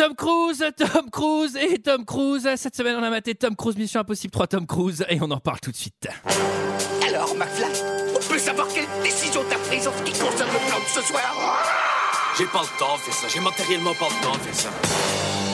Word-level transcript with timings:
Tom 0.00 0.14
Cruise, 0.14 0.64
Tom 0.78 1.10
Cruise 1.10 1.56
et 1.56 1.78
Tom 1.78 2.06
Cruise. 2.06 2.48
Cette 2.56 2.74
semaine, 2.74 2.96
on 2.98 3.02
a 3.02 3.10
maté 3.10 3.34
Tom 3.34 3.54
Cruise 3.54 3.76
Mission 3.76 4.00
Impossible 4.00 4.30
3 4.32 4.46
Tom 4.46 4.66
Cruise 4.66 5.04
et 5.10 5.18
on 5.20 5.30
en 5.30 5.40
parle 5.40 5.60
tout 5.60 5.70
de 5.70 5.76
suite. 5.76 6.08
Alors, 7.06 7.34
McFly, 7.36 7.66
on 8.16 8.18
peut 8.32 8.38
savoir 8.38 8.66
quelle 8.68 8.86
décision 9.02 9.42
t'as 9.50 9.58
prise 9.58 9.86
en 9.86 9.92
ce 9.92 10.02
qui 10.02 10.12
concerne 10.18 10.48
le 10.54 10.68
plan 10.70 10.78
de 10.78 10.86
ce 10.88 11.02
soir? 11.02 11.62
J'ai 12.38 12.46
pas 12.46 12.62
le 12.62 12.78
temps 12.78 12.94
de 12.96 13.00
faire 13.00 13.12
ça, 13.14 13.26
j'ai 13.28 13.40
matériellement 13.40 13.92
pas 13.92 14.06
le 14.08 14.24
temps 14.24 14.32
de 14.32 14.38
faire 14.38 14.54
ça. 14.54 14.68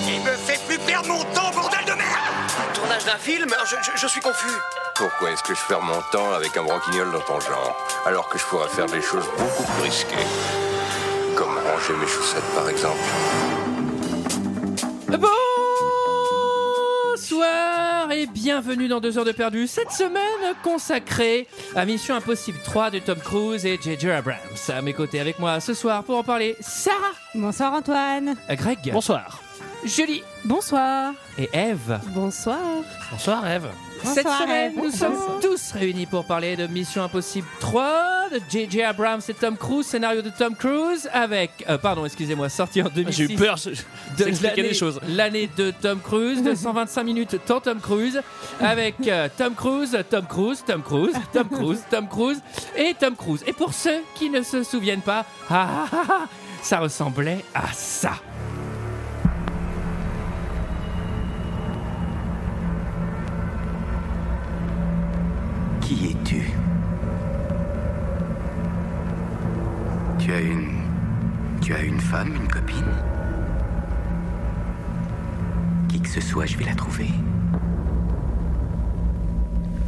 Il 0.07 0.21
me 0.21 0.37
fait 0.37 0.61
plus 0.69 0.79
perdre 0.79 1.09
mon 1.09 1.25
temps, 1.35 1.51
bordel 1.53 1.85
de 1.85 1.93
merde 1.95 2.73
Tournage 2.73 3.05
d'un 3.05 3.19
film? 3.19 3.49
Je, 3.69 3.75
je- 3.83 4.01
je 4.01 4.07
suis 4.07 4.21
confus. 4.21 4.55
Pourquoi 4.95 5.33
est-ce 5.33 5.43
que 5.43 5.57
je 5.57 5.61
perds 5.69 5.83
mon 5.83 6.01
temps 6.13 6.33
avec 6.35 6.57
un 6.57 6.63
branquignol 6.63 7.11
dans 7.11 7.21
ton 7.23 7.41
genre, 7.41 7.77
alors 8.07 8.29
que 8.29 8.39
je 8.39 8.45
pourrais 8.45 8.69
faire 8.69 8.87
des 8.87 9.03
choses 9.03 9.27
beaucoup 9.37 9.65
plus 9.65 9.83
risquées 9.83 10.15
Comme 11.35 11.59
ranger 11.59 11.95
mes 12.01 12.07
chaussettes, 12.07 12.55
par 12.55 12.69
exemple? 12.71 13.03
Bonsoir 17.13 18.11
et 18.13 18.27
bienvenue 18.27 18.89
dans 18.89 19.01
2 19.01 19.19
heures 19.19 19.25
de 19.25 19.33
perdu. 19.33 19.67
Cette 19.67 19.91
semaine 19.91 20.55
consacrée 20.63 21.47
à 21.75 21.85
Mission 21.85 22.15
Impossible 22.17 22.59
3 22.65 22.91
de 22.91 22.99
Tom 22.99 23.19
Cruise 23.19 23.65
et 23.67 23.79
J.J. 23.83 24.11
Abrams. 24.11 24.37
À 24.69 24.83
mes 24.83 24.93
côtés 24.93 25.21
avec 25.21 25.39
moi 25.39 25.61
ce 25.61 25.75
soir 25.75 26.05
pour 26.05 26.19
en 26.19 26.23
parler, 26.25 26.57
Sarah, 26.61 27.13
Bonsoir 27.35 27.73
Antoine. 27.75 28.35
Greg, 28.51 28.79
Bonsoir. 28.93 29.41
Julie 29.85 30.23
Bonsoir. 30.45 31.13
et 31.39 31.49
Eve. 31.53 32.01
Bonsoir. 32.15 32.59
Bonsoir 33.13 33.47
Eve. 33.49 33.69
Cette 34.15 34.29
semaine, 34.29 34.73
nous 34.77 34.91
sommes 34.91 35.17
tous 35.41 35.73
réunis 35.73 36.07
pour 36.07 36.25
parler 36.25 36.57
de 36.57 36.67
Mission 36.67 37.03
Impossible 37.03 37.47
3 37.61 38.31
de 38.33 38.41
J.J. 38.49 38.83
Abrams 38.83 39.21
et 39.29 39.35
Tom 39.35 39.57
Cruise, 39.57 39.87
scénario 39.87 40.23
de 40.23 40.31
Tom 40.31 40.55
Cruise 40.55 41.09
avec, 41.13 41.65
euh, 41.69 41.79
pardon, 41.79 42.05
excusez-moi, 42.05 42.49
sorti 42.49 42.83
en 42.83 42.89
2006. 42.89 43.17
J'ai 43.17 43.33
eu 43.33 43.37
peur, 43.37 43.57
de 44.19 44.63
des 44.63 44.75
choses. 44.75 45.01
L'année 45.09 45.49
de 45.57 45.71
Tom 45.71 46.01
Cruise, 46.01 46.43
de 46.43 46.55
125 46.55 47.05
minutes 47.05 47.37
tant 47.45 47.61
Tom 47.61 47.81
Cruise, 47.81 48.21
avec 48.61 48.97
euh, 49.07 49.29
Tom 49.37 49.55
Cruise, 49.55 49.97
Tom 50.09 50.27
Cruise, 50.27 50.65
Tom 50.67 50.83
Cruise, 50.83 51.17
Tom 51.33 51.49
Cruise, 51.49 51.83
Tom 51.91 52.09
Cruise 52.09 52.41
et 52.77 52.95
Tom 52.99 53.15
Cruise. 53.17 53.43
Et 53.47 53.53
pour 53.53 53.75
ceux 53.75 54.03
qui 54.15 54.31
ne 54.31 54.43
se 54.43 54.63
souviennent 54.63 55.03
pas, 55.03 55.25
ah, 55.51 55.69
ah, 55.69 55.89
ah, 55.93 56.05
ah, 56.09 56.29
ça 56.63 56.79
ressemblait 56.79 57.45
à 57.55 57.73
ça. 57.73 58.13
Qui 65.87 66.07
es-tu? 66.11 66.43
Tu 70.19 70.33
as 70.33 70.41
une... 70.41 70.73
Tu 71.61 71.75
as 71.75 71.81
une 71.81 72.01
femme, 72.01 72.35
une 72.35 72.49
copine? 72.49 72.93
Qui 75.89 76.01
que 76.01 76.09
ce 76.09 76.21
soit, 76.21 76.47
je 76.47 76.57
vais 76.59 76.65
la 76.65 76.75
trouver. 76.75 77.09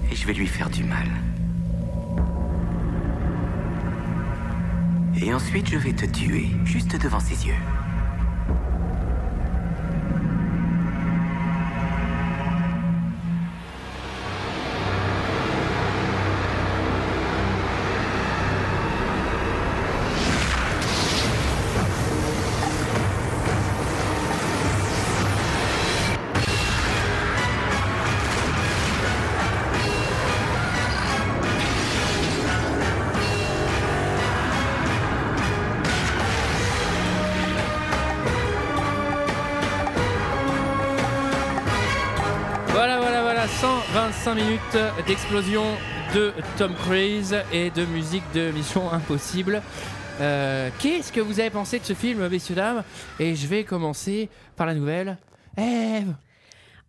Et 0.08 0.14
je 0.14 0.24
vais 0.24 0.34
lui 0.34 0.46
faire 0.46 0.70
du 0.70 0.84
mal. 0.84 1.08
Et 5.20 5.34
ensuite, 5.34 5.68
je 5.68 5.78
vais 5.78 5.94
te 5.94 6.06
tuer, 6.06 6.46
juste 6.64 6.96
devant 7.02 7.18
ses 7.18 7.44
yeux. 7.44 7.77
125 44.28 44.34
minutes 44.44 45.06
d'explosion 45.06 45.64
de 46.14 46.34
Tom 46.58 46.74
Cruise 46.74 47.34
et 47.50 47.70
de 47.70 47.86
musique 47.86 48.24
de 48.34 48.50
Mission 48.50 48.92
Impossible. 48.92 49.62
Euh, 50.20 50.68
Qu'est-ce 50.80 51.10
que 51.12 51.20
vous 51.22 51.40
avez 51.40 51.48
pensé 51.48 51.78
de 51.78 51.84
ce 51.84 51.94
film, 51.94 52.28
messieurs, 52.28 52.54
dames? 52.54 52.84
Et 53.18 53.34
je 53.34 53.46
vais 53.46 53.64
commencer 53.64 54.28
par 54.54 54.66
la 54.66 54.74
nouvelle. 54.74 55.16
Eve 55.56 56.14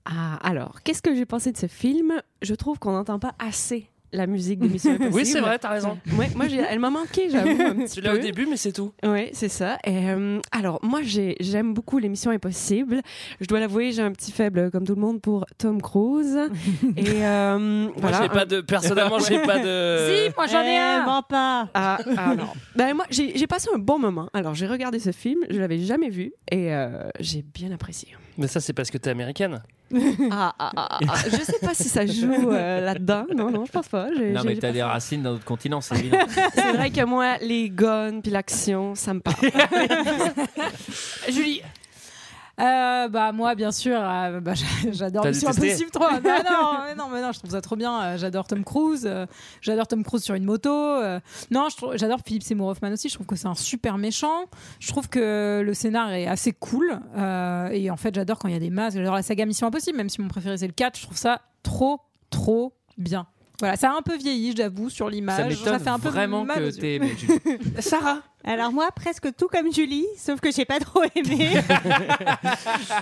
Ah, 0.04 0.36
alors, 0.42 0.84
qu'est-ce 0.84 1.02
que 1.02 1.16
j'ai 1.16 1.26
pensé 1.26 1.54
de 1.54 1.58
ce 1.58 1.68
film? 1.68 2.22
Je 2.42 2.56
trouve 2.56 2.78
qu'on 2.78 2.92
n'entend 2.92 3.20
pas 3.20 3.36
assez 3.40 3.90
la 4.12 4.28
musique 4.28 4.60
de 4.60 4.68
Mission 4.68 4.92
Impossible. 4.92 5.14
Oui, 5.16 5.26
c'est 5.26 5.40
vrai, 5.42 5.58
t'as 5.60 5.70
raison. 5.70 5.98
Ouais, 6.18 6.30
moi, 6.36 6.46
elle 6.70 6.80
m'a 6.80 6.90
manqué, 6.90 7.30
j'avoue. 7.30 7.62
un 7.62 7.86
Tu 7.94 8.02
l'as 8.02 8.14
au 8.14 8.18
début, 8.18 8.46
mais 8.50 8.58
c'est 8.58 8.72
tout. 8.72 8.92
Oui, 9.04 9.30
c'est 9.34 9.50
ça. 9.50 9.78
Et, 9.86 10.10
euh, 10.10 10.40
alors, 10.52 10.80
moi, 10.84 11.02
j'ai- 11.04 11.36
j'aime 11.40 11.74
beaucoup 11.74 11.98
l'émission 12.00 12.32
Impossible. 12.32 13.02
Je 13.40 13.46
dois 13.48 13.60
l'avouer, 13.60 13.92
j'ai 13.92 14.02
un 14.02 14.12
petit 14.12 14.32
faible, 14.32 14.72
comme 14.72 14.86
tout 14.86 14.96
le 14.96 15.02
monde, 15.02 15.22
pour 15.22 15.46
Tom 15.58 15.82
Cruise. 15.82 16.38
Et 16.98 17.26
euh, 17.26 17.58
Moi, 17.60 17.92
voilà. 17.98 18.22
j'ai 18.24 18.30
pas 18.30 18.46
de. 18.46 18.62
Personnellement, 18.62 19.20
j'ai 19.20 19.40
pas 19.42 19.60
de. 19.60 20.08
Si, 20.10 20.34
moi 20.36 20.48
j'en 20.48 20.62
ai 20.62 20.78
un. 20.78 21.22
pas. 21.28 21.70
Ah, 21.74 21.98
ah, 22.18 22.36
non. 22.36 22.48
Ben, 22.76 22.94
moi, 22.94 23.06
j'ai 23.10 23.38
j'ai 23.38 23.48
passé 23.48 23.68
un 23.74 23.80
bon 23.80 24.00
moment. 24.00 24.30
Alors, 24.34 24.56
j'ai 24.56 24.68
regardé 24.68 25.00
ce 25.00 25.12
film, 25.12 25.40
je 25.50 25.60
l'avais 25.60 25.80
jamais 25.80 26.10
vu 26.10 26.34
et 26.52 26.74
euh, 26.74 27.10
j'ai 27.20 27.42
bien 27.54 27.72
apprécié. 27.72 28.16
Mais 28.40 28.48
ça, 28.48 28.62
c'est 28.62 28.72
parce 28.72 28.90
que 28.90 28.98
t'es 28.98 29.10
américaine. 29.10 29.62
Ah, 30.32 30.54
ah, 30.58 30.72
ah, 30.78 31.00
ah. 31.10 31.16
Je 31.26 31.44
sais 31.44 31.60
pas 31.62 31.74
si 31.74 31.90
ça 31.90 32.06
joue 32.06 32.52
euh, 32.52 32.80
là-dedans. 32.80 33.26
Non, 33.36 33.52
non, 33.52 33.66
je 33.66 33.72
pense 33.72 33.90
pas. 33.90 34.08
J'ai- 34.16 34.32
Non, 34.32 34.44
mais 34.46 34.56
t'as 34.56 34.72
des 34.72 34.82
racines 34.82 35.22
dans 35.22 35.34
notre 35.34 35.44
continent, 35.44 35.82
c'est 35.82 35.96
évident. 36.00 36.20
C'est 36.54 36.72
vrai 36.72 36.90
que 36.90 37.04
moi, 37.04 37.38
les 37.42 37.70
guns 37.70 38.22
puis 38.22 38.32
l'action, 38.32 38.96
ça 38.96 39.14
me 39.14 39.20
parle. 39.20 39.36
Julie 41.30 41.62
Euh, 42.60 43.08
bah 43.08 43.32
moi 43.32 43.56
bien 43.56 43.72
sûr 43.72 43.98
euh, 44.02 44.40
bah, 44.42 44.54
j'a- 44.54 44.66
j'adore 44.92 45.26
Mission 45.26 45.50
Impossible 45.50 45.92
3 45.92 46.20
bah, 46.20 46.30
non, 46.50 46.72
mais 46.88 46.96
non 46.96 47.08
mais 47.12 47.22
non 47.22 47.32
je 47.32 47.40
trouve 47.40 47.52
ça 47.52 47.62
trop 47.62 47.76
bien. 47.76 48.02
Euh, 48.02 48.18
j'adore 48.18 48.48
Tom 48.48 48.64
Cruise 48.64 49.06
euh, 49.10 49.26
j'adore 49.62 49.88
Tom 49.88 50.04
Cruise 50.04 50.24
sur 50.24 50.36
une 50.36 50.44
moto 50.44 50.70
non 51.52 51.68
j'adore 51.96 52.20
Philippe 52.26 52.44
Seymour 52.44 52.68
Hoffman 52.70 52.92
aussi 52.92 53.08
je 53.10 53.14
trouve 53.16 53.28
que 53.28 53.36
c'est 53.36 53.48
un 53.48 53.56
super 53.56 53.98
méchant. 53.98 54.46
Je 54.80 54.90
trouve 54.90 55.08
que 55.10 55.62
le 55.66 55.74
scénar 55.74 56.12
est 56.12 56.28
assez 56.28 56.52
cool 56.52 57.00
et 57.72 57.90
en 57.92 57.98
fait 57.98 58.14
j'adore 58.16 58.40
quand 58.40 58.48
il 58.50 58.54
y 58.54 58.58
a 58.58 58.60
des 58.60 58.70
masques 58.70 58.98
j'adore 58.98 59.16
la 59.16 59.24
saga 59.24 59.46
Mission 59.46 59.68
Impossible 59.68 59.98
même 59.98 60.10
si 60.10 60.22
mon 60.22 60.28
préféré 60.28 60.58
c'est 60.58 60.68
le 60.68 60.74
4 60.74 60.98
je 60.98 61.04
trouve 61.04 61.18
ça 61.18 61.42
trop 61.64 62.02
trop 62.30 62.74
bien 62.98 63.26
voilà 63.60 63.76
ça 63.76 63.92
a 63.92 63.98
un 63.98 64.02
peu 64.02 64.18
vieilli 64.18 64.54
j'avoue 64.56 64.90
sur 64.90 65.06
Ça 65.08 65.12
l'image 65.12 65.60
m'étonne 65.60 65.80
fait 65.80 65.90
un 65.90 66.00
peu 66.00 66.10
vraiment 66.10 66.44
mal 66.46 66.72
que 66.72 66.76
t'es 66.80 66.96
aimé, 66.96 67.12
Julie. 67.18 67.60
Sarah 67.80 68.22
Alors 68.44 68.72
moi, 68.72 68.90
presque 68.96 69.36
tout 69.36 69.48
comme 69.48 69.72
Julie, 69.74 70.06
sauf 70.18 70.40
que 70.40 70.52
j'ai 70.52 70.66
pas 70.66 70.80
trop 70.80 71.04
aimé. 71.16 71.50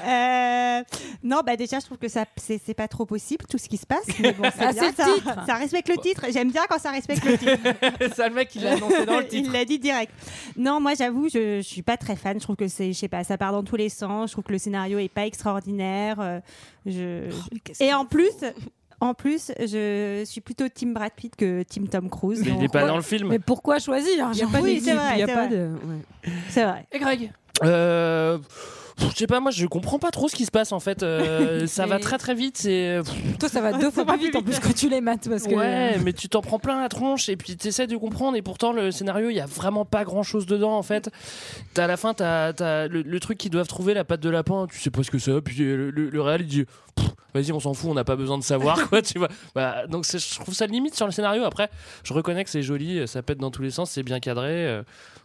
Euh, 0.08 0.84
non, 1.24 1.42
bah 1.46 1.56
déjà, 1.56 1.80
je 1.80 1.86
trouve 1.86 1.98
que 1.98 2.08
ça, 2.08 2.26
c'est 2.38 2.74
pas 2.74 2.88
trop 2.88 3.06
possible 3.06 3.46
tout 3.50 3.58
ce 3.58 3.68
qui 3.68 3.78
se 3.78 3.86
passe. 3.86 4.06
Mais 4.20 4.32
bon, 4.32 4.50
c'est 4.56 4.64
Ah, 4.64 4.72
bien, 4.74 4.92
ça, 4.94 5.06
titre. 5.06 5.46
ça 5.46 5.56
respecte 5.56 5.90
le 5.90 5.98
titre. 5.98 6.26
J'aime 6.32 6.52
bien 6.52 6.64
quand 6.70 6.80
ça 6.80 6.92
respecte 6.92 7.24
le 7.26 7.38
titre. 7.38 7.52
C'est 8.16 8.30
le 8.30 8.36
mec 8.36 8.50
qui 8.50 8.60
l'a 8.60 8.74
annoncé 8.74 9.06
dans 9.06 9.18
le 9.20 9.28
titre. 9.28 9.50
Il 9.50 9.54
l'a 9.54 9.66
dit 9.66 9.80
direct. 9.80 10.12
Non, 10.56 10.80
moi, 10.80 10.94
j'avoue, 10.96 11.30
je, 11.30 11.58
je 11.58 11.68
suis 11.68 11.82
pas 11.82 11.98
très 11.98 12.16
fan. 12.16 12.38
Je 12.40 12.44
trouve 12.44 12.56
que 12.56 12.68
c'est, 12.68 12.94
je 12.94 12.98
sais 12.98 13.08
pas, 13.08 13.24
ça 13.24 13.38
part 13.38 13.52
dans 13.52 13.64
tous 13.64 13.76
les 13.76 13.90
sens. 13.90 14.30
Je 14.30 14.34
trouve 14.34 14.44
que 14.46 14.52
le 14.54 14.60
scénario 14.60 15.00
est 15.00 15.10
pas 15.10 15.26
extraordinaire. 15.26 16.18
Euh, 16.20 16.40
je... 16.86 17.30
Et 17.80 17.94
en 17.94 18.06
plus. 18.06 18.32
En 19.00 19.14
plus, 19.14 19.52
je 19.60 20.24
suis 20.26 20.42
plutôt 20.42 20.68
Team 20.70 20.94
Brad 20.94 21.12
Pitt 21.16 21.36
que 21.36 21.62
Team 21.64 21.88
Tom 21.88 22.10
Cruise. 22.10 22.42
Mais 22.44 22.48
il 22.52 22.56
est 22.58 22.60
Donc, 22.62 22.72
pas 22.72 22.88
dans 22.88 22.96
le 22.96 23.04
film. 23.04 23.30
mais 23.30 23.38
pourquoi 23.40 23.78
choisir 23.80 24.30
Il 24.34 24.40
y 24.40 24.44
a 24.44 24.48
pas 24.48 24.60
Oui, 24.60 24.74
d'équipe, 24.76 24.86
c'est 24.86 24.94
vrai, 24.96 25.14
il 25.14 25.20
y 25.20 25.24
a 25.24 25.28
pas 25.28 25.48
vrai. 25.48 25.50
de. 25.50 25.70
ouais. 25.86 26.32
C'est 26.50 26.64
vrai. 26.64 26.86
Et 26.92 27.00
Greg? 27.00 27.32
Euh. 27.64 28.38
Je 29.00 29.16
sais 29.16 29.28
pas, 29.28 29.40
moi 29.40 29.52
je 29.52 29.66
comprends 29.68 30.00
pas 30.00 30.12
trop 30.12 30.28
ce 30.28 30.36
qui 30.36 30.46
se 30.46 30.52
passe 30.52 30.72
en 30.72 30.80
fait. 30.80 31.04
Euh, 31.04 31.68
ça 31.68 31.86
va 31.86 32.00
très 32.00 32.18
très 32.18 32.34
vite. 32.36 32.58
C'est. 32.58 33.00
pff, 33.04 33.38
Toi, 33.40 33.50
ça 33.50 33.62
va 33.62 33.74
deux 33.74 33.92
fois 33.92 34.06
plus 34.06 34.18
vite 34.18 34.36
en 34.36 34.42
plus 34.42 34.60
quand 34.60 34.74
tu 34.74 34.90
les 34.90 35.02
mates 35.02 35.28
parce 35.30 35.44
que. 35.44 35.54
Ouais, 35.54 35.98
mais 36.04 36.14
tu 36.14 36.30
t'en 36.30 36.42
prends 36.42 36.60
plein 36.60 36.82
la 36.82 36.90
tronche 36.90 37.30
et 37.30 37.38
puis 37.38 37.56
tu 37.58 37.68
essaies 37.68 37.88
de 37.88 37.96
comprendre 37.98 38.38
et 38.38 38.42
pourtant 38.42 38.74
le 38.74 38.92
scénario 38.92 39.30
il 39.30 39.36
y 39.36 39.40
a 39.40 39.46
vraiment 39.46 39.86
pas 39.86 40.04
grand 40.04 40.24
chose 40.24 40.46
dedans 40.46 40.76
en 40.78 40.84
fait. 40.84 41.10
T'as 41.74 41.84
à 41.86 41.88
la 41.88 41.98
fin 41.98 42.14
t'as, 42.14 42.54
t'as 42.54 42.88
le, 42.88 43.02
le 43.02 43.20
truc 43.20 43.38
qu'ils 43.38 43.52
doivent 43.52 43.68
trouver 43.68 43.94
la 43.94 44.04
patte 44.04 44.22
de 44.22 44.30
lapin, 44.30 44.68
tu 44.72 44.80
sais 44.80 44.90
pas 44.92 45.04
ce 45.04 45.12
que 45.12 45.20
c'est, 45.20 45.40
puis 45.42 45.62
euh, 45.62 45.76
le, 45.78 45.90
le, 45.92 46.10
le 46.10 46.22
réal 46.22 46.42
il 46.42 46.48
dit 46.48 46.66
vas-y, 47.34 47.52
on 47.52 47.60
s'en 47.60 47.76
fout, 47.76 47.92
on 47.92 47.94
n'a 47.94 48.04
pas 48.04 48.16
besoin 48.16 48.40
de 48.40 48.44
savoir 48.44 48.90
quoi, 48.90 49.02
tu 49.04 49.20
vois. 49.20 49.28
Bah, 49.54 49.86
donc 49.88 50.06
je 50.12 50.40
trouve 50.40 50.56
ça 50.56 50.66
limite 50.66 50.96
sur 50.96 51.06
le 51.06 51.12
scénario. 51.12 51.44
Après, 51.44 51.70
je 52.04 52.14
reconnais 52.14 52.44
que 52.44 52.50
c'est 52.50 52.64
joli, 52.64 53.08
ça 53.08 53.22
pète 53.22 53.38
dans 53.38 53.52
tous 53.52 53.62
les 53.62 53.70
sens, 53.70 53.92
c'est 53.92 54.02
bien 54.02 54.20
cadré. 54.20 54.48
euh, 54.68 54.82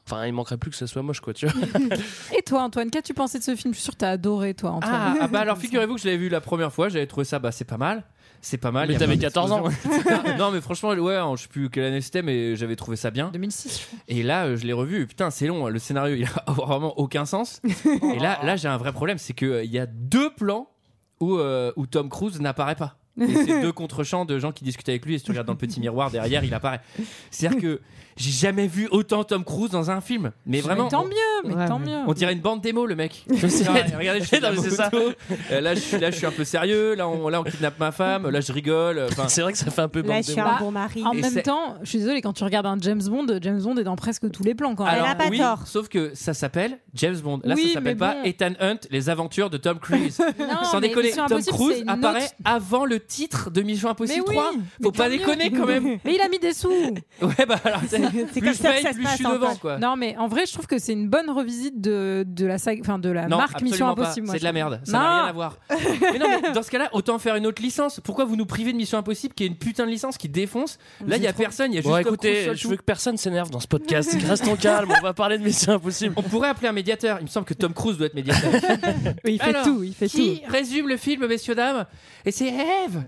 Enfin, 0.06 0.26
il 0.26 0.32
manquerait 0.32 0.56
plus 0.56 0.70
que 0.70 0.76
ça 0.76 0.87
soit 0.87 1.02
moche, 1.02 1.20
quoi, 1.20 1.32
tu 1.32 1.46
vois. 1.46 1.54
Et 2.37 2.43
toi, 2.43 2.62
Antoine, 2.62 2.90
qu'as-tu 2.90 3.14
pensé 3.14 3.38
de 3.38 3.44
ce 3.44 3.54
film? 3.54 3.72
Je 3.72 3.78
suis 3.78 3.84
sûre 3.84 3.94
que 3.94 3.99
t'as 3.99 4.10
adoré, 4.10 4.54
toi, 4.54 4.72
Antoine. 4.72 4.93
Ah, 4.94 5.14
ah 5.20 5.28
bah 5.28 5.40
alors 5.40 5.58
figurez-vous 5.58 5.94
que 5.94 6.00
je 6.00 6.06
l'avais 6.06 6.16
vu 6.19 6.28
la 6.28 6.40
première 6.40 6.72
fois, 6.72 6.88
j'avais 6.88 7.06
trouvé 7.06 7.25
ça, 7.25 7.38
bah 7.38 7.52
c'est 7.52 7.64
pas 7.64 7.78
mal. 7.78 8.04
C'est 8.44 8.58
pas 8.58 8.72
mal. 8.72 8.88
Mais 8.88 8.96
t'avais 8.99 9.16
plein 9.16 9.28
14 9.28 9.52
ans. 9.52 9.64
non 10.38 10.50
mais 10.50 10.60
franchement, 10.60 10.90
ouais, 10.90 11.16
je 11.37 11.43
sais 11.43 11.49
plus 11.49 11.70
quelle 11.70 11.84
année 11.84 12.00
c'était, 12.00 12.22
mais 12.22 12.56
j'avais 12.56 12.75
trouvé 12.75 12.96
ça 12.96 13.12
bien. 13.12 13.31
2006, 13.32 13.81
je 13.81 13.87
crois. 13.87 13.99
Et 14.08 14.25
là, 14.25 14.46
euh, 14.46 14.56
je 14.56 14.66
l'ai 14.66 14.72
revu. 14.72 15.06
Putain, 15.06 15.31
c'est 15.31 15.46
long. 15.46 15.64
hein. 15.66 15.70
Le 15.70 15.78
scénario, 15.78 16.16
il 16.16 16.25
a 16.25 16.52
vraiment 16.52 16.99
aucun 16.99 17.25
sens. 17.25 17.62
Et 17.87 18.19
là, 18.19 18.40
là, 18.43 18.56
j'ai 18.56 18.66
un 18.66 18.78
vrai 18.78 18.93
problème, 18.93 19.19
c'est 19.19 19.32
que 19.32 19.46
euh, 19.46 19.64
il 19.64 19.70
y 19.70 19.78
a 19.78 19.87
deux 19.87 20.34
plans 20.34 20.69
où, 21.20 21.37
euh, 21.37 21.70
où 21.76 21.87
Tom 21.87 22.08
Cruise 22.08 22.40
n'apparaît 22.40 22.75
pas. 22.75 22.96
Et 23.20 23.32
c'est 23.32 23.60
deux 23.60 23.72
contre-champs 23.72 24.25
de 24.25 24.38
gens 24.38 24.52
qui 24.52 24.64
discutent 24.64 24.88
avec 24.88 25.04
lui. 25.06 25.14
Et 25.14 25.19
si 25.19 25.25
tu 25.25 25.31
regardes 25.31 25.46
dans 25.46 25.52
le 25.52 25.58
petit 25.58 25.78
miroir 25.78 26.10
derrière, 26.10 26.43
il 26.44 26.54
apparaît. 26.54 26.81
C'est-à-dire 27.31 27.60
que 27.60 27.81
j'ai 28.17 28.31
jamais 28.31 28.67
vu 28.67 28.88
autant 28.91 29.25
Tom 29.25 29.44
Cruise 29.44 29.70
dans 29.70 29.91
un 29.91 30.00
film. 30.00 30.32
Mais 30.47 30.61
vraiment. 30.61 30.85
Mais 30.85 30.91
tant 30.91 31.05
mieux, 31.05 31.12
mais 31.44 31.55
Ouais, 31.55 31.67
tant 31.69 31.79
mais- 31.79 31.87
mieux. 31.93 31.99
On 32.06 32.12
dirait 32.12 32.32
une 32.32 32.41
bande 32.41 32.61
démo, 32.61 32.87
le 32.87 32.94
mec. 32.97 33.25
Regardez, 33.31 34.20
je 34.20 34.25
fais 34.29 34.38
de 34.38 34.43
la 34.43 34.53
Non, 34.53 34.62
mais 34.62 34.69
c'est 34.70 34.75
ça. 34.76 34.91
Euh, 35.50 35.61
là, 35.61 35.75
je 35.75 35.81
suis, 35.81 35.99
là, 35.99 36.11
je 36.11 36.17
suis 36.17 36.26
un 36.26 36.31
peu 36.31 36.44
sérieux. 36.44 36.94
Là, 36.94 37.09
on, 37.09 37.29
là, 37.29 37.41
on 37.41 37.44
kidnappe 37.44 37.79
ma 37.79 37.93
femme. 37.93 38.29
Là, 38.29 38.41
je 38.41 38.53
rigole. 38.53 39.06
Enfin, 39.11 39.29
c'est 39.29 39.43
vrai 39.43 39.53
que 39.53 39.59
ça 39.59 39.70
fait 39.70 39.82
un 39.82 39.88
peu 39.88 40.00
Là, 40.03 40.09
bande 40.09 40.17
je 40.19 40.23
suis 40.23 40.35
démo. 40.35 40.47
un 40.47 40.50
Bah, 40.53 40.59
bon 40.61 40.70
mari. 40.70 41.03
En 41.05 41.12
Et 41.12 41.20
même 41.20 41.43
temps, 41.43 41.76
je 41.82 41.88
suis 41.88 41.99
désolée, 41.99 42.20
quand 42.23 42.32
tu 42.32 42.44
regardes 42.44 42.67
un 42.67 42.76
James 42.81 43.03
Bond, 43.03 43.26
James 43.41 43.61
Bond 43.62 43.76
est 43.76 43.85
dans 43.85 43.97
presque 43.97 44.31
tous 44.31 44.43
les 44.43 44.55
plans 44.55 44.75
quand 44.75 44.85
même. 44.85 44.94
Elle 44.99 45.11
a 45.11 45.14
pas 45.14 45.29
oui, 45.29 45.38
tort. 45.38 45.67
sauf 45.67 45.88
que 45.88 46.12
ça 46.14 46.35
s'appelle 46.35 46.79
James 46.94 47.17
Bond. 47.17 47.41
Là, 47.44 47.55
Oui, 47.55 47.69
ça 47.69 47.75
s'appelle 47.75 47.97
pas 47.97 48.14
bon. 48.14 48.25
Ethan 48.25 48.53
Hunt, 48.61 48.79
les 48.91 49.09
aventures 49.11 49.50
de 49.50 49.56
Tom 49.56 49.79
Cruise. 49.79 50.19
Non, 50.38 50.64
Sans 50.64 50.81
mais 50.81 50.88
déconner, 50.88 51.12
Tom 51.12 51.43
Cruise 51.43 51.85
apparaît 51.87 52.25
autre- 52.25 52.35
avant 52.44 52.85
le 52.85 52.99
titre 53.00 53.50
de 53.50 53.62
Mission 53.62 53.88
Impossible 53.91 54.25
Mais 54.29 54.35
oui, 54.35 54.37
3. 54.37 54.53
mais 54.55 54.85
Faut 54.85 54.93
pas 54.93 55.09
déconner 55.09 55.50
quand 55.50 55.67
même. 55.67 55.99
Mais 56.05 56.14
il 56.14 56.20
a 56.20 56.29
mis 56.29 56.38
des 56.38 56.53
sous. 56.53 56.70
Ouais, 57.23 57.47
bah 57.47 57.56
alors, 57.64 57.81
c'est- 58.32 58.40
comme 58.40 58.54
ça 58.54 58.72
que 58.75 58.82
ça 58.82 58.93
se 58.93 59.22
devant, 59.22 59.54
quoi. 59.56 59.78
Non, 59.78 59.96
mais 59.96 60.16
en 60.16 60.26
vrai, 60.28 60.46
je 60.46 60.52
trouve 60.52 60.66
que 60.66 60.78
c'est 60.78 60.93
une 60.93 61.08
bonne 61.08 61.31
revisite 61.31 61.81
de, 61.81 62.25
de 62.26 62.46
la 62.46 62.58
saga, 62.58 62.81
enfin 62.82 62.99
de 62.99 63.08
la 63.10 63.28
Non, 63.28 63.37
marque 63.38 63.60
Mission 63.62 63.87
absolument 63.88 63.94
pas. 63.94 64.02
Impossible. 64.02 64.26
moi, 64.26 64.32
C'est 64.34 64.38
je 64.38 64.43
de 64.43 64.49
la 64.49 64.52
merde. 64.52 64.81
Ça 64.84 64.93
n'a 64.93 65.14
rien 65.16 65.25
à 65.28 65.32
voir. 65.32 65.56
mais 66.12 66.19
non, 66.19 66.26
mais 66.43 66.52
dans 66.52 66.62
ce 66.62 66.70
cas-là, 66.70 66.88
autant 66.93 67.19
faire 67.19 67.37
une 67.37 67.46
autre 67.46 67.62
licence. 67.62 68.00
Pourquoi 68.02 68.25
vous 68.25 68.37
nous 68.37 68.46
privez 68.46 68.72
de 68.72 68.76
Mission 68.76 68.99
Impossible 68.99 69.34
qui 69.34 69.44
est 69.44 69.46
une 69.46 69.56
putain 69.56 69.87
de 69.87 69.90
licence 69.90 70.16
qui 70.19 70.28
défonce 70.28 70.78
Là, 71.06 71.16
il 71.16 71.22
y 71.22 71.26
a 71.26 71.32
personne, 71.32 71.72
il 71.72 71.76
y 71.76 71.78
a 71.78 71.81
juste 71.82 71.88
Bon, 71.90 71.96
Tom 72.02 72.16
Cruise 72.16 72.32
écoutez, 72.38 72.56
je 72.56 72.62
tout. 72.62 72.69
veux 72.70 72.76
que 72.76 72.82
personne 72.82 73.16
s'énerve 73.16 73.50
dans 73.50 73.60
ce 73.60 73.69
podcast. 73.69 74.16
Reste 74.28 74.44
ton 74.44 74.56
calme, 74.56 74.93
on 74.99 75.02
va 75.02 75.12
parler 75.14 75.38
de 75.38 75.44
Mission 75.44 75.72
Impossible. 75.75 76.14
On 76.16 76.22
pourrait 76.22 76.49
appeler 76.49 76.69
un 76.69 76.72
médiateur. 76.72 77.19
Il 77.20 77.25
me 77.25 77.28
semble 77.28 77.46
que 77.46 77.54
Tom 77.54 77.72
Cruise 77.72 77.96
doit 77.99 78.06
être 78.06 78.14
médiateur. 78.14 78.50
Oui, 79.25 79.34
il 79.34 79.38
fait 79.38 79.50
Alors, 79.50 79.64
tout, 79.64 79.82
il 79.82 79.94
fait 79.94 80.08
tout. 80.08 80.16
Qui 80.16 80.43
résume 80.49 80.88
le 80.88 80.96
film, 80.96 81.26
messieurs 81.26 81.54
dames 81.54 81.87
Et 82.25 82.31
c'est 82.32 82.49
Eve. 82.49 83.04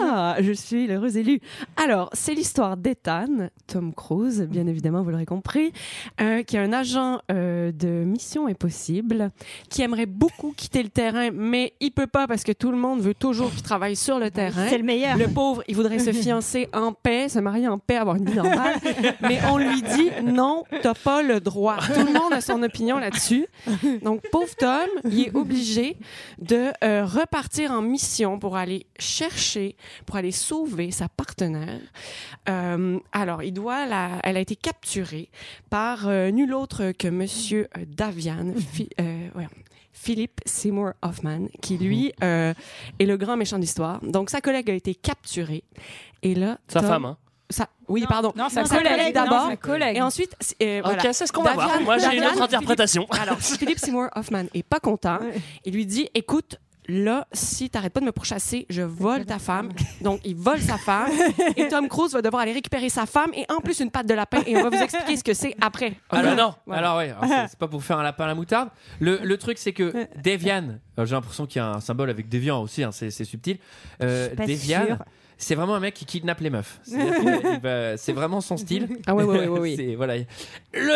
Ah, 0.00 0.36
je 0.40 0.52
suis 0.52 0.86
l'heureuse 0.86 1.16
élue. 1.16 1.40
Alors, 1.76 2.10
c'est 2.12 2.34
l'histoire 2.34 2.76
d'Ethan, 2.76 3.48
Tom 3.66 3.94
Cruise, 3.94 4.35
bien 4.42 4.66
évidemment, 4.66 5.02
vous 5.02 5.10
l'aurez 5.10 5.26
compris, 5.26 5.72
euh, 6.20 6.42
qui 6.42 6.56
est 6.56 6.60
un 6.60 6.72
agent 6.72 7.20
euh, 7.30 7.72
de 7.72 8.04
Mission 8.04 8.46
Impossible, 8.46 9.30
qui 9.68 9.82
aimerait 9.82 10.06
beaucoup 10.06 10.52
quitter 10.56 10.82
le 10.82 10.88
terrain, 10.88 11.30
mais 11.32 11.74
il 11.80 11.90
peut 11.90 12.06
pas 12.06 12.26
parce 12.26 12.44
que 12.44 12.52
tout 12.52 12.70
le 12.70 12.76
monde 12.76 13.00
veut 13.00 13.14
toujours 13.14 13.50
qu'il 13.50 13.62
travaille 13.62 13.96
sur 13.96 14.18
le 14.18 14.30
terrain. 14.30 14.66
C'est 14.68 14.78
le 14.78 14.84
meilleur. 14.84 15.16
Le 15.16 15.28
pauvre, 15.28 15.62
il 15.68 15.74
voudrait 15.74 15.98
se 15.98 16.12
fiancer 16.12 16.68
en 16.72 16.92
paix, 16.92 17.28
se 17.28 17.38
marier 17.38 17.68
en 17.68 17.78
paix, 17.78 17.96
avoir 17.96 18.16
une 18.16 18.26
vie 18.26 18.36
normale. 18.36 18.76
mais 19.20 19.38
on 19.50 19.58
lui 19.58 19.82
dit 19.82 20.10
non, 20.24 20.64
t'as 20.82 20.94
pas 20.94 21.22
le 21.22 21.40
droit. 21.40 21.76
Tout 21.78 22.06
le 22.06 22.12
monde 22.12 22.32
a 22.32 22.40
son 22.40 22.62
opinion 22.62 22.98
là-dessus. 22.98 23.46
Donc, 24.02 24.22
pauvre 24.30 24.54
Tom, 24.56 24.88
il 25.04 25.20
est 25.22 25.34
obligé 25.34 25.96
de 26.38 26.70
euh, 26.84 27.04
repartir 27.04 27.72
en 27.72 27.82
mission 27.82 28.38
pour 28.38 28.56
aller 28.56 28.86
chercher, 28.98 29.76
pour 30.04 30.16
aller 30.16 30.32
sauver 30.32 30.90
sa 30.90 31.08
partenaire. 31.08 31.80
Euh, 32.48 32.98
alors, 33.12 33.42
il 33.42 33.52
doit 33.52 33.86
la, 33.86 34.18
elle 34.26 34.36
a 34.36 34.40
été 34.40 34.56
capturée 34.56 35.30
par 35.70 36.08
euh, 36.08 36.30
nul 36.30 36.52
autre 36.52 36.92
que 36.92 37.08
Monsieur 37.08 37.68
euh, 37.78 37.84
Davian. 37.86 38.52
Fi- 38.72 38.90
euh, 39.00 39.28
ouais. 39.36 39.46
Philip 39.92 40.40
Seymour 40.44 40.90
Hoffman, 41.02 41.46
qui 41.62 41.78
lui 41.78 42.12
euh, 42.22 42.52
est 42.98 43.06
le 43.06 43.16
grand 43.16 43.36
méchant 43.36 43.58
d'histoire. 43.58 44.00
Donc 44.04 44.28
sa 44.30 44.40
collègue 44.40 44.68
a 44.70 44.74
été 44.74 44.94
capturée. 44.94 45.64
Et 46.22 46.34
là, 46.34 46.58
Sa 46.68 46.80
Tom- 46.80 46.88
femme, 46.88 47.04
hein? 47.06 47.16
sa- 47.48 47.68
oui, 47.88 48.04
pardon. 48.08 48.32
Non, 48.36 48.48
sa 48.48 48.62
Non, 48.62 48.68
collègue, 48.68 48.88
collègue 48.90 49.14
d'abord. 49.14 49.46
sa 49.48 49.56
collègue. 49.56 49.96
Et 49.96 50.02
ensuite, 50.02 50.32
c'est- 50.40 50.56
euh, 50.62 50.80
voilà. 50.84 51.02
Ok, 51.02 51.08
c'est 51.14 51.26
ce 51.26 51.32
qu'on 51.32 51.42
va 51.42 51.54
voir. 51.54 51.80
Moi, 51.80 51.98
j'ai 51.98 52.16
une 52.18 52.24
autre 52.24 52.42
interprétation. 52.42 53.06
Philippe- 53.10 53.22
alors, 53.22 53.38
Philip 53.40 53.78
Seymour 53.78 54.08
Hoffman 54.14 54.44
est 54.54 54.62
pas 54.64 54.80
content. 54.80 55.18
Il 55.64 55.72
lui 55.72 55.86
dit 55.86 56.08
écoute, 56.14 56.58
là, 56.88 57.26
si 57.32 57.68
t'arrêtes 57.70 57.92
pas 57.92 58.00
de 58.00 58.04
me 58.06 58.12
pourchasser, 58.12 58.66
je 58.70 58.82
vole 58.82 59.24
ta 59.24 59.38
femme. 59.38 59.70
Donc, 60.00 60.20
il 60.24 60.34
vole 60.36 60.60
sa 60.60 60.78
femme. 60.78 61.10
et 61.56 61.68
Tom 61.68 61.88
Cruise 61.88 62.12
va 62.12 62.22
devoir 62.22 62.42
aller 62.42 62.52
récupérer 62.52 62.88
sa 62.88 63.06
femme 63.06 63.30
et 63.34 63.44
en 63.50 63.60
plus 63.60 63.80
une 63.80 63.90
patte 63.90 64.06
de 64.06 64.14
lapin. 64.14 64.42
Et 64.46 64.56
on 64.56 64.62
va 64.62 64.70
vous 64.70 64.82
expliquer 64.82 65.16
ce 65.16 65.24
que 65.24 65.34
c'est 65.34 65.54
après. 65.60 65.94
Ah 66.10 66.22
non. 66.34 66.54
Voilà. 66.66 66.82
Alors 66.82 66.98
ouais, 66.98 67.10
alors 67.10 67.24
c'est- 67.26 67.48
c'est 67.48 67.58
pas 67.58 67.68
pour 67.68 67.82
faire 67.82 67.98
un 67.98 68.02
lapin 68.02 68.24
à 68.24 68.28
la 68.28 68.34
moutarde. 68.34 68.68
Le, 69.00 69.18
le 69.22 69.36
truc 69.38 69.58
c'est 69.58 69.72
que 69.72 70.06
Devian, 70.22 70.78
euh, 70.98 71.04
j'ai 71.06 71.14
l'impression 71.14 71.46
qu'il 71.46 71.60
y 71.60 71.62
a 71.64 71.68
un 71.74 71.80
symbole 71.80 72.10
avec 72.10 72.28
Deviant 72.28 72.62
aussi, 72.62 72.82
hein, 72.82 72.92
c'est 72.92 73.10
subtil. 73.10 73.58
Euh, 74.02 74.28
Devian, 74.36 74.86
sûre. 74.86 74.98
c'est 75.38 75.54
vraiment 75.54 75.74
un 75.74 75.80
mec 75.80 75.94
qui 75.94 76.04
kidnappe 76.04 76.40
les 76.40 76.50
meufs. 76.50 76.80
C'est 77.96 78.12
vraiment 78.12 78.40
son 78.40 78.56
style. 78.56 78.88
Ah 79.06 79.14
ouais, 79.14 79.24
ouais, 79.24 79.48
ouais, 79.48 79.58
ouais, 79.76 79.94
voilà. 79.96 80.14
Le 80.72 80.94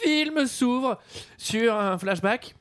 film 0.00 0.46
s'ouvre 0.46 0.98
sur 1.38 1.74
un 1.74 1.98
flashback, 1.98 2.54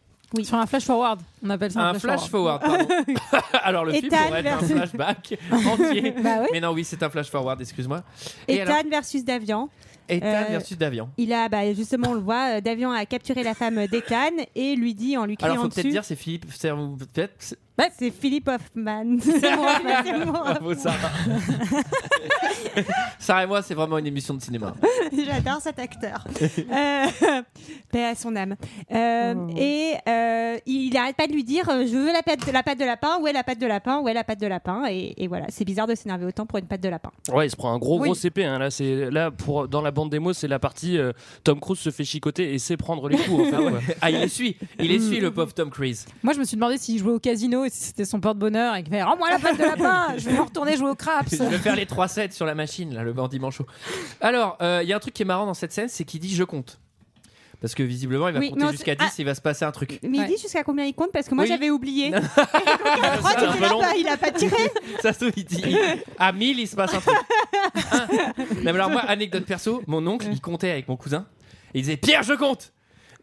Sur 0.43 0.55
un 0.57 0.65
flash 0.67 0.83
forward, 0.85 1.19
on 1.43 1.49
appelle 1.49 1.71
ça 1.71 1.81
un, 1.81 1.95
un 1.95 1.99
flash 1.99 2.27
forward. 2.29 2.61
pardon. 2.61 2.87
Alors 3.63 3.85
le 3.85 3.93
film 3.93 4.05
Ethan 4.05 4.17
pourrait 4.27 4.39
être 4.39 4.47
un 4.53 4.57
versus- 4.57 4.75
flashback 4.77 5.39
entier. 5.51 6.13
Bah 6.23 6.37
oui. 6.41 6.47
Mais 6.51 6.59
non, 6.59 6.71
oui, 6.71 6.83
c'est 6.83 7.01
un 7.03 7.09
flash 7.09 7.29
forward, 7.29 7.59
excuse-moi. 7.61 8.03
Et 8.47 8.61
alors, 8.61 8.77
Ethan 8.77 8.89
versus 8.89 9.23
Davian. 9.23 9.69
Ethan 10.11 10.25
Euh, 10.25 10.43
versus 10.49 10.75
Davian. 10.77 11.09
Il 11.17 11.31
a, 11.33 11.47
bah, 11.49 11.71
justement, 11.73 12.09
on 12.09 12.13
le 12.15 12.19
voit, 12.21 12.57
euh, 12.57 12.61
Davian 12.61 12.91
a 12.91 13.05
capturé 13.05 13.43
la 13.43 13.53
femme 13.53 13.85
d'Ethan 13.85 14.31
et 14.55 14.75
lui 14.75 14.95
dit 14.95 15.15
en 15.17 15.25
lui 15.25 15.37
criant 15.37 15.51
Alors 15.53 15.63
faut 15.65 15.69
peut-être 15.69 15.87
dire 15.87 16.03
c'est 16.03 16.15
Philippe, 16.15 16.45
c'est 16.49 16.69
peut-être 16.71 17.33
c'est- 17.37 17.57
C'est 17.97 18.11
Philippe 18.11 18.49
Hoffman. 18.49 19.17
C'est 19.21 19.53
Hoffman, 19.53 20.01
c'est 20.03 20.11
mon 20.13 20.31
Hoffman. 20.33 20.43
Bravo 20.43 20.73
Sarah. 20.73 21.11
Sarah 23.19 23.43
et 23.43 23.47
moi, 23.47 23.61
c'est 23.61 23.73
vraiment 23.73 23.97
une 23.97 24.07
émission 24.07 24.33
de 24.33 24.41
cinéma. 24.41 24.73
J'adore 25.13 25.61
cet 25.61 25.79
acteur. 25.79 26.25
Euh, 26.41 27.05
paix 27.91 28.05
à 28.05 28.15
son 28.15 28.35
âme. 28.35 28.55
Euh, 28.91 29.47
Et 29.55 29.93
euh, 30.07 30.57
il 30.65 30.95
arrête 30.97 31.15
pas 31.15 31.27
de 31.29 31.33
lui 31.33 31.43
dire 31.45 31.69
euh, 31.69 31.85
Je 31.87 31.95
veux 31.95 32.11
la 32.11 32.21
patte, 32.21 32.45
la 32.51 32.63
patte 32.63 32.79
de 32.79 32.83
lapin, 32.85 33.17
où 33.21 33.27
est 33.27 33.33
la 33.33 33.43
patte 33.43 33.59
de 33.59 33.65
lapin, 33.65 33.99
où 33.99 34.09
est 34.09 34.13
la 34.13 34.23
patte 34.23 34.39
de 34.41 34.47
lapin 34.47 34.83
et, 34.89 35.13
et 35.17 35.27
voilà, 35.27 35.45
c'est 35.49 35.63
bizarre 35.65 35.87
de 35.87 35.95
s'énerver 35.95 36.25
autant 36.25 36.45
pour 36.45 36.59
une 36.59 36.65
patte 36.67 36.81
de 36.81 36.89
lapin. 36.89 37.11
Ouais, 37.31 37.47
il 37.47 37.49
se 37.49 37.55
prend 37.55 37.71
un 37.71 37.77
gros 37.79 37.97
gros 37.99 38.11
Oui. 38.11 38.15
CP. 38.17 38.43
Hein. 38.43 38.59
Là, 38.59 38.69
c'est 38.71 39.09
là 39.09 39.31
pour 39.31 39.67
dans 39.67 39.81
la 39.81 39.91
bande 39.91 40.09
démo, 40.09 40.33
c'est 40.33 40.47
la 40.47 40.59
partie 40.59 40.97
euh, 40.97 41.13
Tom 41.43 41.59
Cruise 41.59 41.79
se 41.79 41.91
fait 41.91 42.03
chicoter 42.03 42.53
et 42.53 42.59
sait 42.59 42.75
prendre 42.77 43.07
les 43.07 43.17
coups. 43.17 43.47
en 43.47 43.57
fait, 43.57 43.57
quoi. 43.69 43.79
Ah, 44.01 44.11
il 44.11 44.17
essuie, 44.17 44.57
il 44.79 44.91
essuie 44.91 45.19
le 45.19 45.31
pauvre 45.31 45.53
Tom 45.53 45.69
Cruise. 45.69 46.05
Moi, 46.23 46.33
je 46.33 46.39
me 46.39 46.43
suis 46.43 46.55
demandé 46.55 46.77
s'il 46.77 46.99
jouait 46.99 47.13
au 47.13 47.19
casino 47.19 47.63
et 47.63 47.69
si 47.69 47.83
c'était 47.83 48.05
son 48.05 48.19
porte-bonheur 48.19 48.75
et 48.75 48.83
qu'il 48.83 48.91
fait 48.91 49.03
Rends-moi 49.03 49.29
la 49.29 49.39
patte 49.39 49.57
de 49.57 49.63
lapin, 49.63 50.17
je 50.17 50.29
vais 50.29 50.37
retourner 50.39 50.75
jouer 50.75 50.89
au 50.89 50.95
craps. 50.95 51.37
Je 51.37 51.43
vais 51.43 51.57
faire 51.57 51.75
les 51.75 51.85
3 51.85 52.07
sets 52.07 52.31
sur 52.31 52.45
la 52.45 52.55
machine, 52.55 52.93
là, 52.93 53.03
le 53.03 53.13
bandit 53.13 53.39
manchot. 53.39 53.65
Alors, 54.21 54.57
euh, 54.61 54.79
il 54.83 54.89
y 54.89 54.93
a 54.93 54.95
un 54.95 54.99
truc 54.99 55.13
qui 55.13 55.21
est 55.21 55.25
marrant 55.25 55.45
dans 55.45 55.53
cette 55.53 55.71
scène, 55.71 55.87
c'est 55.89 56.03
qu'il 56.03 56.19
dit 56.19 56.33
je 56.33 56.43
compte. 56.43 56.79
Parce 57.61 57.75
que 57.75 57.83
visiblement, 57.83 58.29
il 58.29 58.33
va 58.33 58.39
Oui, 58.39 58.51
compter 58.51 58.71
jusqu'à 58.71 58.93
c'est- 58.93 59.05
10 59.05 59.19
et 59.19 59.21
il 59.21 59.25
va 59.25 59.35
se 59.35 59.41
passer 59.41 59.65
un 59.65 59.71
truc. 59.71 59.99
Mais 60.03 60.19
il 60.19 60.25
dit 60.27 60.37
jusqu'à 60.41 60.63
combien 60.63 60.85
il 60.85 60.93
compte 60.93 61.11
parce 61.11 61.27
que 61.27 61.35
moi 61.35 61.43
Oui. 61.43 61.49
j'avais 61.49 61.69
oublié. 61.69 62.09
Peu 62.11 63.59
là 63.59 63.69
long. 63.69 63.79
pas, 63.81 63.95
il 63.97 64.07
a 64.07 64.15
pas 64.17 64.31
tiré. 64.31 64.55
Ça 65.01 65.11
se 65.13 65.19
trouve, 65.19 65.33
il 65.35 65.43
dit 65.45 65.63
à 66.17 66.31
1000, 66.31 66.59
il 66.59 66.67
se 66.67 66.75
passe 66.75 66.93
un 66.93 66.99
truc. 67.01 67.15
Non, 68.55 68.63
mais 68.63 68.69
alors, 68.71 68.89
moi, 68.89 69.01
anecdote 69.01 69.45
perso, 69.45 69.81
mon 69.87 70.05
oncle, 70.07 70.27
il 70.31 70.39
comptait 70.41 70.71
avec 70.71 70.87
mon 70.87 70.95
cousin 70.97 71.25
et 71.73 71.79
il 71.79 71.81
disait 71.81 71.97
Pierre, 71.97 72.23
je 72.23 72.33
compte 72.33 72.71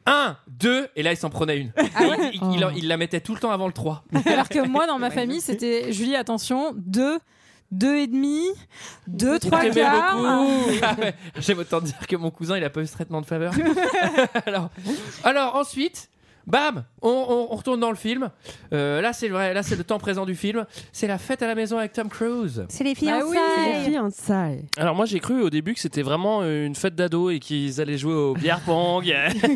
1, 0.06 0.36
2, 0.48 0.88
et 0.96 1.02
là, 1.02 1.12
il 1.12 1.16
s'en 1.16 1.30
prenait 1.30 1.56
une. 1.58 1.72
Ah 1.76 2.02
il, 2.32 2.34
il- 2.34 2.56
il 2.56 2.64
en- 2.64 2.70
il 2.70 2.86
la 2.88 2.96
mettait 2.96 3.20
tout 3.20 3.34
le 3.34 3.40
temps 3.40 3.50
avant 3.50 3.66
le 3.66 3.72
3. 3.72 4.04
Alors 4.26 4.48
que 4.48 4.66
moi, 4.68 4.86
dans 4.86 4.98
ma 4.98 5.10
famille, 5.10 5.40
c'était 5.40 5.92
Julie, 5.92 6.14
attention, 6.14 6.72
deux, 6.76 7.18
deux 7.70 7.96
et 7.96 8.06
demi, 8.06 8.44
deux, 9.06 9.38
trois 9.38 9.68
quarts. 9.70 10.16
Ah 10.82 10.96
ouais, 10.98 11.14
J'aime 11.38 11.58
autant 11.58 11.80
dire 11.80 12.06
que 12.08 12.16
mon 12.16 12.30
cousin, 12.30 12.56
il 12.56 12.64
a 12.64 12.70
pas 12.70 12.80
eu 12.80 12.86
ce 12.86 12.92
traitement 12.92 13.20
de 13.20 13.26
faveur. 13.26 13.52
alors, 14.46 14.70
alors 15.24 15.56
ensuite, 15.56 16.08
bam, 16.46 16.84
on, 17.02 17.08
on- 17.10 17.52
on 17.52 17.56
retourne 17.56 17.80
dans 17.80 17.90
le 17.90 17.96
film. 17.96 18.30
Euh, 18.72 19.00
là, 19.00 19.12
c'est 19.12 19.28
le 19.28 19.34
vrai, 19.34 19.54
là, 19.54 19.62
c'est 19.62 19.76
le 19.76 19.84
temps 19.84 19.98
présent 19.98 20.24
du 20.26 20.34
film. 20.34 20.64
C'est 20.92 21.06
la 21.06 21.18
fête 21.18 21.42
à 21.42 21.46
la 21.46 21.54
maison 21.54 21.78
avec 21.78 21.92
Tom 21.92 22.08
Cruise. 22.08 22.64
C'est 22.68 22.84
les 22.84 22.94
Bah 22.94 23.18
oui, 23.26 23.36
fiançailles. 23.36 23.84
Les 23.86 23.90
fiançailles. 23.92 24.64
Alors 24.76 24.94
moi 24.94 25.06
j'ai 25.06 25.20
cru 25.20 25.42
au 25.42 25.50
début 25.50 25.74
que 25.74 25.80
c'était 25.80 26.02
vraiment 26.02 26.40
euh, 26.42 26.66
une 26.66 26.74
fête 26.74 26.94
d'ado 26.94 27.30
et 27.30 27.38
qu'ils 27.38 27.80
allaient 27.80 27.98
jouer 27.98 28.14
au 28.14 28.34
billard 28.34 28.60
pong. 28.60 29.12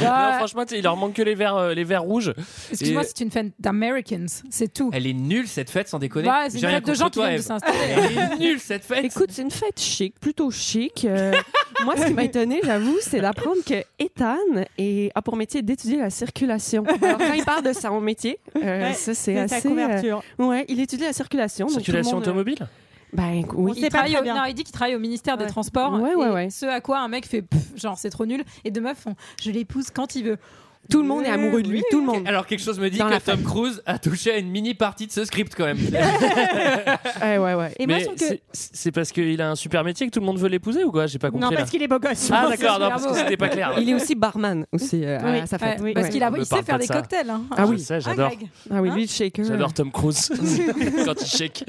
non, 0.00 0.32
franchement, 0.38 0.64
il 0.70 0.82
leur 0.82 0.96
manque 0.96 1.14
que 1.14 1.22
les 1.22 1.34
verres, 1.34 1.56
euh, 1.56 1.74
les 1.74 1.84
verres 1.84 2.02
rouges. 2.02 2.32
Excuse-moi, 2.70 3.02
Et- 3.02 3.06
c'est 3.06 3.20
une 3.20 3.30
fête 3.30 3.52
d'Americans, 3.58 4.26
c'est 4.50 4.72
tout. 4.72 4.90
Elle 4.92 5.06
est 5.06 5.12
nulle 5.12 5.48
cette 5.48 5.70
fête, 5.70 5.88
sans 5.88 5.98
déconner. 5.98 6.28
Ouais, 6.28 6.34
c'est 6.48 6.54
une 6.54 6.60
J'ai 6.60 6.66
rien 6.66 6.76
fête 6.76 6.86
de 6.86 6.94
gens 6.94 7.04
qui 7.06 7.10
toi, 7.12 7.24
viennent 7.28 7.36
de 7.36 7.40
Eve. 7.42 7.46
s'installer. 7.46 7.78
Elle 7.88 8.18
est 8.18 8.38
nulle 8.38 8.60
cette 8.60 8.84
fête. 8.84 9.04
Écoute, 9.04 9.30
c'est 9.32 9.42
une 9.42 9.50
fête 9.50 9.78
chic, 9.80 10.18
plutôt 10.20 10.50
chic. 10.50 11.04
Euh, 11.04 11.32
Moi, 11.84 11.96
ce 11.96 12.06
qui 12.06 12.12
m'a 12.14 12.24
étonné, 12.24 12.60
j'avoue, 12.62 12.98
c'est 13.00 13.20
d'apprendre 13.20 13.62
que 13.66 13.82
Ethan 13.98 14.36
est- 14.76 15.10
a 15.14 15.22
pour 15.22 15.36
métier 15.36 15.62
d'étudier 15.62 15.98
la 15.98 16.10
circulation. 16.20 16.84
Alors, 17.02 17.18
quand 17.18 17.32
il 17.34 17.44
parle 17.44 17.64
de 17.64 17.72
son 17.72 18.00
métier, 18.00 18.38
euh, 18.56 18.60
Ouais, 18.88 18.92
ça, 18.94 19.14
c'est 19.14 19.36
assez. 19.38 19.68
couverture. 19.68 20.22
euh, 20.40 20.44
ouais, 20.46 20.64
il 20.68 20.78
étudie 20.80 21.04
la 21.04 21.12
circulation. 21.12 21.66
donc 21.66 21.74
Circulation 21.76 22.16
monde, 22.16 22.24
euh, 22.26 22.30
automobile 22.30 22.68
Ben 23.12 23.42
oui. 23.54 23.72
Il, 23.76 23.88
travaille 23.88 24.16
au- 24.16 24.24
non, 24.24 24.44
il 24.46 24.54
dit 24.54 24.62
qu'il 24.64 24.72
travaille 24.72 24.94
au 24.94 25.00
ministère 25.00 25.36
des 25.36 25.44
Ouais. 25.44 25.50
Transports. 25.50 25.94
Ouais, 26.00 26.14
ouais, 26.14 26.28
et 26.28 26.30
ouais. 26.32 26.50
Ce 26.50 26.66
à 26.66 26.80
quoi 26.80 27.00
un 27.00 27.08
mec 27.08 27.26
fait 27.26 27.42
pff, 27.42 27.60
genre 27.76 27.98
c'est 27.98 28.10
trop 28.10 28.26
nul 28.26 28.44
et 28.64 28.70
deux 28.70 28.80
meufs 28.80 28.98
font 28.98 29.14
je 29.42 29.50
l'épouse 29.50 29.90
quand 29.90 30.14
il 30.14 30.24
veut. 30.24 30.38
Tout 30.90 31.02
le 31.02 31.08
monde 31.08 31.24
est 31.24 31.28
amoureux 31.30 31.62
de 31.62 31.68
lui, 31.68 31.82
tout 31.90 32.00
le 32.00 32.06
monde. 32.06 32.26
Alors 32.26 32.46
quelque 32.46 32.62
chose 32.62 32.78
me 32.80 32.90
dit 32.90 32.98
Dans 32.98 33.06
que 33.06 33.12
la 33.12 33.20
Tom 33.20 33.42
Cruise 33.42 33.82
a 33.86 33.98
touché 33.98 34.32
à 34.32 34.38
une 34.38 34.50
mini 34.50 34.74
partie 34.74 35.06
de 35.06 35.12
ce 35.12 35.24
script 35.24 35.54
quand 35.56 35.64
même. 35.66 35.78
Ouais, 37.22 37.38
ouais, 37.38 37.54
ouais. 37.54 37.74
Et 37.78 37.86
moi, 37.86 37.96
Mais 37.96 38.00
je 38.00 38.04
trouve 38.06 38.18
que. 38.18 38.24
c'est- 38.24 38.42
c'est 38.52 38.92
parce 38.92 39.12
qu'il 39.12 39.40
a 39.40 39.50
un 39.50 39.54
super 39.54 39.84
métier 39.84 40.06
que 40.06 40.10
tout 40.12 40.20
le 40.20 40.26
monde 40.26 40.38
veut 40.38 40.48
l'épouser 40.48 40.84
ou 40.84 40.90
quoi 40.90 41.06
J'ai 41.06 41.18
pas 41.18 41.30
compris. 41.30 41.44
Non, 41.44 41.50
là. 41.50 41.58
parce 41.58 41.70
qu'il 41.70 41.82
est 41.82 41.88
beau 41.88 41.98
gosse. 41.98 42.30
Ah 42.32 42.46
d'accord, 42.50 42.78
non, 42.78 42.88
parce 42.88 43.06
que 43.06 43.14
c'était 43.14 43.36
pas 43.36 43.48
clair. 43.48 43.74
Il 43.78 43.88
est 43.88 43.94
aussi 43.94 44.14
barman 44.14 44.66
aussi 44.72 45.04
euh, 45.04 45.18
Oui, 45.24 45.38
à 45.40 45.46
sa 45.46 45.58
fête. 45.58 45.78
Ouais, 45.80 45.84
oui, 45.86 45.92
parce 45.94 46.08
qu'il 46.08 46.22
a, 46.22 46.30
Me 46.30 46.38
il 46.40 46.46
parle 46.46 46.46
sait 46.46 46.56
pas 46.56 46.62
faire 46.64 46.76
de 46.76 46.80
des 46.82 46.86
ça. 46.86 46.94
cocktails. 46.94 47.30
hein. 47.30 47.42
Ah 47.56 47.66
oui. 47.66 47.78
Je 47.78 47.82
sais, 47.84 48.00
j'adore. 48.00 48.28
Greg. 48.30 48.48
Ah 48.70 48.80
oui, 48.82 48.88
Hein 48.90 48.94
lui, 48.94 49.02
le 49.02 49.08
shaker. 49.08 49.44
J'adore 49.44 49.72
Tom 49.74 49.90
Cruise 49.92 50.30
quand 51.04 51.14
il 51.20 51.26
shake 51.26 51.64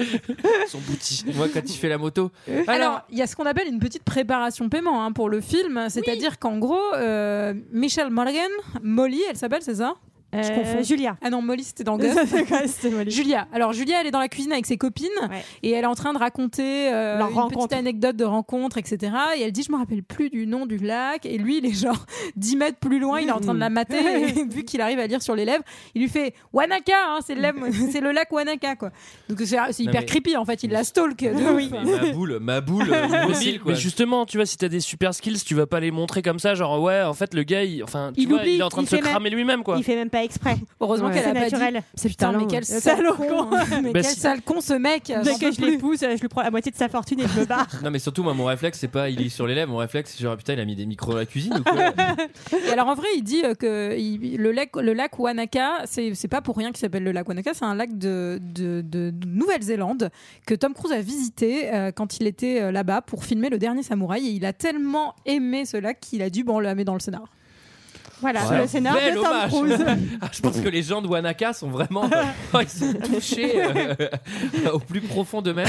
son 0.68 0.78
bouti. 0.78 1.24
Moi 1.34 1.48
quand 1.52 1.60
il 1.64 1.76
fait 1.76 1.88
la 1.88 1.98
moto. 1.98 2.30
Alors, 2.48 2.68
Alors, 2.82 3.00
il 3.10 3.18
y 3.18 3.22
a 3.22 3.26
ce 3.26 3.36
qu'on 3.36 3.46
appelle 3.46 3.68
une 3.68 3.78
petite 3.78 4.02
préparation 4.04 4.68
paiement 4.68 5.04
hein, 5.04 5.12
pour 5.12 5.28
le 5.28 5.40
film, 5.40 5.86
c'est-à-dire 5.88 6.38
qu'en 6.38 6.58
gros, 6.58 6.78
euh, 6.96 7.54
Michelle 7.72 8.10
Morgan, 8.10 8.50
Molly, 8.82 9.11
elle 9.28 9.36
s'appelle, 9.36 9.62
c'est 9.62 9.76
ça? 9.76 9.96
Euh, 10.34 10.48
confonds. 10.54 10.82
Julia. 10.82 11.16
Ah 11.22 11.28
non, 11.30 11.42
Molly, 11.42 11.64
c'était 11.64 11.84
dans 11.84 11.98
Molly. 12.90 13.10
Julia. 13.10 13.46
Alors 13.52 13.72
Julia, 13.72 14.00
elle 14.00 14.06
est 14.06 14.10
dans 14.10 14.18
la 14.20 14.28
cuisine 14.28 14.52
avec 14.52 14.66
ses 14.66 14.76
copines 14.76 15.08
Ouais. 15.22 15.44
et 15.62 15.70
elle 15.72 15.84
est 15.84 15.86
en 15.86 15.94
train 15.94 16.12
de 16.12 16.18
raconter 16.18 16.92
euh, 16.92 17.18
Leur 17.18 17.28
une 17.30 17.34
rencontre. 17.34 17.68
petite 17.68 17.78
anecdote 17.78 18.16
de 18.16 18.24
rencontre, 18.24 18.78
etc. 18.78 19.12
Et 19.36 19.42
elle 19.42 19.52
dit, 19.52 19.62
je 19.62 19.70
me 19.72 19.76
rappelle 19.76 20.02
plus 20.02 20.30
du 20.30 20.46
nom 20.46 20.66
du 20.66 20.78
lac. 20.78 21.26
Et 21.26 21.36
lui, 21.38 21.58
il 21.58 21.66
est 21.66 21.72
genre 21.74 22.06
10 22.36 22.56
mètres 22.56 22.78
plus 22.78 22.98
loin, 22.98 23.20
il 23.20 23.28
est 23.28 23.32
en 23.32 23.40
train 23.40 23.54
de 23.54 23.60
la 23.60 23.70
mater. 23.70 23.96
Et 23.98 24.44
vu 24.50 24.64
qu'il 24.64 24.80
arrive 24.80 24.98
à 24.98 25.06
lire 25.06 25.22
sur 25.22 25.34
les 25.34 25.44
lèvres, 25.44 25.64
il 25.94 26.02
lui 26.02 26.08
fait 26.08 26.34
Wanaka, 26.52 26.92
hein, 27.08 27.18
c'est 27.26 27.34
le, 27.34 27.42
lèvre- 27.42 27.66
c'est 27.90 28.00
le 28.00 28.12
lac 28.12 28.32
Wanaka, 28.32 28.76
quoi. 28.76 28.90
Donc 29.28 29.38
c'est 29.40 29.46
c'est 29.46 29.56
Non, 29.84 29.90
hyper 29.90 30.00
mais- 30.00 30.06
creepy 30.06 30.36
en 30.36 30.44
fait. 30.44 30.62
Il 30.62 30.70
la 30.70 30.84
stalk. 30.84 31.18
de 31.18 31.52
Oui. 31.54 31.70
ma 31.70 32.12
boule, 32.12 32.38
ma 32.40 32.60
boule 32.60 32.88
euh, 32.92 33.28
mobile 33.28 33.60
quoi. 33.60 33.72
mais 33.72 33.78
justement, 33.78 34.24
tu 34.26 34.38
vois, 34.38 34.46
si 34.46 34.56
t'as 34.56 34.68
des 34.68 34.80
super 34.80 35.12
skills, 35.14 35.42
tu 35.44 35.54
vas 35.54 35.66
pas 35.66 35.80
les 35.80 35.90
montrer 35.90 36.22
comme 36.22 36.38
ça, 36.38 36.54
genre 36.54 36.80
ouais, 36.80 37.02
en 37.02 37.14
fait, 37.14 37.34
le 37.34 37.42
gars, 37.42 37.64
il, 37.64 37.82
enfin, 37.84 38.12
tu 38.14 38.22
Il 38.22 38.28
vois, 38.28 38.38
oublie, 38.40 38.54
il 38.54 38.60
est 38.60 38.64
en 38.64 38.68
train 38.70 38.82
de 38.82 38.88
se 38.88 38.96
cramer 38.96 39.30
lui-même, 39.30 39.62
quoi. 39.62 39.76
Il 39.78 39.84
fait 39.84 39.94
même 39.96 40.10
pas 40.10 40.21
exprès. 40.24 40.56
Heureusement 40.80 41.08
Ouais. 41.08 41.14
qu'elle 41.14 41.22
C'est 41.24 41.30
a 41.30 41.34
pas 41.34 41.46
dit. 41.46 41.52
naturel. 41.54 41.82
C'est 41.94 42.08
Putain, 42.08 42.32
mais 42.32 42.46
quel 42.48 42.60
Le 42.60 42.64
sale 42.64 42.80
salaud, 42.80 43.14
con. 43.14 43.50
Mais 43.82 43.92
Bah, 43.92 44.00
quel 44.02 44.04
sale 44.04 44.42
con 44.42 44.60
ce 44.60 44.74
mec. 44.74 45.04
Dès 45.24 45.34
que 45.34 45.52
je 45.52 45.60
l'épouse, 45.64 46.00
je 46.00 46.20
lui 46.20 46.28
prends 46.28 46.42
la 46.42 46.50
moitié 46.50 46.70
de 46.72 46.76
sa 46.76 46.88
fortune 46.88 47.20
et 47.20 47.26
je 47.28 47.40
me 47.40 47.44
barre. 47.46 47.66
Non 47.82 47.90
mais 47.90 47.98
surtout 47.98 48.22
moi 48.22 48.34
mon 48.34 48.44
réflexe 48.44 48.78
c'est 48.78 48.88
pas 48.88 49.08
il 49.10 49.20
est 49.20 49.28
sur 49.28 49.46
les 49.46 49.54
lèvres, 49.54 49.70
mon 49.72 49.78
réflexe 49.78 50.14
c'est 50.16 50.22
genre 50.22 50.36
putain 50.36 50.52
il 50.54 50.60
a 50.60 50.64
mis 50.64 50.76
des 50.76 50.86
micros 50.86 51.12
dans 51.12 51.18
la 51.18 51.26
cuisine 51.26 51.54
ou 51.58 51.62
quoi? 51.62 51.92
Et 52.66 52.70
alors 52.70 52.88
en 52.88 52.94
vrai, 52.94 53.06
il 53.16 53.22
dit 53.22 53.42
euh, 53.44 53.54
que 53.54 53.96
il- 53.98 54.36
le 54.36 54.52
lac, 54.52 54.76
le 54.76 54.92
lac 54.92 55.18
Wanaka, 55.18 55.82
c'est 55.86 56.14
c'est 56.14 56.28
pas 56.28 56.40
pour 56.42 56.56
rien 56.56 56.68
qu'il 56.68 56.78
s'appelle 56.78 57.04
le 57.04 57.12
lac 57.12 57.28
Wanaka, 57.28 57.52
c'est 57.54 57.64
un 57.64 57.74
lac 57.74 57.96
de, 57.98 58.38
de, 58.40 58.82
de- 58.82 59.10
de 59.10 59.26
Nouvelle-Zélande 59.26 60.10
que 60.46 60.54
Tom 60.54 60.74
Cruise 60.74 60.92
a 60.92 61.00
visité 61.00 61.72
euh, 61.72 61.90
quand 61.92 62.18
il 62.18 62.26
était 62.26 62.60
euh, 62.62 62.72
là-bas 62.72 63.00
pour 63.02 63.24
filmer 63.24 63.48
Le 63.50 63.58
Dernier 63.58 63.82
Samouraï. 63.82 64.26
Et 64.28 64.30
il 64.30 64.44
a 64.44 64.52
tellement 64.52 65.14
aimé 65.26 65.64
ce 65.64 65.76
lac 65.76 66.00
qu'il 66.00 66.22
a 66.22 66.30
dû 66.30 66.44
bon, 66.44 66.56
on 66.56 66.60
le 66.60 66.74
met 66.74 66.84
dans 66.84 66.94
le 66.94 67.00
scénar. 67.00 67.24
Voilà, 68.22 68.48
Ouais. 68.48 68.58
le 68.62 68.66
scénario 68.66 69.00
Bel 69.00 69.14
de 69.16 69.20
Tom 69.20 69.26
hommage. 69.26 69.50
Cruise. 69.50 69.86
Ah, 70.22 70.28
Je 70.32 70.40
pense 70.40 70.58
que 70.60 70.68
les 70.68 70.82
gens 70.82 71.02
de 71.02 71.08
Wanaka 71.08 71.52
sont 71.52 71.68
vraiment 71.68 72.08
oh, 72.54 72.58
ils 72.62 72.68
sont 72.68 72.94
touchés 72.94 73.62
euh, 73.62 73.94
au 74.72 74.78
plus 74.78 75.00
profond 75.02 75.42
d'eux-mêmes. 75.42 75.66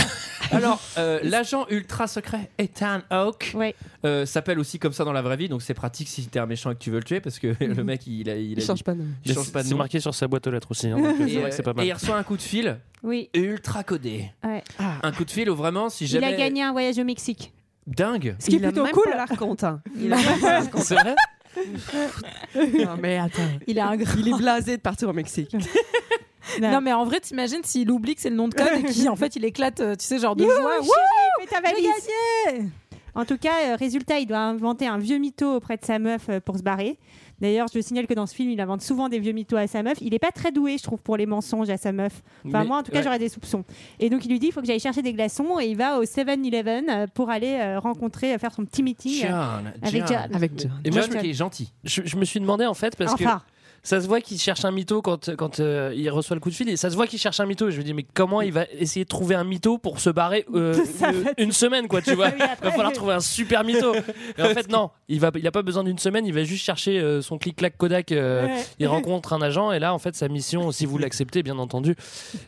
Alors 0.52 0.80
euh, 0.98 1.20
l'agent 1.24 1.66
ultra 1.70 2.08
secret 2.08 2.50
Ethan 2.60 3.00
Hawke 3.10 3.56
euh, 4.06 4.26
s'appelle 4.26 4.60
aussi 4.60 4.80
comme 4.80 4.94
ça 4.94 5.04
dans 5.04 5.12
la 5.14 5.22
vraie 5.22 5.36
vie 5.38 5.50
donc 5.50 5.62
c'est 5.64 5.74
pratique 5.74 6.08
si 6.08 6.26
t'es 6.28 6.40
un 6.40 6.46
méchant 6.46 6.72
et 6.72 6.76
que 6.76 6.80
tu 6.80 6.92
veux 6.92 7.00
le 7.00 7.04
tuer 7.04 7.20
parce 7.20 7.40
que 7.40 7.56
le 7.60 7.84
mec 7.84 8.06
il 8.08 8.30
a 8.30 8.36
il, 8.36 8.52
Il 8.52 8.62
a 8.62 8.66
change 8.66 8.84
pas 8.84 8.94
de 8.94 9.00
nom. 9.00 9.06
il 9.26 9.34
change 9.34 9.46
c'est- 9.46 9.52
pas 9.52 9.64
de 9.64 9.68
C'est 9.68 9.72
nom. 9.74 9.78
marqué 9.80 10.00
sur 10.00 10.14
sa 10.14 10.28
boîte 10.28 10.46
aux 10.48 10.52
lettres 10.52 10.70
aussi. 10.72 10.88
hein, 10.88 10.98
donc, 10.98 11.06
euh, 11.06 11.14
c'est 11.26 11.32
Et, 11.34 11.38
vrai 11.40 11.50
que 11.50 11.56
c'est 11.56 11.64
pas 11.64 11.72
euh, 11.72 11.74
mal. 11.74 11.86
et 11.86 11.90
il 11.90 11.94
reçoit 11.94 12.16
un 12.18 12.24
coup 12.24 12.38
de 12.38 12.42
fil 12.42 12.78
Oui. 13.02 13.30
ultra 13.34 13.84
codé. 13.84 14.30
Ouais. 14.44 14.64
Un 15.02 15.12
coup 15.12 15.26
de 15.26 15.32
fil 15.32 15.50
où 15.50 15.56
vraiment 15.56 15.90
si 15.90 16.04
Il 16.04 16.08
jamais 16.08 16.28
a 16.28 16.34
gagné 16.34 16.62
un 16.62 16.72
voyage 16.72 17.00
au 17.00 17.04
Mexique. 17.04 17.52
dingue. 17.88 18.36
Ce 18.40 18.46
qui 18.46 18.56
est 18.56 18.60
Il 18.60 18.66
a 18.66 18.68
plutôt 18.70 18.84
même 18.84 18.94
cool. 18.94 19.04
pas 19.12 19.26
l'air 19.28 19.38
content. 19.38 19.80
Il 20.00 20.14
a 20.14 20.18
même 20.18 20.40
pas 20.40 20.60
l'air 20.60 20.70
content. 20.70 20.84
C'est 20.84 20.96
vrai? 20.96 21.16
Non, 22.56 22.98
mais 23.00 23.18
attends. 23.18 23.42
Il 23.68 23.80
a 23.80 23.88
un 23.88 23.98
grand. 23.98 24.14
Il 24.18 24.28
est 24.28 24.38
blasé 24.38 24.78
de 24.78 24.82
partir 24.82 25.10
au 25.10 25.14
Mexique. 25.14 25.56
Non 26.62 26.82
mais 26.82 26.92
en 26.92 27.06
vrai, 27.06 27.22
t'imagines 27.22 27.64
s'il 27.64 27.90
oublie 27.90 28.16
que 28.16 28.22
c'est 28.22 28.30
le 28.30 28.36
nom 28.36 28.50
de 28.50 28.54
code 28.54 28.68
et 28.78 29.06
qu'en 29.06 29.16
fait 29.16 29.38
il 29.38 29.46
éclate, 29.46 29.80
euh, 29.80 29.96
tu 29.96 30.06
sais, 30.06 30.20
genre 30.20 30.36
de 30.36 30.44
Youhou, 30.44 30.52
joie. 30.52 30.72
chérie, 30.74 30.88
Wouh, 30.88 31.42
fais 31.42 31.48
ta 31.48 31.62
valise. 31.62 32.70
En 33.16 33.26
tout 33.26 33.38
cas, 33.38 33.54
euh, 33.72 33.76
résultat, 33.76 34.20
il 34.20 34.26
doit 34.26 34.40
inventer 34.40 34.86
un 34.86 34.98
vieux 34.98 35.20
mytho 35.20 35.56
auprès 35.56 35.78
de 35.78 35.86
sa 35.86 36.00
meuf 36.00 36.24
euh, 36.30 36.40
pour 36.42 36.58
se 36.58 36.64
barrer. 36.64 36.98
D'ailleurs, 37.40 37.68
je 37.74 37.80
signale 37.82 38.08
que 38.08 38.14
dans 38.14 38.26
ce 38.26 38.34
film, 38.36 38.50
il 38.52 38.62
invente 38.62 38.82
souvent 38.82 39.10
des 39.10 39.20
vieux 39.20 39.34
mythos 39.34 39.58
à 39.58 39.68
sa 39.68 39.84
meuf. 39.84 39.98
Il 40.02 40.14
est 40.14 40.20
pas 40.20 40.32
très 40.32 40.52
doué, 40.52 40.78
je 40.78 40.84
trouve, 40.84 41.00
pour 41.02 41.18
les 41.18 41.26
mensonges 41.26 41.70
à 41.70 41.78
sa 41.78 41.92
meuf. 41.92 42.22
Enfin, 42.46 42.60
Mais- 42.62 42.66
moi, 42.66 42.78
en 42.78 42.84
tout 42.84 42.92
cas, 42.92 43.00
ouais. 43.00 43.04
j'aurais 43.04 43.20
des 43.20 43.30
soupçons. 43.30 43.64
Et 44.00 44.10
donc, 44.10 44.26
il 44.26 44.32
lui 44.32 44.40
dit 44.40 44.48
il 44.48 44.52
faut 44.52 44.62
que 44.62 44.68
j'aille 44.68 44.80
chercher 44.80 45.02
des 45.02 45.14
glaçons. 45.14 45.60
Et 45.60 45.66
il 45.66 45.76
va 45.78 46.00
au 46.00 46.04
7-Eleven 46.06 46.90
euh, 46.90 47.08
pour 47.14 47.30
aller 47.30 47.58
euh, 47.60 47.80
rencontrer, 47.80 48.34
euh, 48.34 48.38
faire 48.38 48.54
son 48.54 48.66
petit 48.66 48.84
meeting. 48.84 49.22
John, 49.28 49.74
avec 49.82 50.08
John. 50.08 50.18
John. 50.24 50.36
Avec 50.36 50.52
John. 50.60 50.72
Et 50.86 50.92
moi, 50.92 51.02
John. 51.02 51.12
je 51.14 51.18
qui 51.18 51.30
est 51.30 51.34
gentil. 51.34 51.74
je, 51.84 52.02
je 52.06 52.16
me 52.18 52.26
suis 52.26 52.40
demandé 52.40 52.66
en 52.66 52.74
fait 52.74 52.96
parce 52.96 53.16
que 53.16 53.24
Enfin, 53.24 53.42
ça 53.84 54.02
se 54.02 54.08
voit 54.08 54.22
qu'il 54.22 54.40
cherche 54.40 54.64
un 54.66 54.72
mytho 54.72 55.02
quand, 55.02 55.36
quand 55.36 55.60
euh, 55.60 55.94
il 55.96 56.10
reçoit 56.10 56.36
le 56.36 56.40
coup 56.40 56.50
de 56.50 56.56
fil 56.56 56.70
et 56.70 56.78
ça 56.78 56.90
se 56.90 56.96
voit 56.96 57.06
qu'il 57.08 57.20
cherche 57.20 57.40
un 57.40 57.46
mytho 57.46 57.68
et 57.68 57.72
je 57.72 57.78
me 57.78 57.84
dis 57.84 57.94
mais 57.94 58.06
comment 58.14 58.42
il 58.42 58.52
va 58.54 58.66
essayer 58.80 59.04
de 59.04 59.10
trouver 59.10 59.36
un 59.36 59.44
mytho 59.44 59.78
pour 59.78 60.00
se 60.00 60.10
barrer 60.10 60.46
euh, 60.54 60.74
Ça 60.98 61.12
une, 61.38 61.52
semaine 61.52 61.88
quoi 61.88 62.02
tu 62.02 62.14
vois? 62.16 62.28
Oui, 62.28 62.42
après. 62.42 62.56
il 62.62 62.66
va 62.66 62.72
falloir 62.72 62.94
trouver 62.94 63.14
un 63.14 63.20
super 63.20 63.64
mytho 63.64 63.94
et 64.38 64.42
en 64.42 64.50
fait 64.50 64.70
non 64.70 64.90
il 65.10 65.20
va 65.20 65.32
il 65.36 65.46
a 65.48 65.52
pas 65.52 65.62
besoin 65.64 65.84
d'une 65.84 65.98
semaine 66.00 66.26
il 66.26 66.34
va 66.34 66.44
juste 66.44 66.64
chercher 66.64 67.00
euh, 67.00 67.22
son 67.22 67.38
clic 67.38 67.56
clac 67.58 67.78
Kodak 67.78 68.12
euh, 68.12 68.46
Ouais. 68.48 68.64
il 68.80 68.88
rencontre 68.94 69.34
un 69.34 69.42
agent 69.42 69.72
et 69.72 69.80
là 69.80 69.94
en 69.94 70.00
fait 70.00 70.16
sa 70.16 70.28
mission 70.28 70.72
si 70.72 70.86
vous 70.86 70.98
l'acceptez 70.98 71.44
bien 71.44 71.58
entendu 71.60 71.96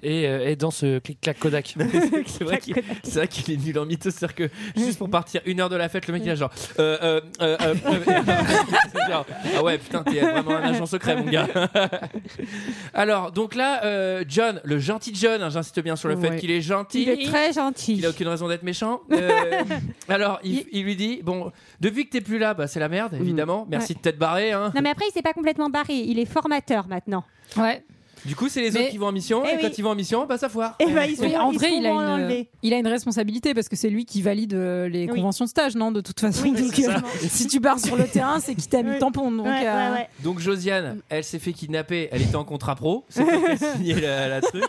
est, 0.04 0.26
euh, 0.26 0.48
est 0.48 0.56
dans 0.56 0.72
ce 0.72 1.00
clic 1.00 1.20
clac 1.22 1.38
Kodak 1.40 1.76
c'est 2.24 2.44
vrai 2.44 3.28
qu'il 3.28 3.54
est 3.54 3.58
nul 3.58 3.78
en 3.80 3.86
mytho. 3.86 4.10
C'est-à-dire 4.10 4.36
que 4.36 4.50
juste 4.76 4.98
pour 4.98 5.10
partir 5.10 5.42
une 5.46 5.60
heure 5.60 5.70
de 5.70 5.76
la 5.76 5.90
fête, 5.90 6.08
le 6.08 6.14
mec 6.14 6.24
il 6.26 6.30
a 6.32 6.34
euh, 6.34 6.48
euh, 6.80 6.98
euh, 7.42 7.58
euh, 7.62 7.78
euh, 7.88 9.10
genre, 9.10 9.26
ah 9.58 9.64
ouais, 9.64 9.78
putain, 9.78 10.04
t'es 10.04 10.20
vraiment 10.20 10.52
un 10.52 10.64
agent 10.64 10.86
secret, 10.86 11.16
mon 11.26 11.32
gars. 11.32 11.48
Alors, 12.94 13.32
donc 13.32 13.56
là, 13.56 13.84
euh, 13.86 14.24
John, 14.28 14.62
le 14.64 14.80
gentil 14.80 15.12
John, 15.16 15.42
hein, 15.42 15.50
j'insiste 15.50 15.80
bien 15.82 15.96
sur 15.96 16.10
le 16.10 16.16
fait 16.18 16.30
Ouais. 16.30 16.36
qu'il 16.38 16.52
est 16.52 16.62
gentil. 16.62 17.04
il 17.04 17.10
est 17.10 17.26
très 17.26 17.54
gentil. 17.54 17.96
Il 17.98 18.06
a 18.06 18.10
aucune 18.10 18.28
raison 18.28 18.48
d'être 18.48 18.64
méchant. 18.64 19.02
Euh, 19.16 19.64
alors, 20.10 20.40
il, 20.44 20.66
il 20.72 20.84
lui 20.84 20.96
dit 20.96 21.22
Bon, 21.24 21.52
depuis 21.80 22.06
que 22.06 22.12
t'es 22.12 22.22
plus 22.22 22.38
là, 22.38 22.54
bah, 22.54 22.68
c'est 22.68 22.80
la 22.80 22.90
merde, 22.90 23.14
évidemment. 23.14 23.66
Merci 23.70 23.94
de 23.94 24.00
t'être 24.00 24.18
barré. 24.20 24.52
Hein. 24.52 24.72
Non, 24.76 24.82
mais 24.82 24.90
après, 24.90 25.06
il 25.10 25.14
s'est 25.14 25.22
pas 25.22 25.34
complètement 25.34 25.70
barré. 25.70 25.94
Il 25.96 26.20
est 26.20 26.26
formateur 26.26 26.88
maintenant. 26.88 27.24
Ouais. 27.58 27.84
Du 28.26 28.36
coup, 28.36 28.50
c'est 28.50 28.62
les 28.62 28.72
Mais- 28.72 28.80
autres 28.82 28.90
qui 28.92 28.98
vont 28.98 29.08
en 29.08 29.12
mission. 29.12 29.44
Eh 29.46 29.50
et 29.50 29.56
oui. 29.56 29.62
quand 29.62 29.78
ils 29.78 29.82
vont 29.84 29.92
en 29.92 29.96
mission, 29.96 30.26
bah, 30.26 30.38
ça 30.38 30.50
foire. 30.50 30.76
Et 30.80 30.88
bah, 30.88 31.06
ils 31.06 31.16
sont, 31.16 31.24
Mais 31.24 31.38
en 31.38 31.52
ils 31.52 31.58
vrai, 31.60 31.70
sont 31.70 31.76
il 31.80 31.86
a, 31.86 31.90
une, 31.92 31.98
enlevés. 31.98 32.50
il 32.64 32.74
a 32.74 32.78
une 32.78 32.88
responsabilité 32.88 33.54
parce 33.54 33.70
que 33.70 33.76
c'est 33.76 33.90
lui 33.90 34.06
qui 34.06 34.22
valide 34.22 34.54
euh, 34.54 34.88
les 34.90 35.08
Oui. 35.10 35.16
conventions 35.20 35.46
de 35.46 35.50
stage, 35.50 35.76
non 35.76 35.92
De 35.92 36.02
toute 36.02 36.20
façon. 36.20 36.44
Oui, 36.44 36.52
Donc, 36.54 36.80
euh, 36.80 36.94
si 37.30 37.48
tu 37.48 37.60
barres 37.60 37.80
sur 37.80 37.96
le 37.96 38.06
terrain, 38.06 38.40
c'est 38.40 38.56
qu'il 38.56 38.68
t'a 38.68 38.82
mis 38.84 38.98
tampon. 39.00 39.32
Donc, 39.32 39.46
Ouais, 39.46 39.68
euh, 39.68 39.90
ouais, 39.92 39.98
ouais. 39.98 40.10
Donc 40.24 40.40
Josiane, 40.40 41.00
elle 41.10 41.24
s'est 41.24 41.40
fait 41.40 41.54
kidnapper, 41.54 42.10
elle 42.12 42.22
était 42.24 42.36
en 42.36 42.44
contrat 42.44 42.76
pro, 42.76 43.06
c'est 43.10 43.24
toi 43.24 43.34
qui 43.38 43.64
as 43.64 43.74
signé 43.78 43.94
la, 44.02 44.28
la 44.28 44.42
truc. 44.42 44.64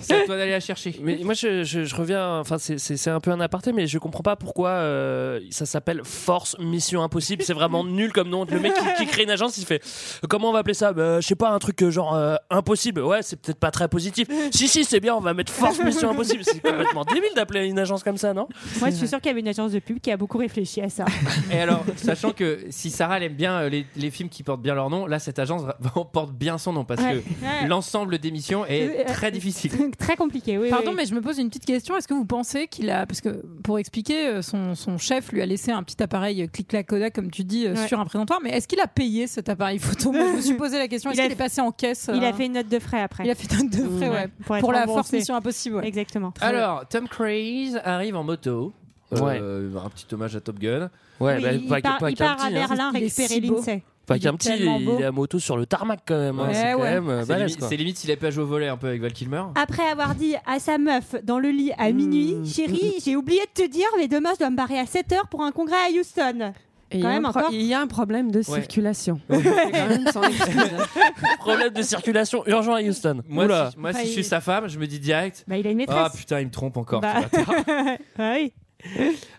C'est 0.00 0.22
à 0.22 0.24
toi 0.26 0.36
d'aller 0.36 0.52
la 0.52 0.60
chercher. 0.60 0.94
Mais 1.02 1.18
moi, 1.24 1.34
je, 1.34 1.64
je- 1.64 1.84
je 1.84 1.94
reviens. 1.94 2.38
Enfin, 2.40 2.58
c'est- 2.58 3.06
un 3.08 3.20
peu 3.20 3.30
un 3.30 3.40
aparté, 3.40 3.72
mais 3.72 3.86
je 3.86 3.98
comprends 3.98 4.22
pas 4.22 4.36
pourquoi 4.36 4.70
euh, 4.70 5.40
ça 5.50 5.64
s'appelle 5.66 6.00
Force 6.04 6.56
Mission 6.58 7.02
Impossible. 7.02 7.42
C'est 7.42 7.52
vraiment 7.52 7.84
nul 7.84 8.12
comme 8.12 8.28
nom. 8.28 8.44
Le 8.48 8.58
mec 8.60 8.74
qui, 8.74 9.04
qui 9.04 9.06
crée 9.06 9.22
une 9.24 9.30
agence, 9.30 9.58
il 9.58 9.64
fait 9.66 9.82
comment 10.28 10.50
on 10.50 10.52
va 10.52 10.60
appeler 10.60 10.74
ça? 10.74 10.92
Bah, 10.92 11.20
Je 11.20 11.26
sais 11.26 11.34
pas, 11.36 11.50
un 11.50 11.58
truc 11.58 11.88
genre 11.88 12.14
euh, 12.14 12.36
impossible. 12.76 13.00
Ouais, 13.02 13.22
c'est 13.22 13.36
peut-être 13.40 13.58
pas 13.58 13.70
très 13.70 13.88
positif. 13.88 14.28
si, 14.50 14.68
si, 14.68 14.84
c'est 14.84 15.00
bien. 15.00 15.14
On 15.14 15.20
va 15.20 15.34
mettre 15.34 15.52
Force 15.52 15.82
Mission 15.82 16.10
Impossible. 16.10 16.42
C'est 16.44 16.60
complètement 16.60 17.04
débile 17.04 17.30
d'appeler 17.34 17.66
une 17.66 17.78
agence 17.78 18.02
comme 18.02 18.16
ça, 18.18 18.34
non? 18.34 18.48
Moi, 18.80 18.90
je 18.90 18.96
suis 18.96 19.08
sûre 19.08 19.18
qu'il 19.20 19.28
y 19.28 19.32
avait 19.32 19.40
une 19.40 19.48
agence 19.48 19.72
de 19.72 19.78
pub 19.78 19.98
qui 20.00 20.10
a 20.10 20.16
beaucoup 20.16 20.38
réfléchi 20.38 20.80
à 20.80 20.88
ça. 20.88 21.04
Et 21.52 21.58
alors, 21.58 21.84
sachant 21.96 22.32
que 22.32 22.60
si 22.70 22.90
Sarah 22.90 23.16
elle 23.16 23.24
aime 23.24 23.34
bien 23.34 23.52
euh, 23.62 23.68
les, 23.68 23.86
les 23.96 24.10
films 24.10 24.28
qui 24.28 24.42
portent 24.42 24.60
bien 24.62 24.74
leur 24.74 24.90
nom, 24.90 25.06
là 25.06 25.18
cette 25.18 25.38
agence 25.38 25.62
porte 26.12 26.32
bien 26.32 26.58
son 26.58 26.72
nom 26.72 26.84
parce 26.84 27.00
Ouais. 27.06 27.22
que 27.62 27.68
l'ensemble 27.68 28.18
des 28.18 28.30
missions 28.30 28.66
est 28.66 29.00
Euh, 29.00 29.04
très 29.06 29.30
difficile. 29.30 29.70
Très 29.98 30.16
compliqué, 30.16 30.58
oui. 30.58 30.68
Pardon, 30.70 30.90
oui. 30.90 30.94
mais 30.98 31.06
je 31.06 31.14
me 31.14 31.20
pose 31.20 31.38
une 31.38 31.48
petite 31.48 31.64
question. 31.66 31.96
Est-ce 31.96 32.08
que 32.08 32.14
vous 32.14 32.24
pensez 32.24 32.66
qu'il 32.68 32.90
a. 32.90 33.06
Parce 33.06 33.20
que 33.20 33.42
pour 33.62 33.78
expliquer, 33.78 34.26
euh, 34.28 34.42
son, 34.42 34.74
son 34.74 34.98
chef 34.98 35.30
lui 35.32 35.40
a 35.42 35.46
laissé 35.46 35.70
un 35.72 35.82
petit 35.82 36.02
appareil 36.02 36.42
euh, 36.42 36.46
clic-clac 36.46 36.86
Kodak, 36.86 37.14
comme 37.14 37.30
tu 37.30 37.44
dis, 37.44 37.66
euh, 37.66 37.74
Ouais. 37.74 37.86
sur 37.88 38.00
un 38.00 38.04
présentoir. 38.06 38.40
Mais 38.42 38.50
est-ce 38.50 38.66
qu'il 38.68 38.80
a 38.80 38.86
payé 38.86 39.26
cet 39.26 39.48
appareil 39.48 39.78
photo? 39.78 40.10
Moi, 40.12 40.24
Je 40.32 40.36
me 40.36 40.40
suis 40.40 40.54
posé 40.54 40.78
la 40.78 40.88
question. 40.88 41.10
Est-ce 41.10 41.20
qu'il 41.22 41.32
est 41.32 41.36
passé 41.36 41.60
en 41.60 41.70
caisse 41.72 42.10
Il 42.12 42.22
euh, 42.24 42.28
a 42.28 42.32
fait 42.32 42.46
une 42.46 42.52
note 42.54 42.65
de 42.68 42.78
frais 42.78 43.00
après. 43.02 43.24
Il 43.24 43.30
a 43.30 43.34
fait 43.34 43.52
note 43.56 43.70
de 43.70 43.96
frais, 43.96 44.08
ouais. 44.10 44.60
Pour, 44.60 44.72
la 44.72 44.86
force 44.86 45.12
Mission 45.12 45.34
Impossible, 45.36 45.76
ouais. 45.76 45.86
Exactement. 45.88 46.32
Alors, 46.40 46.86
Tom 46.88 47.08
Cruise 47.08 47.80
arrive 47.84 48.16
en 48.16 48.24
moto. 48.24 48.72
Euh, 49.12 49.70
Un 49.84 49.88
petit 49.88 50.06
hommage 50.12 50.34
à 50.34 50.40
Top 50.40 50.58
Gun. 50.58 50.90
Ouais, 51.20 51.36
Oui, 51.36 51.42
bah, 51.42 51.52
il 51.52 51.68
pas, 51.68 51.80
part, 51.80 51.98
pas 51.98 52.10
il 52.10 52.16
part 52.16 52.32
à 52.32 52.36
petit, 52.36 52.46
hein. 52.46 52.66
Berlin 52.66 52.90
récupérer 52.90 53.40
l'INSEE. 53.40 53.82
Enfin, 54.08 54.16
Il 54.16 54.20
qu'un 54.22 54.32
est 54.34 54.36
petit, 54.36 54.50
il 54.56 55.00
est 55.00 55.04
à 55.04 55.10
moto 55.12 55.38
sur 55.38 55.56
le 55.56 55.66
tarmac 55.66 56.00
quand 56.06 56.18
même. 56.18 56.38
hein. 56.38 56.46
Ouais, 56.48 56.54
c'est 56.54 56.72
quand 56.72 56.78
ouais. 56.80 56.90
même 56.94 57.08
euh, 57.08 57.20
C'est 57.22 57.28
balèze, 57.28 57.46
limite, 57.46 57.58
quoi. 57.58 57.68
c'est 57.68 57.76
limite 57.76 57.96
s'il 57.98 58.10
avait 58.10 58.20
pas 58.20 58.30
joué 58.30 58.44
au 58.44 58.46
volet 58.46 58.68
un 58.68 58.76
peu 58.76 58.86
avec 58.88 59.00
Val 59.00 59.12
Kilmer. 59.12 59.42
Après 59.56 59.84
avoir 59.88 60.14
dit 60.14 60.34
à 60.46 60.58
sa 60.60 60.78
meuf 60.78 61.14
dans 61.24 61.38
le 61.40 61.50
lit 61.50 61.72
à 61.78 61.90
minuit, 61.92 62.36
chérie, 62.44 62.94
j'ai 63.04 63.16
oublié 63.16 63.40
de 63.56 63.62
te 63.64 63.68
dire, 63.68 63.86
mais 63.96 64.06
demain 64.06 64.30
je 64.34 64.38
dois 64.40 64.50
me 64.50 64.56
barrer 64.56 64.78
à 64.78 64.86
7 64.86 65.10
heures 65.12 65.26
pour 65.28 65.42
un 65.42 65.50
congrès 65.52 65.76
à 65.76 65.90
Houston. 65.98 66.52
Et 66.92 66.98
il, 66.98 67.02
y 67.02 67.06
a 67.06 67.08
un 67.08 67.12
même 67.14 67.22
pro- 67.24 67.40
encore. 67.40 67.52
il 67.52 67.62
y 67.62 67.74
a 67.74 67.80
un 67.80 67.86
problème 67.88 68.30
de 68.30 68.38
Ouais. 68.38 68.44
circulation. 68.44 69.20
C'est 69.30 69.42
quand 69.42 69.88
même 69.88 70.06
son 70.12 70.22
excuse. 70.22 70.56
Problème 71.40 71.72
de 71.72 71.82
circulation 71.82 72.44
urgent 72.46 72.74
à 72.74 72.80
Houston. 72.82 73.22
Moi, 73.28 73.44
Oula. 73.46 73.70
si, 73.72 73.78
moi, 73.78 73.92
si 73.92 74.06
je 74.06 74.12
suis 74.12 74.24
sa 74.24 74.40
femme, 74.40 74.68
je 74.68 74.78
me 74.78 74.86
dis 74.86 75.00
direct. 75.00 75.44
Bah, 75.48 75.56
il 75.56 75.66
a 75.66 75.70
une 75.70 75.78
Ah 75.88 75.94
maîtresse. 75.94 76.16
putain, 76.16 76.40
il 76.40 76.46
me 76.46 76.50
trompe 76.52 76.76
encore. 76.76 77.00
Bah. 77.00 77.22
Ah 78.18 78.34
oui. 78.36 78.52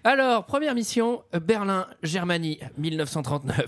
Alors, 0.04 0.46
première 0.46 0.75
mission, 0.75 1.22
Berlin, 1.46 1.88
Germanie, 2.04 2.60
1939. 2.77 3.66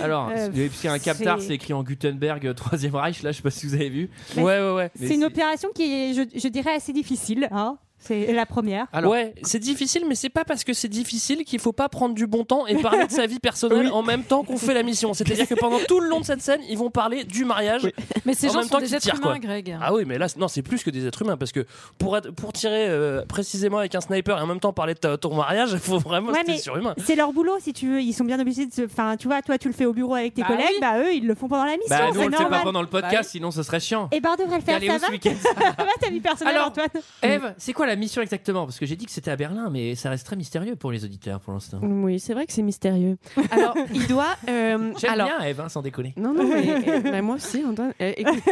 Alors, 0.00 0.28
Euh, 0.30 0.48
parce 0.48 0.48
qu'il 0.50 0.84
y 0.84 0.88
a 0.88 0.92
un 0.92 0.98
captar, 0.98 1.40
c'est- 1.40 1.54
écrit 1.54 1.72
en 1.72 1.82
Gutenberg, 1.82 2.46
euh, 2.46 2.54
Troisième 2.54 2.94
Reich, 2.96 3.22
là, 3.22 3.30
je 3.30 3.36
sais 3.36 3.42
pas 3.42 3.50
si 3.50 3.66
vous 3.66 3.74
avez 3.74 3.88
vu. 3.90 4.10
Mais- 4.36 4.42
Ouais, 4.42 4.58
ouais, 4.60 4.72
ouais. 4.74 4.90
C'est 4.96 5.14
une 5.14 5.24
opération 5.24 5.68
qui 5.74 5.82
est, 5.84 6.14
je, 6.14 6.22
je 6.38 6.48
dirais, 6.48 6.74
assez 6.74 6.92
difficile. 6.92 7.48
hein. 7.52 7.76
C'est 8.00 8.32
la 8.32 8.46
première. 8.46 8.86
Alors, 8.92 9.12
ouais, 9.12 9.34
c'est 9.42 9.58
difficile, 9.58 10.04
mais 10.08 10.14
c'est 10.14 10.28
pas 10.30 10.44
parce 10.44 10.64
que 10.64 10.72
c'est 10.72 10.88
difficile 10.88 11.44
qu'il 11.44 11.60
faut 11.60 11.72
pas 11.72 11.88
prendre 11.88 12.14
du 12.14 12.26
bon 12.26 12.44
temps 12.44 12.66
et 12.66 12.76
parler 12.76 13.06
de 13.06 13.12
sa 13.12 13.26
vie 13.26 13.38
personnelle 13.38 13.90
en 13.92 14.02
même 14.02 14.22
temps 14.24 14.42
qu'on 14.42 14.56
fait 14.56 14.74
la 14.74 14.82
mission. 14.82 15.12
C'est-à-dire 15.14 15.46
que 15.46 15.54
pendant 15.54 15.78
tout 15.86 16.00
le 16.00 16.08
long 16.08 16.20
de 16.20 16.24
cette 16.24 16.40
scène, 16.42 16.60
ils 16.68 16.78
vont 16.78 16.90
parler 16.90 17.24
du 17.24 17.44
mariage. 17.44 17.82
Mais 18.24 18.34
ces 18.34 18.48
En 18.48 18.52
gens 18.52 18.58
même 18.60 18.68
sont 18.68 18.74
temps 18.76 18.80
des 18.80 18.94
êtres 18.94 19.02
tirent, 19.04 19.14
humains, 19.16 19.22
quoi. 19.22 19.38
Greg. 19.38 19.76
Ah 19.82 19.92
oui, 19.92 20.04
mais 20.06 20.18
là, 20.18 20.26
non, 20.38 20.48
c'est 20.48 20.62
plus 20.62 20.82
que 20.82 20.90
des 20.90 21.06
êtres 21.06 21.22
humains 21.22 21.36
parce 21.36 21.52
que 21.52 21.66
pour, 21.98 22.16
être- 22.16 22.30
pour 22.30 22.52
tirer 22.52 22.86
euh, 22.88 23.24
précisément 23.26 23.78
avec 23.78 23.94
un 23.94 24.00
sniper 24.00 24.38
et 24.38 24.40
en 24.40 24.46
même 24.46 24.60
temps 24.60 24.72
parler 24.72 24.94
de 24.94 25.16
ton 25.16 25.34
mariage, 25.34 25.70
il 25.72 25.78
faut 25.78 25.98
vraiment 25.98 26.32
Ouais, 26.32 26.56
surhumain. 26.58 26.94
C'est 27.04 27.16
leur 27.16 27.32
boulot, 27.32 27.58
si 27.60 27.72
tu 27.72 27.86
veux. 27.88 28.00
Ils 28.00 28.12
sont 28.14 28.24
bien 28.24 28.40
obligés 28.40 28.66
de. 28.66 28.84
Enfin, 28.86 29.16
tu 29.18 29.28
vois, 29.28 29.42
toi, 29.42 29.58
tu 29.58 29.68
le 29.68 29.74
fais 29.74 29.84
au 29.84 29.92
bureau 29.92 30.14
avec 30.14 30.34
tes 30.34 30.42
Bah 30.42 30.48
collègues, 30.48 30.66
oui. 30.72 30.78
bah 30.80 30.98
eux, 31.00 31.12
ils 31.14 31.26
le 31.26 31.34
font 31.34 31.48
pendant 31.48 31.64
la 31.66 31.76
mission. 31.76 31.86
bah, 31.90 32.06
nous, 32.08 32.14
c'est 32.14 32.20
on 32.24 32.28
le 32.28 32.36
fait 32.36 32.44
pas 32.48 32.60
pendant 32.62 32.80
le 32.80 32.86
podcast, 32.88 33.12
Bah 33.14 33.18
oui. 33.22 33.28
sinon 33.30 33.50
ce 33.50 33.62
serait 33.62 33.80
chiant. 33.80 34.08
Et 34.12 34.20
ben, 34.20 34.30
on 34.38 34.42
devrait 34.42 34.58
le 34.58 34.62
faire. 34.64 34.76
Allez, 34.76 34.86
Ça 34.88 34.98
va 34.98 35.06
ce 35.08 35.12
week-end 35.12 35.34
Ça 35.42 35.54
va 35.84 35.90
ta 36.00 36.08
vie 36.10 36.20
personnelle, 36.20 36.54
Alors- 36.54 36.68
Antoine 36.68 36.88
Eve, 37.22 37.54
c'est 37.58 37.72
quoi 37.72 37.86
la 37.90 37.96
mission 37.96 38.22
exactement 38.22 38.64
Parce 38.64 38.78
que 38.78 38.86
j'ai 38.86 38.96
dit 38.96 39.04
que 39.06 39.12
c'était 39.12 39.30
à 39.30 39.36
Berlin, 39.36 39.68
mais 39.70 39.94
ça 39.94 40.10
reste 40.10 40.24
très 40.26 40.36
mystérieux 40.36 40.76
pour 40.76 40.92
les 40.92 41.04
auditeurs 41.04 41.40
pour 41.40 41.52
l'instant. 41.52 41.78
Oui, 41.82 42.18
c'est 42.20 42.32
vrai 42.34 42.46
que 42.46 42.52
c'est 42.52 42.62
mystérieux. 42.62 43.18
Alors, 43.50 43.76
il 43.92 44.06
doit. 44.06 44.36
euh, 44.48 44.92
J'aime 44.98 45.10
alors, 45.12 45.26
bien 45.28 45.40
Eve, 45.40 45.60
hein, 45.60 45.68
sans 45.68 45.82
déconner. 45.82 46.14
Non, 46.16 46.32
non, 46.32 46.44
mais, 46.48 46.68
euh, 46.88 47.00
ben, 47.00 47.22
moi 47.22 47.36
aussi, 47.36 47.64
Antoine. 47.64 47.92
Euh, 48.00 48.12
écoute, 48.16 48.42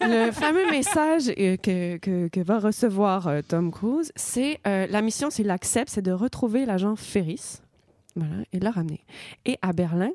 le 0.00 0.30
fameux 0.32 0.68
message 0.70 1.28
euh, 1.38 1.56
que, 1.56 1.96
que, 1.98 2.28
que 2.28 2.40
va 2.40 2.58
recevoir 2.58 3.28
euh, 3.28 3.40
Tom 3.46 3.70
Cruise, 3.70 4.12
c'est 4.16 4.58
euh, 4.66 4.86
la 4.90 5.02
mission, 5.02 5.30
s'il 5.30 5.46
l'accepte, 5.46 5.90
c'est 5.90 6.02
de 6.02 6.12
retrouver 6.12 6.66
l'agent 6.66 6.96
Ferris. 6.96 7.58
Voilà, 8.16 8.34
et 8.52 8.58
de 8.58 8.64
la 8.64 8.70
ramener. 8.72 9.00
Et 9.46 9.58
à 9.62 9.72
Berlin, 9.72 10.10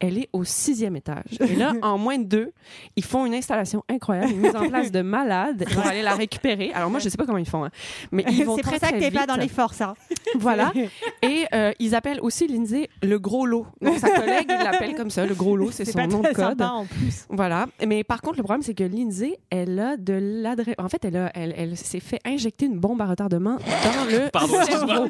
elle 0.00 0.18
est 0.18 0.28
au 0.32 0.44
sixième 0.44 0.96
étage. 0.96 1.38
Et 1.40 1.56
là, 1.56 1.72
en 1.82 1.98
moins 1.98 2.18
de 2.18 2.24
deux, 2.24 2.52
ils 2.96 3.04
font 3.04 3.26
une 3.26 3.34
installation 3.34 3.82
incroyable, 3.88 4.30
une 4.32 4.40
mise 4.40 4.56
en 4.56 4.68
place 4.68 4.92
de 4.92 5.02
malades 5.02 5.64
pour 5.72 5.86
aller 5.86 6.02
la 6.02 6.14
récupérer. 6.14 6.72
Alors 6.72 6.90
moi, 6.90 7.00
je 7.00 7.08
sais 7.08 7.16
pas 7.16 7.26
comment 7.26 7.38
ils 7.38 7.48
font, 7.48 7.64
hein, 7.64 7.70
mais 8.12 8.24
ils 8.30 8.44
vont 8.44 8.56
C'est 8.56 8.62
très 8.62 8.78
pour 8.78 8.88
ça 8.88 8.92
que 8.92 8.98
t'es 9.00 9.10
pas 9.10 9.26
dans 9.26 9.36
les 9.36 9.48
forces. 9.48 9.80
Hein. 9.80 9.94
Voilà. 10.38 10.72
Et 11.22 11.46
euh, 11.54 11.72
ils 11.78 11.94
appellent 11.94 12.20
aussi 12.20 12.46
Lindsay 12.46 12.88
le 13.02 13.18
gros 13.18 13.46
lot. 13.46 13.66
Donc 13.80 13.98
sa 13.98 14.10
collègue, 14.10 14.46
il 14.48 14.62
l'appelle 14.64 14.94
comme 14.94 15.10
ça, 15.10 15.24
le 15.26 15.34
gros 15.34 15.56
lot, 15.56 15.70
c'est 15.70 15.84
son 15.86 15.92
pas 15.98 16.06
nom 16.06 16.20
de 16.20 16.28
code. 16.28 16.36
sympa 16.36 16.66
en 16.68 16.84
plus. 16.84 17.26
Voilà. 17.30 17.66
Mais 17.86 18.04
par 18.04 18.20
contre, 18.20 18.36
le 18.36 18.42
problème, 18.42 18.62
c'est 18.62 18.74
que 18.74 18.84
Lindsay, 18.84 19.38
elle 19.50 19.78
a 19.80 19.96
de 19.96 20.12
l'adresse. 20.42 20.74
En 20.78 20.88
fait, 20.88 21.04
elle, 21.04 21.16
a- 21.16 21.30
elle, 21.34 21.54
elle 21.56 21.76
s'est 21.76 22.00
fait 22.00 22.20
injecter 22.26 22.66
une 22.66 22.78
bombe 22.78 23.00
à 23.00 23.06
retardement 23.06 23.56
dans 23.56 24.04
le 24.10 24.30
Pardon, 24.30 24.62
cerveau. 24.64 25.06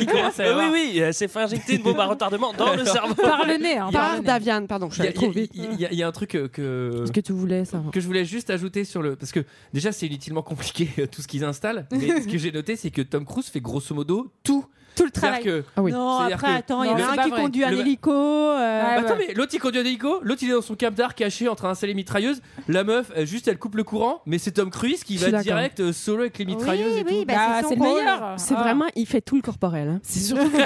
Il 0.00 0.06
commence 0.06 0.40
à 0.40 0.56
oui, 0.56 0.64
oui, 0.72 0.98
elle 0.98 1.14
s'est 1.14 1.28
fait 1.28 1.40
injecter 1.40 1.76
une 1.76 1.82
bombe 1.82 2.00
à 2.00 2.06
retardement 2.06 2.52
dans 2.56 2.74
le 2.74 2.84
cerveau. 2.84 3.14
Par 3.14 3.44
le 3.46 3.58
hein, 3.74 3.90
par. 3.92 4.22
Daviane, 4.22 4.66
pardon, 4.66 4.88
je 4.90 5.02
Il 5.02 5.06
y, 5.06 5.08
suis 5.08 5.08
a- 5.08 5.12
trop 5.12 5.30
vite. 5.30 5.50
il 5.54 5.80
y 5.92 5.96
y 5.96 6.02
un 6.02 6.12
truc 6.12 6.34
euh, 6.34 6.48
que, 6.48 7.04
Ce 7.06 7.12
que 7.12 7.20
tu 7.20 7.32
voulais 7.32 7.64
savoir. 7.64 7.90
que 7.92 8.00
je 8.00 8.06
voulais 8.06 8.24
juste 8.24 8.50
ajouter 8.50 8.84
sur 8.84 9.02
le. 9.02 9.16
Parce 9.16 9.32
que 9.32 9.40
déjà, 9.72 9.92
c'est 9.92 10.06
inutilement 10.06 10.42
compliqué 10.42 10.88
euh, 10.98 11.06
tout 11.06 11.22
ce 11.22 11.28
qu'ils 11.28 11.44
installent. 11.44 11.86
Mais 11.92 12.20
ce 12.22 12.28
que 12.28 12.38
j'ai 12.38 12.52
noté, 12.52 12.76
c'est 12.76 12.90
que 12.90 13.02
Tom 13.02 13.24
Cruise 13.24 13.46
fait 13.48 13.60
grosso 13.60 13.94
modo 13.94 14.32
tout. 14.42 14.64
Tout 14.96 15.04
le 15.04 15.10
travail. 15.10 15.42
que. 15.44 15.64
Ah 15.76 15.82
oui. 15.82 15.92
Non, 15.92 16.18
après, 16.20 16.46
que- 16.48 16.58
attends, 16.58 16.82
il 16.82 16.90
y 16.90 16.92
en 16.92 16.96
a 16.96 17.12
un 17.12 17.16
qui 17.24 17.30
vrai. 17.30 17.40
conduit 17.42 17.64
un 17.64 17.70
Le- 17.70 17.80
hélico. 17.80 18.10
euh, 18.12 18.82
Bah, 18.82 19.00
attends, 19.00 19.14
mais 19.18 19.34
l'autre 19.34 19.52
il 19.54 19.58
conduit 19.60 19.78
un 19.80 19.84
hélico, 19.84 20.20
l'autre 20.22 20.42
il 20.42 20.50
est 20.50 20.54
dans 20.54 20.62
son 20.62 20.74
captar 20.74 21.14
caché 21.14 21.48
en 21.48 21.54
train 21.54 21.68
d'installer 21.68 21.92
les 21.92 21.96
mitrailleuses. 21.96 22.40
La 22.68 22.82
meuf, 22.82 23.12
elle, 23.14 23.26
juste 23.26 23.46
elle 23.48 23.58
coupe 23.58 23.74
le 23.76 23.84
courant, 23.84 24.22
mais 24.26 24.38
c'est 24.38 24.52
Tom 24.52 24.70
Cruise 24.70 25.04
qui 25.04 25.18
Je 25.18 25.26
va 25.30 25.42
direct 25.42 25.80
euh, 25.80 25.92
solo 25.92 26.20
avec 26.22 26.38
les 26.38 26.44
mitrailleuses 26.46 26.94
Oui, 26.94 27.00
et 27.00 27.04
oui, 27.06 27.20
tout. 27.20 27.26
bah, 27.26 27.34
Bah, 27.36 27.62
son 27.62 27.68
c'est 27.68 27.74
le 27.76 27.82
rôle. 27.82 27.94
meilleur. 27.98 28.34
C'est 28.38 28.54
Ah. 28.56 28.62
vraiment, 28.62 28.86
il 28.96 29.06
fait 29.06 29.20
tout 29.20 29.36
le 29.36 29.42
corporel. 29.42 29.88
hein. 29.88 30.00
C'est 30.02 30.20
surtout 30.20 30.50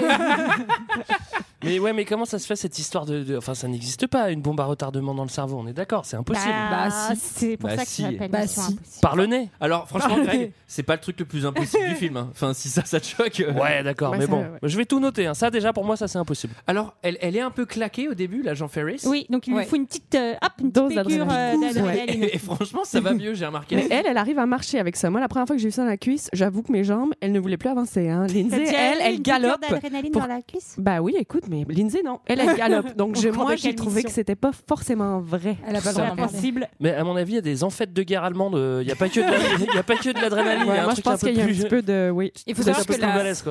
Mais 1.63 1.79
ouais, 1.79 1.93
mais 1.93 2.07
comment 2.07 2.25
ça 2.25 2.39
se 2.39 2.47
fait 2.47 2.57
cette 2.57 2.79
histoire 2.79 3.05
de. 3.05 3.23
de- 3.23 3.37
Enfin, 3.37 3.55
ça 3.55 3.69
n'existe 3.69 4.07
pas, 4.07 4.31
une 4.31 4.41
bombe 4.41 4.59
à 4.61 4.65
retardement 4.65 5.15
dans 5.15 5.25
le 5.25 5.29
cerveau, 5.29 5.59
on 5.63 5.67
est 5.67 5.75
d'accord, 5.75 6.07
c'est 6.07 6.17
impossible. 6.17 6.55
Bah, 6.71 6.89
si. 6.91 7.21
c'est 7.21 7.57
pour 7.59 7.69
ça 7.69 7.77
que 7.77 7.81
Bah, 8.29 8.47
si. 8.47 8.61
Impossible. 8.63 8.81
Par 9.03 9.15
le 9.15 9.27
nez 9.27 9.51
Alors 9.61 9.87
franchement, 9.87 10.19
Greg, 10.23 10.53
c'est 10.67 10.83
pas 10.83 10.95
le 10.95 11.01
truc 11.03 11.19
le 11.21 11.27
plus 11.27 11.45
impossible 11.45 11.87
du 11.89 11.95
film. 11.97 12.17
hein. 12.17 12.29
Enfin, 12.33 12.55
si 12.55 12.71
ça, 12.71 12.83
ça 12.87 12.99
te 12.99 13.05
choque. 13.07 13.41
euh. 13.41 13.53
Ouais, 13.53 13.83
d'accord, 13.83 14.15
mais 14.21 14.27
ça, 14.27 14.31
bon, 14.31 14.41
ouais. 14.41 14.49
je 14.63 14.77
vais 14.77 14.85
tout 14.85 15.01
noter. 15.01 15.27
hein. 15.27 15.35
Ça, 15.35 15.51
déjà, 15.51 15.73
pour 15.73 15.85
moi, 15.85 15.97
ça, 15.97 16.09
c'est 16.09 16.19
impossible. 16.19 16.55
Alors, 16.67 16.95
elle, 17.03 17.19
elle 17.21 17.37
est 17.37 17.41
un 17.41 17.51
peu 17.51 17.67
claquée 17.67 18.09
au 18.09 18.15
début, 18.15 18.43
l'agent 18.43 18.69
Ferris. 18.69 19.03
Oui, 19.07 19.27
donc 19.31 19.47
il 19.47 19.55
Ouais. 19.55 19.63
lui 19.63 19.69
faut 19.69 19.77
une 19.77 19.87
petite, 19.87 20.15
euh, 20.15 20.35
hop, 20.43 20.53
une 20.61 20.71
Dose 20.71 20.95
petite 20.95 21.07
piqûre 21.09 21.27
euh, 21.31 21.55
d'adrénaline. 21.61 22.25
Et, 22.25 22.35
et 22.37 22.39
franchement, 22.39 22.83
ça 22.85 23.01
va 23.01 23.13
mieux, 23.13 23.35
j'ai 23.35 23.47
remarqué. 23.47 23.77
Mais 23.77 23.87
elle, 23.91 24.07
elle 24.09 24.17
arrive 24.17 24.39
à 24.39 24.47
marcher 24.47 24.79
avec 24.79 24.97
ça. 24.97 25.11
Moi, 25.11 25.21
la 25.21 25.29
première 25.29 25.47
fois 25.47 25.57
que 25.57 25.63
j'ai 25.63 25.69
eu 25.69 25.73
ça 25.73 25.83
dans 25.83 25.89
la 25.89 25.97
cuisse, 25.97 26.29
j'avoue 26.33 26.63
que 26.63 26.73
mes 26.73 26.85
jambes, 26.85 27.13
elles 27.21 27.33
ne 27.33 27.41
voulaient 27.41 27.57
plus 27.57 27.71
avancer. 27.71 28.09
Hein. 28.09 28.27
Lindsay, 28.27 28.65
elle, 28.75 28.99
elle 29.03 29.23
galope. 29.23 29.61
d'adrénaline 29.69 30.13
pour- 30.13 30.23
dans 30.23 30.29
la 30.29 30.43
cuisse? 30.43 30.75
Bah 30.79 31.01
oui, 31.01 31.15
écoute, 31.19 31.45
mais 31.49 31.65
Lindsay, 31.69 32.03
non. 32.05 32.21
Elle, 32.27 32.41
elle 32.41 32.57
galope. 32.57 32.95
Donc, 32.97 33.17
je- 33.17 33.29
moi, 33.29 33.57
j'ai 33.57 33.75
trouvé 33.75 34.03
que 34.03 34.11
c'était 34.11 34.35
pas 34.37 34.51
forcément 34.69 35.21
vrai. 35.21 35.57
Elle 35.67 35.77
a 35.77 35.81
pas 35.81 35.91
le 35.91 35.95
Ça 35.97 36.01
droit 36.01 36.05
d'en 36.05 36.09
passe. 36.11 36.17
parler. 36.17 36.37
Impossible. 36.39 36.69
Mais 36.81 36.93
à 36.95 37.05
mon 37.05 37.17
avis, 37.17 37.33
il 37.33 37.37
y 37.37 37.39
a 37.39 37.43
des 37.43 37.65
enfêtes 37.65 37.93
de 37.93 38.03
guerre 38.03 38.25
allemandes. 38.25 38.55
Il 38.81 38.87
n'y 38.87 38.93
a 38.93 38.97
pas 38.97 39.09
que 39.09 39.21
de 39.21 39.21
la- 39.21 39.31
il 39.73 39.75
y 39.75 39.79
a 39.79 39.83
pas 39.83 39.97
que 39.97 40.11
de 40.13 40.21
l'adrénaline. 40.21 40.65
moi, 40.65 40.95
je 40.97 41.01
pense 41.01 41.21
qu'il 41.21 41.37
y 41.37 41.41
a 41.41 41.45
un 41.45 41.47
petit 41.49 41.67
peu 41.69 41.83
de. 41.83 42.11
Oui. 42.13 42.33
Il 42.47 42.55
faut 42.55 42.63
savoir 42.63 42.85
que 42.87 42.93
la, 43.01 43.07
balèze, 43.15 43.45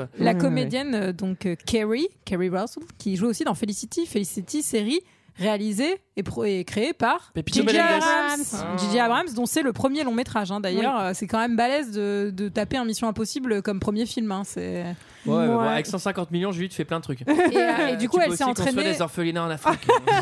comédienne, 0.60 0.95
euh, 0.95 1.13
donc 1.13 1.45
euh, 1.45 1.56
Carrie, 1.65 2.08
Carrie 2.26 2.50
Russell, 2.50 2.84
qui 2.98 3.15
joue 3.15 3.28
aussi 3.28 3.43
dans 3.43 3.56
Felicity, 3.56 4.06
Felicity 4.06 4.62
série 4.63 5.00
réalisée 5.38 6.02
et, 6.17 6.24
pro- 6.24 6.43
et 6.43 6.65
créée 6.65 6.91
par 6.91 7.32
J.J. 7.69 7.78
Abrams. 7.80 8.45
Ah. 8.56 8.78
J.J. 8.78 9.00
Abrams, 9.00 9.28
dont 9.36 9.45
c'est 9.45 9.62
le 9.62 9.72
premier 9.72 10.04
long 10.04 10.13
métrage. 10.13 10.52
hein. 10.52 10.60
D'ailleurs, 10.60 11.00
euh, 11.00 11.12
c'est 11.13 11.28
quand 11.28 11.38
même 11.39 11.56
balèze 11.56 11.91
de, 11.91 12.30
de 12.36 12.50
taper 12.50 12.76
un 12.76 12.84
Mission 12.84 13.08
Impossible 13.08 13.62
comme 13.62 13.80
premier 13.80 14.06
film. 14.06 14.30
hein. 14.34 14.41
C'est- 14.43 14.84
Ouais, 15.26 15.48
bon, 15.48 15.60
avec 15.60 15.86
150 15.86 16.32
millions, 16.32 16.52
Julie, 16.52 16.67
tu 16.69 16.76
fais 16.76 16.84
plein 16.86 16.98
de 17.00 17.04
trucs. 17.04 17.22
Et, 17.22 17.26
euh, 17.30 17.88
et 17.89 17.95
du 17.98 18.10
coup, 18.10 18.17
Tu 18.17 18.24
elle 18.26 18.36
s'est 18.36 18.43
entraînée. 18.43 18.84
des 18.84 19.02
orphelinats 19.02 19.43
en 19.45 19.50
Afrique. 19.50 19.80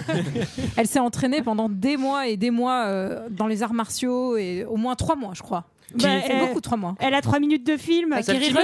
Elle 0.76 0.88
s'est 0.88 1.00
entraînée 1.00 1.41
pendant 1.41 1.69
des 1.69 1.97
mois 1.97 2.28
et 2.28 2.38
des 2.38 2.52
mois 2.52 2.86
euh, 2.86 3.28
dans 3.30 3.47
les 3.47 3.63
arts 3.63 3.73
martiaux 3.73 4.38
et 4.38 4.65
au 4.65 4.76
moins 4.78 4.95
trois 4.95 5.15
mois, 5.15 5.32
je 5.34 5.41
crois. 5.41 5.65
C'est 5.97 6.32
euh, 6.36 6.45
beaucoup 6.47 6.62
trois 6.62 6.78
mois. 6.78 6.95
Elle 7.00 7.13
a 7.13 7.21
trois 7.21 7.39
minutes 7.39 7.65
de 7.65 7.78
film. 7.78 8.10
Bah. 8.12 8.17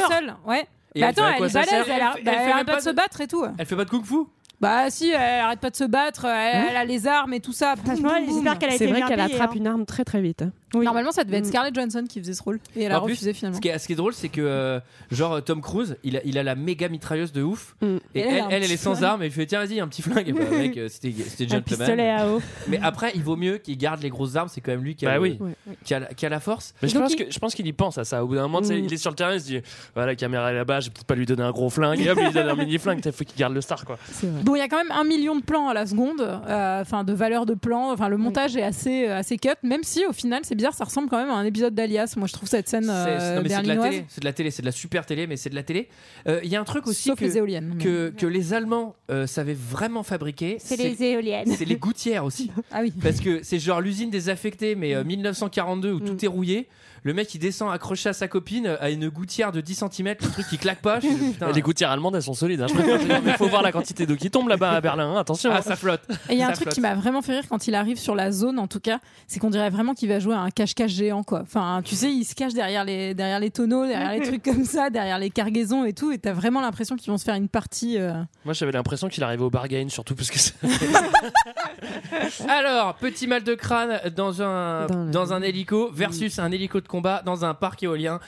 Russell, 0.09 0.35
ouais. 0.47 0.65
Et 0.95 1.01
Bah 1.01 1.07
elle 1.09 1.13
fait 1.15 1.21
attends, 1.21 1.27
à 1.27 1.31
elle 1.31 1.37
quoi 1.37 1.45
est 1.47 1.49
ça 1.49 1.59
balèze, 1.61 1.69
sert 1.69 1.85
elle, 1.87 1.91
Elle 1.95 2.01
a- 2.01 2.11
fait- 2.13 2.21
bah, 2.23 2.31
elle 2.33 2.39
elle 2.39 2.45
fait 2.45 2.51
arrête 2.51 2.67
pas 2.67 2.75
de 2.77 2.81
se 2.81 2.89
battre 2.91 3.21
et 3.21 3.27
tout. 3.27 3.45
Elle 3.57 3.65
fait 3.65 3.75
pas 3.75 3.85
de 3.85 3.89
kung 3.89 4.03
fu 4.05 4.15
Bah 4.61 4.89
si, 4.89 5.09
elle 5.09 5.39
arrête 5.41 5.59
pas 5.59 5.69
de 5.71 5.75
se 5.75 5.83
battre, 5.83 6.25
elle, 6.25 6.65
elle 6.69 6.77
a 6.77 6.85
les 6.85 7.07
armes 7.07 7.33
et 7.33 7.39
tout 7.39 7.51
ça. 7.51 7.75
Boum, 7.75 7.85
Franchement, 7.85 8.09
boum, 8.17 8.25
boum. 8.25 8.35
j'espère 8.35 8.59
qu'elle 8.59 8.69
a 8.69 8.71
C'est 8.77 8.83
été 8.85 8.87
vrai 8.87 8.95
bien 8.99 9.07
qu'elle 9.07 9.17
payée, 9.19 9.33
attrape 9.35 9.51
hein. 9.51 9.57
une 9.57 9.67
arme 9.67 9.85
très 9.85 10.03
très 10.05 10.21
vite. 10.21 10.43
hein. 10.43 10.51
Normalement, 10.81 11.11
ça 11.11 11.23
devait 11.23 11.37
être 11.37 11.45
Mm. 11.45 11.49
Scarlett 11.49 11.75
Johansson 11.75 12.03
qui 12.09 12.19
faisait 12.19 12.33
ce 12.33 12.41
rôle. 12.41 12.59
Et 12.75 12.83
elle 12.83 12.91
a 12.91 12.99
En 13.01 13.05
plus, 13.05 13.13
refusé 13.13 13.33
finalement. 13.33 13.57
Ce 13.57 13.61
qui 13.61 13.67
est, 13.67 13.77
ce 13.77 13.85
qui 13.87 13.93
est 13.93 13.97
drôle, 13.97 14.13
c'est 14.13 14.29
que 14.29 14.41
euh, 14.41 14.79
genre 15.11 15.43
Tom 15.43 15.61
Cruise, 15.61 15.97
il 16.03 16.17
a, 16.17 16.21
il 16.25 16.37
a 16.37 16.43
la 16.43 16.55
méga 16.55 16.89
mitrailleuse 16.89 17.31
de 17.31 17.43
ouf. 17.43 17.75
Mm. 17.81 17.85
Et 18.15 18.19
Et 18.19 18.21
elle, 18.21 18.63
elle 18.63 18.71
est 18.71 18.77
sans 18.77 18.95
flingue. 18.95 19.03
arme. 19.09 19.23
Et 19.23 19.25
il 19.27 19.31
fait 19.31 19.45
tiens, 19.45 19.63
vas-y, 19.65 19.79
un 19.79 19.87
petit 19.87 20.01
flingue. 20.01 20.27
Et 20.29 20.33
bah, 20.33 20.41
mec, 20.51 20.77
euh, 20.77 20.87
c'était 20.89 21.11
c'était 21.23 21.53
Un 21.53 21.61
pistolet 21.61 21.87
gentleman. 21.87 22.19
à 22.19 22.27
eau. 22.29 22.41
Mais 22.67 22.79
après, 22.81 23.11
il 23.15 23.23
vaut 23.23 23.35
mieux 23.35 23.57
qu'il 23.57 23.77
garde 23.77 24.01
les 24.01 24.09
grosses 24.09 24.35
armes. 24.35 24.49
C'est 24.49 24.61
quand 24.61 24.71
même 24.71 24.83
lui 24.83 24.95
qui 24.95 25.05
a, 25.05 25.09
Bah 25.09 25.15
le- 25.15 25.21
oui. 25.21 25.39
qui 25.83 25.93
a, 25.93 25.99
la- 25.99 26.07
qui 26.13 26.25
a 26.25 26.29
la 26.29 26.39
force. 26.39 26.73
Mais 26.81 26.87
je 26.87 26.93
Donc 26.93 27.03
pense, 27.03 27.13
il- 27.13 27.25
que, 27.25 27.31
je 27.31 27.39
pense 27.39 27.55
qu'il 27.55 27.67
y 27.67 27.73
pense 27.73 27.97
à 27.97 28.03
ça. 28.03 28.23
Au 28.23 28.27
bout 28.27 28.35
d'un 28.35 28.43
moment, 28.43 28.61
tu 28.61 28.67
sais, 28.67 28.75
Mm. 28.81 28.85
il 28.85 28.93
est 28.93 28.97
sur 28.97 29.09
le 29.11 29.15
terrain, 29.15 29.33
il 29.33 29.41
se 29.41 29.45
dit 29.45 29.59
voilà, 29.93 30.11
la 30.11 30.15
caméra 30.15 30.51
est 30.51 30.55
là-bas, 30.55 30.79
je 30.79 30.87
vais 30.87 30.93
peut-être 30.93 31.05
pas 31.07 31.15
lui 31.15 31.25
donner 31.25 31.43
un 31.43 31.51
gros 31.51 31.69
flingue. 31.69 31.99
Et 31.99 32.09
hop, 32.09 32.17
il 32.21 32.25
lui 32.27 32.33
donne 32.33 32.49
un 32.49 32.55
mini 32.55 32.77
flingue. 32.77 33.01
Il 33.05 33.11
faut 33.11 33.23
qu'il 33.23 33.37
garde 33.37 33.53
le 33.53 33.61
star, 33.61 33.85
quoi. 33.85 33.97
C'est 34.11 34.27
vrai. 34.27 34.43
Bon, 34.43 34.55
il 34.55 34.59
y 34.59 34.61
a 34.61 34.67
quand 34.67 34.77
même 34.77 34.91
un 34.91 35.03
million 35.03 35.35
de 35.35 35.43
plans 35.43 35.67
à 35.69 35.73
la 35.73 35.85
seconde, 35.85 36.21
euh, 36.21 36.81
enfin 36.81 37.03
de 37.03 37.13
valeur 37.13 37.45
de 37.45 37.53
plan. 37.53 37.91
Enfin, 37.91 38.07
le 38.09 38.17
montage 38.17 38.55
est 38.55 38.63
assez 38.63 39.07
euh, 39.07 39.17
assez 39.17 39.37
cut, 39.37 39.49
même 39.63 39.83
si 39.83 40.05
au 40.05 40.13
final, 40.13 40.41
c'est 40.43 40.55
bizarre, 40.63 40.73
ça 40.75 40.85
ressemble 40.85 41.09
quand 41.09 41.17
même 41.17 41.29
à 41.29 41.33
un 41.35 41.43
épisode 41.45 41.75
d'Alias. 41.75 42.13
Moi, 42.17 42.27
je 42.27 42.33
trouve 42.33 42.47
cette 42.47 42.69
scène 42.69 42.83
C'est- 42.85 42.89
euh, 42.89 43.35
non, 43.35 43.41
mais 43.43 43.49
c'est 43.49 43.61
de 43.63 43.67
la 43.67 43.75
télé. 43.77 44.05
C'est 44.07 44.19
de 44.21 44.25
la 44.25 44.33
télé. 44.33 44.51
C'est 44.51 44.61
de 44.61 44.65
la 44.67 44.71
super 44.71 45.05
télé, 45.05 45.27
mais 45.27 45.35
c'est 45.37 45.49
de 45.49 45.55
la 45.55 45.63
télé. 45.63 45.89
Euh, 46.27 46.39
Il 46.43 46.49
y 46.49 46.55
a 46.55 46.61
un 46.61 46.63
truc 46.63 46.87
aussi 46.87 47.09
Sauf 47.09 47.19
que, 47.19 47.25
les 47.25 47.37
éoliennes. 47.37 47.73
mais- 47.77 47.83
que, 47.83 48.13
que 48.15 48.25
les 48.25 48.53
Allemands 48.53 48.95
euh, 49.11 49.27
savaient 49.27 49.53
vraiment 49.57 50.03
fabriquer. 50.03 50.57
C'est 50.59 50.77
les 50.77 51.03
éoliennes. 51.03 51.53
c'est 51.55 51.65
les 51.65 51.75
gouttières 51.75 52.23
aussi. 52.25 52.49
Ah 52.71 52.79
oui. 52.81 52.93
Parce 53.01 53.19
que 53.19 53.43
c'est 53.43 53.59
genre 53.59 53.81
l'usine 53.81 54.09
désaffectée, 54.09 54.75
mais 54.75 54.93
Mm. 54.93 54.97
euh, 54.97 55.03
1942 55.03 55.91
où 55.93 55.99
tout 55.99 56.23
est 56.23 56.27
rouillé. 56.27 56.67
Le 57.03 57.13
mec 57.13 57.33
il 57.35 57.39
descend 57.39 57.71
accroché 57.71 58.09
à 58.09 58.13
sa 58.13 58.27
copine 58.27 58.77
à 58.79 58.89
une 58.89 59.09
gouttière 59.09 59.51
de 59.51 59.61
10 59.61 59.83
cm, 59.91 60.07
le 60.21 60.29
truc 60.31 60.47
qui 60.47 60.57
claque 60.57 60.81
pas. 60.81 60.99
Je 60.99 61.07
fais, 61.07 61.13
putain, 61.33 61.51
Les 61.51 61.61
gouttières 61.61 61.91
allemandes, 61.91 62.15
elles 62.15 62.21
sont 62.23 62.33
solides. 62.33 62.61
hein. 62.61 62.67
Dire, 62.67 63.21
mais 63.23 63.33
faut 63.33 63.47
voir 63.47 63.61
la 63.61 63.71
quantité 63.71 64.05
d'eau 64.05 64.15
qui 64.15 64.31
tombe 64.31 64.47
là-bas 64.47 64.71
à 64.71 64.81
Berlin. 64.81 65.13
hein. 65.15 65.19
Attention. 65.19 65.51
ah, 65.53 65.61
ça 65.61 65.75
flotte. 65.75 66.01
Et 66.29 66.33
il 66.33 66.39
y 66.39 66.41
a 66.41 66.45
un 66.45 66.49
Ça 66.49 66.53
truc 66.53 66.63
flotte. 66.65 66.75
qui 66.75 66.81
m'a 66.81 66.95
vraiment 66.95 67.21
fait 67.21 67.33
rire 67.33 67.43
quand 67.49 67.67
il 67.67 67.75
arrive 67.75 67.97
sur 67.97 68.15
la 68.15 68.31
zone, 68.31 68.57
en 68.59 68.67
tout 68.67 68.79
cas, 68.79 68.99
c'est 69.27 69.39
qu'on 69.39 69.49
dirait 69.49 69.69
vraiment 69.69 69.93
qu'il 69.93 70.09
va 70.09 70.19
jouer 70.19 70.35
à 70.35 70.39
un 70.39 70.49
cache-cache 70.49 70.91
géant, 70.91 71.23
quoi. 71.23 71.41
Enfin, 71.41 71.81
tu 71.83 71.95
sais, 71.95 72.09
ils 72.11 72.23
se 72.25 72.35
cachent 72.35 72.53
derrière 72.53 72.85
les, 72.85 73.13
derrière 73.13 73.39
les 73.39 73.51
tonneaux, 73.51 73.85
derrière 73.85 74.11
les 74.13 74.21
trucs 74.27 74.43
comme 74.43 74.63
ça, 74.65 74.89
derrière 74.89 75.19
les 75.19 75.29
cargaisons 75.29 75.83
et 75.85 75.93
tout, 75.93 76.11
et 76.11 76.17
t'as 76.17 76.33
vraiment 76.33 76.61
l'impression 76.61 76.95
qu'ils 76.95 77.11
vont 77.11 77.17
se 77.17 77.23
faire 77.25 77.35
une 77.35 77.49
partie. 77.49 77.97
euh, 77.97 78.13
Moi, 78.45 78.53
j'avais 78.53 78.71
l'impression 78.71 79.09
qu'il 79.09 79.23
arrivait 79.23 79.43
au 79.43 79.49
bargain, 79.49 79.87
surtout 79.89 80.15
parce 80.15 80.31
que 80.31 80.39
c'est- 80.39 80.53
Alors, 82.47 82.95
petit 82.95 83.27
mal 83.27 83.43
de 83.43 83.53
crâne 83.55 83.99
dans 84.15 84.41
un, 84.41 84.87
Dans 85.11 85.33
un 85.33 85.41
hélico 85.41 85.89
versus 85.93 86.39
un 86.39 86.51
hélico 86.51 86.81
de 86.81 86.87
combat 86.93 87.23
dans 87.25 87.43
un 87.43 87.55
parc 87.55 87.81
éolien. 87.81 88.19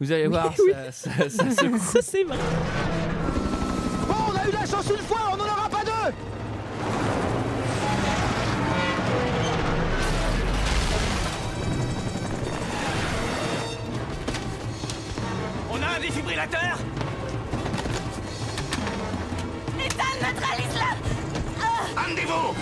Vous 0.00 0.10
allez 0.10 0.26
voir, 0.26 0.52
ça, 0.56 0.90
ça- 0.90 1.30
ça 1.30 1.50
secoue. 1.52 1.78
Ça, 1.92 2.00
c'est 2.02 2.24
vrai. 2.24 2.36
Oh, 4.10 4.12
on 4.32 4.36
a 4.36 4.48
eu 4.48 4.50
la 4.52 4.66
chance 4.66 4.90
une 4.90 5.06
fois, 5.06 5.18
on 5.32 5.36
n'en 5.36 5.44
aura 5.44 5.68
pas 5.68 5.84
deux 5.84 6.12
On 15.70 15.82
a 15.82 15.86
un 15.96 16.00
défibrillateur 16.00 16.78
Ethan, 19.78 20.04
neutralise-la 20.20 22.02
Rendez-vous 22.02 22.54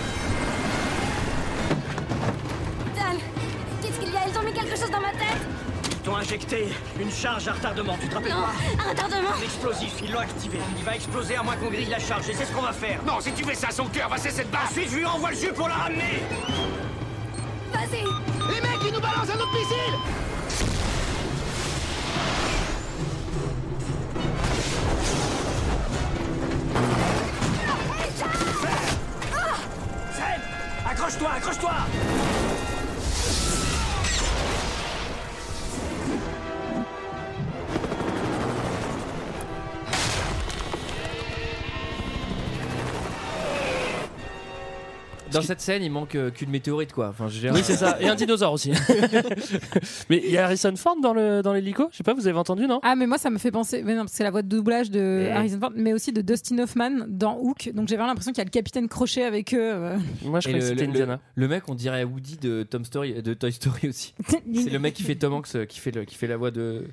Ils 4.37 4.39
ont 4.39 4.43
mis 4.43 4.53
quelque 4.53 4.77
chose 4.77 4.91
dans 4.91 4.99
ma 4.99 5.11
tête 5.11 5.41
Ils 5.89 5.97
t'ont 5.97 6.15
injecté 6.15 6.67
une 6.99 7.11
charge 7.11 7.47
à 7.47 7.53
retardement, 7.53 7.97
tu 7.99 8.07
te 8.07 8.13
rappelles 8.13 8.31
Non, 8.31 8.41
pas 8.41 8.83
un 8.83 8.89
retardement 8.89 9.29
Un 9.35 9.43
explosif, 9.43 9.93
ils 10.03 10.11
l'ont 10.11 10.19
activé. 10.19 10.59
Il 10.77 10.83
va 10.83 10.95
exploser 10.95 11.35
à 11.37 11.43
moins 11.43 11.55
qu'on 11.55 11.69
grille 11.69 11.89
la 11.89 11.99
charge, 11.99 12.29
et 12.29 12.33
c'est 12.33 12.45
ce 12.45 12.51
qu'on 12.51 12.61
va 12.61 12.71
faire. 12.71 13.01
Non, 13.03 13.19
si 13.19 13.31
tu 13.31 13.43
fais 13.43 13.55
ça, 13.55 13.71
son 13.71 13.85
cœur 13.85 14.09
va 14.09 14.17
cesser 14.17 14.43
de 14.43 14.49
battre. 14.49 14.69
Ensuite, 14.69 14.91
je 14.91 14.97
lui 14.97 15.05
envoie 15.05 15.31
le 15.31 15.37
jus 15.37 15.53
pour 15.53 15.67
la 15.67 15.75
ramener. 15.75 16.21
Vas-y 17.71 18.03
Les 18.53 18.61
mecs, 18.61 18.83
ils 18.85 18.93
nous 18.93 19.01
balancent 19.01 19.29
un 19.29 19.39
autre 19.39 19.53
missile 19.53 19.97
Accroche-toi, 30.89 31.29
accroche-toi 31.37 31.71
Dans 45.37 45.45
cette 45.47 45.61
scène, 45.61 45.83
il 45.83 45.91
manque 45.91 46.15
euh, 46.15 46.29
qu'une 46.31 46.49
météorite, 46.49 46.93
quoi. 46.93 47.09
Enfin, 47.09 47.27
je 47.27 47.35
veux 47.35 47.39
dire, 47.41 47.53
Oui, 47.53 47.61
c'est 47.63 47.75
ça. 47.77 47.97
Et 48.01 48.07
un 48.07 48.15
dinosaure 48.15 48.53
aussi. 48.53 48.71
mais 50.09 50.21
il 50.23 50.31
y 50.31 50.37
a 50.37 50.45
Harrison 50.45 50.75
Ford 50.75 50.95
dans 51.01 51.13
le 51.13 51.41
dans 51.41 51.53
l'hélico? 51.53 51.87
Je 51.91 51.97
sais 51.97 52.03
pas, 52.03 52.13
vous 52.13 52.27
avez 52.27 52.37
entendu, 52.37 52.67
non? 52.67 52.79
Ah, 52.83 52.95
mais 52.95 53.07
moi, 53.07 53.17
ça 53.17 53.29
me 53.29 53.37
fait 53.37 53.51
penser. 53.51 53.81
Mais 53.83 53.93
non, 53.93 54.01
parce 54.01 54.11
que 54.11 54.17
c'est 54.17 54.23
la 54.23 54.31
voix 54.31 54.41
de 54.41 54.47
doublage 54.49 54.89
de. 54.91 55.29
Harrison 55.31 55.59
Ford, 55.59 55.71
mais 55.75 55.93
aussi 55.93 56.11
de 56.11 56.21
Dustin 56.21 56.59
Hoffman 56.59 57.05
dans 57.07 57.37
Hook. 57.39 57.71
Donc 57.73 57.87
j'ai 57.87 57.95
vraiment 57.95 58.09
l'impression 58.09 58.31
qu'il 58.31 58.39
y 58.39 58.41
a 58.41 58.45
le 58.45 58.49
capitaine 58.51 58.87
Crochet 58.87 59.23
avec 59.23 59.53
eux. 59.53 59.57
euh. 59.61 59.97
Moi, 60.23 60.39
je 60.39 60.49
Et 60.49 60.51
crois 60.53 60.59
que 60.59 60.65
le, 60.65 60.69
c'était 60.71 60.83
le- 60.85 60.89
Indiana. 60.89 61.19
le 61.35 61.47
mec, 61.47 61.63
on 61.67 61.75
dirait 61.75 62.03
Woody 62.03 62.37
de, 62.37 62.63
Tom 62.63 62.85
Story, 62.85 63.21
de 63.21 63.33
Toy 63.33 63.51
Story 63.51 63.89
aussi. 63.89 64.13
C'est 64.53 64.69
le 64.69 64.79
mec 64.79 64.93
qui 64.93 65.03
fait 65.03 65.15
Tom 65.15 65.33
Hanks 65.33 65.47
euh, 65.55 65.65
qui 65.65 65.79
fait, 65.79 65.91
le, 65.91 66.05
qui 66.05 66.15
fait 66.15 66.27
la 66.27 66.37
voix 66.37 66.51
de, 66.51 66.85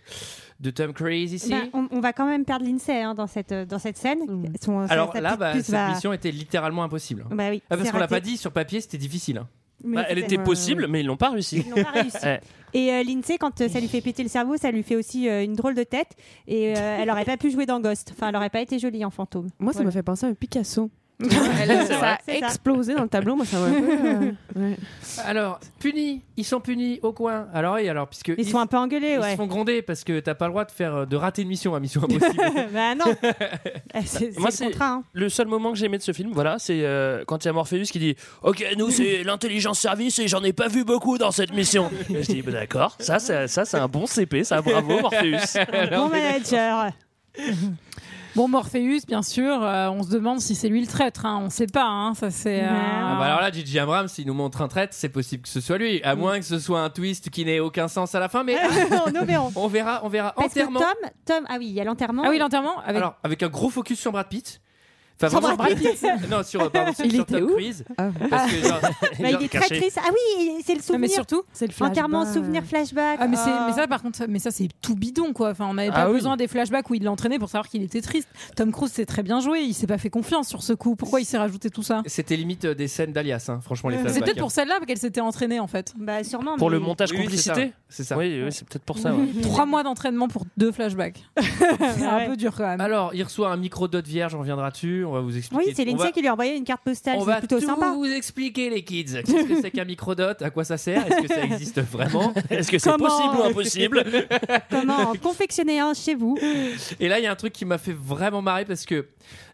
de 0.61 0.71
Tom 0.71 0.93
Cruise 0.93 1.33
ici. 1.33 1.51
Bah, 1.51 1.63
on, 1.73 1.89
on 1.91 2.01
va 2.01 2.13
quand 2.13 2.27
même 2.27 2.45
perdre 2.45 2.65
Lindsay 2.65 3.03
hein, 3.03 3.15
dans, 3.15 3.27
cette, 3.27 3.53
dans 3.53 3.79
cette 3.79 3.97
scène. 3.97 4.21
Son- 4.63 4.87
sa- 4.87 4.93
Alors 4.93 5.13
sa 5.13 5.21
là, 5.21 5.37
bah, 5.37 5.55
cette 5.55 5.71
va- 5.71 5.89
mission 5.91 6.13
était 6.13 6.31
littéralement 6.31 6.85
impossible. 6.85 7.25
Bah 7.31 7.49
oui, 7.51 7.63
Ah, 7.71 7.77
parce 7.77 7.91
qu'on 7.91 7.99
l'a 7.99 8.09
pas 8.09 8.21
dit 8.21 8.37
sur 8.37 8.53
papier, 8.53 8.81
c'était 8.81 8.99
difficile. 8.99 9.39
hein. 9.39 9.49
Bah, 9.85 10.05
elle 10.09 10.19
était 10.19 10.39
possible, 10.39 10.87
mais 10.89 11.01
ils 11.01 11.07
l'ont 11.07 11.17
pas 11.19 11.31
réussi. 11.31 11.63
Ils 11.67 11.69
n'ont 11.71 11.83
pas 11.85 11.91
réussi. 11.91 12.17
Ouais. 12.25 12.41
Et 12.73 12.91
euh, 12.93 13.03
Lindsay, 13.05 13.37
quand 13.39 13.61
euh, 13.61 13.69
ça 13.69 13.79
lui 13.81 13.87
fait 13.89 14.01
péter 14.01 14.23
le 14.23 14.29
cerveau, 14.29 14.57
ça 14.57 14.71
lui 14.71 14.83
fait 14.83 14.97
aussi 14.97 15.29
euh, 15.29 15.45
une 15.45 15.53
drôle 15.55 15.75
de 15.75 15.83
tête. 15.85 16.09
Et 16.49 16.77
euh, 16.77 16.99
elle 17.01 17.11
aurait 17.11 17.25
pas 17.25 17.37
pu 17.37 17.51
jouer 17.51 17.67
dans 17.67 17.79
Ghost. 17.81 18.11
Enfin, 18.13 18.31
elle 18.31 18.37
aurait 18.37 18.51
pas 18.51 18.61
été 18.63 18.79
jolie 18.81 19.05
en 19.05 19.11
fantôme. 19.11 19.49
Moi, 19.61 19.73
ça 19.73 19.79
Voilà. 19.79 19.87
m'a 19.89 19.93
fait 19.93 20.03
penser 20.03 20.27
à 20.27 20.31
un 20.31 20.35
Picasso. 20.35 20.91
Elle- 21.21 21.87
ça 21.87 21.97
a 22.15 22.19
ça. 22.19 22.19
explosé 22.27 22.95
dans 22.95 23.03
le 23.05 23.09
tableau. 23.09 23.37
Moi, 23.37 23.47
ça 23.47 23.59
m'a 23.61 23.67
euh, 23.67 24.33
ouais. 24.57 24.77
Alors, 25.25 25.61
punis, 25.79 26.23
ils 26.37 26.45
sont 26.45 26.61
punis 26.61 26.99
au 27.03 27.13
coin. 27.13 27.47
Alors 27.55 27.77
oui, 27.77 27.89
alors 27.89 28.09
puisque 28.09 28.33
Ils 28.37 28.49
sont 28.49 28.59
un 28.59 28.67
peu 28.67 28.77
engueulés, 28.77 29.13
ils 29.15 29.21
ouais. 29.21 29.31
se 29.33 29.37
font 29.37 29.47
gronder 29.47 29.81
parce 29.81 30.03
que 30.03 30.19
t'as 30.21 30.35
pas 30.35 30.47
le 30.47 30.51
droit 30.53 30.65
de 30.65 30.73
faire 30.73 30.95
euh, 30.95 31.07
de 31.07 31.17
rater 31.17 31.43
une 31.43 31.49
mission 31.49 31.75
à 31.75 31.81
Mission 31.81 32.03
Impossible. 32.03 32.43
bah 32.73 32.95
non. 32.95 33.05
Eh, 33.97 34.01
c'est 34.07 34.37
Moi, 34.39 34.51
c'est 34.51 34.71
le 34.71 34.75
hein. 34.83 35.05
Le 35.13 35.29
seul 35.29 35.47
moment 35.47 35.71
que 35.73 35.79
j'ai 35.79 35.87
aimé 35.87 35.99
de 35.99 36.03
ce 36.03 36.11
film, 36.13 36.31
voilà, 36.33 36.59
c'est 36.59 36.81
euh, 36.83 37.23
quand 37.27 37.45
il 37.45 37.47
y 37.47 37.51
a 37.51 37.53
Morpheus 37.53 37.83
qui 37.85 38.01
dit 38.01 38.17
Ok, 38.43 38.65
nous, 38.77 38.91
c'est 38.91 39.23
l'intelligence 39.23 39.79
service 39.79 40.19
et 40.19 40.27
j'en 40.27 40.43
ai 40.43 40.53
pas 40.53 40.67
vu 40.67 40.85
beaucoup 40.85 41.17
dans 41.17 41.31
cette 41.31 41.53
mission. 41.53 41.91
Et 42.11 42.25
je 42.25 42.33
dis 42.33 42.43
bah, 42.43 42.51
D'accord, 42.53 42.97
ça, 42.99 43.21
c'est- 43.21 43.47
ça 43.47 43.65
c'est 43.65 43.79
un 43.79 43.87
bon 43.89 44.07
CP, 44.07 44.43
ça, 44.43 44.61
bravo 44.63 45.01
Morpheus. 45.01 45.59
Bon 45.93 46.09
manager. 46.09 46.91
Bon, 48.37 48.49
Morpheus, 48.49 49.01
bien 49.07 49.23
sûr. 49.23 49.63
euh, 49.63 49.89
on 49.91 50.03
se 50.03 50.11
demande 50.11 50.41
si 50.41 50.55
c'est 50.55 50.69
lui 50.69 50.81
le 50.81 50.87
traître. 50.87 51.25
Hein. 51.25 51.41
On 51.45 51.51
sait 51.51 51.67
pas. 51.69 51.85
Hein. 51.87 52.15
Ça, 52.15 52.31
c'est. 52.31 52.63
euh, 52.65 52.69
Ah 52.69 53.17
bah 53.19 53.27
alors 53.27 53.41
là, 53.41 53.53
J.J. 53.53 53.79
Abrams, 53.79 54.09
s'il 54.09 54.27
nous 54.27 54.35
montre 54.35 54.61
un 54.63 54.69
traître, 54.69 54.93
c'est 54.95 55.09
possible 55.09 55.45
que 55.45 55.49
ce 55.49 55.61
soit 55.61 55.79
lui, 55.79 56.03
à 56.03 56.17
moins 56.17 56.39
que 56.41 56.45
ce 56.45 56.59
soit 56.59 56.81
un 56.81 56.91
twist 56.91 57.31
qui 57.31 57.45
n'ait 57.45 57.61
aucun 57.61 57.87
sens 57.89 58.15
à 58.15 58.21
la 58.21 58.29
fin, 58.29 58.43
mais 58.43 58.57
Non, 58.91 59.05
nous 59.15 59.25
verrons. 59.25 59.53
on 59.55 59.69
verra, 59.69 60.01
on 60.05 60.09
verra 60.09 60.33
Parce 60.35 60.49
que 60.49 60.61
entièrement. 60.61 60.81
Tom, 60.81 61.11
Tom, 61.25 61.45
ah 61.49 61.57
oui, 61.59 61.67
il 61.69 61.73
y 61.75 61.81
a 61.81 61.85
l'enterrement. 61.85 62.23
Ah 62.27 62.31
oui, 62.31 62.39
l'enterrement 62.39 62.81
avec. 62.81 62.97
Alors, 62.97 63.15
avec 63.23 63.43
un 63.45 63.49
gros 63.49 63.71
focus 63.71 64.01
sur 64.01 64.11
Brad 64.13 64.29
Pitt. 64.29 64.61
Enfin, 65.17 65.29
Sur 65.31 65.41
vraiment, 65.41 65.57
Brad 65.57 65.75
Pitt 65.77 66.05
non, 66.31 66.43
sur, 66.43 66.71
pardon, 66.73 66.93
sur, 66.93 67.05
Il 67.05 67.13
sur 67.13 67.21
était 67.23 67.35
Tom 67.39 67.45
où 67.45 67.53
Cruise. 67.53 67.85
Ah. 67.97 68.09
Parce 68.29 68.51
que, 68.53 68.57
genre, 68.67 68.81
Bah, 68.81 68.89
genre- 69.31 69.41
il 69.41 69.45
est 69.45 69.49
très 69.49 69.61
caché. 69.61 69.77
triste. 69.81 70.01
Ah 70.05 70.09
oui, 70.11 70.63
c'est 70.67 70.73
le 70.75 70.79
Non, 70.79 70.99
mais 70.99 71.07
souvenir. 71.07 71.11
surtout. 71.15 71.43
C'est 71.53 71.67
le 71.69 71.73
flashback. 71.73 71.91
Enterrement, 72.05 72.27
souvenir, 72.33 72.65
flashback. 72.65 73.19
Ah 73.21 73.29
mais, 73.29 73.37
c'est- 73.37 73.43
Oh. 73.47 73.65
mais 73.69 73.73
ça 73.73 73.87
par 73.87 74.03
contre 74.03 74.19
mais 74.29 74.39
ça 74.41 74.51
c'est 74.51 74.69
tout 74.83 74.95
bidon 74.97 75.33
quoi 75.33 75.51
enfin 75.51 75.67
on 75.67 75.75
n'avait 75.75 75.89
Ah 75.93 76.05
pas 76.05 76.09
oui. 76.09 76.15
besoin 76.17 76.37
des 76.37 76.49
flashbacks 76.49 76.89
où 76.91 76.95
il 76.95 77.05
l'entraînait 77.05 77.39
pour 77.39 77.49
savoir 77.49 77.69
qu'il 77.69 77.83
était 77.83 78.01
triste 78.01 78.29
Tom 78.57 78.73
Cruise 78.73 78.91
s'est 78.91 79.07
très 79.07 79.23
bien 79.23 79.41
joué 79.41 79.61
il 79.61 79.75
s'est 79.75 79.87
pas 79.87 79.99
fait 79.99 80.11
confiance 80.11 80.49
sur 80.49 80.63
ce 80.63 80.73
coup 80.73 80.97
pourquoi 80.97 81.21
il 81.21 81.25
s'est 81.25 81.39
rajouté 81.39 81.71
tout 81.71 81.83
ça 81.83 82.03
C'était 82.07 82.37
limite 82.37 82.65
euh, 82.65 82.75
des 82.75 82.89
scènes 82.89 83.13
d'Alias, 83.13 83.47
hein, 83.49 83.61
franchement, 83.63 83.91
les 83.91 83.97
c'est 83.97 84.03
flashbacks. 84.03 84.25
peut-être 84.25 84.39
hein. 84.39 84.41
pour 84.41 84.51
celle-là 84.51 84.81
qu'elle 84.87 84.99
s'était 84.99 85.21
entraînée 85.21 85.61
en 85.61 85.67
fait 85.69 85.93
Bah 85.97 86.25
sûrement. 86.25 86.57
Pour 86.57 86.71
mais- 86.71 86.77
le 86.77 86.81
montage 86.81 87.11
Oui, 87.13 87.19
oui, 87.21 87.27
c'est 87.31 87.37
ça. 87.37 87.53
complicité 87.53 87.77
C'est 87.89 88.05
ça. 88.05 88.17
Oui, 88.19 88.43
oui, 88.45 88.51
c'est 88.53 88.67
peut-être 88.69 88.85
pour 88.85 88.99
ça. 88.99 89.15
ouais. 89.15 89.27
trois 89.43 89.67
mois 89.67 89.83
d'entraînement 89.85 90.29
pour 90.29 90.45
deux 90.57 90.73
flashbacks 90.73 91.23
c'est 91.41 92.05
un 92.05 92.17
Ouais. 92.17 92.27
peu 92.27 92.37
dur 92.37 92.55
quand 92.57 92.67
même 92.67 92.81
Alors, 92.81 93.15
il 93.15 93.23
reçoit 93.23 93.51
un 93.51 93.57
micro 93.57 93.87
dot 93.89 94.07
vierge, 94.07 94.35
on 94.35 94.41
reviendra 94.41 94.71
dessus, 94.71 95.04
on 95.05 95.13
va 95.13 95.21
vous 95.21 95.37
expliquer. 95.37 95.65
Oui, 95.67 95.73
c'est 95.75 95.83
on 95.83 95.87
Lindsay 95.87 96.05
va, 96.05 96.13
qui 96.13 96.21
lui 96.21 96.29
a 96.29 96.33
envoyé 96.33 96.57
une 96.57 96.65
carte 96.65 96.83
postale. 96.83 97.17
on 97.17 97.21
C'est 97.21 97.27
va 97.27 97.39
plutôt 97.39 97.61
tout 97.61 97.67
sympa. 97.67 97.93
vous 97.95 98.05
expliquer, 98.07 98.71
les 98.71 98.83
kids. 98.85 99.23
Qu'est-ce 99.25 99.47
que 99.49 99.61
c'est 99.61 99.71
qu'un 99.71 99.85
microdot 99.85 100.33
À 100.41 100.51
quoi 100.51 100.65
ça 100.65 100.77
sert? 100.77 101.07
Est-ce 101.07 101.23
que 101.23 101.29
ça 101.29 101.43
existe 101.45 101.81
vraiment? 101.93 102.33
Est-ce 102.51 102.71
que 102.71 102.79
c'est 102.79 102.91
Comment 102.91 103.09
possible 103.09 103.37
ou 103.39 103.43
impossible? 103.45 104.05
Comment 104.71 105.11
en 105.11 105.15
confectionner 105.15 105.81
un 105.81 105.95
chez 105.95 106.15
vous? 106.15 106.39
Et 107.01 107.09
là, 107.09 107.19
il 107.19 107.25
y 107.25 107.27
a 107.27 107.33
un 107.33 107.37
truc 107.37 107.53
qui 107.53 107.65
m'a 107.65 107.79
fait 107.79 107.93
vraiment 107.95 108.43
marrer 108.43 108.65
parce 108.65 108.85
que 108.87 109.07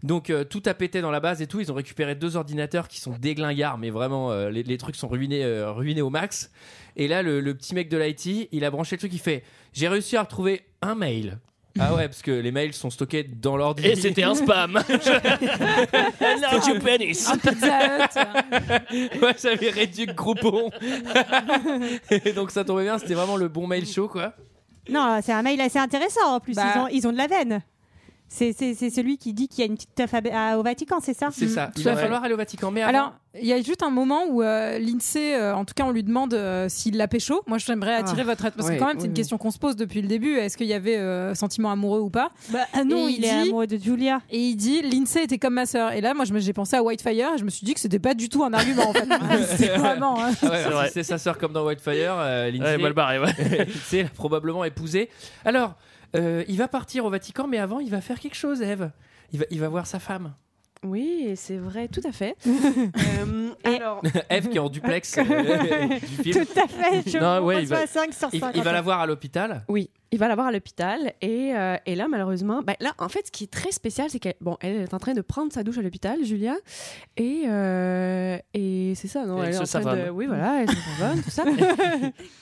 donc 0.03 0.31
euh, 0.31 0.45
tout 0.45 0.63
a 0.67 0.75
pété 0.75 1.01
dans 1.01 1.11
la 1.11 1.21
base 1.21 1.43
et 1.43 1.47
tout. 1.47 1.61
Ils 1.61 1.71
ont 1.71 1.75
récupéré 1.75 2.15
deux 2.15 2.37
ordinateurs 2.37 2.89
qui 2.89 3.01
sont 3.01 3.15
déglingards, 3.19 3.79
mais 3.79 3.91
vraiment 3.91 4.31
euh, 4.31 4.51
les, 4.51 4.63
les 4.63 4.79
trucs 4.79 4.97
sont 4.97 5.09
ruinés, 5.09 5.45
euh, 5.45 5.73
ruinés 5.73 6.03
au 6.03 6.11
max. 6.11 6.51
Et 6.97 7.09
là, 7.09 7.23
le, 7.23 7.41
le 7.41 7.55
petit 7.55 7.75
mec 7.75 7.89
de 7.89 7.97
l'IT, 7.97 8.49
il 8.53 8.65
a 8.65 8.71
branché 8.71 8.97
le 8.97 8.99
truc. 9.01 9.13
Il 9.13 9.21
fait 9.21 9.45
J'ai 9.73 9.89
réussi 9.89 10.17
à 10.17 10.23
retrouver 10.23 10.63
un 10.83 10.95
mail. 10.95 11.39
Ah 11.79 11.95
ouais, 11.95 12.09
parce 12.09 12.23
que 12.23 12.31
les 12.31 12.51
mails 12.51 12.73
sont 12.73 12.91
stockés 12.91 13.23
dans 13.23 13.57
l'ordi. 13.57 13.87
Et 13.87 13.95
c'était 13.97 14.25
un 14.25 14.35
spam. 14.35 14.73
Now 14.73 14.83
you 16.69 16.81
penis. 16.81 17.27
un 17.29 17.39
Pizza 17.39 17.97
Hut 18.91 19.23
ouais, 19.23 19.35
j'avais 19.41 19.71
réduit 19.71 20.07
le 20.07 20.13
groupon. 20.13 20.71
et 22.11 22.33
donc 22.33 22.51
ça 22.51 22.65
tombait 22.65 22.85
bien, 22.85 22.99
c'était 22.99 23.15
vraiment 23.15 23.37
le 23.37 23.49
bon 23.49 23.67
mail 23.67 23.87
show 23.87 24.09
quoi. 24.09 24.35
Non, 24.89 25.21
c'est 25.23 25.33
un 25.33 25.43
mail 25.43 25.61
assez 25.61 25.79
intéressant 25.79 26.35
en 26.35 26.41
plus. 26.41 26.55
Bah. 26.55 26.73
Ils, 26.75 26.81
ont, 26.81 26.89
ils 26.89 27.07
ont 27.07 27.13
de 27.13 27.19
la 27.19 27.27
veine. 27.29 27.63
C'est 28.33 28.53
c'est- 28.57 28.75
c'est 28.75 28.91
celui 28.91 29.19
qui 29.19 29.33
dit 29.33 29.49
qu'il 29.49 29.59
y 29.59 29.63
a 29.63 29.67
une 29.67 29.75
petite 29.75 29.93
teuf 29.97 30.15
à- 30.15 30.21
à- 30.53 30.57
au 30.57 30.63
Vatican, 30.63 31.01
c'est 31.03 31.15
ça 31.15 31.31
C'est 31.33 31.49
ça. 31.49 31.73
Il 31.77 31.83
va 31.83 31.97
falloir 31.97 32.23
aller 32.23 32.35
au 32.35 32.37
Vatican. 32.37 32.71
Mais 32.71 32.81
avant- 32.83 32.89
alors 32.91 33.13
il 33.41 33.47
y 33.47 33.53
a 33.53 33.61
juste 33.61 33.83
un 33.83 33.91
moment 33.91 34.23
où 34.29 34.41
euh, 34.43 34.79
Lindsay 34.79 35.35
euh, 35.37 35.53
en 35.55 35.65
tout 35.65 35.75
cas 35.75 35.85
on 35.85 35.91
lui 35.91 36.03
demande 36.05 36.33
euh, 36.35 36.69
s'il 36.69 36.97
l'a 36.97 37.07
pécho 37.07 37.43
moi 37.47 37.59
j'aimerais 37.59 37.95
attirer 37.95 38.23
votre 38.25 38.45
attention 38.45 38.57
parce 38.57 38.69
ouais, 38.71 38.75
que 38.77 38.81
quand 38.81 38.87
même 38.89 38.99
c'est 38.99 39.07
une 39.07 39.13
oui. 39.13 39.17
question 39.17 39.37
qu'on 39.39 39.51
se 39.53 39.59
pose 39.59 39.75
depuis 39.77 40.01
le 40.03 40.09
début 40.09 40.35
est-ce 40.37 40.57
qu'il 40.57 40.67
y 40.69 40.73
avait 40.75 40.97
euh, 40.97 41.35
sentiment 41.37 41.71
amoureux 41.73 42.01
ou 42.01 42.11
pas 42.11 42.31
Bah 42.51 42.61
ah 42.73 42.83
non, 42.85 43.07
il, 43.09 43.19
il 43.19 43.25
est 43.25 43.29
dit- 43.43 43.49
amoureux 43.49 43.67
de 43.67 43.77
Julia. 43.77 44.21
Et 44.31 44.39
il 44.39 44.57
dit 44.57 44.81
Lindsay 44.83 45.25
était 45.25 45.39
comme 45.39 45.55
ma 45.55 45.67
sœur. 45.67 45.93
Et 45.93 46.01
là, 46.01 46.13
moi, 46.15 46.25
je 46.25 46.33
me- 46.33 46.39
j'ai 46.41 46.53
pensé 46.53 46.77
à 46.77 46.83
Whitefire 46.83 47.31
et 47.35 47.39
je 47.39 47.45
me 47.45 47.51
suis 47.51 47.65
dit 47.65 47.75
que 47.75 47.81
c'était 47.81 47.99
pas 48.01 48.15
du 48.15 48.29
tout 48.29 48.43
un 48.45 48.53
argument 48.53 48.89
en 48.89 48.93
fait. 48.93 49.07
c'est 49.57 49.77
vraiment. 49.77 50.23
hein. 50.25 50.31
Ah 50.43 50.49
ouais, 50.51 50.91
C'est 50.93 51.03
si 51.03 51.09
sa 51.11 51.19
sœur 51.19 51.37
comme 51.39 51.53
dans 51.53 51.65
Whitefire. 51.67 52.15
Euh, 52.19 52.51
Lindsay, 52.51 52.77
Ouais, 52.77 52.79
mal 52.83 52.93
barré, 52.93 53.19
ouais. 53.19 53.33
Lindsay 53.69 54.03
l'a 54.05 54.09
probablement 54.11 54.65
épousé. 54.65 55.09
Alors, 55.45 55.75
il 56.15 56.57
va 56.57 56.69
partir 56.69 57.05
au 57.05 57.11
Vatican, 57.11 57.47
mais 57.47 57.59
avant, 57.59 57.81
il 57.81 57.91
va 57.91 58.01
faire 58.01 58.19
quelque 58.19 58.37
chose, 58.37 58.63
Eve. 58.63 58.91
Il 59.33 59.39
va, 59.41 59.45
il 59.51 59.61
va 59.61 59.69
voir 59.69 59.87
sa 59.87 59.99
femme. 59.99 60.35
Oui, 60.85 61.33
c'est 61.37 61.59
vrai, 61.59 61.89
tout 61.89 62.01
à 62.05 62.13
fait. 62.13 62.37
Euh, 63.21 63.51
alors, 63.65 64.01
Eve 64.31 64.49
qui 64.49 64.57
est 64.57 64.61
en 64.61 64.71
duplex 64.71 65.19
euh, 65.19 65.23
du 65.99 66.07
film. 66.33 66.47
Tout 66.47 66.59
à 66.61 66.67
fait. 66.67 67.11
Je 67.11 67.19
Non, 67.19 67.45
ouais, 67.45 67.63
il 67.63 67.69
va- 67.69 67.87
5 67.87 68.15
sur 68.15 68.29
Il, 68.33 68.41
5. 68.41 68.53
il 68.57 68.63
va 68.63 68.73
la 68.73 68.81
voir 68.81 69.01
à 69.01 69.07
l'hôpital. 69.07 69.63
oui. 69.69 69.91
il 70.11 70.19
va 70.19 70.27
la 70.29 70.35
voir 70.35 70.47
à 70.47 70.53
l'hôpital 70.53 71.13
et, 71.21 71.55
euh, 71.55 71.77
et 71.85 71.95
là, 71.95 72.09
malheureusement, 72.09 72.63
ben 72.63 72.75
là, 72.81 72.95
en 72.99 73.09
fait, 73.11 73.27
ce 73.27 73.31
qui 73.31 73.45
est 73.45 73.51
très 73.53 73.73
spécial, 73.73 74.09
c'est 74.09 74.19
qu'elle 74.19 74.35
bon, 74.41 74.57
elle 74.61 74.77
est 74.77 74.95
en 74.95 74.99
train 74.99 75.13
de 75.13 75.21
prendre 75.21 75.53
sa 75.53 75.63
douche 75.63 75.77
à 75.79 75.83
l'hôpital, 75.83 76.25
Julia, 76.25 76.55
et, 77.19 77.43
euh, 77.47 78.39
et 78.55 78.95
c'est 78.97 79.09
ça, 79.09 79.27
non? 79.27 79.39
Et 79.39 79.49
elle 79.49 79.55
Elle 79.57 79.63
est 79.63 79.67
se 79.67 79.77
en 79.77 79.81
train 79.83 79.97
de... 79.97 80.09
Oui, 80.11 80.27
voilà, 80.27 80.63
elle 80.63 80.71
se 80.71 80.77
savonne, 80.99 81.23
tout 81.23 81.31
ça. 81.31 81.45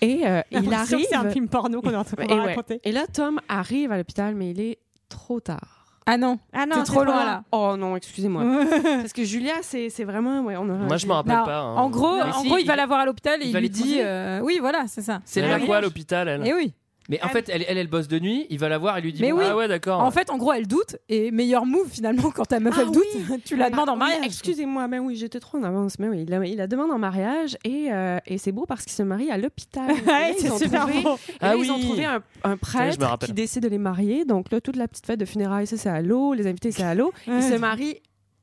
et 0.01 0.27
euh, 0.27 0.41
il 0.53 0.73
arrive... 0.73 0.97
que 0.99 1.03
C'est 1.09 1.15
un 1.17 1.31
film 1.31 1.49
porno 1.49 1.83
qu'on 1.83 1.91
est 1.91 1.97
en 1.97 2.05
train 2.05 2.25
de 2.25 2.33
ouais. 2.33 2.41
raconter. 2.41 2.81
Et 2.85 2.93
là, 2.93 3.07
Tom 3.13 3.41
arrive 3.49 3.91
à 3.91 3.97
l'hôpital, 3.97 4.35
mais 4.37 4.51
il 4.51 4.61
est 4.61 4.79
trop 5.09 5.41
tard. 5.41 5.78
Ah 6.11 6.17
non. 6.17 6.39
Ah 6.55 6.65
non, 6.65 6.77
T'es 6.77 6.85
trop 6.85 7.05
loin 7.05 7.23
là. 7.23 7.43
Oh 7.53 7.75
non, 7.79 7.95
excusez-moi. 7.95 8.43
Parce 8.83 9.13
que 9.13 9.25
Julia, 9.25 9.53
c'est 9.61 9.91
c'est 9.91 10.05
vraiment... 10.05 10.41
Ouais, 10.41 10.57
on 10.57 10.65
Moi, 10.65 10.97
je 10.97 11.05
me 11.05 11.11
dû- 11.11 11.17
rappelle 11.17 11.37
Non, 11.37 11.45
pas. 11.45 11.59
hein. 11.59 11.75
En 11.77 11.91
gros, 11.91 12.07
en 12.23 12.33
si, 12.41 12.49
gros, 12.49 12.57
il, 12.57 12.63
il- 12.63 12.67
va 12.67 12.77
la 12.77 12.87
voir 12.87 13.01
à 13.01 13.05
l'hôpital 13.05 13.43
et 13.43 13.47
il 13.47 13.55
lui 13.55 13.69
dit 13.69 13.97
euh, 14.01 14.41
oui, 14.41 14.57
voilà, 14.59 14.85
c'est 14.89 15.03
ça. 15.03 15.21
C'est 15.27 15.41
Elle 15.41 15.49
le 15.49 15.55
a 15.55 15.61
quoi 15.67 15.77
à 15.77 15.81
l'hôpital, 15.83 16.27
elle 16.29 16.47
Et 16.47 16.55
oui. 16.55 16.73
Mais 17.09 17.19
en 17.25 17.29
fait, 17.29 17.49
elle, 17.49 17.65
elle, 17.67 17.79
elle 17.79 17.87
bosse 17.87 18.07
de 18.09 18.19
nuit, 18.19 18.47
il 18.51 18.59
va 18.59 18.69
la 18.69 18.77
voir 18.77 18.99
et 18.99 19.01
lui 19.01 19.13
dit 19.15 19.23
Mais 19.23 19.33
bon, 19.33 19.39
oui. 19.39 19.45
Ah 19.49 19.57
ouais, 19.57 19.67
d'accord. 19.67 20.01
En 20.03 20.11
fait, 20.11 20.29
en 20.31 20.37
gros, 20.37 20.53
elle 20.53 20.67
doute 20.67 20.97
et 21.09 21.31
meilleur 21.31 21.65
move 21.65 21.89
finalement 21.91 22.31
quand 22.31 22.45
ta 22.45 22.61
meuf 22.61 22.75
Ah 22.77 22.83
elle 22.83 22.91
doute, 22.91 23.05
oui. 23.31 23.41
tu 23.45 23.57
la 23.57 23.71
demandes 23.71 23.89
en 23.89 23.95
Oui, 23.95 23.99
mariage. 24.01 24.27
Excusez-moi, 24.27 24.89
ben 24.89 25.01
oui, 25.01 25.17
j'étais 25.17 25.41
trop 25.41 25.57
en 25.59 25.63
avance. 25.63 25.99
Mais 25.99 26.09
oui, 26.09 26.25
il 26.27 26.31
la, 26.31 26.45
il 26.45 26.57
la 26.57 26.67
demande 26.67 26.91
en 26.91 26.99
mariage 26.99 27.57
et, 27.65 27.87
euh, 27.91 28.19
et 28.27 28.37
c'est 28.37 28.53
beau 28.53 28.67
parce 28.67 28.83
qu'ils 28.85 28.93
se 28.93 29.03
marient 29.03 29.31
à 29.31 29.39
l'hôpital. 29.39 29.91
C'est 30.39 30.51
ont 30.51 30.59
super 30.59 30.83
trouvé- 30.87 31.03
beau. 31.03 31.17
et 31.17 31.33
là, 31.45 31.53
Ah 31.53 31.55
ils 31.57 31.71
ont 31.73 31.81
trouvé 31.81 32.05
un, 32.05 32.57
prêtre 32.57 33.19
qui 33.25 33.33
décide 33.33 33.63
de 33.63 33.69
les 33.69 33.79
marier. 33.79 34.25
Donc 34.25 34.53
là, 34.53 34.61
toute 34.61 34.77
la 34.77 34.87
petite 34.87 35.07
fête 35.07 35.19
de 35.21 35.25
funérailles, 35.25 35.67
ça 35.67 35.77
c'est 35.77 35.89
à 35.89 36.03
l'eau. 36.03 36.35
Les 36.35 36.47
invités, 36.47 36.73
c'est 36.73 36.83
à 36.85 36.95
l'eau. 36.95 37.13
Ils 37.27 37.43
se 37.43 37.55
marient 37.57 38.01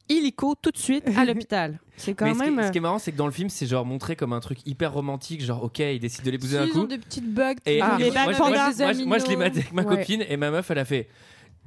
illico 0.10 0.56
tout 0.62 0.72
de 0.72 0.78
suite 0.78 1.06
à 1.18 1.26
l'hôpital. 1.26 1.80
C'est 1.98 2.14
quand 2.14 2.26
Mais 2.26 2.34
ce, 2.34 2.40
qui, 2.44 2.52
même. 2.52 2.66
ce 2.68 2.72
qui 2.72 2.78
est 2.78 2.82
marrant, 2.82 3.00
c'est 3.00 3.12
que 3.14 3.18
dans 3.18 3.26
le 3.26 3.32
film, 3.32 3.50
c'est 3.50 3.66
genre 3.68 3.86
montré 3.86 4.16
comme 4.16 4.34
un 4.34 4.40
truc 4.42 4.60
hyper 4.66 4.92
romantique, 4.94 5.42
genre 5.42 5.64
ok, 5.64 5.80
il 5.80 6.00
décide 6.00 6.26
de 6.26 6.32
l'épouser 6.32 6.58
d'un 6.58 6.66
Ils 6.66 6.78
ont 6.78 6.82
coup. 6.82 6.88
des 6.88 6.98
petites 6.98 7.34
bugs. 7.34 7.54
Et, 7.66 7.80
Ah, 7.82 7.96
et 8.00 8.04
les 8.04 8.12
moi, 8.12 8.14
bagues 8.26 8.38
moi, 8.38 8.50
moi, 8.50 8.50
moi, 8.78 8.94
moi, 9.06 9.18
je 9.20 9.26
l'ai 9.28 9.36
maté 9.38 9.60
avec 9.60 9.74
ma 9.74 9.84
Ouais. 9.84 9.98
copine 9.98 10.24
et 10.28 10.36
ma 10.38 10.52
meuf, 10.52 10.70
elle 10.72 10.80
a 10.80 10.86
fait. 10.86 11.08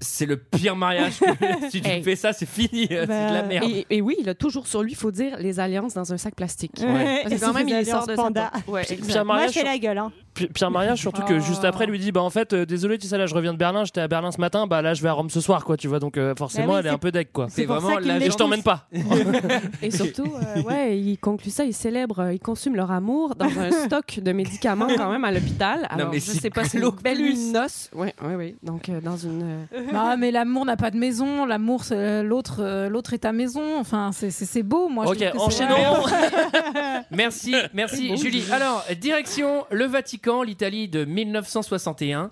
C'est 0.01 0.27
le 0.27 0.37
pire 0.37 0.77
mariage. 0.77 1.19
que- 1.19 1.27
si 1.71 1.81
tu 1.83 1.89
Hey. 1.89 2.03
fais 2.03 2.15
ça, 2.17 2.33
c'est 2.33 2.47
fini. 2.49 2.87
c'est 2.89 3.07
de 3.07 3.11
la 3.35 3.43
merde. 3.43 3.69
Et, 3.69 3.87
et 3.91 4.01
oui, 4.01 4.17
il 4.21 4.29
a 4.29 4.35
toujours 4.35 4.67
sur 4.67 4.83
lui, 4.83 4.93
il 4.93 4.97
faut 4.97 5.11
dire, 5.11 5.37
les 5.39 5.59
alliances 5.61 5.95
dans 5.95 6.13
un 6.13 6.17
sac 6.17 6.35
plastique. 6.37 6.73
Ouais. 6.81 7.23
Parce 7.25 7.35
que 7.35 7.41
quand 7.41 7.53
même, 7.53 7.69
il 7.69 7.85
sort 7.87 8.07
de 8.07 8.15
sa 8.15 8.23
panda. 8.23 8.51
porte. 8.53 8.69
Ouais. 8.69 8.85
Pierre 8.85 9.25
Moi, 9.25 9.35
Mariage, 9.37 9.55
je 9.55 9.59
fais 9.61 9.65
la 9.65 9.79
gueule. 9.79 9.99
Hein. 9.99 10.13
Pierre 10.55 10.71
Mariage, 10.71 11.01
surtout 11.01 11.23
que 11.23 11.41
juste 11.41 11.65
après, 11.65 11.87
lui 11.87 11.99
dit 11.99 12.13
Bah 12.13 12.23
en 12.23 12.31
fait, 12.31 12.53
euh, 12.53 12.65
désolé, 12.65 12.97
tu 12.99 13.09
sais, 13.09 13.19
là, 13.19 13.27
je 13.27 13.35
reviens 13.35 13.53
de 13.53 13.59
Berlin, 13.59 13.85
j'étais 13.85 14.01
à 14.01 14.07
Berlin 14.07 14.31
ce 14.31 14.41
matin, 14.41 14.69
bah 14.69 14.83
là, 14.83 14.95
je 14.95 15.03
vais 15.03 15.09
à 15.09 15.13
Rome 15.13 15.31
ce 15.31 15.41
soir, 15.41 15.65
quoi, 15.65 15.77
tu 15.77 15.89
vois. 15.89 15.99
Donc, 15.99 16.17
euh, 16.17 16.33
forcément, 16.37 16.69
Bah 16.69 16.73
oui, 16.75 16.79
elle 16.81 16.87
est 16.87 16.91
un 16.91 16.99
peu 16.99 17.11
deck, 17.11 17.33
quoi. 17.33 17.49
C'est 17.51 17.65
vraiment 17.65 17.99
l'agent- 17.99 18.25
Et 18.25 18.31
je 18.31 18.37
t'emmène 18.37 18.63
pas. 18.63 18.87
Et 19.83 19.91
surtout, 19.91 20.33
euh, 20.57 20.63
ouais, 20.63 20.97
ils 20.99 21.19
concluent 21.19 21.51
ça, 21.51 21.65
ils 21.65 21.75
célèbrent, 21.75 22.21
euh, 22.21 22.33
ils 22.35 22.39
consument 22.39 22.77
leur 22.77 22.93
amour 22.93 23.35
dans 23.35 23.47
un 23.59 23.71
stock 23.87 24.21
de 24.21 24.31
médicaments 24.33 24.87
quand 24.97 25.11
même 25.11 25.25
à 25.25 25.33
l'hôpital. 25.33 25.87
Alors, 25.91 26.11
mais 26.11 26.21
je 26.21 26.31
c'est 26.31 26.41
sais 26.41 26.51
pas, 26.51 26.65
c'est 26.65 26.79
une 26.79 26.91
belle 27.03 27.19
noces. 27.53 27.91
Oui, 27.95 28.09
oui, 28.23 28.35
oui. 28.37 28.57
Donc, 28.63 28.89
euh, 28.89 29.01
dans 29.01 29.17
une... 29.17 29.67
euh, 29.89 29.93
Non, 29.93 30.17
mais 30.17 30.31
l'amour 30.31 30.65
n'a 30.65 30.77
pas 30.77 30.91
de 30.91 30.97
maison. 30.99 31.45
L'amour, 31.47 31.85
c'est 31.85 32.23
l'autre, 32.23 32.57
euh, 32.61 32.89
l'autre 32.89 33.15
est 33.15 33.19
ta 33.19 33.33
maison. 33.33 33.79
Enfin, 33.79 34.11
c'est- 34.13 34.31
c'est 34.31 34.45
c'est 34.45 34.63
beau. 34.63 34.89
Moi, 34.89 35.07
je 35.07 35.11
Ok, 35.27 35.41
enchaînons. 35.41 35.77
Merci, 37.11 37.55
merci 37.73 38.17
Julie. 38.17 38.45
Alors, 38.53 38.85
direction 39.01 39.65
le 39.71 39.87
Vatican, 39.87 40.43
l'Italie 40.43 40.89
de 40.89 41.05
1961. 41.05 42.31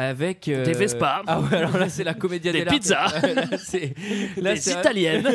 Avec 0.00 0.46
euh, 0.46 0.64
Des 0.64 0.74
Vespa. 0.74 1.22
Ah 1.26 1.40
ouais, 1.40 1.56
alors 1.56 1.76
là 1.76 1.88
c'est 1.88 2.04
la 2.04 2.14
comédia 2.14 2.52
Des 2.52 2.64
pizzas. 2.64 3.08
C'est 3.58 3.94
c'est- 4.56 4.70
italiennes. 4.70 5.28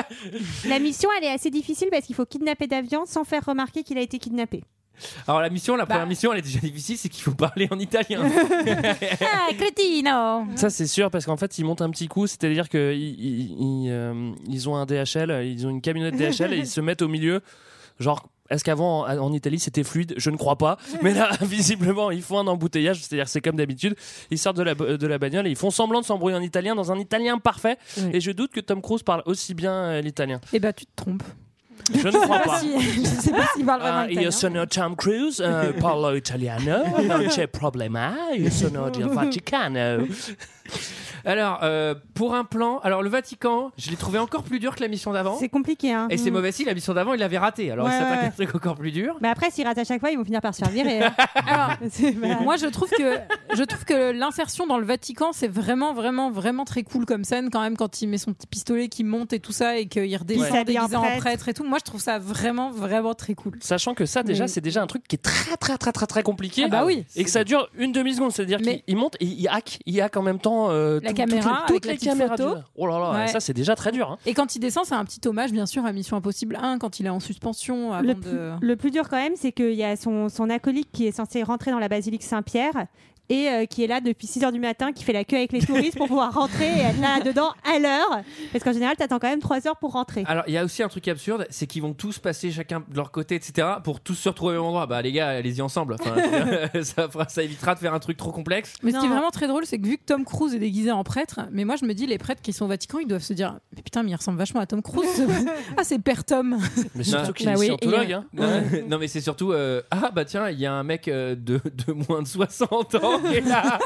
La 0.68 0.80
mission, 0.80 1.08
elle 1.16 1.24
est 1.28 1.32
assez 1.32 1.50
difficile 1.50 1.86
parce 1.92 2.06
qu'il 2.06 2.16
faut 2.16 2.26
kidnapper 2.26 2.66
d'avion 2.66 3.04
sans 3.06 3.22
faire 3.22 3.44
remarquer 3.46 3.84
qu'il 3.84 3.98
a 3.98 4.00
été 4.00 4.18
kidnappé. 4.18 4.64
Alors 5.26 5.40
la 5.40 5.50
mission, 5.50 5.76
la 5.76 5.84
Bah. 5.84 5.94
première 5.94 6.06
mission, 6.06 6.32
elle 6.32 6.38
est 6.40 6.42
déjà 6.42 6.60
difficile, 6.60 6.96
c'est 6.98 7.08
qu'il 7.08 7.22
faut 7.22 7.34
parler 7.34 7.68
en 7.70 7.78
italien. 7.78 8.22
Ah, 9.22 9.52
crétino 9.56 10.46
Ça, 10.56 10.70
c'est 10.70 10.86
sûr, 10.86 11.10
parce 11.10 11.24
qu'en 11.26 11.36
fait, 11.36 11.58
ils 11.58 11.64
montent 11.64 11.82
un 11.82 11.90
petit 11.90 12.08
coup, 12.08 12.26
c'est-à-dire 12.26 12.68
qu'ils 12.68 12.92
ils, 12.92 13.52
ils, 13.84 13.90
euh, 13.90 14.32
ils 14.48 14.68
ont 14.68 14.76
un 14.76 14.86
DHL, 14.86 15.44
ils 15.46 15.66
ont 15.66 15.70
une 15.70 15.80
camionnette 15.80 16.16
DHL 16.16 16.52
et 16.52 16.58
ils 16.58 16.66
se 16.66 16.80
mettent 16.80 17.02
au 17.02 17.08
milieu. 17.08 17.40
Genre, 17.98 18.28
est-ce 18.48 18.64
qu'avant, 18.64 19.06
en, 19.06 19.18
en 19.18 19.32
Italie, 19.32 19.58
c'était 19.58 19.84
fluide? 19.84 20.14
Je 20.16 20.30
ne 20.30 20.36
crois 20.36 20.56
pas. 20.56 20.76
Mais 21.02 21.14
là, 21.14 21.30
visiblement, 21.42 22.10
ils 22.10 22.22
font 22.22 22.38
un 22.38 22.46
embouteillage, 22.46 23.00
c'est-à-dire 23.02 23.26
que 23.26 23.30
c'est 23.30 23.40
comme 23.40 23.56
d'habitude. 23.56 23.94
Ils 24.30 24.38
sortent 24.38 24.56
de 24.56 24.62
la, 24.62 24.74
de 24.74 25.06
la 25.06 25.18
bagnole 25.18 25.46
et 25.46 25.50
ils 25.50 25.56
font 25.56 25.70
semblant 25.70 26.00
de 26.00 26.06
s'embrouiller 26.06 26.36
en 26.36 26.42
italien, 26.42 26.74
dans 26.74 26.90
un 26.90 26.98
italien 26.98 27.38
parfait. 27.38 27.76
Et 28.12 28.20
je 28.20 28.30
doute 28.32 28.52
que 28.52 28.60
Tom 28.60 28.80
Cruise 28.82 29.02
parle 29.02 29.22
aussi 29.26 29.54
bien 29.54 29.72
euh, 29.72 30.00
l'italien. 30.00 30.40
Eh 30.52 30.58
ben, 30.60 30.72
tu 30.72 30.86
te 30.86 30.90
trompes. 30.96 31.22
Je 31.92 32.08
ne 32.08 32.18
crois 32.20 32.38
pas 32.40 32.58
si- 32.58 32.80
je 33.04 33.20
sais 33.20 33.30
pas 33.32 33.46
s'il 33.54 33.64
parle 33.64 33.80
vraiment 33.80 33.98
Ah, 34.00 34.04
italien. 34.10 34.22
io 34.22 34.30
sono 34.30 34.66
Tom 34.66 34.94
Cruise, 34.94 35.40
eh, 35.42 35.72
parlo 35.74 36.14
italiano, 36.14 36.82
non 37.06 37.26
c'è 37.26 37.48
problema, 37.48 38.30
io 38.34 38.50
sono 38.50 38.88
del 38.90 39.08
Vaticano. 39.08 40.06
Alors, 41.26 41.60
euh, 41.62 41.94
pour 42.14 42.34
un 42.34 42.44
plan, 42.44 42.78
alors 42.78 43.02
le 43.02 43.10
Vatican, 43.10 43.72
je 43.76 43.90
l'ai 43.90 43.96
trouvé 43.96 44.18
encore 44.18 44.42
plus 44.42 44.58
dur 44.58 44.74
que 44.74 44.80
la 44.80 44.88
mission 44.88 45.12
d'avant. 45.12 45.36
C'est 45.38 45.50
compliqué. 45.50 45.92
Hein. 45.92 46.06
Et 46.10 46.16
c'est 46.16 46.30
Mm. 46.30 46.34
mauvais 46.34 46.50
si 46.52 46.64
la 46.64 46.72
mission 46.72 46.94
d'avant, 46.94 47.12
il 47.12 47.20
l'avait 47.20 47.36
raté. 47.36 47.70
Alors 47.70 47.86
Ouais, 47.86 47.92
il 47.92 47.98
s'attaque 47.98 48.18
à 48.18 48.20
ouais. 48.22 48.26
un 48.28 48.30
truc 48.30 48.54
encore 48.54 48.74
plus 48.76 48.90
dur. 48.90 49.16
Mais 49.20 49.28
après, 49.28 49.50
s'ils 49.50 49.66
ratent 49.66 49.76
à 49.76 49.84
chaque 49.84 50.00
fois, 50.00 50.10
ils 50.10 50.16
vont 50.16 50.24
finir 50.24 50.40
par 50.40 50.54
se 50.54 50.60
faire 50.60 50.70
virer. 50.72 51.02
hein. 51.02 51.12
Alors, 51.46 51.70
C'est- 51.90 52.12
moi, 52.40 52.56
je 52.56 52.66
trouve 52.66 52.88
que 52.90 53.16
je 53.54 53.62
trouve 53.64 53.84
que 53.84 54.12
l'insertion 54.12 54.66
dans 54.66 54.78
le 54.78 54.86
Vatican, 54.86 55.32
c'est 55.32 55.48
vraiment, 55.48 55.92
vraiment, 55.92 56.30
vraiment 56.30 56.64
très 56.64 56.84
cool 56.84 57.04
comme 57.04 57.24
scène 57.24 57.50
quand 57.50 57.60
même 57.60 57.76
quand 57.76 58.00
il 58.00 58.08
met 58.08 58.16
son 58.18 58.32
petit 58.32 58.46
pistolet 58.46 58.88
qui 58.88 59.04
monte 59.04 59.34
et 59.34 59.40
tout 59.40 59.52
ça 59.52 59.76
et 59.76 59.86
qu'il 59.88 60.16
redescend 60.16 60.46
Il 60.48 60.52
s'habille 60.52 60.78
en 60.78 60.82
déguisé 60.84 60.96
en 60.96 61.02
prêtre. 61.02 61.18
prêtre 61.20 61.48
et 61.50 61.54
tout. 61.54 61.64
Moi, 61.64 61.78
je 61.80 61.84
trouve 61.84 62.00
ça 62.00 62.18
vraiment, 62.18 62.70
vraiment 62.70 63.12
très 63.14 63.34
cool. 63.34 63.58
Sachant 63.60 63.92
que 63.94 64.06
ça, 64.06 64.22
déjà, 64.22 64.44
Mais- 64.44 64.48
c'est 64.48 64.60
déjà 64.62 64.82
un 64.82 64.86
truc 64.86 65.06
qui 65.06 65.16
est 65.16 65.22
très, 65.22 65.56
très, 65.58 65.76
très, 65.76 65.92
très, 65.92 66.06
très 66.06 66.22
compliqué. 66.22 66.62
Ah 66.64 66.68
bah 66.68 66.84
oui. 66.86 67.04
Et 67.14 67.24
que 67.24 67.30
ça 67.30 67.44
dure 67.44 67.68
une 67.76 67.92
demi-seconde. 67.92 68.32
C'est-à-dire 68.32 68.58
Mais- 68.64 68.76
qu'il 68.76 68.82
il 68.86 68.96
monte 68.96 69.16
et 69.20 69.26
il 69.26 69.48
hack. 69.48 69.80
Il 69.86 70.00
hack 70.00 70.16
en 70.16 70.22
même 70.22 70.38
temps 70.38 70.59
euh, 70.68 71.00
La 71.02 71.10
tout- 71.10 71.16
caméra 71.16 71.64
toutes, 71.66 71.70
les- 71.70 71.74
toutes 71.76 71.84
la 71.86 71.92
les 71.92 71.98
petite 71.98 72.08
caméras. 72.10 72.36
photo. 72.36 72.54
du- 72.56 72.62
Oh 72.76 72.86
là 72.86 72.98
là, 72.98 73.10
Ouais. 73.12 73.26
ça, 73.28 73.40
c'est 73.40 73.52
déjà 73.54 73.74
très 73.74 73.92
dur. 73.92 74.10
hein. 74.10 74.18
Et 74.26 74.34
quand 74.34 74.54
il 74.54 74.58
descend, 74.58 74.84
c'est 74.84 74.94
un 74.94 75.04
petit 75.04 75.26
hommage, 75.26 75.52
bien 75.52 75.66
sûr, 75.66 75.84
à 75.86 75.92
Mission 75.92 76.16
Impossible 76.16 76.58
1 76.60 76.78
quand 76.78 77.00
il 77.00 77.06
est 77.06 77.10
en 77.10 77.20
suspension 77.20 77.92
avant 77.92 78.02
le, 78.06 78.14
de. 78.14 78.20
plus, 78.20 78.66
le 78.66 78.76
plus 78.76 78.90
dur 78.90 79.08
quand 79.08 79.16
même, 79.16 79.34
c'est 79.36 79.52
qu'il 79.52 79.72
y 79.74 79.84
a 79.84 79.96
son, 79.96 80.28
son 80.28 80.50
acolyte 80.50 80.88
qui 80.92 81.06
est 81.06 81.12
censé 81.12 81.42
rentrer 81.42 81.70
dans 81.70 81.78
la 81.78 81.88
basilique 81.88 82.22
Saint-Pierre 82.22 82.86
et 83.30 83.48
euh, 83.48 83.64
qui 83.64 83.82
est 83.82 83.86
là 83.86 84.00
depuis 84.02 84.26
6 84.26 84.44
heures 84.44 84.52
du 84.52 84.60
matin, 84.60 84.92
qui 84.92 85.04
fait 85.04 85.12
la 85.14 85.24
queue 85.24 85.36
avec 85.36 85.52
les 85.52 85.60
touristes 85.60 85.96
pour 85.96 86.08
pouvoir 86.08 86.34
rentrer 86.34 86.66
et 86.66 86.80
être 86.80 87.00
là 87.00 87.20
dedans 87.20 87.50
à 87.64 87.78
l'heure. 87.78 88.22
Parce 88.52 88.62
qu'en 88.62 88.72
général, 88.72 88.96
t'attends 88.96 89.18
quand 89.18 89.28
même 89.30 89.40
3 89.40 89.66
heures 89.68 89.76
pour 89.78 89.92
rentrer. 89.92 90.24
Alors 90.26 90.44
il 90.48 90.52
y 90.52 90.58
a 90.58 90.64
aussi 90.64 90.82
un 90.82 90.88
truc 90.88 91.08
absurde, 91.08 91.46
c'est 91.48 91.66
qu'ils 91.66 91.80
vont 91.82 91.94
tous 91.94 92.18
passer 92.18 92.50
chacun 92.50 92.80
de 92.86 92.96
leur 92.96 93.10
côté, 93.10 93.36
etc. 93.36 93.66
pour 93.84 94.00
tous 94.00 94.14
se 94.16 94.28
retrouver 94.28 94.56
au 94.56 94.60
même 94.60 94.66
endroit. 94.66 94.86
Bah 94.86 95.00
les 95.00 95.12
gars, 95.12 95.28
allez-y 95.28 95.62
ensemble. 95.62 95.94
Enfin, 96.00 96.14
ça, 96.82 97.08
fera- 97.08 97.28
ça 97.28 97.42
évitera 97.42 97.74
de 97.74 97.78
faire 97.80 97.94
un 97.94 98.00
truc 98.00 98.16
trop 98.16 98.32
complexe. 98.32 98.74
Mais 98.82 98.90
ce 98.92 98.98
qui 98.98 99.06
est 99.06 99.08
vraiment 99.08 99.30
très 99.30 99.46
drôle, 99.46 99.64
c'est 99.64 99.78
que 99.78 99.86
vu 99.86 99.96
que 99.96 100.04
Tom 100.04 100.24
Cruise 100.24 100.54
est 100.54 100.58
déguisé 100.58 100.90
en 100.90 101.04
prêtre, 101.04 101.40
mais 101.52 101.64
moi 101.64 101.76
je 101.76 101.84
me 101.84 101.94
dis, 101.94 102.06
les 102.06 102.18
prêtres 102.18 102.42
qui 102.42 102.52
sont 102.52 102.64
au 102.64 102.68
Vatican, 102.68 102.98
ils 102.98 103.06
doivent 103.06 103.22
se 103.22 103.32
dire 103.32 103.58
Mais 103.76 103.82
putain, 103.82 104.02
mais 104.02 104.10
il 104.10 104.16
ressemble 104.16 104.38
vachement 104.38 104.60
à 104.60 104.66
Tom 104.66 104.82
Cruise. 104.82 105.24
ah, 105.76 105.84
c'est 105.84 106.00
Père 106.00 106.24
Tom. 106.24 106.58
Mais 106.96 107.04
surtout 107.04 107.32
qu'il 107.32 107.46
Bah 107.46 107.52
est 107.52 107.56
oui, 107.58 107.66
scientologue. 107.66 108.10
et- 108.10 108.14
hein. 108.14 108.24
Non, 108.32 108.62
non, 108.88 108.98
mais 108.98 109.06
c'est 109.08 109.20
surtout 109.20 109.52
euh, 109.52 109.82
ah 109.92 110.10
bah 110.12 110.24
tiens 110.24 110.50
il 110.50 110.58
y 110.58 110.66
a 110.66 110.72
un 110.72 110.82
mec 110.82 111.06
euh, 111.06 111.34
de, 111.36 111.60
de 111.86 111.92
moins 112.08 112.22
de 112.22 112.26
60 112.28 112.96
ans 112.96 113.19
qui 113.28 113.34
est 113.36 113.40
là 113.48 113.78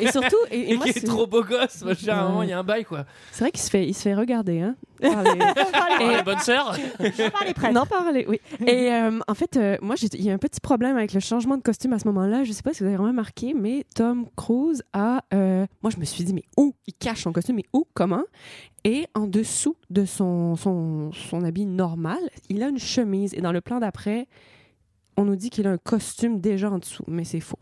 Et 0.00 0.10
surtout, 0.10 0.36
et, 0.50 0.58
et 0.60 0.72
et 0.72 0.76
moi, 0.76 0.84
qui 0.86 0.98
est 0.98 1.06
trop 1.06 1.26
beau 1.26 1.42
gosse 1.42 1.82
machin, 1.82 2.12
à 2.12 2.16
un 2.20 2.22
Ouais. 2.24 2.28
moment 2.28 2.42
il 2.42 2.48
y 2.50 2.52
a 2.52 2.58
un 2.58 2.64
bail 2.64 2.84
quoi 2.84 3.04
c'est 3.32 3.40
vrai 3.44 3.50
qu'il 3.50 3.60
se 3.60 3.70
fait, 3.70 3.86
il 3.86 3.94
se 3.94 4.02
fait 4.02 4.14
regarder, 4.14 4.60
hein. 4.60 4.76
par 5.00 5.22
les- 5.22 5.30
Oh, 5.98 6.10
la 6.10 6.22
bonne 6.22 6.38
sœur. 6.38 6.76
Par 7.32 7.44
les 7.44 7.54
prêtres. 7.54 7.72
Non, 7.74 7.84
parler, 7.86 8.24
oui. 8.28 8.40
Et 8.66 8.90
euh, 8.92 9.18
en 9.28 9.34
fait, 9.34 9.56
euh, 9.56 9.76
moi, 9.82 9.94
il 10.12 10.22
y 10.22 10.30
a 10.30 10.34
un 10.34 10.38
petit 10.38 10.60
problème 10.60 10.96
avec 10.96 11.12
le 11.14 11.20
changement 11.20 11.56
de 11.56 11.62
costume 11.62 11.92
à 11.94 11.98
ce 11.98 12.06
moment-là. 12.08 12.44
Je 12.44 12.52
sais 12.52 12.62
pas 12.62 12.72
si 12.74 12.82
vous 12.82 12.86
avez 12.88 12.96
remarqué, 12.96 13.54
mais 13.54 13.84
Tom 13.94 14.26
Cruise 14.36 14.82
a. 14.92 15.22
euh, 15.34 15.66
moi, 15.82 15.90
je 15.90 15.98
me 15.98 16.04
suis 16.04 16.24
dit, 16.24 16.34
mais 16.34 16.44
où? 16.56 16.74
Il 16.86 16.94
cache 16.94 17.22
son 17.22 17.32
costume, 17.32 17.56
mais 17.56 17.64
où? 17.72 17.86
Comment? 17.94 18.22
Et 18.84 19.06
en 19.14 19.26
dessous 19.26 19.76
de 19.90 20.04
son, 20.04 20.56
son, 20.56 21.10
son 21.12 21.44
habit 21.44 21.66
normal, 21.66 22.18
il 22.48 22.62
a 22.62 22.68
une 22.68 22.78
chemise. 22.78 23.32
Et 23.34 23.40
dans 23.40 23.52
le 23.52 23.60
plan 23.60 23.80
d'après, 23.80 24.28
on 25.16 25.24
nous 25.24 25.36
dit 25.36 25.50
qu'il 25.50 25.66
a 25.66 25.70
un 25.70 25.78
costume 25.78 26.40
déjà 26.40 26.70
en 26.70 26.78
dessous, 26.78 27.04
mais 27.08 27.24
c'est 27.24 27.40
faux. 27.40 27.58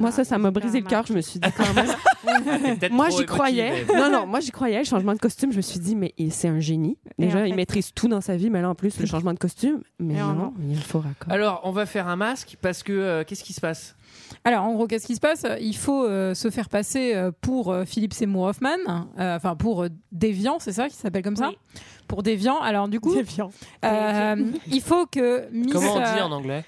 Moi, 0.00 0.10
ça, 0.12 0.24
ça 0.24 0.38
m'a 0.38 0.50
brisé 0.50 0.80
le 0.80 0.86
cœur. 0.86 1.04
Je 1.06 1.12
me 1.12 1.20
suis 1.20 1.40
dit 1.40 1.48
quand 1.56 1.74
même. 1.74 1.86
Peut-être 2.78 2.92
Moi, 2.92 3.08
j'y 3.10 3.24
croyais. 3.26 3.84
Non, 3.94 4.10
non, 4.10 4.26
moi, 4.26 4.40
j'y 4.40 4.50
croyais. 4.50 4.78
Le 4.78 4.84
changement 4.84 5.14
de 5.14 5.18
costume, 5.18 5.50
je 5.52 5.56
me 5.56 5.62
suis 5.62 5.78
dit, 5.80 5.96
mais 5.96 6.14
il- 6.18 6.32
c'est 6.32 6.48
un 6.48 6.60
génie. 6.60 6.98
Déjà, 7.18 7.40
en 7.40 7.44
il 7.44 7.54
maîtrise 7.54 7.92
tout 7.94 8.06
dans 8.08 8.20
sa 8.20 8.36
vie, 8.36 8.50
mais 8.50 8.60
là, 8.62 8.68
en 8.70 8.74
plus, 8.74 8.98
le 9.00 9.06
changement 9.06 9.32
de 9.32 9.38
costume. 9.38 9.80
Mais 9.98 10.14
non, 10.14 10.32
non? 10.34 10.54
il 10.68 10.76
faux 10.78 11.00
raccord. 11.00 11.32
alors 11.32 11.60
on 11.64 11.70
va 11.72 11.86
faire 11.86 12.06
un 12.08 12.16
masque 12.16 12.56
parce 12.60 12.82
que 12.82 12.92
euh, 12.92 13.24
qu'est-ce 13.26 13.42
qui 13.44 13.52
se 13.52 13.60
passe? 13.60 13.96
Alors, 14.44 14.64
en 14.64 14.74
gros, 14.74 14.86
qu'est-ce 14.86 15.06
qui 15.06 15.14
se 15.14 15.20
passe? 15.20 15.46
Il 15.60 15.76
faut 15.76 16.04
euh, 16.04 16.34
se 16.34 16.50
faire 16.50 16.68
passer 16.68 17.14
euh, 17.14 17.30
pour 17.40 17.72
euh, 17.72 17.84
Philippe 17.84 18.12
Seymour 18.14 18.44
Hoffman, 18.46 18.76
euh, 19.18 19.36
enfin 19.36 19.56
pour 19.56 19.84
euh, 19.84 19.88
Déviant, 20.12 20.58
c'est 20.58 20.72
ça 20.72 20.88
qui 20.88 20.96
s'appelle 20.96 21.22
comme 21.22 21.36
ça? 21.36 21.48
Oui. 21.48 21.58
Pour 22.08 22.22
Déviant. 22.22 22.58
Alors, 22.60 22.88
du 22.88 23.00
coup, 23.00 23.14
Déviant. 23.14 23.50
euh, 23.84 24.36
il 24.70 24.80
faut 24.80 25.06
que 25.06 25.48
Miss. 25.52 25.72
Comment 25.72 25.94
on 25.96 26.00
dit 26.00 26.20
en 26.20 26.32
anglais? 26.32 26.64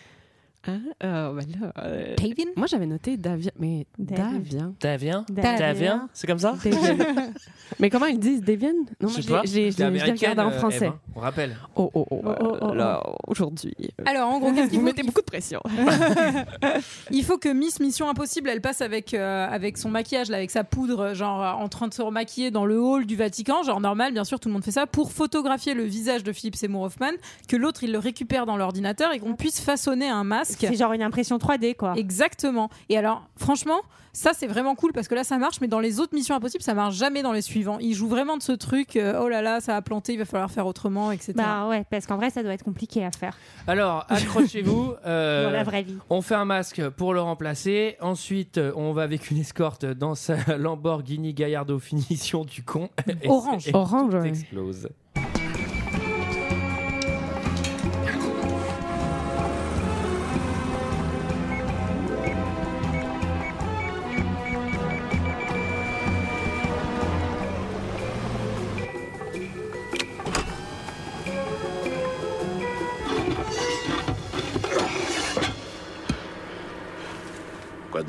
Hein? 0.66 0.80
Euh, 1.02 1.32
ben 1.32 1.46
là, 1.58 1.72
euh, 1.78 2.14
Davian? 2.16 2.52
moi, 2.54 2.66
j'avais 2.66 2.86
noté 2.86 3.16
Davian. 3.16 3.50
Mais 3.58 3.86
Davian. 3.98 4.32
Davian. 4.32 4.74
Davian? 4.78 5.24
Davian. 5.28 5.58
Davian? 5.58 6.08
C'est 6.12 6.26
comme 6.26 6.38
ça? 6.38 6.54
Mais 7.78 7.88
comment 7.88 8.06
ils 8.06 8.18
disent 8.18 8.42
Davian? 8.42 8.74
Non, 9.00 9.08
moi, 9.10 9.42
Je 9.44 9.54
l'ai 9.54 10.12
regardé 10.12 10.42
en 10.42 10.48
euh, 10.48 10.58
français. 10.58 10.86
Eve, 10.86 10.92
hein, 10.92 11.00
on 11.14 11.20
rappelle. 11.20 11.56
Oh, 11.76 11.90
oh, 11.94 12.06
oh, 12.10 12.20
Oh, 12.22 12.34
oh, 12.40 12.56
oh, 12.60 12.74
là, 12.74 13.02
aujourd'hui. 13.26 13.74
Alors, 14.04 14.28
en 14.28 14.38
gros, 14.38 14.52
qu'est-ce 14.52 14.74
Vous 14.74 14.82
mettez 14.82 15.02
beaucoup 15.02 15.20
de 15.20 15.26
pression. 15.26 15.60
Il 17.10 17.24
faut 17.24 17.38
que 17.38 17.48
Miss 17.48 17.80
Mission 17.80 18.08
Impossible, 18.08 18.50
elle 18.50 18.60
passe 18.60 18.82
avec, 18.82 19.14
euh, 19.14 19.48
avec 19.50 19.78
son 19.78 19.88
maquillage, 19.88 20.28
là, 20.28 20.36
avec 20.36 20.50
sa 20.50 20.64
poudre, 20.64 21.14
genre 21.14 21.42
euh, 21.42 21.52
en 21.52 21.68
train 21.68 21.88
de 21.88 21.94
se 21.94 22.02
remaquiller 22.02 22.50
dans 22.50 22.66
le 22.66 22.78
hall 22.78 23.06
du 23.06 23.16
Vatican, 23.16 23.62
genre 23.62 23.80
normal, 23.80 24.12
bien 24.12 24.24
sûr, 24.24 24.38
tout 24.38 24.48
le 24.48 24.52
monde 24.52 24.64
fait 24.64 24.70
ça, 24.72 24.86
pour 24.86 25.12
photographier 25.12 25.74
le 25.74 25.84
visage 25.84 26.22
de 26.22 26.32
Philippe 26.32 26.56
Seymour 26.56 26.82
Hoffman, 26.82 27.12
que 27.48 27.56
l'autre 27.56 27.82
il 27.82 27.92
le 27.92 27.98
récupère 27.98 28.44
dans 28.44 28.56
l'ordinateur 28.56 29.12
et 29.12 29.20
qu'on 29.20 29.34
puisse 29.34 29.60
façonner 29.60 30.08
un 30.08 30.24
masque. 30.24 30.49
C'est 30.58 30.74
genre 30.76 30.92
une 30.92 31.02
impression 31.02 31.38
3D, 31.38 31.76
quoi. 31.76 31.94
Exactement. 31.96 32.68
Et 32.88 32.96
alors, 32.96 33.28
franchement, 33.36 33.80
ça 34.12 34.32
c'est 34.34 34.46
vraiment 34.48 34.74
cool 34.74 34.92
parce 34.92 35.06
que 35.06 35.14
là 35.14 35.22
ça 35.22 35.38
marche, 35.38 35.60
mais 35.60 35.68
dans 35.68 35.78
les 35.78 36.00
autres 36.00 36.14
Missions 36.14 36.34
Impossibles, 36.34 36.64
ça 36.64 36.74
marche 36.74 36.96
jamais 36.96 37.22
dans 37.22 37.32
les 37.32 37.42
suivants. 37.42 37.78
Ils 37.80 37.94
jouent 37.94 38.08
vraiment 38.08 38.36
de 38.36 38.42
ce 38.42 38.52
truc, 38.52 38.96
euh, 38.96 39.20
oh 39.22 39.28
là 39.28 39.40
là, 39.42 39.60
ça 39.60 39.76
a 39.76 39.82
planté, 39.82 40.14
il 40.14 40.18
va 40.18 40.24
falloir 40.24 40.50
faire 40.50 40.66
autrement, 40.66 41.12
etc. 41.12 41.32
Bah 41.36 41.68
ouais, 41.68 41.84
parce 41.90 42.06
qu'en 42.06 42.16
vrai, 42.16 42.30
ça 42.30 42.42
doit 42.42 42.52
être 42.52 42.64
compliqué 42.64 43.04
à 43.04 43.10
faire 43.12 43.36
Alors, 43.68 44.06
accrochez-vous. 44.08 44.94
euh, 45.06 45.44
dans 45.44 45.50
la 45.52 45.62
vraie 45.64 45.82
vie. 45.82 45.96
On 46.10 46.22
fait 46.22 46.34
un 46.34 46.44
masque 46.44 46.88
pour 46.90 47.14
le 47.14 47.20
remplacer. 47.20 47.96
Ensuite, 48.00 48.58
euh, 48.58 48.72
on 48.74 48.92
va 48.92 49.02
avec 49.02 49.30
une 49.30 49.38
escorte 49.38 49.84
dans 49.84 50.14
sa 50.16 50.36
Lamborghini 50.58 51.32
Gallardo 51.34 51.78
finition 51.78 52.44
du 52.44 52.62
con. 52.64 52.88
Orange. 53.26 53.68
et 53.68 53.74
Orange, 53.74 54.10
tout 54.10 54.16
ouais. 54.18 54.28
explose. 54.28 54.88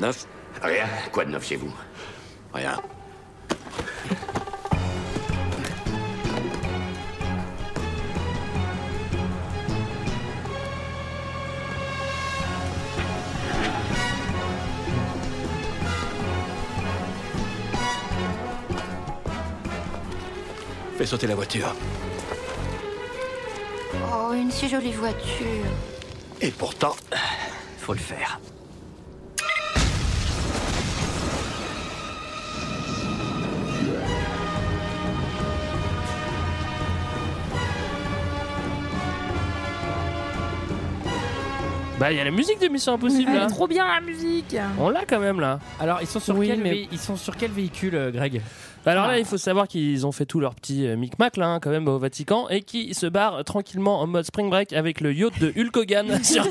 Neuf 0.02 0.26
Rien. 0.62 0.86
Quoi 1.12 1.24
de 1.24 1.30
neuf 1.30 1.46
chez 1.46 1.56
vous? 1.56 1.72
Rien. 2.52 2.76
Fais 20.98 21.06
sauter 21.06 21.26
la 21.26 21.34
voiture. 21.34 21.74
Oh, 23.94 24.32
une 24.34 24.50
si 24.50 24.68
jolie 24.68 24.92
voiture. 24.92 25.64
Et 26.40 26.50
pourtant, 26.50 26.94
faut 27.78 27.94
le 27.94 27.98
faire. 27.98 28.38
Bah, 42.02 42.10
il 42.10 42.18
y 42.18 42.20
a 42.20 42.24
la 42.24 42.32
musique 42.32 42.60
de 42.60 42.66
Mission 42.66 42.94
Impossible 42.94 43.30
Elle 43.30 43.36
là. 43.38 43.44
est 43.44 43.46
trop 43.46 43.68
bien 43.68 43.86
la 43.86 44.00
musique 44.00 44.56
On 44.76 44.88
l'a 44.88 45.04
quand 45.04 45.20
même 45.20 45.38
là. 45.38 45.60
Alors, 45.78 45.98
ils 46.00 46.08
sont 46.08 46.18
sur, 46.18 46.36
Oui, 46.36 46.48
quel, 46.48 46.58
mais- 46.60 46.72
vé- 46.72 46.88
ils 46.90 46.98
sont 46.98 47.14
sur 47.14 47.36
quel 47.36 47.52
véhicule, 47.52 47.94
euh, 47.94 48.10
Greg? 48.10 48.42
Alors 48.84 49.06
là, 49.06 49.20
il 49.20 49.24
faut 49.24 49.38
savoir 49.38 49.68
qu'ils 49.68 50.04
ont 50.04 50.10
fait 50.10 50.26
tout 50.26 50.40
leur 50.40 50.56
petit 50.56 50.84
euh, 50.88 50.96
micmac 50.96 51.36
là, 51.36 51.46
hein, 51.46 51.60
quand 51.60 51.70
même 51.70 51.86
au 51.86 51.98
Vatican, 52.00 52.48
et 52.48 52.62
qui 52.62 52.92
se 52.94 53.06
barrent 53.06 53.44
tranquillement 53.44 54.00
en 54.00 54.08
mode 54.08 54.24
spring 54.24 54.50
break 54.50 54.72
avec 54.72 55.00
le 55.00 55.14
yacht 55.14 55.38
de 55.38 55.52
Hulk 55.56 55.76
Hogan 55.76 56.18
sur- 56.24 56.48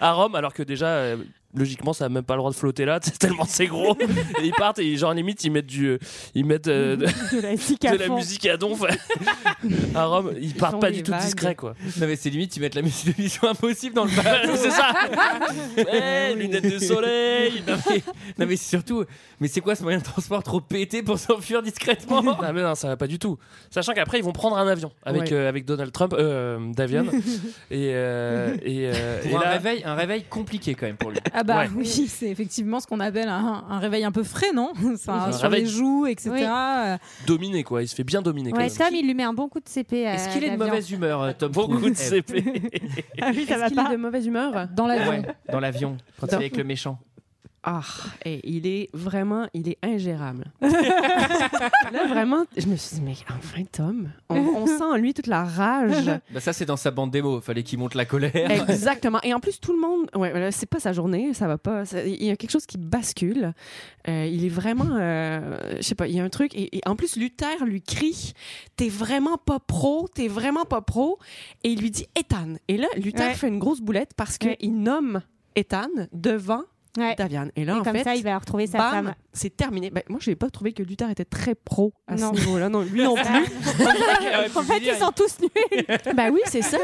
à 0.00 0.12
Rome, 0.12 0.34
alors 0.34 0.52
que 0.52 0.64
déjà. 0.64 0.86
euh, 0.88 1.16
Logiquement, 1.56 1.92
ça 1.92 2.06
a 2.06 2.08
même 2.08 2.24
pas 2.24 2.34
le 2.34 2.38
droit 2.38 2.50
de 2.50 2.56
flotter 2.56 2.84
là, 2.84 2.98
c'est 3.02 3.18
tellement 3.18 3.44
c'est 3.46 3.66
gros. 3.66 3.96
Et 4.00 4.44
ils 4.46 4.52
partent 4.52 4.78
et 4.80 4.96
genre 4.96 5.14
limite 5.14 5.44
ils 5.44 5.50
mettent 5.50 5.66
du, 5.66 5.86
euh, 5.86 5.98
ils 6.34 6.44
mettent 6.44 6.68
euh, 6.68 6.96
de, 6.96 7.06
De 7.06 7.40
la 7.42 7.50
musique 7.52 7.84
à 7.84 7.92
de 7.94 7.98
la 7.98 8.06
fond. 8.06 8.16
musique 8.16 8.46
à 8.46 8.56
donf 8.56 8.82
à 9.94 10.04
Rome. 10.06 10.32
Ils 10.40 10.54
partent 10.54 10.80
pas 10.80 10.90
du 10.90 11.02
tout 11.02 11.12
vagues. 11.12 11.22
discrets 11.22 11.54
quoi. 11.54 11.74
Non, 12.00 12.06
mais 12.06 12.16
c'est 12.16 12.30
limite, 12.30 12.56
ils 12.56 12.60
mettent 12.60 12.74
la 12.74 12.82
musique 12.82 13.16
de 13.16 13.22
Mission 13.22 13.48
Impossible 13.48 13.94
dans 13.94 14.04
le 14.04 14.10
bateau. 14.10 14.52
c'est 14.56 14.70
ça. 14.70 14.92
Ouais, 15.76 16.34
lunettes 16.34 16.72
de 16.72 16.78
soleil. 16.78 17.62
non, 17.66 17.76
mais, 17.88 18.02
non, 18.38 18.46
mais 18.46 18.56
surtout, 18.56 19.04
mais 19.40 19.48
c'est 19.48 19.60
quoi 19.60 19.74
ce 19.74 19.82
moyen 19.82 19.98
de 19.98 20.04
transport 20.04 20.42
trop 20.42 20.60
pété 20.60 21.02
pour 21.02 21.18
s'enfuir 21.18 21.62
discrètement 21.62 22.22
Ah 22.42 22.52
mais 22.52 22.62
non, 22.62 22.74
ça 22.74 22.88
va 22.88 22.96
pas 22.96 23.06
du 23.06 23.18
tout. 23.18 23.38
Sachant 23.70 23.92
qu'après 23.92 24.18
ils 24.18 24.24
vont 24.24 24.32
prendre 24.32 24.56
un 24.56 24.66
avion 24.66 24.90
avec 25.04 25.22
Ouais. 25.24 25.32
euh, 25.32 25.48
avec 25.48 25.64
Donald 25.64 25.92
Trump, 25.92 26.14
euh, 26.18 26.58
Davian, 26.74 27.04
et 27.70 27.90
euh, 27.94 28.54
et, 28.64 28.88
euh, 28.92 29.22
et 29.24 29.28
Pour 29.28 29.38
un 29.40 29.44
là, 29.44 29.50
réveil, 29.52 29.82
un 29.84 29.94
réveil 29.94 30.24
compliqué 30.24 30.74
quand 30.74 30.86
même 30.86 30.96
pour 30.96 31.10
lui. 31.10 31.18
Ah 31.32 31.43
bah 31.44 31.58
Ouais. 31.60 31.70
oui, 31.76 31.86
c'est 32.08 32.28
effectivement 32.28 32.80
ce 32.80 32.86
qu'on 32.86 33.00
appelle 33.00 33.28
un, 33.28 33.64
un 33.68 33.78
réveil 33.78 34.04
un 34.04 34.12
peu 34.12 34.22
frais, 34.22 34.52
non 34.54 34.72
Un 35.08 35.32
Sur 35.32 35.50
réveil- 35.50 35.64
les 35.64 35.70
joues, 35.70 36.06
etc. 36.06 36.30
Oui. 36.32 36.42
Euh, 36.44 36.96
dominé 37.26 37.62
quoi, 37.62 37.82
il 37.82 37.88
se 37.88 37.94
fait 37.94 38.04
bien 38.04 38.22
dominer. 38.22 38.50
quand 38.50 38.56
Ouais, 38.58 38.68
même. 38.68 38.76
Tom, 38.76 38.88
il 38.92 39.06
lui 39.06 39.14
met 39.14 39.22
un 39.24 39.32
bon 39.34 39.48
coup 39.48 39.60
de 39.60 39.68
CP. 39.68 40.06
à 40.06 40.14
Est-ce 40.14 40.28
qu'il 40.30 40.44
est 40.44 40.50
de 40.50 40.56
mauvaise 40.56 40.90
humeur, 40.90 41.22
euh, 41.22 41.32
Tom 41.38 41.52
Beaucoup 41.52 41.76
Cruise 41.78 41.92
de 41.92 41.96
CP. 41.96 42.44
Ah 43.20 43.30
oui, 43.34 43.44
ça 43.46 43.54
Est-ce 43.54 43.60
va 43.60 43.66
qu'il 43.68 43.76
pas. 43.76 43.88
est 43.88 43.92
de 43.92 43.96
mauvaise 43.96 44.26
humeur 44.26 44.68
Dans 44.74 44.86
l'avion. 44.86 45.10
Ouais, 45.10 45.22
dans 45.50 45.60
l'avion, 45.60 45.96
quand 46.20 46.26
il 46.28 46.32
est 46.32 46.36
avec 46.36 46.56
le 46.56 46.64
méchant. 46.64 46.98
Ah, 47.66 47.80
et 48.26 48.40
il 48.46 48.66
est 48.66 48.90
vraiment, 48.92 49.46
il 49.54 49.68
est 49.70 49.78
ingérable. 49.82 50.52
Là, 50.60 52.06
vraiment, 52.08 52.44
je 52.56 52.66
me 52.66 52.76
suis 52.76 52.96
dit, 52.96 53.02
mais 53.02 53.14
enfin, 53.30 53.62
Tom, 53.72 54.10
on, 54.28 54.36
on 54.36 54.66
sent 54.66 54.82
en 54.82 54.96
lui 54.96 55.14
toute 55.14 55.26
la 55.28 55.44
rage. 55.44 56.10
Bah 56.34 56.40
ça 56.40 56.52
c'est 56.52 56.64
dans 56.66 56.76
sa 56.76 56.90
bande 56.90 57.10
démo, 57.10 57.40
fallait 57.40 57.62
qu'il 57.62 57.78
monte 57.78 57.94
la 57.94 58.04
colère. 58.04 58.34
Exactement. 58.68 59.20
Et 59.22 59.32
en 59.32 59.40
plus, 59.40 59.60
tout 59.60 59.72
le 59.72 59.80
monde, 59.80 60.08
ouais, 60.14 60.50
c'est 60.52 60.68
pas 60.68 60.80
sa 60.80 60.92
journée, 60.92 61.32
ça 61.32 61.46
va 61.46 61.56
pas. 61.58 61.84
Il 62.04 62.22
y 62.24 62.30
a 62.30 62.36
quelque 62.36 62.50
chose 62.50 62.66
qui 62.66 62.76
bascule. 62.78 63.52
Euh, 64.08 64.26
il 64.30 64.44
est 64.44 64.48
vraiment, 64.50 64.86
euh, 64.90 65.58
je 65.76 65.82
sais 65.82 65.94
pas, 65.94 66.06
il 66.08 66.14
y 66.16 66.20
a 66.20 66.24
un 66.24 66.28
truc. 66.28 66.54
Et, 66.54 66.76
et 66.76 66.80
en 66.86 66.96
plus, 66.96 67.16
Luther 67.16 67.64
lui 67.64 67.80
crie 67.82 68.32
T'es 68.76 68.88
vraiment 68.88 69.38
pas 69.38 69.60
pro, 69.60 70.08
t'es 70.12 70.28
vraiment 70.28 70.64
pas 70.64 70.80
pro. 70.82 71.18
Et 71.62 71.70
il 71.70 71.80
lui 71.80 71.90
dit 71.90 72.06
Ethan. 72.18 72.54
Et 72.68 72.76
là, 72.76 72.88
Luther 72.96 73.28
Ouais. 73.28 73.34
fait 73.34 73.48
une 73.48 73.58
grosse 73.58 73.80
boulette 73.80 74.10
parce 74.16 74.36
qu'il 74.38 74.50
Ouais. 74.50 74.58
nomme 74.68 75.22
Ethan 75.56 75.88
devant 76.12 76.62
Ouais. 76.96 77.14
Davian. 77.16 77.48
Et 77.56 77.64
là, 77.64 77.74
Et 77.74 77.78
en 77.80 77.82
comme 77.82 77.96
fait, 77.96 78.04
ça, 78.04 78.14
il 78.14 78.22
va 78.22 78.38
retrouver 78.38 78.66
sa 78.68 78.78
bam, 78.78 78.90
femme. 78.92 79.14
c'est 79.32 79.56
terminé. 79.56 79.90
Ben, 79.90 80.02
moi, 80.08 80.20
je 80.22 80.30
n'ai 80.30 80.36
pas 80.36 80.48
trouvé 80.50 80.72
que 80.72 80.82
Luther 80.82 81.10
était 81.10 81.24
très 81.24 81.54
pro 81.56 81.92
à 82.06 82.14
Non. 82.14 82.32
ce 82.32 82.38
niveau-là. 82.40 82.68
Non, 82.68 82.82
lui 82.82 83.02
non 83.04 83.14
plus. 83.16 83.24
en 84.56 84.62
fait, 84.62 84.78
ils 84.80 84.94
sont 84.94 85.10
tous 85.14 85.38
nuls. 85.40 85.84
ben 86.16 86.30
oui, 86.32 86.40
c'est 86.46 86.62
ça. 86.62 86.78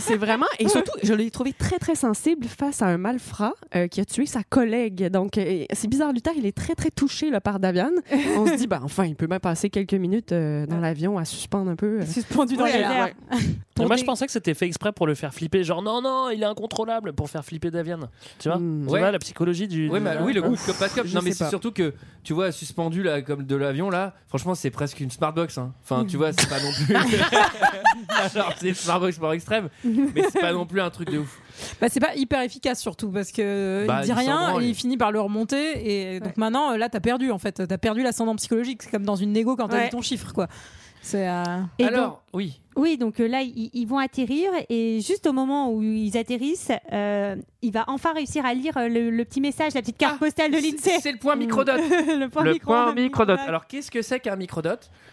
C'est, 0.00 0.16
vraiment. 0.16 0.46
Et 0.58 0.68
surtout, 0.68 0.92
je 1.02 1.14
l'ai 1.14 1.30
trouvé 1.30 1.52
très, 1.52 1.78
très 1.78 1.94
sensible 1.94 2.46
face 2.46 2.82
à 2.82 2.86
un 2.86 2.98
malfrat 2.98 3.52
euh, 3.76 3.86
qui 3.88 4.00
a 4.00 4.04
tué 4.04 4.26
sa 4.26 4.42
collègue. 4.42 5.08
Donc, 5.08 5.38
euh, 5.38 5.64
c'est 5.72 5.88
bizarre. 5.88 6.12
Luther, 6.12 6.32
il 6.36 6.46
est 6.46 6.56
très, 6.56 6.74
très 6.74 6.90
touché 6.90 7.30
là, 7.30 7.40
par 7.40 7.60
Davian. 7.60 7.90
On 8.36 8.46
se 8.46 8.54
dit, 8.56 8.66
ben 8.66 8.80
enfin, 8.82 9.04
il 9.06 9.14
peut 9.14 9.26
même 9.26 9.40
passer 9.40 9.70
quelques 9.70 9.94
minutes 9.94 10.32
euh, 10.32 10.66
dans 10.66 10.78
l'avion 10.78 11.18
à 11.18 11.24
suspendre 11.24 11.70
un 11.70 11.76
peu. 11.76 12.00
euh. 12.00 12.06
Suspendu 12.06 12.56
dans 12.56 12.64
Ouais, 12.64 13.86
moi 13.86 13.96
des- 13.96 14.00
je 14.02 14.04
pensais 14.06 14.26
que 14.26 14.32
c'était 14.32 14.54
fait 14.54 14.66
exprès 14.66 14.92
pour 14.92 15.06
le 15.06 15.14
faire 15.14 15.32
flipper, 15.34 15.64
genre 15.64 15.82
non 15.82 16.00
non, 16.02 16.28
il 16.30 16.42
est 16.42 16.46
incontrôlable 16.46 17.12
pour 17.14 17.28
faire 17.30 17.44
flipper 17.44 17.70
Davian. 17.70 17.98
Tu 18.38 18.48
vois, 18.48 18.58
Hmm. 18.58 18.84
Tu 18.86 18.92
Ouais. 18.92 19.00
vois 19.00 19.10
la 19.10 19.18
psychologie 19.18 19.51
du. 19.52 19.88
Bah, 19.88 19.98
oui, 20.22 20.32
le 20.32 20.42
Hein 20.42 20.46
groupe 20.48 20.58
Cop 20.66 20.78
Pas 20.78 20.88
Cop. 20.88 21.06
Je 21.06 21.14
Non, 21.14 21.20
mais 21.22 21.32
c'est 21.32 21.48
surtout 21.48 21.72
que, 21.72 21.94
tu 22.24 22.32
vois, 22.32 22.52
suspendu 22.52 23.02
là, 23.02 23.22
comme 23.22 23.44
de 23.44 23.56
l'avion 23.56 23.90
là, 23.90 24.14
franchement, 24.28 24.54
c'est 24.54 24.70
presque 24.70 25.00
une 25.00 25.10
smartbox. 25.10 25.58
Hein. 25.58 25.72
Enfin, 25.82 26.04
tu 26.04 26.16
vois, 26.16 26.32
c'est 26.32 26.48
pas 26.48 26.60
non 26.60 26.70
plus. 26.72 26.94
Alors, 28.34 28.52
c'est 28.58 28.68
une 28.68 28.74
smartbox 28.74 29.18
par 29.18 29.32
extrême, 29.32 29.68
mais 29.84 30.22
c'est 30.30 30.40
pas 30.40 30.52
non 30.52 30.66
plus 30.66 30.80
un 30.80 30.90
truc 30.90 31.10
de 31.10 31.18
ouf. 31.18 31.40
Bah, 31.80 31.88
c'est 31.90 32.00
pas 32.00 32.14
hyper 32.14 32.40
efficace 32.42 32.80
surtout 32.80 33.10
parce 33.10 33.30
que 33.30 33.84
Bah, 33.86 33.98
il 34.00 34.04
dit 34.04 34.10
il 34.10 34.14
rien 34.14 34.58
et 34.60 34.64
il 34.68 34.74
finit 34.74 34.96
par 34.96 35.12
le 35.12 35.20
remonter 35.20 36.14
et 36.14 36.20
donc 36.20 36.36
maintenant 36.38 36.72
euh, 36.72 36.76
là 36.78 36.88
t'as 36.88 36.98
perdu 36.98 37.30
en 37.30 37.38
fait 37.38 37.66
t'as 37.68 37.78
perdu 37.78 38.02
l'ascendant 38.02 38.34
psychologique 38.36 38.82
c'est 38.82 38.90
comme 38.90 39.04
dans 39.04 39.16
une 39.16 39.32
négo 39.32 39.54
quand 39.54 39.68
t'as 39.68 39.76
Ouais. 39.76 39.84
vu 39.84 39.90
ton 39.90 40.00
chiffre 40.00 40.32
quoi 40.32 40.48
c'est 41.02 41.28
euh, 41.28 41.42
Et 41.78 41.84
Alors, 41.84 42.22
oui. 42.32 42.60
donc, 42.76 42.84
oui, 42.84 42.96
donc 42.96 43.20
euh, 43.20 43.26
là, 43.28 43.42
ils, 43.42 43.70
ils 43.74 43.86
vont 43.86 43.98
atterrir 43.98 44.50
et 44.68 45.00
juste 45.00 45.26
au 45.26 45.32
moment 45.32 45.70
où 45.72 45.82
ils 45.82 46.16
atterrissent, 46.16 46.70
euh, 46.92 47.34
il 47.62 47.72
va 47.72 47.84
enfin 47.86 48.12
réussir 48.12 48.44
à 48.44 48.52
lire 48.54 48.76
euh, 48.76 48.88
le, 48.88 49.10
le 49.10 49.24
petit 49.24 49.40
message, 49.40 49.74
la 49.74 49.80
petite 49.82 49.96
carte 49.98 50.16
Ah, 50.16 50.24
postale 50.24 50.50
de 50.50 50.56
l'INSEE. 50.56 50.98
c'est 51.00 51.12
le 51.12 51.18
point 51.18 51.36
microdot. 51.36 51.72
le 51.76 52.26
point 52.28 52.42
le 52.44 52.52
micro- 52.52 52.72
point 52.72 52.94
microdot. 52.94 53.36
Alors, 53.46 53.66
qu'est-ce 53.66 53.90
que 53.90 54.02
c'est 54.02 54.20
qu'un 54.20 54.36
microdot 54.36 54.70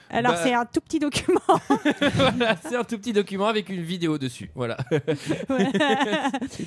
Alors, 0.10 0.34
bah- 0.34 0.40
c'est 0.44 0.54
un 0.54 0.66
tout 0.66 0.82
petit 0.82 1.00
document. 1.00 1.40
Voilà, 2.16 2.56
c'est 2.68 2.76
un 2.76 2.84
tout 2.84 2.98
petit 2.98 3.14
document 3.14 3.48
avec 3.48 3.70
une 3.70 3.82
vidéo 3.82 4.18
dessus. 4.18 4.50
Voilà. 4.56 4.78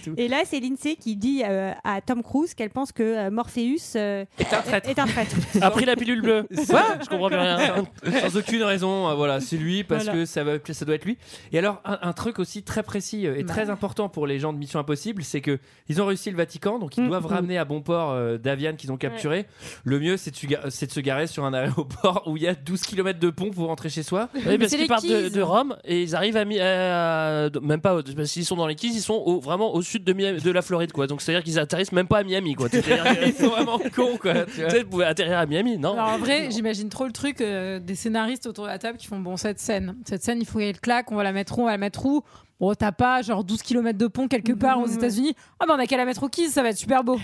Tout. 0.05 0.14
Et 0.16 0.29
là, 0.29 0.42
c'est 0.45 0.61
l'INSEE 0.61 0.97
qui 0.97 1.16
dit 1.16 1.42
euh, 1.45 1.73
à 1.85 2.01
Tom 2.01 2.23
Cruise 2.23 2.55
qu'elle 2.55 2.71
pense 2.71 2.92
que 2.92 3.03
euh, 3.03 3.31
Morpheus 3.31 3.97
euh, 3.97 4.25
C'est 4.38 4.53
un 4.55 4.62
traître. 4.62 4.88
est 4.88 4.99
un 4.99 5.07
traître. 5.07 5.37
A 5.61 5.71
pris 5.71 5.85
la 5.85 5.97
pilule 5.97 6.23
bleue. 6.23 6.47
Quoi? 6.68 6.83
Je 7.03 7.09
comprends 7.09 7.29
plus 7.29 7.37
rien. 7.38 7.85
Sans 8.21 8.37
aucune 8.37 8.62
raison, 8.62 9.14
voilà, 9.16 9.40
c'est 9.40 9.57
lui 9.57 9.85
parce 9.85 10.05
Voilà. 10.05 10.21
que 10.21 10.25
ça, 10.27 10.45
va, 10.45 10.53
ça 10.64 10.75
ça 10.75 10.85
doit 10.85 10.95
être 10.95 11.05
lui. 11.05 11.16
Et 11.53 11.59
alors, 11.59 11.81
un, 11.85 11.99
un 12.03 12.12
truc 12.12 12.38
aussi 12.38 12.62
très 12.62 12.83
précis 12.83 13.27
et 13.27 13.42
Bah. 13.45 13.53
très 13.53 13.71
important 13.71 14.09
pour 14.09 14.27
les 14.27 14.38
gens 14.38 14.53
de 14.53 14.59
Mission 14.59 14.81
Impossible, 14.81 15.23
c'est 15.23 15.40
que 15.40 15.59
ils 15.88 16.00
ont 16.00 16.06
réussi 16.06 16.30
le 16.30 16.37
Vatican, 16.37 16.78
donc 16.78 16.96
ils 16.96 17.02
Mm, 17.04 17.08
doivent 17.08 17.24
mm. 17.24 17.35
ramener 17.35 17.58
à 17.58 17.64
bon 17.64 17.82
port 17.82 18.12
euh, 18.12 18.38
Daviane 18.38 18.76
qu'ils 18.76 18.92
ont 18.92 18.96
capturé. 18.96 19.46
Le 19.85 19.98
mieux, 20.00 20.16
c'est 20.16 20.30
de, 20.30 20.37
se 20.37 20.46
ga- 20.46 20.70
c'est 20.70 20.87
de 20.87 20.92
se 20.92 21.00
garer 21.00 21.26
sur 21.26 21.44
un 21.44 21.52
aéroport 21.52 22.22
où 22.26 22.37
il 22.37 22.42
y 22.44 22.48
a 22.48 22.54
12 22.54 22.80
km 22.82 23.18
de 23.18 23.30
pont 23.30 23.50
pour 23.50 23.66
rentrer 23.66 23.88
chez 23.88 24.02
soi. 24.02 24.28
Oui, 24.35 24.58
parce 24.58 24.70
c'est 24.70 24.78
qu'ils 24.78 24.87
partent 24.88 25.04
de, 25.06 25.28
Keys. 25.28 25.30
de 25.30 25.42
Rome 25.42 25.76
et 25.85 26.02
ils 26.02 26.14
arrivent 26.16 26.37
à, 26.37 26.44
Mi- 26.44 26.61
à- 26.61 27.50
même 27.61 27.80
pas 27.80 27.96
au- 27.96 28.02
parce 28.02 28.30
qu'ils 28.32 28.44
sont 28.46 28.56
dans 28.56 28.66
les 28.66 28.74
Keys, 28.74 28.88
ils 28.94 29.00
sont 29.00 29.14
au- 29.14 29.40
vraiment 29.40 29.74
au 29.74 29.82
sud 29.82 30.04
de, 30.04 30.12
Miami- 30.12 30.40
de 30.40 30.50
la 30.50 30.62
Floride 30.62 30.92
quoi. 30.92 31.06
Donc 31.06 31.20
c'est 31.22 31.32
à 31.32 31.37
dire 31.38 31.44
qu'ils 31.44 31.58
atterrissent 31.58 31.92
même 31.92 32.08
pas 32.08 32.18
à 32.18 32.22
Miami 32.24 32.54
quoi. 32.54 32.68
C'est-à-dire 32.70 33.02
que- 33.04 33.26
Ils 33.28 33.35
sont 33.35 33.48
vraiment 33.48 33.78
cons, 33.94 34.16
quoi. 34.20 34.44
tu 34.44 34.52
Tu 34.52 34.61
vois. 34.61 34.70
sais, 34.70 34.82
vous 34.82 34.88
pouvez 34.90 35.04
atterrir 35.04 35.38
à 35.38 35.46
Miami, 35.46 35.78
non 35.78 35.92
Alors 35.94 36.08
en 36.11 36.18
vrai, 36.18 36.48
j'imagine 36.50 36.88
trop 36.88 37.06
le 37.06 37.12
truc 37.12 37.40
euh, 37.40 37.78
des 37.80 37.94
scénaristes 37.94 38.46
autour 38.46 38.64
de 38.64 38.70
la 38.70 38.78
table 38.78 38.98
qui 38.98 39.06
font 39.06 39.18
bon 39.18 39.37
cette 39.37 39.58
scène, 39.58 39.96
cette 40.06 40.22
scène 40.22 40.38
il 40.40 40.46
faut 40.46 40.58
qu'elle 40.58 40.80
claque, 40.80 41.11
on 41.12 41.16
va 41.16 41.22
la 41.24 41.32
mettre 41.32 41.58
où, 41.58 41.62
on 41.62 41.66
va 41.66 41.72
la 41.72 41.78
mettre 41.78 42.04
où? 42.06 42.22
Bon, 42.62 42.75
t'as 42.75 42.92
pas 42.92 43.22
genre 43.22 43.42
12 43.42 43.61
km 43.61 43.98
de 43.98 44.07
pont 44.07 44.29
quelque 44.29 44.53
part 44.53 44.79
aux 44.79 44.87
États-Unis. 44.87 45.35
Ah 45.59 45.66
bah 45.66 45.75
on 45.77 45.81
a 45.81 45.87
qu'à 45.87 45.96
la 45.96 46.05
mettre 46.05 46.22
au 46.22 46.29
Keys, 46.29 46.51
ça 46.51 46.62
va 46.62 46.68
être 46.68 46.79
super 46.79 47.03
beau. 47.03 47.18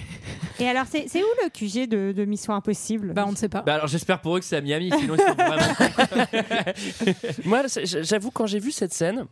Et 0.59 0.68
alors, 0.68 0.87
c'est 0.90 1.07
c'est 1.07 1.22
où 1.22 1.27
le 1.44 1.48
QG 1.48 1.88
de, 1.88 2.11
de 2.11 2.24
Mission 2.24 2.55
Impossible? 2.55 3.12
Bah 3.12 3.24
on 3.24 3.31
ne 3.31 3.37
sait 3.37 3.48
pas. 3.48 3.62
Bah 3.62 3.74
alors 3.74 3.87
j'espère 3.87 4.20
pour 4.20 4.37
eux 4.37 4.40
que 4.40 4.44
c'est 4.44 4.57
à 4.57 4.61
Miami, 4.61 4.90
sinon 4.98 5.14
ils 5.14 5.20
sont 5.20 5.35
vraiment. 5.35 6.72
Moi, 7.45 7.62
j'avoue, 7.84 8.32
quand 8.32 8.47
j'ai 8.47 8.59
vu 8.59 8.72
cette 8.72 8.93
scène, 8.93 9.26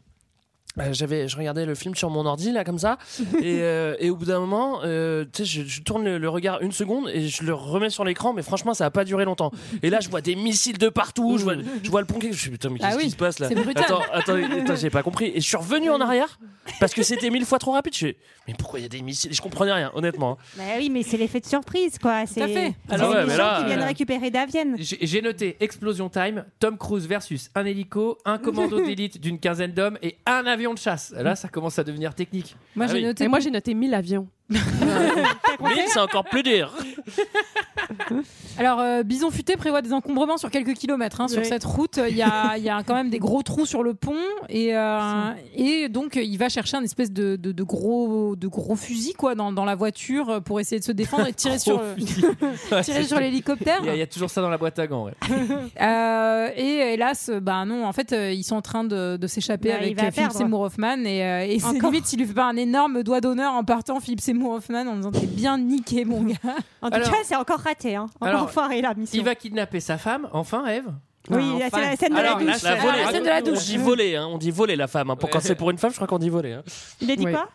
euh, 0.78 0.92
j'avais, 0.92 1.26
je 1.26 1.36
regardais 1.36 1.64
le 1.64 1.74
film 1.74 1.94
sur 1.94 2.10
mon 2.10 2.26
ordi 2.26 2.52
là 2.52 2.62
comme 2.64 2.78
ça, 2.78 2.98
et, 3.40 3.62
euh, 3.62 3.96
et 3.98 4.10
au 4.10 4.16
bout 4.16 4.26
d'un 4.26 4.40
moment, 4.40 4.80
euh, 4.84 5.24
tu 5.32 5.44
sais, 5.44 5.62
je, 5.62 5.66
je 5.66 5.80
tourne 5.82 6.04
le, 6.04 6.18
le 6.18 6.28
regard 6.28 6.60
une 6.60 6.72
seconde 6.72 7.08
et 7.08 7.28
je 7.28 7.44
le 7.44 7.54
remets 7.54 7.88
sur 7.90 8.04
l'écran, 8.04 8.32
mais 8.34 8.42
franchement, 8.42 8.74
ça 8.74 8.84
a 8.84 8.90
pas 8.90 9.04
duré 9.04 9.24
longtemps. 9.24 9.50
Et 9.82 9.88
là, 9.90 10.00
je 10.00 10.08
vois 10.10 10.20
des 10.20 10.36
missiles 10.36 10.76
de 10.78 10.88
partout, 10.90 11.38
je 11.38 11.44
vois, 11.44 11.54
je 11.82 11.90
vois 11.90 12.00
le 12.00 12.06
pont. 12.06 12.18
qui- 12.18 12.32
Je 12.32 12.38
suis 12.38 12.50
putain, 12.50 12.68
mais 12.68 12.78
Ah 12.82 12.88
qu'est-ce 12.88 12.98
oui, 12.98 13.04
qui 13.04 13.10
se 13.10 13.16
passe 13.16 13.38
là? 13.38 13.48
c'est 13.48 13.54
brutal. 13.54 13.84
Attends, 13.84 14.02
attends, 14.12 14.34
attends, 14.34 14.76
j'ai 14.76 14.90
pas 14.90 15.02
compris. 15.02 15.32
Et 15.34 15.40
je 15.40 15.46
suis 15.46 15.56
revenu 15.56 15.88
en 15.90 16.00
arrière 16.00 16.38
parce 16.80 16.92
que 16.92 17.02
c'était 17.02 17.30
mille 17.30 17.46
fois 17.46 17.58
trop 17.58 17.72
rapide. 17.72 17.94
Je 17.94 17.98
suis, 17.98 18.16
mais 18.46 18.54
pourquoi 18.58 18.78
il 18.78 18.82
y 18.82 18.86
a 18.86 18.88
des 18.90 19.00
missiles? 19.00 19.32
Je 19.32 19.40
comprenais 19.40 19.72
rien, 19.72 19.90
honnêtement. 19.94 20.32
hein. 20.32 20.44
Bah 20.58 20.62
oui, 20.78 20.90
mais 20.90 21.02
c'est 21.02 21.16
l'effet 21.16 21.40
de 21.40 21.46
surprise, 21.46 21.98
quoi. 21.98 22.26
C'est 22.26 22.42
à 22.42 22.48
fait. 22.48 22.74
Alors 22.90 23.10
ouais, 23.12 23.20
les 23.22 23.26
mais 23.28 23.36
gens 23.36 23.42
là, 23.44 23.58
qui 23.60 23.66
viennent 23.66 23.80
euh, 23.80 23.86
récupérer 23.86 24.30
Davienne. 24.30 24.76
J'ai 24.78 24.98
j'ai 25.00 25.22
noté 25.22 25.56
Explosion 25.60 26.08
Time, 26.10 26.44
Tom 26.60 26.76
Cruise 26.76 27.06
versus 27.06 27.50
un 27.54 27.64
hélico, 27.64 28.18
un 28.26 28.36
commando 28.38 28.84
d'élite 28.84 29.20
d'une 29.20 29.38
quinzaine 29.38 29.72
d'hommes 29.72 29.98
et 30.02 30.18
un 30.26 30.44
avion 30.46 30.55
de 30.57 30.78
chasse. 30.78 31.12
Là, 31.16 31.36
ça 31.36 31.48
commence 31.48 31.78
à 31.78 31.84
devenir 31.84 32.14
technique. 32.14 32.57
Moi 32.74 32.86
Ah 32.88 32.92
j'ai 32.92 32.98
oui. 32.98 33.04
noté 33.04 33.24
Et 33.24 33.28
moi, 33.28 33.40
j'ai 33.40 33.50
noté 33.50 33.74
1000 33.74 33.94
avions. 33.94 34.28
Mais 34.48 35.86
c'est 35.88 35.98
encore 36.00 36.24
plus 36.24 36.42
dur. 36.42 36.72
Alors, 38.59 38.80
euh, 38.80 39.03
Bison 39.03 39.30
Futé 39.30 39.57
prévoit 39.57 39.82
des 39.82 39.93
encombrements 39.93 40.37
sur 40.39 40.51
quelques 40.51 40.74
kilomètres 40.74 41.20
hein, 41.20 41.28
sur 41.28 41.41
Oui. 41.43 41.47
cette 41.49 41.64
route. 41.64 41.99
Il 42.09 42.16
y 42.16 42.22
a, 42.22 42.57
il 42.57 42.64
y 42.64 42.68
a 42.70 42.82
quand 42.82 42.95
même 42.95 43.11
des 43.11 43.18
gros 43.18 43.43
trous 43.43 43.66
sur 43.66 43.82
le 43.82 43.95
pont 43.95 44.14
et, 44.49 44.76
euh, 44.76 45.30
et 45.55 45.89
donc 45.89 46.16
euh, 46.16 46.22
il 46.22 46.37
va 46.39 46.49
chercher 46.49 46.76
un 46.76 46.82
espèce 46.82 47.12
de, 47.12 47.37
de, 47.37 47.53
de 47.53 47.62
gros 47.62 48.34
de 48.37 48.49
gros 48.49 48.76
fusil 48.76 49.12
quoi 49.14 49.34
dans, 49.34 49.53
dans 49.53 49.64
la 49.64 49.74
voiture 49.74 50.43
pour 50.43 50.61
essayer 50.61 50.78
de 50.80 50.84
se 50.84 50.93
défendre 50.93 51.26
et 51.26 51.32
de 51.32 51.37
tirer 51.37 51.59
sur 51.59 51.80
tirer 52.82 53.05
sur 53.05 53.20
l'hélicoptère. 53.20 53.78
Il 53.82 53.87
y, 53.87 53.91
a- 53.91 53.95
il 53.95 53.99
y 53.99 54.03
a 54.03 54.07
toujours 54.07 54.30
ça 54.30 54.41
dans 54.43 54.51
la 54.51 54.59
boîte 54.59 54.78
à 54.78 54.87
gants. 54.87 55.07
ouais. 55.07 55.14
Euh, 55.80 56.49
et 56.57 56.95
hélas, 56.95 57.30
bah 57.43 57.64
non, 57.64 57.84
en 57.84 57.93
fait, 57.93 58.12
euh, 58.12 58.32
ils 58.32 58.43
sont 58.45 58.57
en 58.57 58.62
train 58.62 58.84
de, 58.84 59.16
de 59.16 59.26
s'échapper 59.26 59.68
Bah, 59.70 59.74
il 59.80 59.84
avec 59.84 60.01
va 60.01 60.07
euh, 60.07 60.11
perdre. 60.11 60.34
Seymour 60.34 60.61
Hoffman 60.62 61.05
et, 61.05 61.22
euh, 61.24 61.45
et 61.47 61.59
c'est 61.59 61.66
Encore. 61.66 61.91
limite 61.91 62.07
s'il 62.07 62.18
lui 62.18 62.26
fait 62.26 62.34
pas 62.34 62.45
un 62.47 62.57
énorme 62.57 63.03
doigt 63.03 63.20
d'honneur 63.20 63.53
en 63.55 63.64
partant 63.64 64.01
Philippe 64.01 64.20
Seymour 64.20 64.53
Hoffman 64.55 64.87
en 64.87 64.97
disant 64.97 65.11
t'es 65.12 65.26
bien 65.26 65.59
niqué 65.59 66.05
mon 66.05 66.22
gars. 66.22 66.34
En 66.82 66.89
tout 66.89 66.95
Alors- 66.97 67.11
cas, 67.11 67.16
c'est 67.24 67.37
encore 67.37 67.61
raté. 67.76 67.96
Hein. 67.96 68.06
Encore 68.16 68.28
Alors, 68.28 68.50
foiré 68.50 68.80
la 68.82 68.94
mission. 68.94 69.18
Il 69.18 69.24
va 69.24 69.34
kidnapper 69.34 69.80
sa 69.80 69.98
femme, 69.98 70.28
enfin, 70.32 70.66
Eve. 70.66 70.86
Oui, 71.28 71.42
c'est 71.72 71.80
la 71.80 71.96
scène 71.96 72.14
de 72.14 72.20
la 72.20 72.34
douche. 72.34 72.54
scène- 72.54 72.70
La 72.74 72.80
volée. 72.80 72.98
la 73.04 73.10
scène 73.10 73.22
de 73.22 73.28
la 73.28 73.38
On 73.38 73.42
douche. 73.42 73.64
dit 73.64 73.76
voler, 73.78 74.16
hein. 74.16 74.26
on 74.30 74.38
dit 74.38 74.50
voler 74.52 74.76
la 74.76 74.86
femme. 74.86 75.10
hein. 75.10 75.16
Pour 75.16 75.28
quand 75.30 75.40
c'est 75.40 75.56
pour 75.56 75.70
une 75.70 75.78
femme, 75.78 75.90
je 75.90 75.96
crois 75.96 76.06
qu'on 76.06 76.18
dit 76.18 76.28
voler. 76.30 76.52
hein. 76.52 76.62
Il 77.00 77.10
a 77.10 77.16
dit 77.16 77.24
Ouais. 77.24 77.32
quoi? 77.32 77.48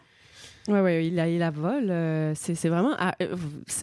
Ouais, 0.67 0.79
ouais, 0.81 1.07
il 1.07 1.15
la, 1.15 1.27
il 1.27 1.39
la 1.39 1.49
vole. 1.49 1.89
euh, 1.89 2.33
c'est 2.35 2.53
c'est 2.53 2.69
vraiment. 2.69 2.91
ah, 2.99 3.15
euh, 3.23 3.35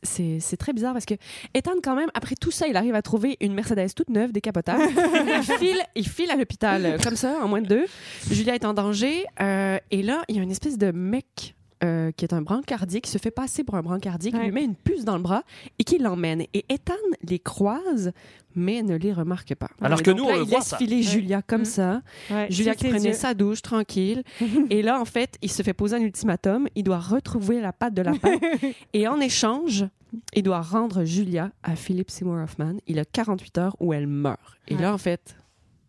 c'est 0.05 0.39
c'est 0.41 0.57
très 0.57 0.73
bizarre 0.73 0.93
parce 0.93 1.07
que 1.07 1.15
Ethan, 1.55 1.73
quand 1.83 1.97
même, 1.97 2.09
après 2.15 2.37
tout 2.37 2.53
ça, 2.53 2.69
il 2.69 2.77
arrive 2.77 2.95
à 2.95 3.03
trouver 3.03 3.37
une 3.41 3.53
Mercedes 3.53 3.89
toute 3.97 4.11
neuve, 4.11 4.31
décapotable. 4.31 4.85
il, 5.27 5.43
file, 5.59 5.83
il 5.97 6.07
file 6.09 6.31
à 6.31 6.37
l'hôpital 6.37 6.87
euh, 6.87 6.99
comme 7.03 7.17
ça, 7.17 7.35
en 7.43 7.49
moins 7.49 7.63
de 7.63 7.67
deux. 7.67 7.87
Julia 8.31 8.55
est 8.55 8.65
en 8.65 8.75
danger. 8.75 9.25
euh, 9.41 9.79
et 9.91 10.03
là, 10.05 10.23
il 10.29 10.37
y 10.37 10.39
a 10.39 10.43
une 10.43 10.53
espèce 10.53 10.79
de 10.79 10.93
mec. 10.93 11.57
Euh, 11.85 12.11
qui 12.13 12.25
est 12.25 12.33
un 12.33 12.43
brancardier, 12.43 13.01
qui 13.01 13.11
se 13.11 13.19
fait 13.19 13.31
passer 13.31 13.63
pour 13.65 13.77
un 13.77 13.83
brancardier, 13.83 14.31
qui 14.33 14.37
Ouais. 14.39 14.45
lui 14.47 14.53
met 14.53 14.65
une 14.65 14.75
puce 14.75 15.05
dans 15.05 15.17
le 15.17 15.23
bras 15.23 15.43
et 15.79 15.85
qui 15.85 15.99
l'emmène. 15.99 16.43
Et 16.55 16.65
Ethan 16.69 16.95
les 17.23 17.39
croise, 17.39 18.13
mais 18.55 18.83
ne 18.83 18.97
les 18.97 19.13
remarque 19.13 19.55
pas. 19.55 19.69
Alors 19.81 20.01
Et 20.01 20.03
que 20.03 20.11
nous, 20.11 20.25
là, 20.27 20.31
on 20.35 20.37
le 20.39 20.43
il 20.43 20.49
voit, 20.49 20.59
laisse 20.59 20.69
ça. 20.69 20.77
filer 20.77 21.03
Julia 21.03 21.41
comme 21.43 21.61
Mm. 21.63 21.65
ça. 21.67 22.03
Ouais, 22.31 22.47
Julia 22.51 22.75
qui 22.75 22.89
prenait 22.89 23.13
sa 23.13 23.35
douche 23.35 23.63
tranquille. 23.63 24.23
et 24.71 24.83
là, 24.83 25.01
en 25.01 25.05
fait, 25.05 25.37
il 25.43 25.51
se 25.51 25.63
fait 25.63 25.73
poser 25.75 25.97
un 25.97 26.01
ultimatum. 26.01 26.67
Il 26.75 26.83
doit 26.85 26.99
retrouver 26.99 27.61
la 27.61 27.73
patte 27.73 27.95
de 27.95 28.03
lapin. 28.03 28.33
et 28.93 29.07
en 29.07 29.21
échange, 29.21 29.85
il 30.35 30.43
doit 30.43 30.63
rendre 30.63 31.05
Julia 31.05 31.51
à 31.63 31.77
Philip 31.77 32.11
Seymour 32.11 32.43
Hoffman. 32.43 32.75
Il 32.87 32.99
a 32.99 33.05
48 33.05 33.59
heures 33.59 33.77
où 33.79 33.93
elle 33.93 34.07
meurt. 34.07 34.41
Et 34.67 34.75
Ouais. 34.75 34.83
là, 34.83 34.93
en 34.95 34.99
fait, 34.99 35.37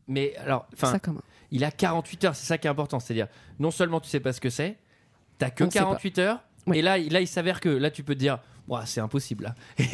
Mais 0.08 0.36
alors, 0.38 0.68
enfin, 0.74 0.92
ça 0.92 1.00
commence. 1.00 1.24
il 1.52 1.64
a 1.64 1.72
48 1.72 2.26
heures, 2.26 2.36
c'est 2.36 2.46
ça 2.46 2.58
qui 2.58 2.68
est 2.68 2.70
important. 2.70 3.00
C'est-à-dire, 3.00 3.28
non 3.60 3.72
seulement 3.72 4.00
tu 4.00 4.10
sais 4.10 4.20
pas 4.20 4.34
ce 4.34 4.42
que 4.42 4.50
c'est, 4.50 4.78
t'as 5.40 5.50
que 5.50 5.64
On 5.64 5.68
ne 5.68 5.72
sait 5.72 5.80
pas. 5.80 5.86
48 5.86 6.20
heures, 6.20 6.40
et 6.74 6.82
là, 6.84 6.98
là, 7.00 7.22
il 7.22 7.28
s'avère 7.28 7.60
que 7.60 7.70
là, 7.70 7.90
tu 7.90 8.04
peux 8.04 8.14
te 8.14 8.20
dire, 8.20 8.38
Ouah, 8.70 8.84
c'est 8.86 9.02
impossible. 9.02 9.46
Là. 9.46 9.56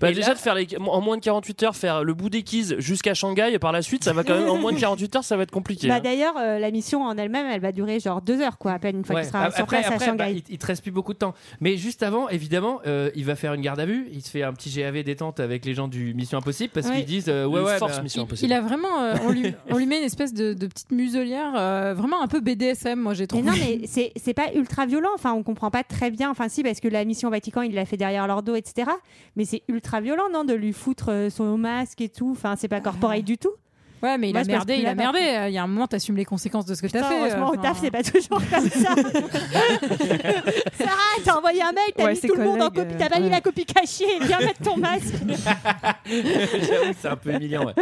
Bah, 0.00 0.10
Et 0.10 0.14
déjà 0.14 0.28
là- 0.28 0.34
de 0.34 0.38
faire 0.38 0.54
les, 0.54 0.66
en 0.78 1.00
moins 1.00 1.16
de 1.16 1.22
48 1.22 1.62
heures 1.64 1.76
faire 1.76 2.04
le 2.04 2.14
bout 2.14 2.30
des 2.30 2.42
Keys 2.42 2.76
jusqu'à 2.78 3.14
Shanghai 3.14 3.50
et 3.52 3.58
par 3.58 3.72
la 3.72 3.82
suite 3.82 4.04
ça 4.04 4.12
va 4.12 4.24
quand 4.24 4.38
même 4.38 4.48
en 4.48 4.56
moins 4.58 4.72
de 4.72 4.78
48 4.80 5.16
heures 5.16 5.24
ça 5.24 5.36
va 5.36 5.42
être 5.42 5.50
compliqué. 5.50 5.88
Bah, 5.88 5.96
hein. 5.96 6.00
D'ailleurs, 6.00 6.34
euh, 6.38 6.58
la 6.58 6.70
mission 6.70 7.02
en 7.02 7.16
elle-même, 7.16 7.46
elle 7.50 7.60
va 7.60 7.72
durer 7.72 7.98
genre 8.00 8.20
deux 8.22 8.40
heures, 8.40 8.58
quoi, 8.58 8.72
à 8.72 8.78
peine, 8.78 8.98
une 8.98 9.04
fois 9.04 9.16
Ouais. 9.16 9.22
qu'il 9.22 9.28
sera 9.30 9.44
Après, 9.44 9.56
sur 9.56 9.66
place 9.66 9.86
après, 9.86 9.96
à 9.96 10.06
Shanghai. 10.06 10.16
bah, 10.18 10.30
il, 10.30 10.42
il 10.48 10.58
te 10.58 10.66
reste 10.66 10.82
plus 10.82 10.90
beaucoup 10.92 11.12
de 11.12 11.18
temps. 11.18 11.34
Mais 11.60 11.76
juste 11.76 12.02
avant, 12.02 12.28
évidemment, 12.28 12.80
euh, 12.86 13.10
il 13.14 13.24
va 13.24 13.36
faire 13.36 13.54
une 13.54 13.60
garde 13.62 13.80
à 13.80 13.86
vue. 13.86 14.08
Il 14.12 14.22
se 14.22 14.30
fait 14.30 14.42
un 14.42 14.52
petit 14.52 14.70
GAV 14.70 15.02
détente 15.02 15.40
avec 15.40 15.64
les 15.64 15.74
gens 15.74 15.88
du 15.88 16.14
Mission 16.14 16.38
Impossible 16.38 16.70
parce 16.72 16.90
qu'ils 16.90 17.04
disent 17.04 17.28
euh, 17.28 17.46
ouais 17.46 17.60
ouais 17.62 17.78
force 17.78 17.96
bah, 17.96 18.02
mission 18.02 18.22
Il, 18.22 18.24
impossible. 18.24 18.50
il 18.50 18.54
a 18.54 18.60
vraiment, 18.60 19.00
euh, 19.02 19.14
on, 19.26 19.30
lui, 19.32 19.52
on 19.70 19.78
lui 19.78 19.86
met 19.86 19.98
une 19.98 20.04
espèce 20.04 20.34
de, 20.34 20.52
de 20.54 20.66
petite 20.66 20.90
muselière, 20.92 21.52
euh, 21.56 21.94
vraiment 21.96 22.22
un 22.22 22.28
peu 22.28 22.40
BDSM, 22.40 22.98
moi 23.00 23.14
j'ai 23.14 23.22
Mais 23.22 23.26
trouvé. 23.28 23.44
non, 23.44 23.52
mais 23.56 23.80
c'est 23.86 24.12
c'est 24.16 24.34
pas 24.34 24.52
ultra 24.54 24.86
violent. 24.86 25.10
Enfin, 25.14 25.32
on 25.32 25.42
comprend 25.42 25.70
pas 25.70 25.84
très 25.84 26.10
bien. 26.10 26.30
Enfin, 26.30 26.48
si, 26.48 26.62
parce 26.62 26.80
que 26.80 26.88
la 26.88 27.04
mission 27.04 27.30
Vatican, 27.30 27.62
il 27.62 27.74
l'a 27.74 27.84
fait 27.86 27.96
derrière 27.96 28.09
leur 28.12 28.42
dos, 28.42 28.54
etc. 28.54 28.90
Mais 29.36 29.44
c'est 29.44 29.62
ultra 29.68 30.00
violent, 30.00 30.28
non, 30.32 30.44
de 30.44 30.54
lui 30.54 30.72
foutre 30.72 31.10
euh, 31.10 31.30
son 31.30 31.56
masque 31.58 32.00
et 32.00 32.08
tout. 32.08 32.30
Enfin, 32.32 32.56
c'est 32.56 32.68
pas 32.68 32.80
corporate 32.80 33.24
du 33.24 33.38
tout. 33.38 33.52
Ouais, 34.02 34.16
mais 34.18 34.30
il 34.30 34.32
Moi, 34.32 34.42
a 34.42 34.44
merdé, 34.44 34.76
il 34.76 34.86
a 34.86 34.94
merdé. 34.94 35.18
Il 35.48 35.52
y 35.54 35.58
a 35.58 35.62
un 35.62 35.66
moment, 35.66 35.86
t'assumes 35.86 36.16
les 36.16 36.24
conséquences 36.24 36.64
de 36.66 36.74
ce 36.74 36.82
que 36.82 36.86
t'as 36.86 37.02
fait. 37.04 37.18
heureusement, 37.20 37.50
euh, 37.50 37.54
au 37.54 37.56
taf, 37.56 37.78
c'est 37.80 37.90
pas 37.90 38.02
toujours 38.02 38.40
comme 38.50 38.68
ça. 38.70 38.94
Sarah, 40.78 41.16
t'as 41.24 41.36
envoyé 41.36 41.62
un 41.62 41.72
mail, 41.72 41.84
t'as 41.96 42.04
Ouais, 42.04 42.12
mis 42.14 42.20
tout 42.20 42.34
le 42.34 42.44
monde 42.44 42.62
en 42.62 42.70
copie, 42.70 42.94
t'as 42.98 43.08
pas 43.08 43.16
euh, 43.16 43.20
mis 43.20 43.26
ouais. 43.26 43.30
la 43.30 43.40
copie 43.40 43.64
cachée. 43.64 44.04
Viens 44.22 44.38
mettre 44.40 44.62
ton 44.62 44.76
masque. 44.76 45.14
J'avoue, 46.06 46.94
c'est 46.98 47.08
un 47.08 47.16
peu 47.16 47.32
humiliant. 47.32 47.66
ouais. 47.66 47.74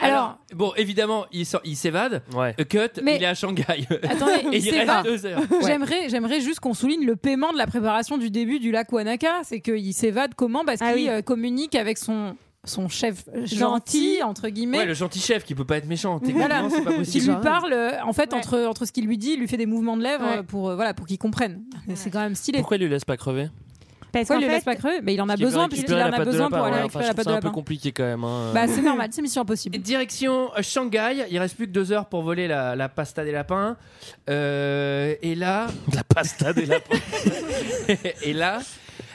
Alors, 0.00 0.38
Bon, 0.54 0.72
évidemment, 0.76 1.24
il 1.32 1.46
sort- 1.46 1.62
il 1.64 1.76
s'évade. 1.76 2.22
Ouais. 2.34 2.54
Euh, 2.60 2.64
Cut, 2.64 3.00
Mais- 3.02 3.16
il 3.16 3.22
est 3.22 3.26
à 3.26 3.34
Shanghai. 3.34 3.86
attendez, 4.02 4.32
Et 4.52 4.56
il 4.58 4.66
il 4.66 4.70
reste 4.70 4.80
s'évade. 4.80 5.04
deux 5.06 5.26
heures. 5.26 5.40
J'aimerais, 5.64 6.08
j'aimerais 6.08 6.40
juste 6.40 6.60
qu'on 6.60 6.74
souligne 6.74 7.06
le 7.06 7.16
paiement 7.16 7.52
de 7.52 7.58
la 7.58 7.66
préparation 7.66 8.18
du 8.18 8.30
début 8.30 8.58
du 8.58 8.70
lac 8.70 8.92
Wanaka. 8.92 9.40
C'est 9.44 9.60
qu'il 9.60 9.94
s'évade 9.94 10.34
comment? 10.36 10.64
Parce 10.64 10.80
Ah 10.82 10.92
qu'il 10.92 11.04
oui. 11.04 11.08
euh, 11.08 11.22
communique 11.22 11.74
avec 11.74 11.96
son, 11.98 12.36
son 12.64 12.88
chef 12.88 13.24
gentil, 13.44 13.56
Gentil. 13.56 14.22
entre 14.22 14.48
guillemets. 14.48 14.78
Ouais, 14.78 14.86
le 14.86 14.94
gentil 14.94 15.18
chef 15.20 15.44
qui 15.44 15.54
peut 15.54 15.64
pas 15.64 15.78
être 15.78 15.86
méchant. 15.88 16.20
Voilà. 16.22 16.62
c'est 16.70 16.82
pas 16.82 16.92
qui 16.92 16.98
possible. 16.98 17.32
lui 17.32 17.40
parle, 17.42 17.72
euh, 17.72 17.90
en 18.04 18.12
fait, 18.12 18.32
Ouais. 18.32 18.38
entre, 18.38 18.58
entre 18.66 18.84
ce 18.84 18.92
qu'il 18.92 19.06
lui 19.06 19.18
dit, 19.18 19.32
il 19.32 19.40
lui 19.40 19.48
fait 19.48 19.56
des 19.56 19.66
mouvements 19.66 19.96
de 19.96 20.02
lèvres 20.02 20.24
Ouais. 20.24 20.42
pour, 20.44 20.68
euh, 20.70 20.76
voilà, 20.76 20.94
pour 20.94 21.06
qu'il 21.06 21.18
comprenne. 21.18 21.62
C'est 21.94 22.10
quand 22.10 22.20
même 22.20 22.34
stylé. 22.36 22.58
Pourquoi 22.58 22.76
il 22.76 22.84
lui 22.84 22.88
laisse 22.88 23.04
pas 23.04 23.16
crever? 23.16 23.48
Parce 24.12 24.26
Pourquoi 24.26 24.36
qu'en 24.36 24.40
il 24.40 24.44
le 24.44 24.48
fait, 24.50 24.54
laisse 24.56 24.64
pas 24.64 24.76
crever? 24.76 25.00
Mais 25.02 25.14
il 25.14 25.22
en 25.22 25.28
a 25.30 25.36
qu'il 25.36 25.44
besoin, 25.46 25.68
puisqu'il 25.70 25.94
en 25.94 26.12
a 26.12 26.22
besoin 26.24 26.50
pour 26.50 26.58
aller 26.58 26.82
récupérer 26.82 27.04
enfin, 27.06 27.14
la 27.16 27.22
ça 27.24 27.30
un 27.36 27.40
peu 27.40 27.50
compliqué 27.50 27.92
quand 27.92 28.02
même. 28.04 28.22
hein. 28.24 28.50
Bah, 28.52 28.66
c'est 28.68 28.82
normal, 28.82 29.08
c'est 29.10 29.22
mission 29.22 29.40
impossible. 29.40 29.78
Direction 29.78 30.50
euh, 30.56 30.62
Shanghai, 30.62 31.24
il 31.30 31.38
reste 31.38 31.56
plus 31.56 31.66
que 31.66 31.72
deux 31.72 31.90
heures 31.92 32.06
pour 32.06 32.22
voler 32.22 32.46
la, 32.46 32.76
la 32.76 32.88
pasta 32.90 33.24
des 33.24 33.32
lapins. 33.32 33.76
Euh, 34.28 35.14
et 35.22 35.34
là, 35.34 35.66
La 35.94 36.04
pasta 36.04 36.52
des 36.52 36.66
lapins. 36.66 36.98
et 38.22 38.34
là, 38.34 38.60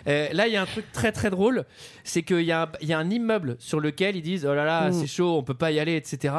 euh, 0.07 0.29
là, 0.33 0.47
il 0.47 0.53
y 0.53 0.55
a 0.57 0.61
un 0.61 0.65
truc 0.65 0.91
très 0.91 1.11
très 1.11 1.29
drôle, 1.29 1.65
c'est 2.03 2.23
qu'il 2.23 2.41
y, 2.41 2.51
a 2.51 2.63
un- 2.63 2.71
il 2.81 2.87
y 2.87 2.93
a 2.93 2.99
un 2.99 3.09
immeuble 3.09 3.55
sur 3.59 3.79
lequel 3.79 4.15
ils 4.15 4.21
disent 4.21 4.45
oh 4.45 4.53
là 4.55 4.65
là, 4.65 4.89
Mm. 4.89 4.93
c'est 4.93 5.07
chaud, 5.07 5.37
on 5.37 5.43
peut 5.43 5.53
pas 5.53 5.71
y 5.71 5.79
aller, 5.79 5.95
etc. 5.95 6.33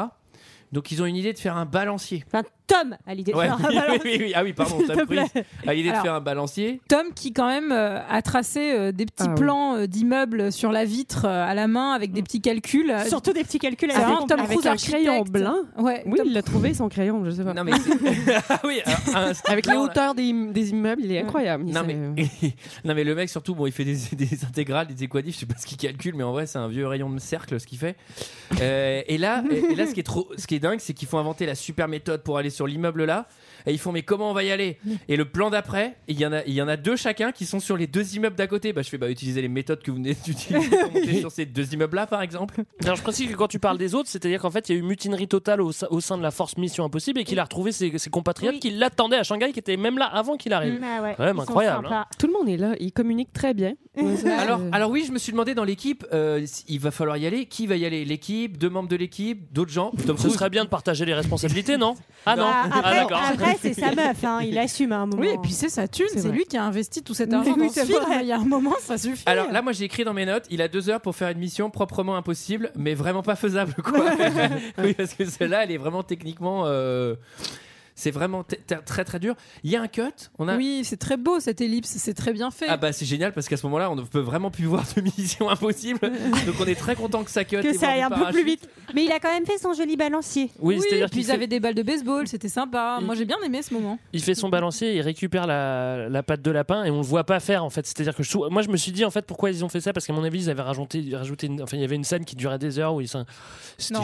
Donc 0.72 0.90
ils 0.92 1.02
ont 1.02 1.06
une 1.06 1.16
idée 1.16 1.32
de 1.32 1.38
faire 1.38 1.56
un 1.56 1.64
balancier. 1.66 2.24
Tom 2.68 2.96
a 3.06 3.14
l'idée 3.14 3.32
de 3.32 3.36
Ouais, 3.36 3.46
faire 3.46 3.54
un 3.56 3.58
oui, 3.68 3.74
ballon. 3.74 3.98
oui, 4.04 4.16
oui. 4.20 4.32
Ah 4.36 4.42
oui, 4.44 4.52
pardon, 4.52 4.78
S'il 4.78 4.86
t'as 4.86 4.94
te 4.96 5.04
pris. 5.06 5.16
plaît. 5.16 5.44
A 5.66 5.74
l'idée 5.74 5.90
de 5.90 5.96
faire 5.96 6.14
un 6.14 6.20
balancier. 6.20 6.80
Tom 6.88 7.06
qui 7.14 7.32
quand 7.32 7.48
même 7.48 7.72
euh, 7.72 7.98
a 8.08 8.22
tracé 8.22 8.72
euh, 8.72 8.92
des 8.92 9.06
petits 9.06 9.26
Ah 9.30 9.34
plans 9.34 9.74
euh, 9.76 9.86
d'immeubles 9.86 10.52
sur 10.52 10.70
la 10.70 10.84
vitre 10.84 11.24
euh, 11.24 11.46
à 11.48 11.54
la 11.54 11.66
main 11.66 11.92
avec 11.92 12.12
des 12.12 12.22
petits 12.22 12.40
calculs. 12.40 12.92
Surtout 13.08 13.32
des 13.32 13.42
petits 13.42 13.58
calculs. 13.58 13.90
C'est 13.90 13.96
assez 13.96 14.04
vraiment 14.04 14.26
Tom 14.26 14.44
Cruise 14.46 14.66
un 14.66 14.76
crayon 14.76 15.22
blanc. 15.22 15.56
Ouais, 15.78 16.02
Oui, 16.06 16.18
Tom- 16.18 16.26
il 16.26 16.32
l'a 16.34 16.42
trouvé, 16.42 16.74
son 16.74 16.88
crayon, 16.88 17.24
je 17.24 17.30
sais 17.30 17.44
pas. 17.44 17.54
Non 17.54 17.64
mais 17.64 17.72
c'est- 17.72 18.32
ah 18.50 18.60
oui, 18.64 18.80
un- 19.14 19.28
un 19.28 19.32
Avec 19.46 19.66
les 19.66 19.76
hauteurs 19.76 20.14
des, 20.14 20.30
im- 20.30 20.52
des 20.52 20.70
immeubles, 20.70 21.02
il 21.04 21.12
est 21.12 21.20
incroyable. 21.20 21.64
Il 21.66 21.72
Non 21.74 21.82
mais, 21.86 21.94
non 22.84 22.94
mais 22.94 23.04
le 23.04 23.14
mec 23.14 23.28
surtout 23.30 23.54
bon 23.54 23.66
il 23.66 23.72
fait 23.72 23.84
des, 23.84 23.96
des 24.12 24.44
intégrales 24.44 24.86
des 24.86 25.04
équadifs 25.04 25.34
je 25.34 25.40
sais 25.40 25.46
pas 25.46 25.56
ce 25.58 25.66
qu'il 25.66 25.76
calcule 25.78 26.14
mais 26.14 26.24
en 26.24 26.32
vrai 26.32 26.46
c'est 26.46 26.58
un 26.58 26.68
vieux 26.68 26.86
rayon 26.86 27.08
de 27.10 27.18
cercle 27.18 27.58
ce 27.58 27.66
qu'il 27.66 27.78
fait 27.78 27.96
Euh, 28.60 29.02
et 29.06 29.18
là 29.18 29.42
et, 29.50 29.72
et 29.72 29.74
là 29.74 29.86
ce 29.86 29.92
qui 29.94 30.00
est 30.00 30.04
trop 30.04 30.28
ce 30.36 30.46
qui 30.46 30.54
est 30.54 30.58
dingue 30.58 30.78
c'est 30.80 30.94
qu'il 30.94 31.06
faut 31.08 31.18
inventer 31.18 31.46
la 31.46 31.54
super 31.54 31.86
méthode 31.88 32.22
pour 32.22 32.38
aller 32.38 32.50
sur 32.50 32.57
l'immeuble 32.66 33.04
là. 33.04 33.26
Et 33.68 33.72
ils 33.72 33.78
font 33.78 33.92
mais 33.92 34.02
comment 34.02 34.30
on 34.30 34.34
va 34.34 34.42
y 34.44 34.50
aller 34.50 34.78
Et 35.08 35.16
le 35.16 35.24
plan 35.24 35.50
d'après, 35.50 35.96
il 36.08 36.18
y 36.18 36.26
en 36.26 36.32
a, 36.32 36.42
il 36.44 36.54
y 36.54 36.62
en 36.62 36.68
a 36.68 36.76
deux 36.76 36.96
chacun 36.96 37.32
qui 37.32 37.46
sont 37.46 37.60
sur 37.60 37.76
les 37.76 37.86
deux 37.86 38.16
immeubles 38.16 38.36
d'à 38.36 38.46
côté. 38.46 38.72
Bah 38.72 38.82
je 38.82 38.88
fais 38.88 38.98
bah 38.98 39.10
utiliser 39.10 39.42
les 39.42 39.48
méthodes 39.48 39.82
que 39.82 39.90
vous 39.90 39.96
venez 39.98 40.14
d'utiliser 40.24 40.68
pour 40.70 40.92
monter 40.92 41.20
sur 41.20 41.30
ces 41.30 41.46
deux 41.46 41.72
immeubles 41.74 41.96
là 41.96 42.06
par 42.06 42.22
exemple. 42.22 42.62
Alors, 42.84 42.96
je 42.96 43.02
précise 43.02 43.30
que 43.30 43.36
quand 43.36 43.48
tu 43.48 43.58
parles 43.58 43.78
des 43.78 43.94
autres, 43.94 44.08
c'est-à-dire 44.08 44.40
qu'en 44.40 44.50
fait, 44.50 44.68
il 44.68 44.72
y 44.74 44.76
a 44.76 44.78
eu 44.78 44.82
mutinerie 44.84 45.28
totale 45.28 45.60
au, 45.60 45.72
sein- 45.72 45.86
au 45.90 46.00
sein 46.00 46.16
de 46.18 46.22
la 46.22 46.30
force 46.30 46.56
Mission 46.56 46.84
Impossible 46.84 47.20
et 47.20 47.24
qu'il 47.24 47.38
a 47.38 47.44
retrouvé 47.44 47.72
ses, 47.72 47.96
ses 47.98 48.10
compatriotes 48.10 48.54
Oui. 48.54 48.60
qui 48.60 48.70
l'attendaient 48.70 49.16
à 49.18 49.22
Shanghai, 49.22 49.52
qui 49.52 49.58
étaient 49.58 49.76
même 49.76 49.98
là 49.98 50.06
avant 50.06 50.36
qu'il 50.36 50.52
arrive. 50.52 50.80
Ah 50.82 51.02
ouais, 51.02 51.16
incroyable, 51.40 51.84
sympas. 51.86 52.06
Tout 52.18 52.26
le 52.26 52.32
monde 52.32 52.48
est 52.48 52.56
là, 52.56 52.74
ils 52.80 52.92
communiquent 52.92 53.32
très 53.32 53.54
bien. 53.54 53.74
Alors, 54.72 54.90
oui, 54.90 55.04
je 55.06 55.12
me 55.12 55.18
suis 55.18 55.32
demandé 55.32 55.54
dans 55.54 55.64
l'équipe, 55.64 56.06
euh, 56.12 56.44
il 56.68 56.80
va 56.80 56.90
falloir 56.90 57.16
y 57.16 57.26
aller. 57.26 57.46
Qui 57.46 57.66
va 57.66 57.76
y 57.76 57.84
aller? 57.84 58.04
L'équipe, 58.04 58.56
deux 58.58 58.68
membres 58.70 58.88
de 58.88 58.96
l'équipe, 58.96 59.52
d'autres 59.52 59.72
gens? 59.72 59.92
Tom 60.06 60.16
Ce 60.18 60.28
serait 60.30 60.50
bien 60.50 60.64
de 60.64 60.68
partager 60.70 61.04
les 61.04 61.14
responsabilités, 61.14 61.76
non? 61.76 61.94
Ah 62.26 62.36
non, 62.36 62.44
Ah, 62.46 62.66
après, 62.72 62.94
d'accord. 62.96 63.20
après, 63.22 63.56
c'est 63.60 63.74
sa 63.74 63.92
meuf, 63.94 64.24
hein, 64.24 64.40
il 64.42 64.58
assume 64.58 64.92
à 64.92 64.98
un 64.98 65.06
moment. 65.06 65.22
Oui, 65.22 65.28
et 65.34 65.38
puis 65.42 65.52
c'est 65.52 65.68
sa 65.68 65.88
thune, 65.88 66.06
C'est 66.12 66.28
lui 66.30 66.44
qui 66.44 66.56
a 66.56 66.64
investi 66.64 67.02
tout 67.02 67.14
cet 67.14 67.32
argent 67.32 67.56
dans 67.56 67.68
ce 67.68 67.80
film. 67.80 67.98
Il 68.20 68.26
y 68.26 68.32
a 68.32 68.38
un 68.38 68.44
moment, 68.44 68.74
ça 68.80 68.98
suffit. 68.98 69.22
Alors 69.26 69.50
là, 69.52 69.62
moi 69.62 69.72
j'ai 69.72 69.84
écrit 69.84 70.04
dans 70.04 70.14
mes 70.14 70.26
notes, 70.26 70.44
il 70.50 70.62
a 70.62 70.68
deux 70.68 70.88
heures 70.90 71.00
pour 71.00 71.14
faire 71.16 71.28
une 71.30 71.38
mission 71.38 71.70
proprement 71.70 72.16
impossible, 72.16 72.70
mais 72.76 72.94
vraiment 72.94 73.22
pas 73.22 73.36
faisable, 73.36 73.74
quoi. 73.82 74.04
oui, 74.78 74.94
parce 74.94 75.14
que 75.14 75.24
celle-là, 75.24 75.64
elle 75.64 75.72
est 75.72 75.76
vraiment 75.78 76.02
techniquement. 76.02 76.64
euh, 76.66 77.14
C'est 78.00 78.12
vraiment 78.12 78.44
très 78.86 79.04
très 79.04 79.18
dur. 79.18 79.34
Il 79.64 79.72
y 79.72 79.76
a 79.76 79.82
un 79.82 79.88
cut. 79.88 80.02
On 80.38 80.46
a. 80.46 80.56
Oui, 80.56 80.82
c'est 80.84 80.98
très 80.98 81.16
beau 81.16 81.40
cette 81.40 81.60
ellipse, 81.60 81.88
c'est 81.88 82.14
très 82.14 82.32
bien 82.32 82.52
fait. 82.52 82.66
Ah 82.68 82.76
bah 82.76 82.92
c'est 82.92 83.04
génial 83.04 83.32
parce 83.32 83.48
qu'à 83.48 83.56
ce 83.56 83.66
moment-là 83.66 83.90
on 83.90 83.96
ne 83.96 84.02
peut 84.02 84.20
vraiment 84.20 84.52
plus 84.52 84.66
voir 84.66 84.84
de 84.96 85.00
mission 85.02 85.50
impossible 85.50 85.98
donc 86.00 86.54
on 86.60 86.64
est 86.66 86.76
très 86.78 86.94
content 86.94 87.24
que 87.24 87.30
ça 87.32 87.44
cut 87.44 87.56
et 87.56 87.62
que 87.62 87.76
ça 87.76 87.88
aille 87.90 88.02
un 88.02 88.10
peu 88.10 88.24
plus 88.30 88.44
vite. 88.44 88.68
Mais 88.94 89.04
il 89.04 89.10
a 89.10 89.18
quand 89.18 89.32
même 89.32 89.44
fait 89.46 89.58
son 89.58 89.72
joli 89.72 89.96
balancier. 89.96 90.50
Oui, 90.60 90.76
oui, 90.76 90.82
c'est-à-dire 90.88 91.06
puis 91.06 91.10
qu'il 91.14 91.20
ils 91.22 91.26
fait, 91.26 91.32
avaient 91.32 91.46
des 91.48 91.58
balles 91.58 91.74
de 91.74 91.82
baseball, 91.82 92.28
c'était 92.28 92.48
sympa. 92.48 92.98
Il- 93.00 93.06
Moi 93.06 93.16
j'ai 93.16 93.24
bien 93.24 93.38
aimé 93.44 93.62
ce 93.62 93.74
moment. 93.74 93.98
il 94.12 94.22
fait 94.22 94.36
son 94.36 94.48
balancier, 94.48 94.94
il 94.94 95.00
récupère 95.00 95.48
la, 95.48 96.08
la 96.08 96.22
patte 96.22 96.40
de 96.42 96.50
lapin 96.52 96.84
et 96.84 96.90
on 96.90 96.98
le 96.98 97.02
voit 97.02 97.24
pas 97.24 97.40
faire 97.40 97.64
en 97.64 97.70
fait. 97.70 97.84
C'est-à-dire 97.84 98.14
que 98.14 98.22
je 98.22 98.38
moi 98.48 98.62
je 98.62 98.68
me 98.68 98.76
suis 98.76 98.92
dit 98.92 99.04
en 99.04 99.10
fait 99.10 99.26
pourquoi 99.26 99.50
ils 99.50 99.64
ont 99.64 99.68
fait 99.68 99.80
ça? 99.80 99.92
Parce 99.92 100.06
qu'à 100.06 100.12
mon 100.12 100.22
avis 100.22 100.44
ils 100.44 100.50
avaient 100.50 100.62
rajouté, 100.62 101.04
rajouté 101.14 101.48
une- 101.48 101.62
enfin 101.62 101.76
il 101.76 101.80
y 101.80 101.84
avait 101.84 101.96
une 101.96 102.04
scène 102.04 102.24
qui 102.24 102.36
durait 102.36 102.58
des 102.60 102.78
heures 102.78 102.94
où 102.94 103.00
ils 103.00 103.08
c'était 103.08 103.24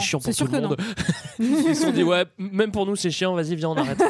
chiant 0.01 0.19
c'est 0.19 0.31
pour 0.31 0.35
sûr 0.35 0.45
tout 0.47 0.51
le 0.51 0.59
que 0.59 0.65
monde. 0.67 0.77
ils 1.39 1.75
se 1.75 1.83
sont 1.85 1.91
dit 1.91 2.03
ouais 2.03 2.25
même 2.37 2.71
pour 2.71 2.85
nous 2.85 2.97
c'est 2.97 3.09
chiant, 3.11 3.33
vas-y 3.35 3.55
viens 3.55 3.69
on 3.69 3.75
arrête. 3.85 4.03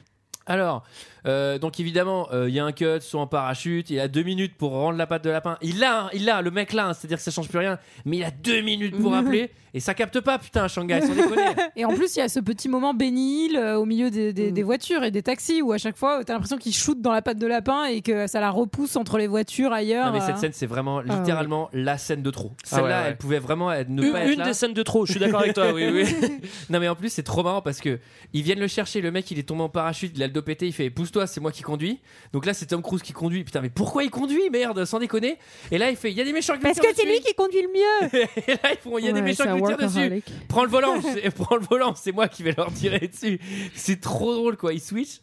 Alors, 0.46 0.84
euh, 1.26 1.58
donc 1.58 1.78
évidemment, 1.80 2.28
euh, 2.32 2.48
il 2.48 2.54
y 2.54 2.58
a 2.60 2.64
un 2.64 2.72
cut, 2.72 3.00
soit 3.00 3.20
en 3.20 3.26
parachute, 3.26 3.90
il 3.90 4.00
a 4.00 4.08
deux 4.08 4.22
minutes 4.22 4.54
pour 4.56 4.72
rendre 4.72 4.98
la 4.98 5.06
patte 5.06 5.24
de 5.24 5.30
lapin. 5.30 5.56
Il 5.62 5.78
l'a, 5.78 6.04
hein, 6.04 6.10
il 6.14 6.24
l'a, 6.24 6.42
le 6.42 6.50
mec 6.50 6.72
là, 6.72 6.88
hein, 6.88 6.94
c'est-à-dire 6.94 7.18
que 7.18 7.22
ça 7.24 7.30
change 7.30 7.48
plus 7.48 7.58
rien, 7.58 7.78
mais 8.04 8.18
il 8.18 8.24
a 8.24 8.30
deux 8.30 8.60
minutes 8.62 8.96
pour 9.00 9.14
appeler 9.16 9.50
et 9.72 9.78
ça 9.80 9.94
capte 9.94 10.18
pas, 10.20 10.38
putain, 10.38 10.66
Shanghai, 10.66 11.00
sans 11.00 11.14
déconner. 11.14 11.42
Et 11.76 11.84
en 11.84 11.94
plus, 11.94 12.16
il 12.16 12.18
y 12.18 12.22
a 12.22 12.28
ce 12.28 12.40
petit 12.40 12.68
moment 12.68 12.92
Hill 12.98 13.56
euh, 13.56 13.76
au 13.76 13.84
milieu 13.84 14.10
des, 14.10 14.32
des- 14.32 14.50
des 14.50 14.62
voitures 14.64 15.04
et 15.04 15.12
des 15.12 15.22
taxis 15.22 15.62
où 15.62 15.70
à 15.72 15.78
chaque 15.78 15.96
fois, 15.96 16.24
t'as 16.24 16.32
l'impression 16.32 16.56
qu'il 16.58 16.74
shoot 16.74 17.00
dans 17.00 17.12
la 17.12 17.22
patte 17.22 17.38
de 17.38 17.46
lapin 17.46 17.84
et 17.84 18.00
que 18.02 18.26
ça 18.26 18.40
la 18.40 18.50
repousse 18.50 18.96
entre 18.96 19.16
les 19.16 19.28
voitures 19.28 19.72
ailleurs. 19.72 20.06
Non, 20.06 20.12
mais 20.12 20.20
euh. 20.22 20.26
cette 20.26 20.38
scène, 20.38 20.50
c'est 20.52 20.66
vraiment 20.66 20.98
Ah, 21.08 21.16
littéralement 21.18 21.70
la 21.72 21.98
scène 21.98 22.22
de 22.22 22.30
trop. 22.32 22.50
Ah 22.56 22.62
Celle-là, 22.64 22.84
ouais, 22.84 22.92
ouais. 22.94 23.08
elle 23.10 23.16
pouvait 23.16 23.38
vraiment 23.38 23.72
être- 23.72 23.88
ne 23.88 24.02
Une, 24.02 24.12
pas 24.12 24.22
être 24.24 24.32
une 24.32 24.38
là. 24.40 24.44
des 24.46 24.54
scènes 24.54 24.74
de 24.74 24.82
trop, 24.82 25.06
je 25.06 25.12
suis 25.12 25.20
d'accord 25.20 25.40
avec 25.42 25.54
toi, 25.54 25.72
oui, 25.72 25.84
oui. 25.92 26.04
Non 26.70 26.80
mais 26.80 26.88
en 26.88 26.96
plus 26.96 27.08
c'est 27.10 27.22
trop 27.22 27.42
marrant 27.44 27.62
parce 27.62 27.80
que 27.80 27.98
ils 28.32 28.42
viennent 28.42 28.58
le 28.60 28.66
chercher, 28.68 29.00
le 29.00 29.10
mec 29.12 29.30
il 29.30 29.38
est 29.38 29.44
tombé 29.44 29.62
en 29.62 29.68
parachute, 29.68 30.12
il 30.16 30.22
a 30.22 30.26
le 30.26 30.32
dos 30.32 30.42
pété, 30.42 30.66
il 30.66 30.72
fait 30.72 30.90
pousse-toi, 31.10 31.26
c'est 31.26 31.40
moi 31.40 31.50
qui 31.52 31.62
conduis. 31.62 32.00
Donc 32.32 32.46
là 32.46 32.54
c'est 32.54 32.66
Tom 32.66 32.82
Cruise 32.82 33.02
qui 33.02 33.12
conduit. 33.12 33.44
Putain 33.44 33.60
mais 33.60 33.70
pourquoi 33.70 34.04
il 34.04 34.10
conduit 34.10 34.48
merde, 34.50 34.84
sans 34.84 34.98
déconner. 34.98 35.38
Et 35.70 35.78
là 35.78 35.90
il 35.90 35.96
fait 35.96 36.10
il 36.10 36.16
y 36.16 36.20
a 36.20 36.24
des 36.24 36.32
méchants 36.32 36.54
qui 36.54 36.60
Parce 36.60 36.78
que 36.78 36.86
c'est 36.94 37.04
lui 37.06 37.20
qui 37.20 37.34
conduit 37.34 37.62
le 37.62 37.68
mieux. 37.68 38.20
Et 38.48 38.52
là 38.54 38.70
ils 38.72 38.78
font 38.78 38.98
il 38.98 39.04
y 39.04 39.08
a 39.08 39.12
des 39.12 39.22
méchants 39.22 39.44
qui 39.44 39.60
me 39.62 39.66
tirent 39.66 39.76
dessus. 39.76 40.22
Prends 40.48 40.64
le 40.64 40.70
volant, 40.70 41.00
c'est- 41.02 41.30
prends 41.30 41.56
le 41.56 41.62
volant, 41.68 41.94
c'est 41.94 42.12
moi 42.12 42.28
qui 42.28 42.42
vais 42.42 42.54
leur 42.56 42.72
tirer 42.72 43.08
dessus. 43.08 43.40
C'est 43.74 44.00
trop 44.00 44.34
drôle 44.34 44.56
quoi, 44.56 44.72
ils 44.72 44.80
switch. 44.80 45.20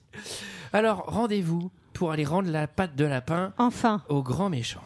Alors 0.73 1.05
rendez-vous 1.07 1.71
pour 1.93 2.11
aller 2.11 2.25
rendre 2.25 2.49
la 2.51 2.67
patte 2.67 2.95
de 2.95 3.05
lapin 3.05 3.53
Enfin. 3.57 4.03
au 4.09 4.21
grand 4.21 4.49
méchant. 4.49 4.83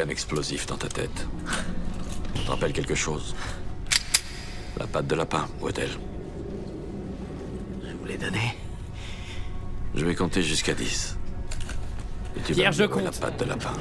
Un 0.00 0.08
explosif 0.08 0.66
dans 0.66 0.76
ta 0.76 0.88
tête. 0.88 1.26
Tu 2.34 2.42
te 2.42 2.50
rappelles 2.50 2.72
quelque 2.72 2.94
chose? 2.94 3.34
La 4.78 4.86
patte 4.86 5.06
de 5.06 5.14
lapin, 5.14 5.46
où 5.60 5.68
est-elle 5.68 5.90
Je 7.82 7.92
vous 7.94 8.04
l'ai 8.04 8.18
donné. 8.18 8.56
Je 9.94 10.04
vais 10.04 10.14
compter 10.14 10.42
jusqu'à 10.42 10.74
10. 10.74 11.16
Et 12.36 12.40
tu 12.40 12.52
Pierre, 12.54 12.72
vas 12.72 12.76
je 12.76 12.84
compte. 12.84 13.04
la 13.04 13.12
patte 13.12 13.38
de 13.38 13.44
lapin. 13.44 13.72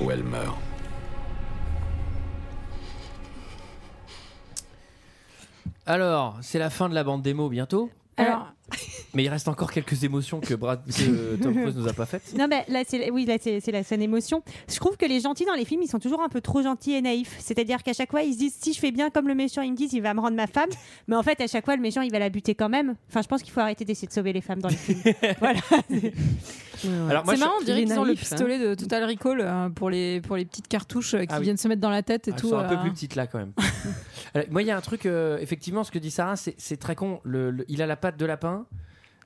où 0.00 0.10
elle 0.10 0.22
meurt. 0.22 0.56
Alors, 5.86 6.36
c'est 6.42 6.58
la 6.58 6.70
fin 6.70 6.88
de 6.88 6.94
la 6.94 7.04
bande 7.04 7.22
démo 7.22 7.48
bientôt? 7.48 7.90
Alors, 8.16 8.48
Mais 9.16 9.24
il 9.24 9.28
reste 9.30 9.48
encore 9.48 9.72
quelques 9.72 10.04
émotions 10.04 10.40
que, 10.40 10.52
Brad, 10.52 10.82
que 10.86 11.36
Tom 11.42 11.54
Cruise 11.54 11.74
nous 11.74 11.88
a 11.88 11.94
pas 11.94 12.04
faites. 12.04 12.34
Non, 12.38 12.46
mais 12.48 12.66
là, 12.68 12.82
c'est 12.86 13.10
oui, 13.10 13.24
là, 13.24 13.36
c'est 13.40 13.60
c'est 13.60 13.72
la 13.72 13.82
scène 13.82 14.02
émotion. 14.02 14.42
Je 14.68 14.76
trouve 14.76 14.98
que 14.98 15.06
les 15.06 15.20
gentils 15.20 15.46
dans 15.46 15.54
les 15.54 15.64
films, 15.64 15.80
ils 15.82 15.88
sont 15.88 15.98
toujours 15.98 16.20
un 16.20 16.28
peu 16.28 16.42
trop 16.42 16.60
gentils 16.62 16.92
et 16.92 17.00
naïfs. 17.00 17.34
C'est-à-dire 17.38 17.82
qu'à 17.82 17.94
chaque 17.94 18.10
fois, 18.10 18.20
ils 18.22 18.34
se 18.34 18.38
disent 18.38 18.56
si 18.60 18.74
je 18.74 18.78
fais 18.78 18.90
bien 18.92 19.08
comme 19.08 19.26
le 19.26 19.34
méchant, 19.34 19.62
ils 19.62 19.70
me 19.72 19.76
disent 19.76 19.94
il 19.94 20.02
va 20.02 20.12
me 20.12 20.20
rendre 20.20 20.36
ma 20.36 20.46
femme. 20.46 20.68
Mais 21.08 21.16
en 21.16 21.22
fait, 21.22 21.40
à 21.40 21.46
chaque 21.46 21.64
fois, 21.64 21.76
le 21.76 21.80
méchant, 21.82 22.02
il 22.02 22.12
va 22.12 22.18
la 22.18 22.28
buter 22.28 22.54
quand 22.54 22.68
même. 22.68 22.94
Enfin, 23.08 23.22
je 23.22 23.26
pense 23.28 23.42
qu'il 23.42 23.52
faut 23.52 23.60
arrêter 23.60 23.86
d'essayer 23.86 24.06
de 24.06 24.12
sauver 24.12 24.34
les 24.34 24.42
femmes 24.42 24.60
dans 24.60 24.68
les 24.68 24.76
films. 24.76 25.00
voilà. 25.40 25.60
Alors, 27.08 27.24
moi, 27.24 27.34
c'est 27.34 27.40
marrant, 27.40 27.54
on 27.60 27.64
dirait 27.64 27.84
qu'ils 27.84 27.98
ont 27.98 28.02
le 28.02 28.08
naïf, 28.08 28.20
pistolet 28.20 28.58
de 28.58 28.74
Total 28.74 29.02
Recall 29.04 29.40
euh, 29.40 29.68
pour, 29.70 29.88
les, 29.88 30.20
pour 30.20 30.36
les 30.36 30.44
petites 30.44 30.68
cartouches 30.68 31.14
euh, 31.14 31.20
qui 31.20 31.26
Ah 31.30 31.38
oui. 31.38 31.44
viennent 31.44 31.56
se 31.56 31.68
mettre 31.68 31.80
dans 31.80 31.88
la 31.90 32.02
tête 32.02 32.28
et 32.28 32.32
Ah, 32.32 32.34
elles 32.36 32.40
tout. 32.42 32.50
sont 32.50 32.58
un 32.58 32.68
peu 32.68 32.74
euh. 32.74 32.82
plus 32.82 32.90
petites 32.92 33.14
là 33.14 33.26
quand 33.26 33.38
même. 33.38 33.52
Euh, 34.36 34.42
moi, 34.50 34.60
il 34.60 34.68
y 34.68 34.70
a 34.70 34.76
un 34.76 34.80
truc, 34.82 35.06
euh, 35.06 35.38
effectivement, 35.38 35.84
ce 35.84 35.90
que 35.90 35.98
dit 35.98 36.10
Sarah, 36.10 36.36
c'est 36.36 36.54
c'est 36.58 36.76
très 36.76 36.94
con. 36.94 37.20
Le- 37.24 37.50
le- 37.50 37.64
il 37.68 37.80
a 37.80 37.86
la 37.86 37.96
patte 37.96 38.18
de 38.18 38.26
lapin. 38.26 38.66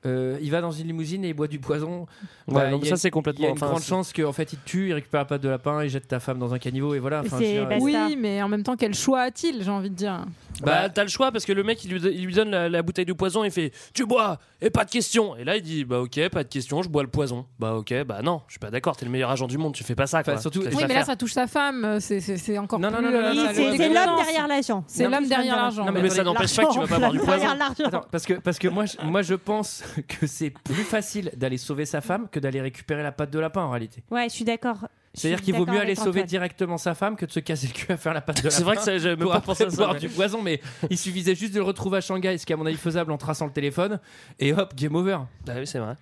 Euh, 0.07 0.39
il 0.41 0.51
va 0.51 0.61
dans 0.61 0.71
une 0.71 0.87
limousine 0.87 1.25
et 1.25 1.29
il 1.29 1.35
boit 1.35 1.47
du 1.49 1.59
poison. 1.59 2.07
Ouais, 2.49 2.55
Bah, 2.55 2.71
non, 2.71 2.83
ça 2.85 2.97
c'est 2.97 3.09
Il 3.09 3.11
y 3.11 3.11
complètement. 3.13 3.47
a 3.47 3.49
une 3.51 3.55
enfin, 3.55 3.69
grande 3.69 3.83
chance 3.83 4.13
qu'en 4.13 4.33
fait 4.33 4.53
il 4.53 4.59
te 4.59 4.65
tue, 4.69 4.89
il 4.89 4.93
récupère 4.95 5.21
la 5.21 5.25
patte 5.27 5.43
de 5.43 5.49
lapin, 5.49 5.85
il 5.85 5.91
jette 5.91 6.09
ta 6.09 6.21
femme 6.21 6.39
dans 6.39 6.55
un 6.55 6.59
caniveau 6.59 6.95
et 6.95 6.99
voilà. 6.99 7.21
Enfin, 7.21 7.39
je. 7.39 7.81
Oui, 7.81 8.17
mais 8.19 8.43
en 8.43 8.49
même 8.49 8.63
temps, 8.63 8.77
quel 8.77 8.95
choix 8.95 9.21
a-t-il, 9.23 9.63
j'ai 9.63 9.71
envie 9.71 9.91
de 9.91 9.95
dire 9.95 10.25
Bah, 10.63 10.91
t'as 10.91 11.03
le 11.05 11.09
choix 11.09 11.33
parce 11.33 11.45
que 11.47 11.53
le 11.53 11.63
mec 11.63 11.83
il 11.85 11.93
lui, 11.93 12.01
il 12.13 12.27
lui 12.27 12.35
donne 12.35 12.51
la, 12.51 12.69
la 12.69 12.83
bouteille 12.83 13.07
de 13.07 13.13
poison 13.15 13.45
il 13.45 13.51
fait 13.51 13.73
tu 13.95 14.05
bois 14.05 14.39
et 14.61 14.69
pas 14.69 14.85
de 14.85 14.91
question 14.91 15.35
et 15.37 15.45
là 15.45 15.57
il 15.57 15.63
dit 15.63 15.85
bah 15.85 16.01
ok 16.01 16.29
pas 16.29 16.43
de 16.45 16.49
question 16.49 16.83
je 16.83 16.89
bois 16.91 17.03
le 17.03 17.09
poison 17.09 17.47
bah 17.59 17.75
ok 17.77 17.95
bah 18.05 18.21
non 18.23 18.43
je 18.47 18.53
suis 18.55 18.59
pas 18.59 18.71
d'accord 18.71 18.95
t'es 18.97 19.07
le 19.07 19.11
meilleur 19.11 19.31
agent 19.31 19.47
du 19.47 19.57
monde 19.57 19.73
tu 19.75 19.85
fais 19.85 19.95
pas 19.95 20.07
ça 20.07 20.23
quoi 20.23 20.35
Enfin, 20.35 20.43
surtout- 20.43 20.61
Oui, 20.61 20.69
mais 20.73 20.87
faire. 20.89 20.99
là, 20.99 21.05
ça 21.05 21.17
touche 21.17 21.33
sa 21.33 21.47
femme, 21.47 21.85
euh, 21.85 22.01
c'est- 22.01 22.21
c'est 22.21 22.37
c'est 22.37 22.59
encore 22.59 22.79
Non, 22.79 22.91
non, 22.91 22.99
plus. 22.99 23.07
non, 23.07 23.13
non, 23.13 23.19
euh, 23.19 23.33
non, 23.35 23.47
ça, 23.47 23.55
c'est 23.55 23.63
l'homme 23.89 24.07
non, 24.07 24.17
derrière 24.17 24.49
l'agent. 24.49 24.85
C'est 24.87 25.05
Non, 25.05 25.11
l'homme 25.11 25.29
derrière 25.29 25.57
l'argent. 25.57 25.85
Non, 25.87 25.93
mais 25.93 26.03
mais 26.03 26.11
ça 26.11 26.23
n'empêche 26.25 26.55
pas 26.57 26.65
que 26.67 26.73
tu 26.73 26.79
vas 26.81 26.87
pas 26.87 26.99
boire 26.99 27.13
du 27.13 27.19
poison. 27.21 27.47
Attends, 27.87 28.05
parce 28.11 28.27
que, 28.27 28.35
parce 28.35 28.59
que 28.59 28.69
moi, 28.69 28.85
je, 28.87 28.97
moi 29.03 29.23
je 29.23 29.35
pense 29.35 29.83
que 30.09 30.27
c'est 30.27 30.51
plus 30.51 30.85
facile 30.85 31.31
d'aller 31.37 31.57
sauver 31.59 31.87
sa 31.87 32.01
femme 32.03 32.29
que 32.31 32.39
d'aller 32.39 32.61
récupérer 32.61 33.03
la 33.03 33.13
patte 33.13 33.31
de 33.31 33.39
lapin 33.39 33.63
en 33.63 33.71
réalité. 33.71 34.03
Ouais, 34.11 34.29
je 34.29 34.35
suis 34.35 34.45
d'accord. 34.45 34.89
C'est-à-dire 35.15 35.43
qu'il 35.43 35.55
vaut 35.55 35.67
mieux 35.67 35.81
aller 35.81 35.95
sauver 35.95 36.23
directement 36.25 36.79
sa 36.79 36.95
femme 36.95 37.17
que 37.17 37.27
de 37.27 37.33
se 37.33 37.41
casser 37.41 37.67
le 37.67 37.73
cul 37.73 37.93
à 37.93 37.97
faire 37.97 38.15
la 38.15 38.21
patte 38.21 38.39
de 38.39 38.43
lapin. 38.45 38.57
c'est 38.57 38.63
vrai 38.63 38.77
que 38.77 38.83
ça 38.83 38.97
j'avais 38.99 39.17
même 39.17 39.29
pas 39.29 39.41
pensé 39.41 39.65
à 39.65 39.71
ça 39.71 39.77
boire 39.77 39.95
mais- 39.95 40.01
du 40.01 40.09
poison, 40.09 40.41
mais 40.43 40.61
il 40.89 40.97
suffisait 40.99 41.35
juste 41.35 41.53
de 41.53 41.59
le 41.59 41.65
retrouver 41.65 41.99
à 41.99 42.01
Shanghai, 42.01 42.39
ce 42.39 42.47
qui 42.47 42.53
est 42.53 42.55
à 42.55 42.57
mon 42.57 42.67
avis 42.67 42.77
faisable 42.77 43.11
en 43.11 43.19
traçant 43.19 43.47
le 43.47 43.53
téléphone, 43.53 43.99
et 44.39 44.53
hop, 44.53 44.75
game 44.77 44.95
over. 44.95 45.19
Ah 45.49 45.53
oui 45.57 45.67
c'est 45.67 45.79
vrai 45.81 45.97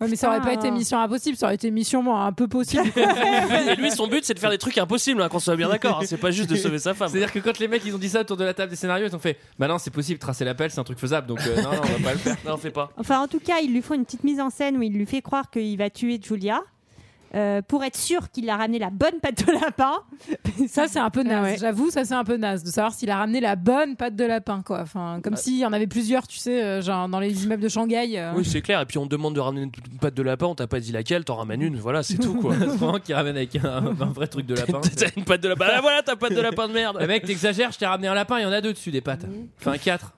Ouais, 0.00 0.08
mais 0.08 0.16
ça 0.16 0.28
aurait 0.28 0.40
pas 0.40 0.52
Putain. 0.52 0.60
été 0.60 0.70
mission 0.70 0.98
impossible, 0.98 1.36
ça 1.36 1.44
aurait 1.44 1.56
été 1.56 1.70
mission 1.70 2.16
un 2.16 2.32
peu 2.32 2.48
possible. 2.48 2.84
et 2.96 3.76
lui 3.76 3.90
son 3.90 4.08
but 4.08 4.24
c'est 4.24 4.32
de 4.32 4.38
faire 4.38 4.48
des 4.48 4.56
trucs 4.56 4.78
impossibles 4.78 5.20
hein, 5.20 5.28
qu'on 5.28 5.38
soit 5.38 5.56
bien 5.56 5.68
d'accord 5.68 5.98
hein. 6.00 6.06
c'est 6.06 6.16
pas 6.16 6.30
juste 6.30 6.48
de 6.48 6.56
sauver 6.56 6.78
sa 6.78 6.94
femme 6.94 7.08
C'est-à-dire 7.10 7.30
que 7.30 7.38
quand 7.38 7.58
les 7.58 7.68
mecs 7.68 7.84
ils 7.84 7.94
ont 7.94 7.98
dit 7.98 8.08
ça 8.08 8.22
autour 8.22 8.38
de 8.38 8.44
la 8.44 8.54
table 8.54 8.70
des 8.70 8.76
scénarios, 8.76 9.06
ils 9.08 9.14
ont 9.14 9.18
fait 9.20 9.36
Bah 9.58 9.68
non, 9.68 9.76
c'est 9.76 9.90
possible, 9.90 10.18
tracer 10.18 10.46
l'appel, 10.46 10.70
c'est 10.70 10.80
un 10.80 10.84
truc 10.84 10.98
faisable, 10.98 11.26
donc 11.26 11.40
euh, 11.46 11.54
non, 11.62 11.72
non, 11.72 11.80
on 11.82 11.98
va 11.98 12.04
pas 12.08 12.12
le 12.14 12.18
faire. 12.18 12.36
non 12.46 12.56
fais 12.56 12.70
pas 12.70 12.90
Enfin, 12.96 13.20
en 13.20 13.28
tout 13.28 13.40
cas, 13.40 13.58
il 13.62 13.74
lui 13.74 13.82
faut 13.82 13.92
une 13.92 14.06
petite 14.06 14.24
mise 14.24 14.40
en 14.40 14.48
scène 14.48 14.78
où 14.78 14.82
il 14.82 14.92
lui 14.94 15.04
fait 15.04 15.20
croire 15.20 15.50
qu'il 15.50 15.76
va 15.76 15.90
tuer 15.90 16.18
Julia. 16.20 16.62
Euh, 17.34 17.62
pour 17.62 17.84
être 17.84 17.96
sûr 17.96 18.30
qu'il 18.30 18.48
a 18.50 18.56
ramené 18.56 18.78
la 18.78 18.90
bonne 18.90 19.20
pâte 19.22 19.46
de 19.46 19.52
lapin. 19.52 19.92
Ça, 20.68 20.88
c'est 20.88 20.98
un 20.98 21.10
peu 21.10 21.22
naze. 21.22 21.42
Ouais. 21.44 21.56
J'avoue, 21.58 21.90
ça, 21.90 22.04
c'est 22.04 22.14
un 22.14 22.24
peu 22.24 22.36
naze 22.36 22.62
de 22.64 22.70
savoir 22.70 22.92
s'il 22.92 23.10
a 23.10 23.16
ramené 23.16 23.40
la 23.40 23.56
bonne 23.56 23.96
pâte 23.96 24.14
de 24.16 24.24
lapin, 24.24 24.62
quoi. 24.62 24.80
Enfin, 24.80 25.20
comme 25.22 25.36
s'il 25.36 25.58
y 25.58 25.64
en 25.64 25.72
avait 25.72 25.86
plusieurs, 25.86 26.26
tu 26.26 26.38
sais, 26.38 26.62
euh, 26.62 26.82
genre 26.82 27.08
dans 27.08 27.20
les 27.20 27.44
immeubles 27.44 27.62
de 27.62 27.68
Shanghai. 27.68 28.18
euh. 28.18 28.32
Oui, 28.36 28.44
c'est 28.44 28.60
clair. 28.60 28.80
Et 28.80 28.86
puis 28.86 28.98
on 28.98 29.04
te 29.04 29.10
demande 29.10 29.34
de 29.34 29.40
ramener 29.40 29.62
une 29.62 29.70
pâte 30.00 30.14
de 30.14 30.22
lapin, 30.22 30.46
on 30.46 30.54
t'a 30.54 30.66
pas 30.66 30.80
dit 30.80 30.92
laquelle, 30.92 31.24
t'en 31.24 31.36
ramènes 31.36 31.62
une, 31.62 31.76
voilà, 31.76 32.02
c'est 32.02 32.18
tout 32.18 32.34
quoi. 32.34 32.54
Vraiment 32.56 32.98
qui 32.98 33.14
ramène 33.14 33.36
avec 33.36 33.56
un, 33.56 33.64
un 34.00 34.12
vrai 34.12 34.26
truc 34.26 34.46
de 34.46 34.54
lapin. 34.54 34.80
T'as 34.96 35.08
une 35.16 35.24
pâte 35.24 35.40
de 35.42 35.48
lapin. 35.48 35.66
Ah 35.72 35.80
voilà, 35.80 36.02
ta 36.02 36.16
pâte 36.16 36.34
de 36.34 36.40
lapin 36.40 36.68
de 36.68 36.72
merde. 36.74 36.98
Le 37.00 37.06
mec, 37.06 37.24
t'exagères, 37.24 37.72
je 37.72 37.78
t'ai 37.78 37.86
ramené 37.86 38.08
un 38.08 38.14
lapin, 38.14 38.38
il 38.38 38.42
y 38.42 38.46
en 38.46 38.52
a 38.52 38.60
deux 38.60 38.72
dessus 38.72 38.90
des 38.90 39.00
pattes. 39.00 39.24
Enfin, 39.60 39.78
quatre. 39.78 40.12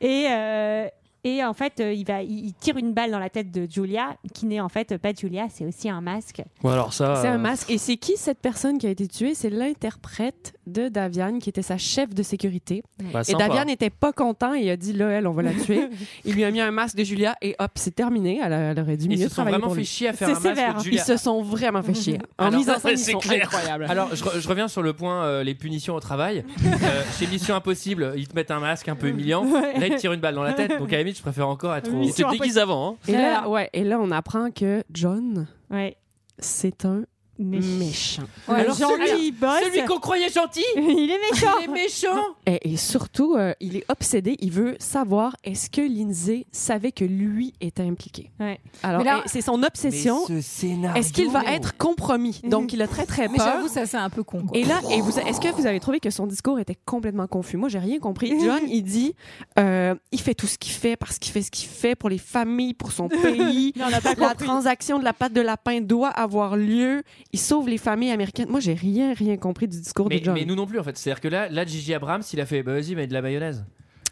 Et, 0.00 0.26
euh, 0.30 0.86
et 1.24 1.44
en 1.44 1.52
fait, 1.52 1.80
euh, 1.80 1.92
il, 1.92 2.06
va, 2.06 2.22
il 2.22 2.46
il 2.46 2.54
tire 2.54 2.76
une 2.76 2.92
balle 2.92 3.10
dans 3.10 3.18
la 3.18 3.30
tête 3.30 3.50
de 3.50 3.66
Julia, 3.70 4.16
qui 4.32 4.46
n'est 4.46 4.60
en 4.60 4.68
fait 4.68 4.96
pas 4.96 5.12
Julia, 5.12 5.48
c'est 5.50 5.66
aussi 5.66 5.88
un 5.88 6.00
masque. 6.00 6.42
Bon, 6.62 6.70
alors 6.70 6.92
ça. 6.92 7.16
C'est 7.16 7.28
euh, 7.28 7.34
un 7.34 7.38
masque. 7.38 7.70
Et 7.70 7.78
c'est 7.78 7.96
qui 7.96 8.16
cette 8.16 8.40
personne 8.40 8.78
qui 8.78 8.86
a 8.86 8.90
été 8.90 9.06
tuée? 9.06 9.34
C'est 9.34 9.50
l'interprète 9.50 10.54
de 10.70 10.88
Daviane, 10.88 11.38
qui 11.38 11.48
était 11.48 11.62
sa 11.62 11.76
chef 11.78 12.14
de 12.14 12.22
sécurité. 12.22 12.82
bah, 13.12 13.22
Et. 13.28 13.34
Daviane 13.34 13.66
n'était 13.68 13.90
pas 13.90 14.12
content 14.12 14.54
et 14.54 14.60
il 14.60 14.70
a 14.70 14.76
dit 14.76 14.92
là, 14.92 15.08
elle, 15.10 15.26
on 15.26 15.32
va 15.32 15.42
la 15.42 15.52
tuer. 15.52 15.88
il 16.24 16.34
lui 16.34 16.44
a 16.44 16.50
mis 16.50 16.60
un 16.60 16.70
masque 16.70 16.96
de 16.96 17.04
Julia 17.04 17.36
et 17.42 17.54
hop, 17.58 17.70
c'est 17.74 17.94
terminé. 17.94 18.40
Elle, 18.42 18.52
a- 18.52 18.58
elle 18.72 18.80
aurait 18.80 18.96
dû 18.96 19.06
Ils 19.06 19.10
mieux 19.10 19.16
se 19.16 19.28
sont 19.28 19.34
travailler 19.36 19.58
vraiment 19.58 19.74
fait 19.74 19.84
chier 19.84 20.08
à 20.08 20.12
faire 20.12 20.28
C'est 20.28 20.32
un 20.32 20.36
masque 20.40 20.48
sévère. 20.56 20.74
de 20.74 20.80
Ils 20.80 20.84
Julia. 20.84 21.04
se 21.04 21.16
sont 21.16 21.42
vraiment 21.42 21.82
fait 21.82 21.94
chier. 21.94 22.18
En 22.38 22.46
Alors, 22.46 22.58
mise 22.58 22.70
en 22.70 22.78
scène, 22.78 22.92
ils 22.94 22.98
c'est 22.98 23.12
sont 23.12 23.18
clair. 23.18 23.44
incroyables. 23.44 23.84
Alors, 23.88 24.14
je, 24.14 24.24
re- 24.24 24.40
je 24.40 24.48
reviens 24.48 24.68
sur 24.68 24.82
le 24.82 24.92
point 24.92 25.24
euh, 25.24 25.42
les 25.44 25.54
punitions 25.54 25.94
au 25.94 26.00
travail. 26.00 26.44
Euh, 26.82 27.02
chez 27.18 27.26
Mission 27.26 27.54
Impossible, 27.54 28.14
ils 28.16 28.26
te 28.26 28.34
mettent 28.34 28.50
un 28.50 28.58
masque 28.60 28.88
un 28.88 28.94
peu 28.96 29.08
humiliant. 29.08 29.44
Là, 29.44 29.86
ils 29.86 29.94
te 29.94 29.98
tirent 30.00 30.12
une 30.14 30.20
balle 30.20 30.34
dans 30.34 30.42
la 30.42 30.54
tête. 30.54 30.78
Donc, 30.78 30.88
à 30.92 30.96
la 30.96 31.02
limite, 31.02 31.16
je 31.16 31.22
préfère 31.22 31.46
encore 31.48 31.74
être 31.74 31.92
au. 31.92 32.02
Il 32.02 32.12
se 32.12 32.22
déguise 32.30 32.56
avant. 32.58 32.92
Hein. 32.92 32.96
et 33.08 33.12
là, 33.12 33.48
ouais, 33.48 33.68
et 33.74 33.84
là, 33.84 33.98
on 34.00 34.10
apprend 34.10 34.50
que 34.50 34.82
John, 34.92 35.46
Ouais. 35.70 35.96
c'est 36.38 36.84
un 36.86 37.02
méchant. 37.44 38.22
Ouais, 38.48 38.60
Alors, 38.60 38.74
celui-. 38.76 39.34
Celui 39.64 39.84
qu'on 39.86 39.98
croyait 39.98 40.28
gentil, 40.28 40.64
il 40.76 41.10
est 41.10 41.30
méchant. 41.30 41.52
il 41.60 41.64
est 41.64 41.72
méchant. 41.72 42.22
Et, 42.46 42.72
et 42.72 42.76
surtout, 42.76 43.34
euh, 43.36 43.52
il 43.60 43.76
est 43.76 43.84
obsédé. 43.88 44.36
Il 44.40 44.50
veut 44.52 44.76
savoir 44.78 45.36
est-ce 45.44 45.70
que 45.70 45.80
Lindsay 45.80 46.46
savait 46.52 46.92
que 46.92 47.04
lui 47.04 47.52
était 47.60 47.82
impliqué. 47.82 48.30
Ouais. 48.40 48.60
Alors, 48.82 49.02
Mais 49.02 49.10
c'est 49.26 49.40
son 49.40 49.62
obsession. 49.62 50.26
ce 50.26 50.40
scénario. 50.40 51.00
Est-ce 51.00 51.12
qu'il 51.12 51.30
va 51.30 51.42
être 51.44 51.76
compromis? 51.76 52.40
Donc, 52.44 52.72
il 52.72 52.82
a 52.82 52.86
très 52.88 53.06
très 53.06 53.28
Mais 53.28 53.36
peur. 53.38 53.46
j'avoue, 53.54 53.68
ça, 53.68 53.86
c'est 53.86 53.96
un 53.96 54.10
peu 54.10 54.22
con, 54.22 54.42
quoi. 54.46 54.58
Et 54.58 54.64
là, 54.64 54.80
et 54.90 55.00
vous, 55.00 55.18
est-ce 55.18 55.40
que 55.40 55.48
vous 55.54 55.66
avez 55.66 55.80
trouvé 55.80 56.00
que 56.00 56.10
son 56.10 56.26
discours 56.26 56.58
était 56.60 56.76
complètement 56.84 57.26
confus? 57.26 57.56
Moi, 57.56 57.68
j'ai 57.68 57.78
rien 57.78 57.98
compris. 57.98 58.32
John, 58.44 58.60
il 58.68 58.82
dit, 58.82 59.14
euh, 59.58 59.94
il 60.12 60.20
fait 60.20 60.34
tout 60.34 60.46
ce 60.46 60.58
qu'il 60.58 60.72
fait 60.72 60.96
parce 60.96 61.18
qu'il 61.18 61.32
fait 61.32 61.42
ce 61.42 61.50
qu'il 61.50 61.68
fait 61.68 61.94
pour 61.94 62.08
les 62.10 62.18
familles, 62.18 62.74
pour 62.74 62.92
son 62.92 63.08
pays. 63.08 63.72
Non, 63.76 63.86
on 63.86 63.90
n'a 63.90 64.00
pas 64.00 64.14
La 64.14 64.28
compris. 64.30 64.46
transaction 64.46 64.98
de 64.98 65.04
la 65.04 65.12
pâte 65.12 65.32
de 65.32 65.40
lapin 65.40 65.80
doit 65.80 66.08
avoir 66.08 66.56
lieu. 66.56 67.02
Il 67.32 67.38
sauve 67.38 67.68
les 67.68 67.78
familles 67.78 68.10
américaines. 68.10 68.48
Moi, 68.48 68.60
j'ai 68.60 68.74
rien, 68.74 69.14
rien 69.14 69.36
compris 69.36 69.68
du 69.68 69.78
discours 69.78 70.08
Mais, 70.08 70.18
de 70.18 70.24
John. 70.24 70.34
mais 70.34 70.44
nous 70.44 70.56
non 70.56 70.66
plus 70.66 70.80
en 70.80 70.82
fait. 70.82 70.96
C'est-à-dire 70.98 71.20
que 71.20 71.28
là, 71.28 71.48
là, 71.48 71.64
Gigi 71.64 71.94
Abrams, 71.94 72.22
il 72.32 72.40
a 72.40 72.46
fait 72.46 72.62
bah 72.62 72.72
vas-y, 72.74 72.94
mets 72.96 73.06
de 73.06 73.12
la 73.12 73.22
mayonnaise. 73.22 73.64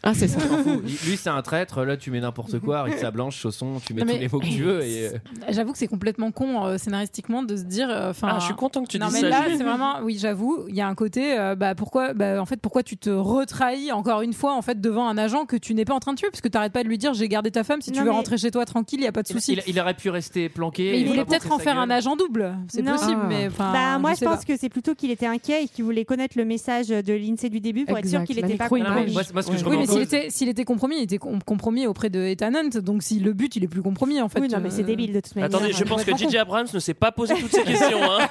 Ah, 0.03 0.13
c'est 0.13 0.27
ça. 0.27 0.39
Lui, 1.05 1.17
c'est 1.17 1.29
un 1.29 1.41
traître. 1.41 1.83
Là, 1.83 1.97
tu 1.97 2.09
mets 2.11 2.21
n'importe 2.21 2.59
quoi, 2.59 2.83
Rita 2.83 3.11
blanche, 3.11 3.37
chausson, 3.37 3.81
tu 3.85 3.93
mets 3.93 4.01
tous 4.01 4.07
les 4.07 4.27
mots 4.29 4.39
que 4.39 4.45
tu 4.45 4.63
veux. 4.63 4.81
Et, 4.85 5.07
euh, 5.07 5.11
J'avoue 5.49 5.73
que 5.73 5.77
c'est 5.77 5.87
complètement 5.87 6.31
con 6.31 6.65
euh, 6.65 6.77
scénaristiquement 6.77 7.43
de 7.43 7.57
se 7.57 7.63
dire. 7.63 7.89
euh, 7.89 8.13
Ah, 8.21 8.37
je 8.39 8.45
suis 8.45 8.53
content 8.55 8.83
que 8.83 8.87
tu 8.89 8.97
non 8.99 9.07
dises 9.07 9.15
mais 9.23 9.29
ça. 9.29 9.29
là 9.29 9.45
c'est 9.57 9.63
vraiment 9.63 9.99
oui 10.03 10.17
j'avoue 10.19 10.65
il 10.69 10.75
y 10.75 10.81
a 10.81 10.87
un 10.87 10.95
côté 10.95 11.37
euh, 11.37 11.55
bah 11.55 11.75
pourquoi 11.75 12.13
bah 12.13 12.41
en 12.41 12.45
fait 12.45 12.57
pourquoi 12.61 12.81
tu 12.83 12.95
te 12.97 13.09
retrahis 13.09 13.91
encore 13.91 14.21
une 14.21 14.33
fois 14.33 14.53
en 14.55 14.61
fait 14.61 14.79
devant 14.79 15.07
un 15.07 15.17
agent 15.17 15.45
que 15.45 15.55
tu 15.57 15.73
n'es 15.73 15.85
pas 15.85 15.93
en 15.95 15.99
train 15.99 16.13
de 16.13 16.17
tuer? 16.17 16.29
Parce 16.31 16.41
que 16.41 16.47
t'arrêtes 16.47 16.71
pas 16.73 16.83
de 16.83 16.87
lui 16.87 16.97
dire 16.97 17.13
j'ai 17.13 17.27
gardé 17.27 17.51
ta 17.51 17.63
femme 17.63 17.81
si 17.81 17.91
tu 17.91 17.99
veux 17.99 18.05
mais- 18.05 18.11
rentrer 18.11 18.37
chez 18.37 18.51
toi 18.51 18.65
tranquille 18.65 18.99
il 19.01 19.05
y 19.05 19.07
a 19.07 19.11
pas 19.11 19.23
de 19.23 19.27
souci 19.27 19.53
il- 19.53 19.63
il 19.67 19.79
aurait 19.79 19.93
pu 19.95 20.09
rester 20.09 20.49
planqué. 20.49 20.91
mais 20.91 21.01
il 21.01 21.07
voulait 21.07 21.25
peut-être 21.25 21.51
en 21.51 21.59
faire 21.59 21.75
gueule. 21.75 21.83
un 21.83 21.89
agent 21.89 22.15
double 22.15 22.55
c'est 22.69 22.83
possible 22.83 23.21
Ah. 23.23 23.27
mais 23.27 23.47
enfin 23.47 23.71
Bah, 23.73 23.99
moi, 23.99 24.13
je 24.13 24.23
pense 24.25 24.45
pas. 24.45 24.53
que 24.53 24.57
c'est 24.59 24.69
plutôt 24.69 24.95
qu'il 24.95 25.11
était 25.11 25.25
inquiet 25.25 25.63
et 25.63 25.67
qu'il 25.67 25.83
voulait 25.83 26.05
connaître 26.05 26.37
le 26.37 26.45
message 26.45 26.87
de 26.87 27.13
l'INSEE 27.13 27.49
du 27.49 27.59
début 27.59 27.85
pour 27.85 27.97
être 27.97 28.07
sûr 28.07 28.23
qu'il 28.23 28.35
n'était 28.37 28.55
pas 28.55 28.67
s'il 29.89 30.01
était 30.01 30.29
s'il 30.29 30.49
était 30.49 30.65
compromis 30.65 30.97
il 30.97 31.03
était 31.03 31.17
com- 31.17 31.39
compromis 31.43 31.87
auprès 31.87 32.09
de 32.09 32.19
Ethan 32.21 32.53
Hunt 32.55 32.79
donc 32.81 33.03
si 33.03 33.19
le 33.19 33.33
but 33.33 33.55
il 33.55 33.63
est 33.63 33.67
plus 33.67 33.81
compromis 33.81 34.21
en 34.21 34.29
fait 34.29 34.39
Oui, 34.39 34.47
non, 34.47 34.59
mais 34.61 34.69
c'est 34.69 34.81
euh, 34.81 34.85
débile 34.85 35.13
de 35.13 35.19
toute 35.19 35.35
manière. 35.35 35.53
Attendez, 35.55 35.73
je 35.73 35.83
pense 35.83 36.03
que 36.03 36.15
J.J. 36.15 36.37
Abrams 36.37 36.67
ne 36.73 36.79
s'est 36.79 36.93
pas 36.93 37.11
posé 37.11 37.35
toutes 37.35 37.51
ces 37.51 37.63
questions. 37.63 37.99
Hein. 38.03 38.27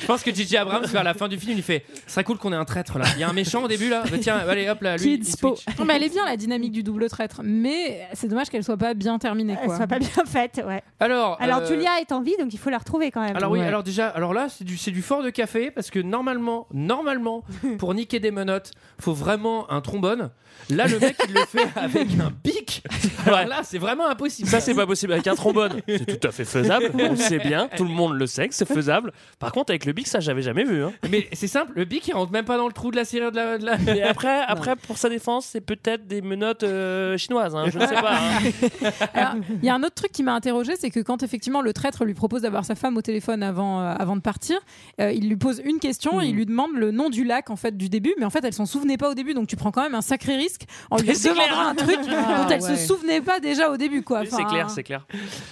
Je 0.00 0.06
pense 0.06 0.22
que 0.22 0.32
Gigi 0.34 0.56
Abrams, 0.56 0.84
vers 0.86 1.04
la 1.04 1.14
fin 1.14 1.28
du 1.28 1.38
film, 1.38 1.56
il 1.56 1.62
fait 1.62 1.84
Ce 2.06 2.12
serait 2.14 2.24
cool 2.24 2.38
qu'on 2.38 2.52
ait 2.52 2.56
un 2.56 2.64
traître 2.64 2.98
là. 2.98 3.04
Il 3.14 3.20
y 3.20 3.24
a 3.24 3.28
un 3.28 3.32
méchant 3.32 3.64
au 3.64 3.68
début 3.68 3.88
là. 3.88 4.04
Bah, 4.10 4.16
tiens, 4.20 4.36
allez 4.36 4.68
hop 4.68 4.80
là, 4.82 4.96
lui. 4.96 5.02
Qui 5.04 5.10
est 5.10 5.14
il 5.14 5.18
dispo 5.20 5.56
switch. 5.56 5.78
non, 5.78 5.84
mais 5.84 5.96
elle 5.96 6.02
est 6.04 6.08
bien 6.08 6.24
la 6.24 6.36
dynamique 6.36 6.72
du 6.72 6.82
double 6.82 7.08
traître 7.08 7.40
mais 7.44 8.00
c'est 8.14 8.28
dommage 8.28 8.48
qu'elle 8.50 8.64
soit 8.64 8.76
pas 8.76 8.94
bien 8.94 9.18
terminée 9.18 9.56
Elle 9.60 9.66
quoi 9.66 9.76
soit 9.76 9.86
pas 9.86 9.98
bien 9.98 10.24
faite, 10.26 10.62
ouais. 10.66 10.82
Alors, 11.00 11.36
Alors, 11.40 11.58
euh, 11.60 11.66
Julia 11.66 12.00
est 12.00 12.12
en 12.12 12.20
vie, 12.22 12.34
donc 12.38 12.52
il 12.52 12.58
faut 12.58 12.70
la 12.70 12.78
retrouver 12.78 13.10
quand 13.10 13.20
même. 13.22 13.36
Alors 13.36 13.50
oui, 13.50 13.60
Ouais. 13.60 13.66
alors 13.66 13.82
déjà, 13.82 14.08
alors 14.08 14.32
là, 14.34 14.48
c'est 14.48 14.64
du, 14.64 14.76
c'est 14.76 14.90
du 14.90 15.02
fort 15.02 15.22
de 15.22 15.30
café 15.30 15.70
parce 15.70 15.90
que 15.90 15.98
normalement, 16.00 16.66
normalement, 16.72 17.42
pour 17.78 17.94
niquer 17.94 18.20
des 18.20 18.30
menottes, 18.30 18.72
faut 18.98 19.12
vraiment 19.14 19.70
un 19.70 19.80
trombone. 19.80 20.30
Là, 20.70 20.86
le 20.86 20.98
mec, 20.98 21.16
il 21.28 21.34
le 21.34 21.40
fait 21.40 21.66
avec 21.76 22.08
un 22.20 22.30
pic. 22.42 22.82
Alors 23.26 23.44
là, 23.46 23.60
c'est 23.64 23.78
vraiment 23.78 24.06
impossible. 24.08 24.48
Ça, 24.48 24.60
c'est 24.60 24.74
pas 24.74 24.86
possible 24.86 25.12
avec 25.12 25.26
un 25.26 25.34
trombone. 25.34 25.80
C'est 25.86 26.18
tout 26.18 26.26
à 26.26 26.30
fait 26.30 26.44
faisable. 26.44 26.90
On 26.94 27.10
le 27.10 27.16
sait 27.16 27.38
bien. 27.38 27.68
Tout 27.76 27.84
le 27.84 27.90
monde 27.90 28.14
le 28.14 28.26
sait 28.26 28.48
que 28.48 28.54
c'est 28.54 28.66
faisable. 28.66 29.12
Par 29.38 29.52
contre, 29.52 29.70
avec 29.70 29.84
le 29.84 29.92
bic, 29.92 30.06
ça, 30.06 30.20
j'avais 30.20 30.42
jamais 30.42 30.64
vu. 30.64 30.82
Hein. 30.84 30.92
Mais 31.10 31.28
c'est 31.32 31.46
simple, 31.48 31.72
le 31.74 31.84
bic, 31.84 32.06
il 32.08 32.14
rentre 32.14 32.32
même 32.32 32.44
pas 32.44 32.56
dans 32.56 32.66
le 32.68 32.72
trou 32.72 32.90
de 32.90 32.96
la 32.96 33.04
serrure 33.04 33.32
de 33.32 33.36
la. 33.36 33.58
de 33.58 33.66
la- 33.66 33.96
Et 33.96 34.02
après, 34.02 34.40
après, 34.46 34.76
pour 34.76 34.96
sa 34.98 35.08
défense, 35.08 35.46
c'est 35.46 35.60
peut-être 35.60 36.06
des 36.06 36.22
menottes 36.22 36.62
euh, 36.62 37.16
chinoises. 37.18 37.54
hein, 37.54 37.64
je 37.72 37.78
ne 37.78 37.86
sais 37.86 37.94
pas. 37.94 38.14
hein. 38.18 38.90
Alors, 39.14 39.34
il 39.60 39.64
y 39.64 39.68
a 39.68 39.74
un 39.74 39.82
autre 39.82 39.94
truc 39.94 40.12
qui 40.12 40.22
m'a 40.22 40.32
interrogé, 40.34 40.74
c'est 40.78 40.90
que 40.90 41.00
quand 41.00 41.22
effectivement 41.22 41.60
le 41.60 41.72
traître 41.72 42.04
lui 42.04 42.14
propose 42.14 42.42
d'avoir 42.42 42.64
sa 42.64 42.74
femme 42.74 42.96
au 42.96 43.02
téléphone 43.02 43.42
avant, 43.42 43.80
euh, 43.80 43.94
avant 43.98 44.16
de 44.16 44.20
partir, 44.22 44.58
euh, 45.00 45.12
il 45.12 45.28
lui 45.28 45.36
pose 45.36 45.60
une 45.64 45.78
question, 45.80 46.18
Hmm. 46.18 46.22
il 46.22 46.34
lui 46.34 46.46
demande 46.46 46.70
le 46.74 46.90
nom 46.90 47.10
du 47.10 47.24
lac 47.24 47.50
en 47.50 47.56
fait 47.56 47.76
du 47.76 47.88
début, 47.88 48.14
mais 48.18 48.24
en 48.24 48.30
fait 48.30 48.44
elle 48.44 48.52
s'en 48.52 48.66
souvenait 48.66 48.96
pas 48.96 49.10
au 49.10 49.14
début, 49.14 49.34
donc 49.34 49.46
tu 49.48 49.56
prends 49.56 49.70
quand 49.70 49.82
même 49.82 49.94
un 49.94 50.02
sacré 50.02 50.36
risque 50.42 50.62
en 50.90 50.96
lui 50.98 51.08
Mais 51.08 51.14
demandant 51.14 51.60
un 51.68 51.74
truc 51.74 51.98
Ah, 52.08 52.44
dont 52.44 52.48
elle 52.54 52.60
ouais. 52.62 52.76
se 52.76 52.86
souvenait 52.86 53.20
pas 53.20 53.40
déjà 53.40 53.70
au 53.70 53.76
début 53.76 54.02
quoi. 54.02 54.20
Oui, 54.20 54.26
c'est 54.30 54.34
Enfin, 54.36 54.44
clair, 54.50 54.70
c'est 54.70 54.82
clair. 54.82 55.06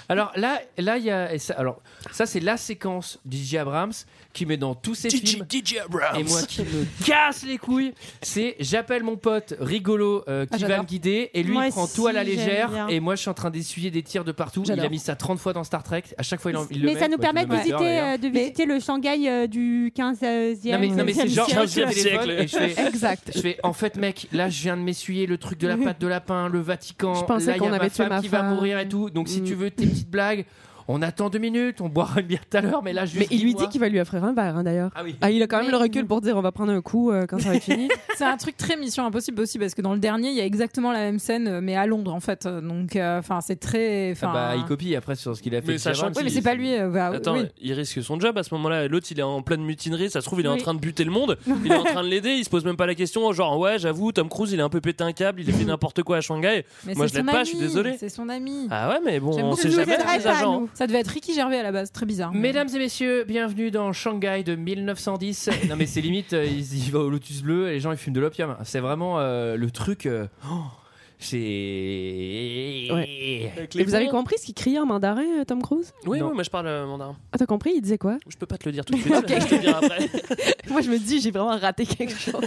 Alors 0.08 0.32
là, 0.36 0.60
là, 0.78 0.96
il 0.98 1.04
y 1.04 1.10
a. 1.10 1.38
ça, 1.38 1.54
alors, 1.54 1.80
ça, 2.12 2.26
c'est 2.26 2.40
la 2.40 2.56
séquence 2.56 3.18
d'J.J. 3.24 3.58
Abrams 3.58 3.92
qui 4.32 4.46
met 4.46 4.56
dans 4.56 4.74
tous 4.74 4.94
ses 4.94 5.10
films. 5.10 5.44
DJ 5.50 5.78
Abrams. 5.84 6.16
Et 6.18 6.24
moi 6.24 6.42
qui 6.42 6.62
me 6.62 7.04
casse 7.04 7.42
les 7.44 7.58
couilles, 7.58 7.92
c'est 8.22 8.56
j'appelle 8.60 9.02
mon 9.02 9.16
pote 9.16 9.54
rigolo 9.60 10.22
euh, 10.28 10.46
Ah, 10.50 10.56
qui 10.56 10.62
va 10.62 10.68
j'adore. 10.68 10.84
me 10.84 10.88
guider 10.88 11.30
et 11.34 11.42
lui 11.42 11.52
Moi 11.52 11.66
il 11.66 11.70
prend 11.72 11.84
aussi, 11.84 11.96
tout 11.96 12.06
à 12.06 12.12
la 12.12 12.22
légère 12.24 12.86
et 12.88 13.00
moi 13.00 13.16
je 13.16 13.22
suis 13.22 13.30
en 13.30 13.34
train 13.34 13.50
d'essuyer 13.50 13.90
des 13.90 14.02
tirs 14.02 14.24
de 14.24 14.32
partout. 14.32 14.62
Il 14.66 14.78
a 14.80 14.88
mis 14.88 14.98
ça 15.00 15.16
30 15.16 15.38
fois 15.38 15.52
dans 15.52 15.64
Star 15.64 15.82
Trek. 15.82 16.04
À 16.16 16.22
chaque 16.22 16.40
fois 16.40 16.52
il, 16.52 16.56
en, 16.56 16.66
il 16.70 16.80
le 16.82 16.86
Mais 16.86 16.94
met. 16.94 17.00
ça 17.00 17.08
nous 17.08 17.18
permet 17.18 17.44
de 17.44 17.52
visiter, 17.54 17.74
euh, 18.00 18.16
de 18.18 18.28
visiter 18.28 18.66
le 18.66 18.78
Shanghai 18.78 19.28
euh, 19.28 19.46
du 19.48 19.92
15e. 19.96 20.70
Non 20.72 20.78
mais, 20.78 20.88
non 20.88 21.04
mais 21.04 21.12
c'est 21.12 21.28
genre 21.28 21.48
siècle. 21.68 22.46
je 22.46 22.46
fais, 22.56 22.86
Exact. 22.86 23.32
je 23.34 23.40
fais 23.40 23.58
en 23.62 23.72
fait 23.72 23.96
mec 23.96 24.28
là 24.32 24.48
je 24.48 24.62
viens 24.62 24.76
de 24.80 24.84
m'essuyer 24.84 25.26
le 25.26 25.38
truc 25.38 25.58
de 25.58 25.68
la 25.68 25.76
pâte 25.76 26.00
de 26.00 26.06
lapin, 26.08 26.48
le 26.48 26.58
Vatican, 26.60 27.14
Je 27.14 27.24
pensais 27.24 27.46
là 27.46 27.52
il 27.52 27.56
y 27.56 27.58
qu'on 27.60 27.66
a 27.68 27.70
ma 27.70 27.76
avait 27.76 27.90
tué 27.90 27.96
femme 28.04 28.08
ma 28.08 28.20
qui 28.20 28.28
va 28.28 28.38
femme. 28.38 28.54
mourir 28.54 28.78
et 28.78 28.88
tout. 28.88 29.10
Donc 29.10 29.28
si 29.28 29.40
Mm. 29.40 29.44
tu 29.44 29.54
veux 29.54 29.70
tes 29.70 29.86
petites 29.86 30.10
blagues, 30.10 30.44
on 30.88 31.02
attend 31.02 31.30
deux 31.30 31.38
minutes, 31.38 31.80
on 31.80 31.88
boira 31.88 32.20
une 32.20 32.26
bière 32.26 32.40
tout 32.48 32.56
à 32.56 32.60
l'heure 32.60 32.82
mais 32.82 32.92
là 32.92 33.04
juste 33.06 33.18
Mais 33.18 33.26
il 33.30 33.42
lui 33.42 33.54
dit 33.54 33.68
qu'il 33.68 33.80
va 33.80 33.88
lui 33.88 34.00
offrir 34.00 34.24
un 34.24 34.32
verre, 34.32 34.56
hein, 34.56 34.62
d'ailleurs. 34.64 34.90
Ah 34.94 35.02
oui. 35.04 35.16
Ah, 35.20 35.30
il 35.30 35.42
a 35.42 35.46
quand 35.46 35.58
même 35.58 35.66
Mais- 35.66 35.72
le 35.72 35.78
recul 35.78 36.06
pour 36.06 36.20
dire 36.20 36.36
on 36.36 36.42
va 36.42 36.52
prendre 36.52 36.72
un 36.72 36.80
coup 36.80 37.10
euh, 37.10 37.26
quand 37.26 37.38
ça 37.38 37.50
va 37.50 37.56
être 37.56 37.62
fini. 37.64 37.88
C'est 38.16 38.24
un 38.24 38.36
truc 38.36 38.56
très 38.56 38.76
Mission 38.76 39.04
Impossible 39.06 39.40
aussi 39.40 39.58
parce 39.58 39.74
que 39.74 39.82
dans 39.82 39.92
le 39.94 39.98
dernier 40.00 40.28
il 40.30 40.36
y 40.36 40.40
a 40.40 40.44
exactement 40.44 40.92
la 40.92 41.00
même 41.00 41.18
scène 41.18 41.48
euh, 41.48 41.60
mais 41.62 41.76
à 41.76 41.86
Londres 41.86 42.14
en 42.14 42.20
fait, 42.20 42.46
donc 42.46 42.96
euh, 42.96 43.18
enfin 43.18 43.40
c'est 43.40 43.56
très. 43.60 44.08
Ah 44.10 44.12
enfin, 44.12 44.32
bah 44.32 44.52
il 44.56 44.64
copie 44.64 44.94
après 44.96 45.14
sur 45.16 45.36
ce 45.36 45.42
qu'il 45.42 45.54
a 45.54 45.62
fait. 45.62 45.72
Mais 45.72 45.78
sachant 45.78 46.08
Oui 46.08 46.12
mais 46.22 46.30
il- 46.30 46.30
c'est 46.32 46.42
pas 46.42 46.54
lui. 46.54 46.74
euh, 46.74 46.88
bah, 46.88 47.06
Attends, 47.14 47.34
oui. 47.34 47.46
il 47.60 47.72
risque 47.72 48.02
son 48.02 48.18
job 48.20 48.36
à 48.38 48.42
ce 48.42 48.54
moment-là. 48.54 48.88
L'autre, 48.88 49.06
il 49.10 49.18
est 49.18 49.22
en 49.22 49.42
pleine 49.42 49.62
mutinerie. 49.62 50.10
Ça 50.10 50.20
se 50.20 50.26
trouve, 50.26 50.40
il 50.40 50.46
est 50.46 50.50
en 50.50 50.56
train 50.56 50.74
de 50.74 50.80
buter 50.80 51.04
le 51.04 51.10
monde. 51.10 51.38
Il 51.64 51.70
est 51.72 51.76
en 51.76 51.84
train 51.84 52.02
de 52.02 52.08
l'aider. 52.08 52.30
Il 52.30 52.44
se 52.44 52.50
pose 52.50 52.64
même 52.64 52.76
pas 52.76 52.86
la 52.86 52.94
question. 52.94 53.32
Genre, 53.32 53.58
ouais, 53.58 53.78
j'avoue, 53.78 54.12
Tom 54.12 54.28
Cruise, 54.28 54.52
il 54.52 54.60
a 54.60 54.64
un 54.64 54.68
peu 54.68 54.80
pété 54.80 55.04
un 55.04 55.12
câble. 55.12 55.40
Il 55.40 55.50
a 55.50 55.52
fait 55.52 55.64
n'importe 55.66 56.02
quoi 56.02 56.18
à 56.18 56.20
Shanghai. 56.20 56.64
Mais 56.86 56.94
Moi, 56.94 57.06
c'est 57.08 57.14
je 57.14 57.18
l'aide 57.18 57.26
son 57.26 57.32
pas, 57.32 57.44
je 57.44 57.48
suis 57.48 57.58
ami, 57.58 57.66
désolé. 57.66 57.96
C'est 57.98 58.08
son 58.08 58.28
ami. 58.28 58.66
Ah 58.70 58.88
ouais, 58.90 59.00
mais 59.04 59.20
bon, 59.20 59.36
on 59.42 59.54
sait 59.56 59.70
jamais 59.70 59.96
les 59.96 60.26
agents. 60.26 60.66
Ça 60.80 60.86
devait 60.86 61.00
être 61.00 61.08
Ricky 61.08 61.34
Gervais 61.34 61.58
à 61.58 61.62
la 61.62 61.72
base, 61.72 61.92
très 61.92 62.06
bizarre. 62.06 62.32
Mesdames 62.32 62.68
et 62.74 62.78
messieurs, 62.78 63.24
bienvenue 63.28 63.70
dans 63.70 63.92
Shanghai 63.92 64.42
de 64.42 64.54
1910. 64.56 65.50
non 65.68 65.76
mais 65.76 65.84
c'est 65.84 66.00
limite, 66.00 66.32
euh, 66.32 66.46
il, 66.46 66.60
il 66.86 66.90
va 66.90 67.00
au 67.00 67.10
Lotus 67.10 67.42
Bleu 67.42 67.68
et 67.68 67.72
les 67.72 67.80
gens 67.80 67.92
ils 67.92 67.98
fument 67.98 68.14
de 68.14 68.20
l'opium. 68.20 68.56
C'est 68.64 68.80
vraiment 68.80 69.20
euh, 69.20 69.56
le 69.58 69.70
truc. 69.70 70.06
euh, 70.06 70.26
oh, 70.50 70.62
c'est. 71.18 71.36
Avec 72.90 73.74
Et 73.76 73.78
les 73.78 73.84
vous 73.84 73.94
avez 73.94 74.06
bons. 74.06 74.10
compris 74.12 74.38
ce 74.38 74.46
qu'il 74.46 74.54
criait 74.54 74.78
en 74.78 74.86
mandarin, 74.86 75.20
euh, 75.40 75.44
Tom 75.44 75.60
Cruise? 75.60 75.92
Oui, 76.06 76.18
Non. 76.20 76.28
oui, 76.28 76.34
moi 76.36 76.44
je 76.44 76.48
parle 76.48 76.66
euh, 76.66 76.86
mandarin. 76.86 77.14
Ah, 77.32 77.36
t'as 77.36 77.44
compris? 77.44 77.72
Il 77.74 77.82
disait 77.82 77.98
quoi? 77.98 78.16
Je 78.26 78.38
peux 78.38 78.46
pas 78.46 78.56
te 78.56 78.64
le 78.66 78.72
dire 78.72 78.86
tout 78.86 78.94
de 78.94 78.98
suite. 79.02 79.12
Je 79.14 79.20
te 79.48 79.54
le 79.56 79.60
dirai 79.60 79.74
après. 79.74 79.98
Moi, 80.70 80.80
je 80.82 80.88
me 80.90 80.98
dis, 80.98 81.20
j'ai 81.20 81.30
vraiment 81.32 81.58
raté 81.58 81.84
quelque 81.84 82.16
chose. 82.16 82.40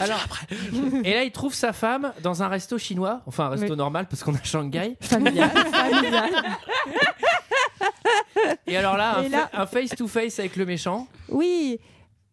Alors, 0.00 0.26
et 1.04 1.14
là 1.14 1.22
il 1.24 1.30
trouve 1.30 1.54
sa 1.54 1.72
femme 1.72 2.12
dans 2.22 2.42
un 2.42 2.48
resto 2.48 2.76
chinois, 2.76 3.22
enfin 3.24 3.44
un 3.46 3.48
resto 3.50 3.70
Oui. 3.70 3.76
normal 3.78 4.06
parce 4.10 4.22
qu'on 4.22 4.34
a 4.34 4.42
Shanghai. 4.42 4.96
Familial, 5.00 5.48
familial. 5.50 6.30
Et 8.66 8.76
alors 8.76 8.96
là, 8.96 9.18
un, 9.18 9.22
Et 9.22 9.28
là- 9.28 9.48
fa- 9.52 9.62
un 9.62 9.66
face 9.66 9.90
to 9.96 10.06
face 10.08 10.38
avec 10.38 10.56
le 10.56 10.66
méchant. 10.66 11.06
Oui. 11.28 11.78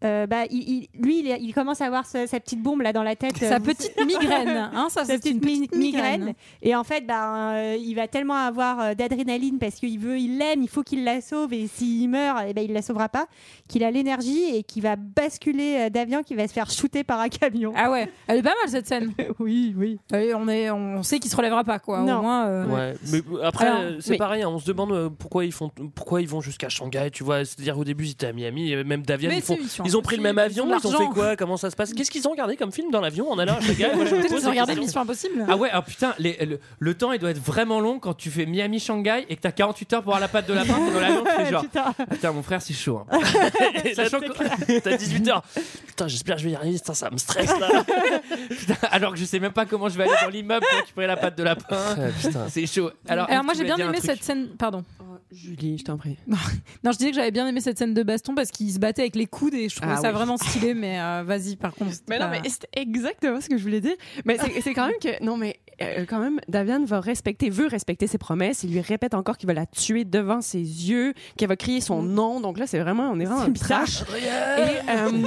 Euh, 0.04 0.28
bah, 0.28 0.44
il, 0.50 0.70
il- 0.70 0.88
lui, 1.02 1.20
il, 1.40 1.54
commence 1.54 1.82
à 1.82 1.86
avoir 1.86 2.06
sa, 2.06 2.28
sa 2.28 2.40
petite 2.40 2.62
bombe 2.62 2.82
là 2.82 2.94
dans 2.94 3.04
la 3.04 3.16
tête. 3.16 3.38
Sa 3.38 3.56
euh, 3.56 3.60
petite 3.60 3.98
migraine, 4.06 4.70
hein, 4.74 4.88
ça, 4.90 5.06
sa 5.06 5.18
c'est 5.18 5.30
une 5.30 5.38
mi- 5.44 5.68
petite 5.68 5.76
migraine. 5.76 6.34
Et 6.62 6.76
en 6.76 6.84
fait, 6.84 7.06
bah, 7.06 7.54
euh, 7.54 7.78
il 7.80 7.94
va 7.96 8.08
tellement 8.08 8.36
avoir 8.36 8.80
euh, 8.80 8.94
d'adrénaline 8.94 9.60
parce 9.60 9.76
qu'il 9.76 10.00
veut, 10.00 10.18
il 10.20 10.38
l'aime, 10.38 10.62
il 10.62 10.70
faut 10.70 10.84
qu'il 10.84 11.04
la 11.04 11.22
sauve. 11.22 11.54
Et 11.54 11.68
s'il 11.68 12.10
meurt, 12.10 12.44
eh 12.48 12.54
ben, 12.54 12.64
il 12.64 12.74
la 12.74 12.82
sauvera 12.82 13.10
pas. 13.10 13.28
Qu'il 13.68 13.84
a 13.84 13.92
l'énergie 13.92 14.56
et 14.56 14.64
qu'il 14.64 14.84
va 14.84 14.96
basculer 14.96 15.86
euh, 15.86 15.90
d'avion, 15.90 16.24
qui 16.24 16.36
va 16.36 16.48
se 16.48 16.54
faire 16.54 16.70
shooter 16.70 17.04
par 17.04 17.20
un 17.20 17.30
camion. 17.30 17.74
Ah 17.76 17.90
ouais, 17.92 18.10
elle 18.28 18.40
est 18.40 18.44
pas 18.44 18.56
mal 18.62 18.70
cette 18.70 18.88
scène. 18.88 19.14
oui, 19.40 19.74
oui. 19.78 20.00
on, 20.12 20.48
est, 20.48 20.70
on 20.72 21.02
sait 21.04 21.20
qu'il 21.20 21.32
se 21.32 21.36
relèvera 21.36 21.64
pas, 21.64 21.80
quoi. 21.80 22.02
Non. 22.02 22.20
Au 22.20 22.22
moins, 22.22 22.46
euh, 22.48 22.66
Ouais, 22.68 22.94
mais 23.12 23.20
après 23.44 23.70
euh, 23.70 24.00
c'est 24.00 24.12
mais- 24.12 24.18
pareil, 24.18 24.44
hein, 24.44 24.50
on 24.50 24.60
se 24.60 24.66
demande 24.66 24.92
euh, 24.92 25.10
pourquoi 25.10 25.46
ils 25.46 25.52
font 25.52 25.70
pourquoi 25.96 26.22
ils 26.22 26.28
vont 26.28 26.42
jusqu'à 26.42 26.70
Shanghai, 26.70 27.10
tu 27.12 27.24
vois, 27.24 27.46
c'est-à-dire 27.46 27.78
au 27.78 27.84
début 27.84 28.06
ils 28.06 28.12
étaient 28.12 28.28
à 28.28 28.34
Miami, 28.34 28.72
et 28.72 28.84
même 28.84 29.04
Davian 29.04 29.30
Mais 29.30 29.38
ils 29.38 29.42
font 29.42 29.58
ils 29.94 29.96
ils 29.96 29.98
ont 29.98 30.02
pris 30.02 30.16
le 30.18 30.24
même 30.24 30.38
avion, 30.40 30.66
ils 30.68 30.74
ont 30.74 30.80
ils 30.90 30.96
ont 30.96 30.98
fait 31.00 31.14
quoi, 31.14 31.36
comment 31.36 31.56
ça 31.58 31.70
se 31.70 31.76
passe 31.76 31.94
Qu'est-ce 31.94 32.10
qu'ils 32.10 32.28
ont 32.28 32.32
regardé 32.32 32.56
comme 32.58 32.72
film 32.72 32.90
dans 32.92 33.00
l'avion 33.02 33.30
en 33.32 33.38
allant 33.38 33.58
à 33.58 33.62
Shanghai 33.62 33.92
Moi, 33.96 34.06
je 34.06 34.16
pose 34.16 34.26
qu'ils 34.28 34.48
ont 34.48 34.50
regardé. 34.50 34.76
Mission 34.76 35.02
Impossible. 35.02 35.46
Ah 35.48 35.56
ouais, 35.56 35.70
ah 35.72 35.82
putain, 35.82 36.14
les- 36.20 36.38
le, 36.46 36.60
le 36.80 36.94
temps 36.96 37.12
il 37.12 37.20
doit 37.20 37.30
être 37.32 37.44
vraiment 37.44 37.80
long 37.80 38.00
quand 38.00 38.14
tu 38.16 38.30
fais 38.32 38.46
Miami-Shanghai 38.46 39.26
et 39.30 39.36
que 39.36 39.42
t'as 39.42 39.52
48 39.52 39.94
heures 39.94 40.04
pour 40.04 40.14
avoir 40.14 40.20
la 40.22 40.28
patte 40.28 40.48
de 40.48 40.54
lapin, 40.54 40.78
dans 40.94 41.00
l'avion, 41.00 41.24
tu 41.24 41.32
fais 41.44 41.46
genre. 41.52 41.62
Putain. 41.64 41.94
Putain, 42.10 42.32
mon 42.32 42.42
frère, 42.44 42.62
c'est 42.62 42.74
chaud. 42.74 43.02
hein. 43.12 43.20
Là, 43.86 43.94
Sachant 43.96 44.20
que- 44.20 44.80
T'as 44.80 44.96
18h. 44.98 45.42
Putain, 45.88 46.08
j'espère 46.08 46.36
que 46.36 46.42
je 46.42 46.46
vais 46.48 46.52
y 46.54 46.56
arriver, 46.56 46.78
putain, 46.78 46.94
ça 46.96 47.10
me 47.12 47.18
stresse 47.18 47.52
là. 47.60 47.70
Putain, 48.50 48.76
alors 48.92 49.14
que 49.14 49.20
je 49.20 49.26
sais 49.26 49.40
même 49.40 49.52
pas 49.54 49.66
comment 49.66 49.90
je 49.90 49.98
vais 49.98 50.04
aller 50.04 50.14
dans 50.24 50.30
l'immeuble 50.30 50.66
pour 50.70 50.80
récupérer 50.80 51.08
la 51.08 51.18
patte 51.18 51.38
de 51.38 51.44
lapin. 51.44 51.66
Ah, 51.72 51.96
putain. 52.22 52.46
C'est 52.50 52.66
chaud. 52.66 52.90
Alors, 53.08 53.30
Alors 53.30 53.44
moi 53.44 53.54
j'ai 53.54 53.64
bien 53.64 53.78
aimé 53.78 54.00
cette 54.02 54.24
scène. 54.24 54.50
Pardon. 54.58 54.84
Julie, 55.32 55.80
je 55.80 55.84
t'en 55.86 55.98
prie. 55.98 56.16
Non, 56.28 56.38
je 56.86 56.92
disais 56.92 57.10
que 57.10 57.16
j'avais 57.16 57.32
bien 57.32 57.48
aimé 57.48 57.60
cette 57.60 57.78
scène 57.80 57.96
de 57.96 58.04
baston 58.04 58.36
parce 58.36 58.52
qu'il 58.52 58.72
se 58.72 58.78
battait 58.78 59.02
avec 59.02 59.16
les 59.16 59.26
coudes 59.26 59.56
et 59.56 59.68
je 59.68 59.76
trouvais 59.84 59.96
Ah 59.98 60.02
ça 60.02 60.10
oui. 60.10 60.14
vraiment 60.16 60.38
stylé. 60.38 60.74
Mais 60.74 61.00
euh, 61.00 61.24
vas-y, 61.26 61.56
par 61.56 61.74
contre. 61.74 61.92
Mais 62.10 62.20
non, 62.20 62.28
mais 62.30 62.42
c'est 62.46 62.68
exactement 62.74 63.40
ce 63.42 63.50
que 63.50 63.58
je 63.58 63.64
voulais 63.64 63.82
dire. 63.82 63.96
Mais 64.26 64.38
c'est- 64.38 64.62
c'est 64.62 64.74
quand 64.74 64.88
même 64.88 65.00
que. 65.02 65.24
Non, 65.24 65.38
mais 65.38 65.60
euh, 65.82 66.06
quand 66.08 66.20
même, 66.20 66.40
Davian 66.48 66.84
va 66.86 67.00
respecter, 67.00 67.50
veut 67.50 67.68
respecter 67.68 68.08
ses 68.08 68.18
promesses. 68.18 68.64
Il 68.64 68.72
lui 68.72 68.82
répète 68.82 69.14
encore 69.14 69.38
qu'il 69.38 69.48
va 69.48 69.54
la 69.54 69.66
tuer 69.66 70.06
devant 70.06 70.42
ses 70.42 70.60
yeux, 70.60 71.14
qu'il 71.38 71.48
va 71.48 71.56
crier 71.56 71.82
son 71.82 72.02
nom. 72.04 72.40
Donc 72.42 72.58
là, 72.60 72.68
c'est 72.68 72.80
vraiment. 72.80 73.10
On 73.12 73.20
est 73.20 73.26
vraiment 73.26 73.42
un 73.42 73.52
trash. 73.54 74.02
Et, 74.02 74.90
euh, 74.92 75.24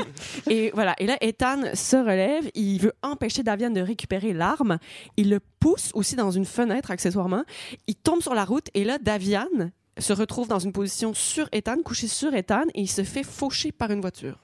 et 0.51 0.71
voilà. 0.75 0.95
Et 0.99 1.07
là, 1.07 1.17
Ethan 1.21 1.63
se 1.75 1.97
relève. 1.97 2.49
Il 2.55 2.79
veut 2.81 2.93
empêcher 3.03 3.43
Davian 3.43 3.71
de 3.71 3.81
récupérer 3.81 4.33
l'arme. 4.33 4.79
Il 5.17 5.31
le 5.31 5.41
pousse 5.61 5.91
aussi 5.95 6.17
dans 6.17 6.31
une 6.31 6.45
fenêtre, 6.45 6.91
accessoirement. 6.91 7.43
Il 7.87 7.95
tombe 7.97 8.21
sur 8.23 8.35
la 8.35 8.45
route. 8.45 8.69
Et 8.75 8.85
là, 8.85 8.99
Davian 8.99 9.47
se 9.99 10.13
retrouve 10.13 10.47
dans 10.47 10.59
une 10.59 10.73
position 10.73 11.15
sur 11.15 11.49
Ethan, 11.53 11.77
couché 11.85 12.07
sur 12.07 12.35
Ethan, 12.35 12.65
et 12.75 12.83
il 12.83 12.87
se 12.91 13.03
fait 13.03 13.23
faucher 13.23 13.73
par 13.73 13.91
une 13.91 14.01
voiture. 14.03 14.39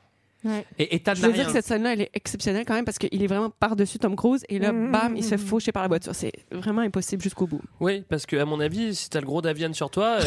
Et, 0.78 0.94
et 0.96 1.00
t'as 1.00 1.14
de 1.14 1.20
Je 1.20 1.26
veux 1.26 1.32
dire 1.32 1.46
que 1.46 1.52
cette 1.52 1.66
scène-là, 1.66 1.92
elle 1.92 2.00
est 2.02 2.10
exceptionnelle 2.14 2.64
quand 2.66 2.74
même 2.74 2.84
parce 2.84 2.98
qu'il 2.98 3.22
est 3.22 3.26
vraiment 3.26 3.50
par-dessus 3.50 3.98
Tom 3.98 4.16
Cruise 4.16 4.44
et 4.48 4.58
là, 4.58 4.72
bam, 4.72 5.14
il 5.16 5.22
se 5.22 5.30
fait 5.30 5.38
faucher 5.38 5.70
par 5.72 5.82
la 5.82 5.88
voiture. 5.88 6.14
C'est 6.14 6.32
vraiment 6.50 6.80
impossible 6.82 7.22
jusqu'au 7.22 7.46
bout. 7.46 7.60
Oui, 7.80 8.02
parce 8.08 8.26
que 8.26 8.36
à 8.36 8.44
mon 8.44 8.58
avis, 8.60 8.94
si 8.94 9.08
t'as 9.08 9.20
le 9.20 9.26
gros 9.26 9.40
Davian 9.42 9.72
sur 9.72 9.90
toi, 9.90 10.18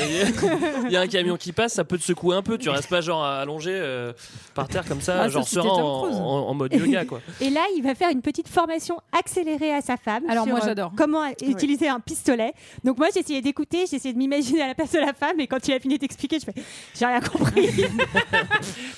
il 0.86 0.92
y 0.92 0.96
a 0.98 1.02
un 1.02 1.08
camion 1.08 1.36
qui 1.38 1.52
passe, 1.52 1.74
ça 1.74 1.84
peut 1.84 1.98
te 1.98 2.04
secouer 2.04 2.36
un 2.36 2.42
peu. 2.42 2.58
Tu 2.58 2.70
restes 2.70 2.90
pas 2.90 3.02
genre 3.02 3.24
allongé 3.26 3.72
euh, 3.74 4.14
par 4.54 4.68
terre 4.68 4.86
comme 4.86 5.02
ça, 5.02 5.24
Ah, 5.24 5.30
genre 5.30 5.48
serein 5.48 5.68
en, 5.70 6.08
en- 6.10 6.48
en 6.50 6.54
mode 6.54 6.74
yoga 6.74 7.06
quoi. 7.06 7.22
Et 7.42 7.50
là, 7.50 7.62
il 7.76 7.82
va 7.84 7.94
faire 7.96 8.10
une 8.10 8.22
petite 8.22 8.48
formation 8.48 8.98
accélérée 9.18 9.74
à 9.74 9.82
sa 9.82 9.98
femme. 9.98 10.24
Alors, 10.30 10.46
sur, 10.46 10.54
moi, 10.54 10.64
euh, 10.64 10.68
j'adore. 10.68 10.94
Comment 10.96 11.24
utiliser 11.46 11.88
un 11.90 12.00
pistolet. 12.00 12.54
Donc 12.84 12.98
moi, 12.98 13.08
j'ai 13.14 13.20
essayé 13.20 13.42
d'écouter, 13.42 13.86
j'ai 13.90 13.98
essayé 13.98 14.14
de 14.14 14.18
m'imaginer 14.18 14.62
à 14.62 14.68
la 14.68 14.76
place 14.76 14.92
de 14.92 15.00
la 15.00 15.14
femme, 15.14 15.40
et 15.40 15.48
quand 15.48 15.68
il 15.68 15.74
a 15.74 15.80
fini 15.80 15.98
d'expliquer, 15.98 16.40
je 16.40 16.46
fais, 16.46 16.54
j'ai 16.98 17.06
rien 17.06 17.20
compris. 17.20 17.70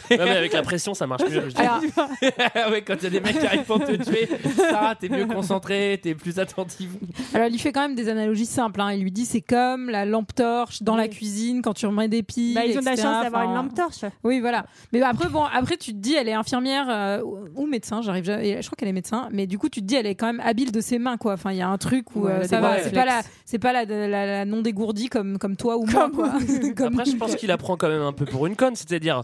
Ouais, 0.10 0.18
mais 0.18 0.38
avec 0.38 0.54
la 0.54 0.62
pression, 0.62 0.94
ça 0.94 1.06
marche 1.08 1.24
mieux. 1.24 1.50
je 1.50 1.56
dis. 1.56 1.62
Alors, 1.62 1.82
Ah 2.56 2.70
ouais, 2.72 2.82
quand 2.84 2.96
il 2.96 3.04
y 3.04 3.08
a 3.08 3.10
des 3.10 3.20
mecs 3.20 3.40
qui 3.40 3.46
arrivent 3.46 3.64
pour 3.64 3.80
te 3.84 3.92
tuer, 3.94 4.28
Sarah, 4.56 4.96
t'es 4.96 5.10
mieux 5.10 5.26
concentré, 5.26 6.00
t'es 6.02 6.14
plus 6.16 6.40
attentive. 6.40 6.92
alors, 7.34 7.48
il 7.48 7.52
lui 7.54 7.60
fait 7.60 7.72
quand 7.72 7.82
même 7.82 7.96
des 7.96 8.10
analogies 8.10 8.46
simples. 8.46 8.82
hein. 8.82 8.92
Il 8.92 9.02
lui 9.02 9.12
dit 9.12 9.26
c'est 9.26 9.42
comme 9.42 9.90
la 9.90 10.06
lampe 10.06 10.34
torche 10.36 10.84
dans 10.84 10.96
la 10.96 11.08
cuisine 11.08 11.62
quand 11.62 11.74
tu 11.74 11.86
remets 11.86 12.08
des 12.08 12.24
piles. 12.24 12.56
Bah, 12.56 12.66
ils 12.66 12.78
ont 12.78 12.82
de 12.82 12.86
la 12.86 12.96
chance 12.96 13.24
d'avoir 13.24 13.44
une 13.44 13.54
lampe 13.56 13.74
torche. 13.74 14.02
Oui, 14.24 14.40
voilà. 14.40 14.66
Mais 14.94 15.00
bah, 15.00 15.10
après, 15.12 15.30
bon, 15.30 15.44
après, 15.44 15.78
tu 15.78 15.92
te 15.94 15.98
dis, 15.98 16.14
elle 16.16 16.28
est 16.28 16.34
infirmière 16.34 16.88
euh, 16.90 17.22
ou 17.56 17.66
médecin, 17.66 18.02
j'arrive 18.02 18.26
Je 18.26 18.66
crois 18.66 18.76
qu'elle 18.78 18.90
est 18.90 18.94
médecin, 18.94 19.30
mais 19.32 19.48
du 19.48 19.58
coup, 19.58 19.70
tu 19.70 19.82
te 19.82 19.86
dis, 19.86 19.96
elle 19.96 20.06
est 20.08 20.16
quand 20.16 20.28
même 20.28 20.42
habile 20.44 20.72
de 20.72 20.82
ses 20.82 21.00
mains, 21.00 21.18
quoi. 21.18 21.34
Enfin, 21.34 21.52
il 21.52 21.58
y 21.58 21.62
a 21.62 21.70
un 21.70 21.78
truc 21.78 22.16
où 22.16 22.22
Ouais, 22.26 22.32
euh, 22.32 22.44
ça 22.44 22.60
va. 22.60 22.80
C'est 22.82 22.92
pas, 22.94 23.06
la, 23.06 23.22
c'est 23.46 23.60
pas 23.60 23.72
la, 23.74 23.86
la, 23.86 24.08
la 24.26 24.46
non 24.46 24.62
dégourdie 24.62 25.08
comme, 25.08 25.38
comme 25.38 25.56
toi 25.56 25.78
ou 25.78 25.86
moi, 25.86 26.10
quoi. 26.14 26.32
Comme 26.76 27.00
Après, 27.00 27.06
je 27.12 27.16
pense 27.16 27.36
qu'il 27.36 27.52
apprend 27.52 27.78
quand 27.78 27.90
même 27.90 28.02
un 28.02 28.12
peu 28.14 28.26
pour 28.26 28.46
une 28.48 28.56
conne, 28.56 28.76
c'est-à-dire. 28.76 29.24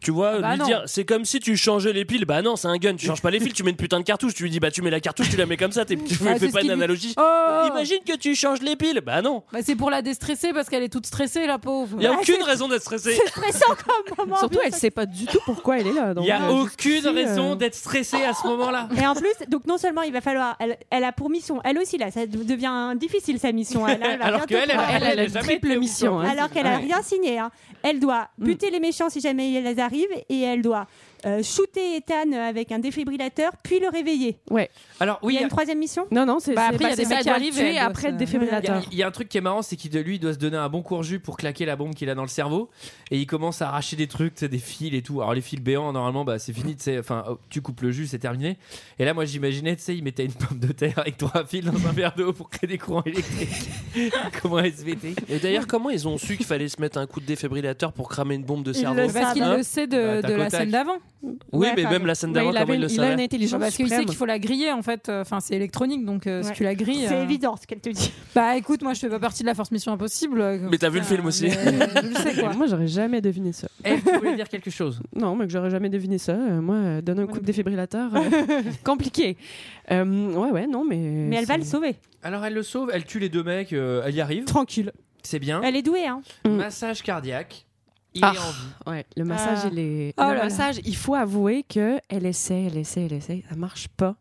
Tu 0.00 0.10
vois, 0.10 0.38
bah 0.40 0.52
lui 0.52 0.58
non. 0.58 0.64
dire, 0.66 0.82
c'est 0.86 1.04
comme 1.04 1.24
si 1.24 1.38
tu 1.38 1.56
changeais 1.56 1.92
les 1.92 2.04
piles. 2.04 2.24
Bah 2.24 2.40
non, 2.42 2.56
c'est 2.56 2.68
un 2.68 2.76
gun, 2.78 2.94
tu 2.96 3.06
changes 3.06 3.20
pas 3.22 3.30
les 3.30 3.38
fils, 3.40 3.52
tu 3.52 3.62
mets 3.62 3.70
une 3.70 3.76
putain 3.76 3.98
de 4.00 4.04
cartouche. 4.04 4.34
Tu 4.34 4.42
lui 4.44 4.50
dis, 4.50 4.58
bah 4.58 4.70
tu 4.70 4.80
mets 4.82 4.90
la 4.90 5.00
cartouche, 5.00 5.28
tu 5.30 5.36
la 5.36 5.46
mets 5.46 5.56
comme 5.56 5.72
ça, 5.72 5.84
t'es- 5.84 5.96
tu 5.96 6.14
Ah, 6.26 6.38
fais 6.38 6.48
pas 6.48 6.60
une 6.60 6.66
lui- 6.68 6.72
analogie. 6.72 7.14
Oh 7.18 7.66
Imagine 7.70 7.98
que 8.06 8.16
tu 8.16 8.34
changes 8.34 8.62
les 8.62 8.74
piles. 8.76 9.00
Bah 9.04 9.22
non, 9.22 9.42
Bah, 9.52 9.58
c'est 9.62 9.76
pour 9.76 9.90
la 9.90 10.02
déstresser 10.02 10.52
parce 10.52 10.68
qu'elle 10.68 10.82
est 10.82 10.88
toute 10.92 11.06
stressée, 11.06 11.46
la 11.46 11.58
pauvre. 11.58 11.96
il 11.98 12.04
y 12.04 12.06
a 12.06 12.12
Ah, 12.14 12.18
aucune 12.20 12.42
raison 12.42 12.68
d'être 12.68 12.82
stressé. 12.82 13.12
C'est 13.14 13.28
stressant 13.28 13.74
comme 14.16 14.26
moment. 14.26 14.38
Surtout, 14.38 14.58
elle 14.64 14.74
sait 14.74 14.90
pas 14.90 15.06
du 15.06 15.26
tout 15.26 15.38
pourquoi 15.44 15.78
elle 15.78 15.86
est 15.88 15.92
là. 15.92 16.14
Il 16.18 16.24
y 16.26 16.30
a 16.30 16.42
euh, 16.42 16.48
aucune 16.62 16.92
jusqu'ici, 16.92 17.08
raison 17.08 17.52
euh, 17.52 17.54
d'être 17.56 17.74
stressé 17.74 18.16
à 18.24 18.32
ce 18.34 18.46
moment-là. 18.46 18.88
Et 19.00 19.06
en 19.06 19.14
plus, 19.14 19.32
donc 19.48 19.66
non 19.66 19.78
seulement 19.78 20.02
il 20.02 20.12
va 20.12 20.20
falloir, 20.20 20.56
elle, 20.58 20.78
elle 20.90 21.04
a 21.04 21.12
pour 21.12 21.30
mission, 21.30 21.60
elle 21.64 21.78
aussi 21.78 21.98
là, 21.98 22.10
ça 22.10 22.26
devient 22.26 22.94
difficile 22.96 23.38
sa 23.38 23.52
mission. 23.52 23.86
Elle, 23.86 24.00
elle 24.02 24.18
va 24.18 24.24
Alors 24.24 24.46
qu'elle, 24.46 24.70
elle, 24.70 24.80
Elle, 24.94 25.02
elle 25.04 25.20
a 25.20 25.24
une 25.24 25.30
triple 25.32 25.76
mission. 25.78 26.18
hein. 26.20 26.28
alors 26.30 26.50
qu'elle 26.50 26.66
a 26.66 26.78
rien 26.78 27.02
signé. 27.02 27.38
hein. 27.38 27.50
Elle 27.82 27.98
doit 28.00 28.28
buter 28.38 28.70
les 28.70 28.80
méchants 28.80 29.10
si 29.10 29.20
jamais 29.20 29.52
elles 29.54 29.80
arrivent 29.82 30.24
et 30.28 30.40
elle 30.40 30.62
doit 30.62 30.86
euh, 31.26 31.42
shooter 31.42 31.96
Ethan 31.96 32.32
avec 32.32 32.72
un 32.72 32.78
défibrillateur 32.78 33.52
puis 33.62 33.80
le 33.80 33.88
réveiller. 33.88 34.38
Alors 35.00 35.18
oui, 35.22 35.34
il 35.34 35.36
y 35.36 35.38
a 35.38 35.42
une 35.42 35.48
troisième 35.48 35.78
mission? 35.78 36.06
Non, 36.10 36.26
non, 36.26 36.38
c'est 36.40 36.54
Bah, 36.54 36.68
après, 36.70 36.84
il 36.84 36.90
y 36.90 36.92
a 36.92 36.96
des 36.96 37.04
mecs 37.06 37.18
ça, 37.18 37.22
qui 37.22 37.28
arrivent 37.30 37.58
et 37.60 37.78
après 37.78 38.10
le 38.10 38.18
se- 38.18 38.22
Il 38.22 38.32
y, 38.32 38.36
a, 38.36 38.38
défibrillateur. 38.38 38.82
il 38.92 38.98
y 38.98 39.02
a 39.02 39.06
un 39.06 39.10
truc 39.10 39.28
qui 39.28 39.38
est 39.38 39.42
marrant, 39.42 39.62
c'est 39.62 39.76
qu'il 39.76 39.90
de 39.90 40.00
lui 40.00 40.16
il 40.16 40.18
doit 40.18 40.32
se 40.34 40.38
donner 40.38 40.56
un 40.56 40.68
bon 40.68 40.82
court 40.82 41.02
jus 41.02 41.20
pour 41.20 41.36
claquer 41.36 41.64
la 41.64 41.76
bombe 41.76 41.94
qu'il 41.94 42.08
a 42.10 42.14
dans 42.14 42.22
le 42.22 42.28
cerveau, 42.28 42.70
et 43.10 43.18
il 43.18 43.26
commence 43.26 43.62
à 43.62 43.68
arracher 43.68 43.96
des 43.96 44.06
trucs, 44.06 44.42
des 44.42 44.58
fils 44.58 44.92
et 44.94 45.02
tout. 45.02 45.20
Alors 45.20 45.34
les 45.34 45.40
fils 45.40 45.60
béants, 45.60 45.92
normalement, 45.92 46.24
bah 46.24 46.38
c'est 46.38 46.52
fini, 46.52 46.76
enfin, 46.98 47.24
tu 47.50 47.60
coupes 47.62 47.80
le 47.82 47.90
jus, 47.92 48.06
c'est 48.06 48.18
terminé. 48.18 48.58
Et 48.98 49.04
là, 49.04 49.14
moi, 49.14 49.24
j'imaginais, 49.24 49.76
tu 49.76 49.82
sais, 49.82 49.96
il 49.96 50.02
mettait 50.02 50.24
une 50.24 50.32
pomme 50.32 50.58
de 50.58 50.72
terre 50.72 50.98
avec 50.98 51.16
trois 51.16 51.44
fils 51.44 51.64
dans 51.64 51.86
un 51.88 51.92
verre 51.92 52.14
d'eau 52.16 52.32
pour 52.32 52.50
créer 52.50 52.68
des 52.68 52.78
courants 52.78 53.04
électriques, 53.04 53.68
comme 54.42 54.54
un 54.54 54.64
SVT. 54.64 55.14
Et 55.28 55.38
d'ailleurs, 55.38 55.66
comment 55.66 55.90
ils 55.90 56.06
ont 56.08 56.18
su 56.18 56.36
qu'il 56.36 56.46
fallait 56.46 56.68
se 56.68 56.80
mettre 56.80 56.98
un 56.98 57.06
coup 57.06 57.20
de 57.20 57.26
défibrillateur 57.26 57.92
pour 57.92 58.08
cramer 58.08 58.34
une 58.34 58.44
bombe 58.44 58.62
de 58.64 58.72
cerveau? 58.72 59.00
le 59.06 59.12
Parce 59.12 59.32
qu'il 59.34 59.44
le 59.44 59.62
sait 59.62 59.86
de, 59.86 60.20
Bah, 60.22 60.28
de 60.28 60.34
la 60.34 60.50
scène 60.50 60.70
d'avant. 60.70 60.96
Oui, 61.22 61.36
Ouais, 61.52 61.72
mais 61.76 61.84
même 61.84 62.06
la 62.06 62.14
scène 62.14 62.32
d'avant, 62.32 62.50
il, 62.50 62.58
comment 62.58 62.74
il 62.74 62.80
le 62.80 62.90
il 62.90 63.00
a 63.00 63.04
une 63.04 63.10
savait 63.10 63.22
intelligence 63.24 63.60
Parce 63.60 63.76
qu'il 63.76 63.88
sait 63.88 64.04
qu'il 64.04 64.16
faut 64.16 64.26
la 64.26 64.38
griller 64.38 64.72
en 64.72 64.82
fait. 64.82 65.08
Enfin, 65.08 65.40
c'est 65.40 65.54
électronique 65.54 66.04
donc 66.04 66.26
euh, 66.26 66.42
si 66.42 66.48
Ouais. 66.48 66.54
tu 66.54 66.62
la 66.64 66.74
grilles. 66.74 67.04
C'est 67.08 67.14
euh, 67.14 67.22
évident 67.22 67.56
ce 67.60 67.66
qu'elle 67.66 67.80
te 67.80 67.90
dit. 67.90 68.12
Bah 68.34 68.56
écoute, 68.56 68.82
moi 68.82 68.94
je 68.94 69.00
fais 69.00 69.08
pas 69.08 69.18
partie 69.18 69.42
de 69.42 69.46
la 69.48 69.54
Force 69.54 69.70
Mission 69.70 69.92
Impossible. 69.92 70.60
Mais 70.70 70.78
t'as 70.78 70.88
vu 70.88 70.98
le 70.98 71.04
film 71.04 71.26
aussi. 71.26 71.44
mais, 71.48 71.56
euh, 71.56 71.86
Je 72.14 72.18
sais 72.18 72.40
quoi. 72.40 72.52
Moi, 72.56 72.66
j'aurais 72.66 72.86
jamais 72.86 73.20
deviné 73.20 73.52
ça. 73.52 73.68
Eh, 73.84 74.00
tu 74.00 74.16
voulais 74.18 74.36
dire 74.36 74.48
quelque 74.48 74.70
chose 74.70 75.00
Non, 75.14 75.36
mais 75.36 75.46
que 75.46 75.52
j'aurais 75.52 75.70
jamais 75.70 75.88
deviné 75.90 76.18
ça. 76.18 76.34
Moi, 76.34 77.02
donner 77.02 77.22
un 77.22 77.26
coup 77.26 77.40
de 77.40 77.44
défibrillateur, 77.44 78.10
compliqué. 78.84 79.36
Euh, 79.90 80.32
ouais, 80.32 80.50
ouais, 80.50 80.66
non, 80.66 80.84
mais. 80.84 80.96
Mais 80.96 81.36
elle 81.36 81.46
va 81.46 81.56
le 81.56 81.64
sauver. 81.64 81.96
Alors 82.22 82.44
elle 82.44 82.54
le 82.54 82.62
sauve, 82.62 82.90
elle 82.94 83.04
tue 83.04 83.18
les 83.18 83.28
deux 83.28 83.42
mecs, 83.42 83.72
euh, 83.72 84.02
elle 84.06 84.14
y 84.14 84.20
arrive, 84.20 84.44
Tranquille. 84.44 84.92
c'est 85.24 85.40
bien. 85.40 85.60
Elle 85.64 85.74
est 85.74 85.82
douée, 85.82 86.06
hein. 86.06 86.22
Mm. 86.46 86.50
Massage 86.50 87.02
cardiaque, 87.02 87.66
il 88.14 88.24
Ah. 88.24 88.32
est 88.34 88.38
en 88.38 88.50
vie. 88.50 88.66
Ouais, 88.86 89.06
le 89.16 89.24
massage, 89.24 89.58
Ah. 89.64 89.68
il 89.72 89.78
est. 89.78 90.14
Oh 90.18 90.22
le 90.22 90.28
là 90.28 90.34
là. 90.34 90.42
massage, 90.44 90.80
il 90.84 90.96
faut 90.96 91.14
avouer 91.14 91.62
que 91.68 91.98
elle 92.08 92.26
essaie, 92.26 92.64
elle 92.64 92.76
essaie, 92.78 93.04
elle 93.06 93.12
essaie. 93.14 93.42
Ça 93.48 93.56
marche 93.56 93.88
pas. 93.88 94.16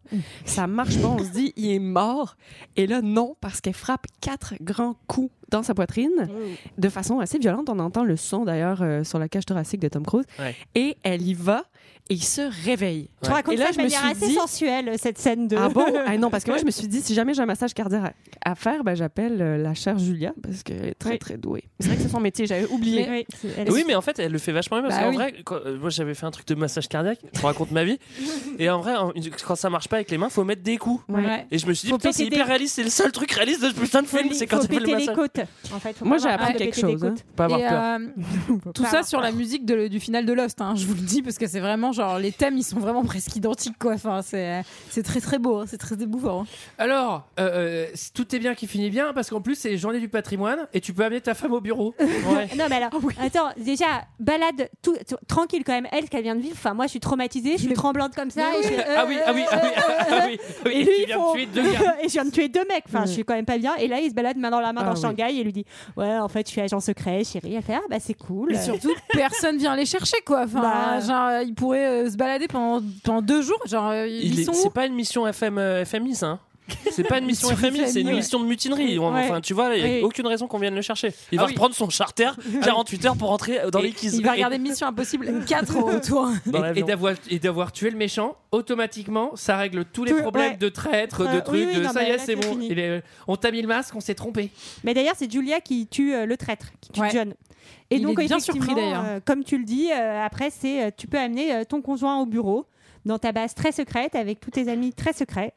Ça 0.46 0.68
marche 0.68 1.00
pas. 1.02 1.08
On 1.08 1.20
se 1.20 1.32
dit, 1.32 1.54
il 1.56 1.72
est 1.72 1.80
mort. 1.80 2.36
Et 2.78 2.88
là, 2.88 3.02
non, 3.02 3.36
parce 3.42 3.62
qu'elle 3.62 3.74
frappe 3.74 4.06
quatre 4.22 4.54
grands 4.62 4.96
coups 5.08 5.32
dans 5.50 5.64
sa 5.64 5.74
poitrine 5.74 6.30
de 6.78 6.90
façon 6.90 7.20
assez 7.20 7.38
violente. 7.38 7.68
On 7.70 7.80
entend 7.80 8.04
le 8.06 8.16
son 8.16 8.46
d'ailleurs 8.46 8.82
euh, 8.82 9.04
sur 9.04 9.20
la 9.20 9.28
cage 9.28 9.46
thoracique 9.46 9.82
de 9.82 9.90
Tom 9.90 10.06
Cruise. 10.06 10.26
Ouais. 10.40 10.56
Et 10.76 10.98
elle 11.04 11.22
y 11.22 11.34
va 11.34 11.64
et 12.12 12.16
il 12.16 12.24
se 12.24 12.42
réveille. 12.66 13.10
Tu 13.24 13.30
racontes 13.30 13.54
Et 13.54 13.58
là, 13.58 13.66
ça 13.68 13.72
de 13.72 13.76
je 13.76 13.80
me 13.80 13.84
manière 13.86 14.00
suis 14.02 14.10
assez 14.12 14.28
dit- 14.28 14.34
sensuelle, 14.34 14.92
cette 14.98 15.18
scène 15.18 15.48
de. 15.48 15.56
Ah 15.58 15.70
bon? 15.70 15.86
Ah 16.06 16.18
non, 16.18 16.30
parce 16.30 16.44
que 16.44 16.50
moi, 16.52 16.58
je 16.60 16.66
me 16.66 16.72
suis 16.72 16.88
dit, 16.88 17.02
si 17.02 17.14
jamais 17.14 17.34
j'ai 17.34 17.42
un 17.42 17.46
massage 17.46 17.74
cardiaque 17.74 18.14
à 18.44 18.56
faire, 18.56 18.84
ben, 18.84 18.96
j'appelle 18.96 19.42
euh, 19.42 19.58
la 19.58 19.74
chère 19.74 19.98
Julia 19.98 20.34
parce 20.44 20.64
qu'elle 20.64 20.86
est 20.88 20.94
très, 20.96 21.12
Oui. 21.12 21.20
très 21.20 21.38
douée. 21.38 21.64
C'est 21.80 21.88
vrai 21.88 21.96
que 21.98 22.04
c'est 22.04 22.10
son 22.10 22.20
métier, 22.20 22.46
j'avais 22.48 22.66
oublié. 22.68 23.08
Oui, 23.10 23.26
c'est- 23.40 23.48
elle- 23.58 23.72
Oui, 23.72 23.84
mais 23.88 23.96
en 23.96 24.02
fait, 24.02 24.20
elle 24.20 24.32
le 24.32 24.38
fait 24.40 24.52
vachement 24.52 24.80
bien. 24.80 24.90
Parce 24.90 25.00
Bah 25.00 25.06
qu'en 25.06 25.10
oui. 25.12 25.16
vrai, 25.16 25.34
quand- 25.46 25.56
euh, 25.66 25.78
moi 25.80 25.90
j'avais 25.90 26.14
fait 26.14 26.26
un 26.26 26.32
truc 26.32 26.48
de 26.48 26.56
massage 26.56 26.88
cardiaque, 26.90 27.20
je 27.34 27.42
raconte 27.42 27.72
ma 27.72 27.84
vie. 27.86 27.98
Et 28.60 28.70
en 28.70 28.80
vrai, 28.82 28.96
en- 28.98 29.14
quand 29.48 29.56
ça 29.56 29.70
marche 29.70 29.88
pas 29.88 29.98
avec 29.98 30.12
les 30.12 30.18
mains, 30.18 30.30
faut 30.30 30.44
mettre 30.44 30.64
des 30.64 30.78
coups. 30.78 31.02
Ouais. 31.08 31.46
Et 31.52 31.58
je 31.58 31.66
me 31.68 31.74
suis 31.74 31.88
dit, 31.88 31.94
putain, 31.94 32.12
c'est 32.12 32.26
hyper 32.26 32.40
des- 32.46 32.52
réaliste, 32.52 32.76
c'est 32.76 32.84
le 32.84 32.90
seul 32.90 33.12
truc 33.12 33.32
réaliste 33.32 33.62
de 33.64 33.70
ce 33.70 33.74
putain 33.76 34.02
de 34.02 34.08
film, 34.08 34.30
c'est 34.34 34.48
quand 34.48 34.58
faut 34.58 34.64
tu 34.68 34.74
fais 34.74 34.80
le 34.80 34.86
péter 34.86 34.98
les 34.98 35.06
massage. 35.06 35.16
côtes. 35.16 35.40
En 35.74 35.80
fait, 35.80 35.94
faut 35.98 36.06
Moi, 36.06 36.18
j'ai 36.18 36.28
appris 36.30 36.56
quelque 36.56 36.78
chose, 36.80 37.04
hein. 37.06 37.16
Pas 37.38 37.46
avoir 37.46 37.60
peur. 37.60 37.72
euh, 37.84 38.72
tout 38.74 38.86
ça 38.86 39.04
sur 39.04 39.22
la 39.22 39.32
musique 39.32 39.66
du 39.66 40.00
final 40.00 40.26
de 40.26 40.34
Lost, 40.34 40.60
hein, 40.62 40.74
je 40.76 40.86
vous 40.86 40.96
le 40.96 41.02
dis, 41.02 41.22
parce 41.22 41.38
que 41.38 41.48
c'est 41.48 41.60
vraiment 41.60 41.92
genre 42.02 42.20
les 42.20 42.32
thèmes 42.32 42.58
ils 42.58 42.64
sont 42.64 42.80
vraiment 42.80 43.04
presque 43.04 43.36
identiques 43.36 43.78
quoi. 43.80 43.94
Enfin, 43.94 44.22
c'est 44.22 44.64
c'est 44.90 45.04
très 45.04 45.22
très 45.22 45.38
beau, 45.40 45.60
hein, 45.60 45.66
c'est 45.68 45.78
très 45.78 46.02
émouvant. 46.02 46.46
Alors, 46.78 47.28
euh, 47.40 47.50
euh, 47.52 47.88
tout 48.14 48.36
est 48.36 48.40
bien 48.40 48.56
qui 48.56 48.68
finit 48.68 48.90
bien 48.90 49.14
parce 49.14 49.30
qu'en 49.30 49.42
plus 49.42 49.56
c'est 49.56 49.78
journée 49.78 50.00
du 50.00 50.10
patrimoine 50.10 50.68
et 50.74 50.82
tu 50.82 50.94
peux 50.94 51.04
amener 51.04 51.22
ta 51.22 51.34
femme 51.34 51.54
au 51.54 51.62
bureau. 51.62 51.94
Ouais. 52.32 52.48
Non, 52.58 52.66
mais 52.70 52.76
alors, 52.78 52.92
attends, 53.20 53.50
déjà, 53.58 53.86
balade 54.20 54.70
tout, 54.82 54.96
tout- 55.08 55.16
tranquille 55.28 55.64
quand 55.66 55.74
même, 55.74 55.88
elle, 55.92 56.06
ce 56.06 56.10
qu'elle 56.10 56.24
vient 56.24 56.36
de 56.36 56.42
vivre. 56.42 56.56
Enfin, 56.58 56.74
moi, 56.74 56.86
je 56.86 56.92
suis 56.92 57.00
traumatisée, 57.00 57.54
je 57.58 57.64
suis 57.64 57.74
tremblante 57.74 58.16
comme 58.16 58.30
ça. 58.30 58.44
et 58.60 58.64
je 58.64 58.68
fais, 58.70 58.86
Ah 58.96 59.06
oui, 59.08 59.18
ah 59.26 59.32
oui, 59.34 59.44
ah 59.52 59.60
oui, 59.62 59.70
ah 59.78 60.18
oui, 60.28 60.40
oui, 60.66 60.72
Et 60.72 60.84
lui, 60.84 61.06
viens 61.08 61.18
de 61.18 61.34
tuer 61.34 61.46
deux 61.48 61.64
gars. 61.74 61.96
et 62.04 62.08
je 62.08 62.14
viens 62.14 62.26
de 62.26 62.30
tuer 62.32 62.48
deux 62.48 62.64
mecs. 62.66 62.84
Enfin, 62.88 63.06
je 63.06 63.12
suis 63.12 63.24
quand 63.26 63.34
même 63.34 63.46
pas 63.46 63.58
bien. 63.58 63.76
Et 63.76 63.88
là, 63.88 64.00
il 64.00 64.10
se 64.10 64.14
balade 64.16 64.38
main 64.38 64.50
dans 64.52 64.60
la 64.62 64.72
main 64.72 64.82
Ah 64.84 64.90
dans 64.90 64.96
oui. 64.96 65.02
Shanghai 65.02 65.36
et 65.36 65.44
lui 65.44 65.52
dit 65.54 65.66
Ouais, 65.98 66.18
en 66.20 66.28
fait, 66.30 66.46
je 66.48 66.52
suis 66.52 66.62
agent 66.62 66.80
secret, 66.80 67.24
chérie. 67.24 67.56
Elle 67.56 67.64
fait 67.64 67.76
Ah, 67.76 67.82
bah, 67.90 67.98
c'est 68.00 68.14
cool. 68.14 68.54
Et 68.54 68.60
surtout, 68.62 68.94
personne 69.14 69.58
vient 69.58 69.76
les 69.76 69.86
chercher 69.86 70.18
quoi. 70.26 70.44
Enfin, 70.44 70.62
Bah. 70.62 71.00
genre, 71.00 71.42
ils 71.42 71.54
pourraient 71.56 71.81
euh, 71.86 72.10
se 72.10 72.18
balader 72.18 72.48
pendant, 72.48 72.84
pendant 73.04 73.22
deux 73.22 73.42
jours. 73.42 73.60
Genre, 73.66 73.90
euh, 73.90 74.08
ils, 74.08 74.34
Il 74.34 74.40
est- 74.40 74.44
sont 74.44 74.52
où 74.52 74.56
C'est 74.56 74.74
pas 74.74 74.86
une 74.86 74.94
mission 74.96 75.28
FM, 75.28 75.58
euh, 75.58 75.86
FMI, 75.86 76.16
ça. 76.16 76.28
hein 76.28 76.40
c'est 76.92 77.04
pas 77.04 77.18
une 77.18 77.26
mission 77.32 77.50
FMI, 77.50 77.82
c'est 77.90 78.00
une 78.00 78.08
ouais. 78.08 78.14
mission 78.14 78.40
de 78.40 78.46
mutinerie. 78.46 78.98
Ouais. 78.98 79.06
Enfin, 79.06 79.42
tu 79.42 79.54
vois, 79.54 79.76
il 79.76 79.84
n'y 79.84 79.90
a 79.90 79.94
Oui. 79.98 80.04
aucune 80.04 80.26
raison 80.26 80.48
qu'on 80.48 80.58
vienne 80.58 80.76
le 80.76 80.82
chercher. 80.82 81.12
Il 81.32 81.38
Ah 81.38 81.42
va 81.42 81.48
oui. 81.48 81.54
reprendre 81.54 81.76
son 81.76 81.90
charter 81.90 82.30
48 82.64 83.06
heures 83.08 83.18
pour 83.18 83.28
rentrer 83.28 83.60
dans 83.74 83.80
Et 83.80 83.88
les 83.88 83.92
quiz. 83.92 84.16
Il 84.16 84.24
va 84.24 84.32
regarder 84.32 84.58
Mission 84.58 84.88
Impossible 84.88 85.44
4 85.46 85.76
au 85.78 85.86
retour. 85.88 86.30
Et- 86.76 86.80
et 86.80 86.84
d'avoir 86.84 87.14
et 87.30 87.40
d'avoir 87.40 87.74
tué 87.74 87.90
le 87.90 87.98
méchant, 87.98 88.38
automatiquement, 88.54 89.32
ça 89.36 89.58
règle 89.58 89.84
tous 89.84 90.06
les 90.06 90.12
Tout- 90.14 90.22
problèmes 90.22 90.52
ouais. 90.52 90.58
de 90.58 90.70
traître, 90.70 91.22
Euh, 91.22 91.36
de 91.36 91.40
trucs, 91.42 91.68
oui, 91.68 91.76
de 91.76 91.82
non, 91.82 91.90
ça 91.92 92.04
y 92.04 92.12
est, 92.12 92.18
c'est 92.20 92.36
bon. 92.38 92.62
est- 92.62 93.04
on 93.28 93.36
t'a 93.36 93.52
mis 93.52 93.62
le 93.62 93.68
masque, 93.68 93.94
on 93.96 94.00
s'est 94.00 94.16
trompé. 94.16 94.50
Mais 94.86 94.94
d'ailleurs, 94.94 95.16
c'est 95.18 95.30
Julia 95.30 95.60
qui 95.60 95.88
tue 95.88 96.14
euh, 96.14 96.26
le 96.26 96.38
traître, 96.38 96.68
qui 96.80 96.92
tue 96.92 97.02
Ouais. 97.02 97.10
John. 97.12 97.34
Et 97.92 97.98
Il 97.98 98.04
donc, 98.04 98.20
est 98.20 98.26
bien 98.28 98.40
surpris, 98.40 98.60
effectivement, 98.64 98.82
d'ailleurs. 98.90 99.04
euh, 99.06 99.20
comme 99.24 99.44
tu 99.44 99.58
le 99.58 99.66
dis, 99.66 99.90
euh, 99.92 100.26
après, 100.26 100.50
c'est 100.50 100.86
euh, 100.86 100.90
tu 100.96 101.08
peux 101.08 101.20
amener 101.20 101.54
euh, 101.54 101.64
ton 101.66 101.82
conjoint 101.82 102.20
au 102.22 102.26
bureau 102.26 102.66
dans 103.06 103.20
ta 103.20 103.32
base 103.32 103.54
très 103.54 103.72
secrète 103.72 104.16
avec 104.16 104.40
tous 104.40 104.52
tes 104.52 104.70
amis 104.70 104.94
très 104.94 105.14
secrets. 105.14 105.54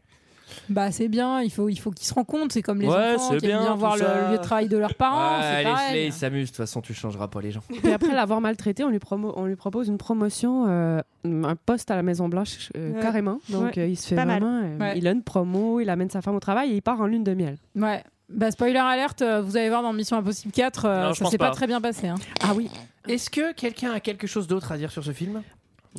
Bah 0.69 0.93
c'est 0.93 1.09
bien, 1.09 1.41
il 1.41 1.51
faut, 1.51 1.69
il 1.71 1.77
faut 1.77 1.91
qu'ils 1.91 2.07
se 2.07 2.13
rendent 2.13 2.27
compte. 2.27 2.53
C'est 2.53 2.61
comme 2.61 2.81
les 2.81 2.87
Ouais, 2.87 3.15
enfants 3.15 3.29
qui 3.31 3.47
aiment 3.47 3.51
bien, 3.51 3.63
bien 3.63 3.75
voir 3.77 3.97
le, 3.97 4.03
lieu 4.33 4.37
de 4.37 4.43
travail 4.43 4.69
de 4.69 4.77
leurs 4.77 4.95
parents. 4.95 5.41
Ouais, 5.41 5.65
pareil. 5.65 6.07
ils 6.09 6.13
s'amusent. 6.13 6.43
De 6.45 6.49
toute 6.49 6.57
façon, 6.59 6.81
tu 6.83 6.93
changeras 6.93 7.29
pas 7.29 7.41
les 7.41 7.51
gens. 7.51 7.63
Puis 7.83 7.91
après 7.93 8.13
l'avoir 8.15 8.41
maltraité, 8.43 8.85
on 8.85 8.89
lui, 8.91 8.99
promo- 8.99 9.33
on 9.37 9.47
lui 9.47 9.57
propose 9.57 9.89
une 9.89 9.97
promotion, 9.97 10.67
euh, 10.69 11.01
un 11.25 11.57
poste 11.57 11.91
à 11.91 11.97
la 11.97 12.03
Maison 12.03 12.29
Blanche 12.29 12.71
euh, 12.77 12.93
Ouais. 12.93 13.01
carrément. 13.01 13.41
Donc 13.49 13.75
Ouais. 13.75 13.79
euh, 13.79 13.87
il 13.87 13.97
se 13.97 14.09
fait 14.09 14.17
Pas 14.17 14.27
mal. 14.27 14.43
vraiment. 14.43 14.61
euh, 14.65 14.79
Ouais. 14.79 14.99
Il 14.99 15.09
a 15.09 15.13
une 15.13 15.23
promo, 15.23 15.81
il 15.81 15.89
amène 15.89 16.11
sa 16.11 16.21
femme 16.21 16.37
au 16.37 16.41
travail 16.41 16.73
et 16.73 16.75
il 16.77 16.83
part 16.83 17.01
en 17.01 17.07
lune 17.07 17.25
de 17.25 17.33
miel. 17.35 17.57
Ouais. 17.75 18.05
Bah 18.31 18.51
spoiler 18.51 18.79
alerte, 18.79 19.23
euh, 19.23 19.43
vous 19.43 19.57
allez 19.57 19.69
voir 19.69 19.83
dans 19.83 19.93
Mission 19.93 20.17
Impossible 20.17 20.53
4, 20.53 20.85
euh, 20.87 21.03
Non, 21.03 21.09
je 21.13 21.19
ça 21.19 21.25
pense 21.25 21.31
s'est 21.33 21.39
pas. 21.39 21.51
pas. 21.51 21.55
très 21.55 21.67
bien 21.67 21.81
passé. 21.81 22.09
hein. 22.09 22.15
Ah 22.43 22.53
oui. 22.55 22.71
Est-ce 23.07 23.29
que 23.31 23.53
quelqu'un 23.53 23.93
a 23.93 24.01
quelque 24.01 24.27
chose 24.27 24.47
d'autre 24.47 24.73
à 24.73 24.79
dire 24.79 24.91
sur 24.91 25.05
ce 25.05 25.13
film? 25.13 25.43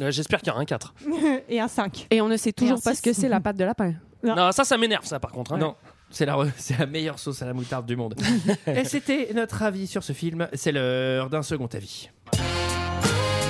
Euh, 0.01 0.09
J'espère 0.11 0.39
qu'il 0.39 0.47
y 0.47 0.51
aura 0.51 0.59
un 0.61 0.65
4. 0.65 0.93
et 1.49 1.59
un 1.61 1.67
5. 1.67 2.07
Et 2.09 2.21
on 2.21 2.27
ne 2.27 2.35
sait 2.37 2.51
toujours 2.51 2.81
pas 2.81 2.95
ce 2.95 3.01
que 3.01 3.13
c'est 3.13 3.29
la 3.29 3.39
pâte 3.39 3.57
de 3.57 3.63
lapin. 3.63 3.93
Non. 4.23 4.35
Non, 4.35 4.51
ça, 4.51 4.63
ça 4.63 4.75
m'énerve, 4.77 5.05
ça, 5.05 5.19
par 5.19 5.31
contre. 5.31 5.53
hein. 5.53 5.57
Non. 5.57 5.75
C'est 6.09 6.25
la, 6.25 6.33
re- 6.35 6.51
c'est 6.57 6.77
la 6.79 6.87
meilleure 6.87 7.19
sauce 7.19 7.41
à 7.43 7.45
la 7.45 7.53
moutarde 7.53 7.85
du 7.85 7.95
monde. 7.95 8.15
Et 8.67 8.83
c'était 8.85 9.29
notre 9.35 9.61
avis 9.61 9.85
sur 9.85 10.03
ce 10.03 10.13
film. 10.13 10.47
C'est 10.53 10.71
l'heure 10.71 11.29
d'un 11.29 11.43
second 11.43 11.67
avis. 11.73 12.09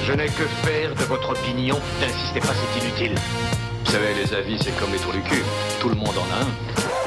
Je 0.04 0.12
n'ai 0.14 0.26
que 0.28 0.44
faire 0.68 0.94
de 0.94 1.04
votre 1.06 1.30
opinion. 1.32 1.80
N'insistez 2.02 2.40
pas, 2.42 2.54
c'est 2.54 2.86
inutile. 2.86 3.16
Vous 3.86 3.92
savez, 3.92 4.14
les 4.16 4.34
avis, 4.34 4.58
c'est 4.62 4.78
comme 4.78 4.92
les 4.92 5.00
trous 5.00 5.14
du 5.14 5.22
cul. 5.22 5.42
Tout 5.80 5.90
le 5.90 5.96
monde 5.96 6.16
en 6.18 6.34
a 6.34 6.42
un. 6.44 7.05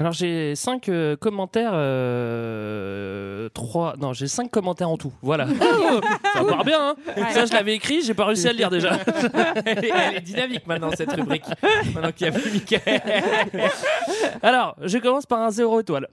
Alors 0.00 0.12
j'ai 0.12 0.54
5 0.54 0.90
commentaires, 1.20 1.72
euh, 1.74 3.48
3... 3.48 3.96
Non, 3.98 4.12
j'ai 4.12 4.28
5 4.28 4.48
commentaires 4.48 4.88
en 4.88 4.96
tout. 4.96 5.12
Voilà. 5.22 5.46
Oh, 5.90 6.00
ça 6.34 6.44
part 6.44 6.64
bien, 6.64 6.90
hein 6.90 6.94
Ça, 7.32 7.46
je 7.46 7.52
l'avais 7.52 7.74
écrit, 7.74 8.02
j'ai 8.02 8.12
pas 8.12 8.26
réussi 8.26 8.46
à 8.46 8.52
le 8.52 8.58
lire 8.58 8.68
déjà. 8.68 8.92
elle, 9.64 9.84
est, 9.84 9.88
elle 9.88 10.16
est 10.16 10.20
dynamique 10.20 10.66
maintenant, 10.66 10.90
cette 10.94 11.12
rubrique. 11.12 11.44
Maintenant 11.94 12.12
qu'il 12.12 12.26
y 12.26 12.30
a 12.30 12.32
plus 12.32 12.52
Michael. 12.52 13.00
Alors, 14.42 14.76
je 14.82 14.98
commence 14.98 15.24
par 15.24 15.40
un 15.40 15.50
0 15.50 15.80
étoile. 15.80 16.08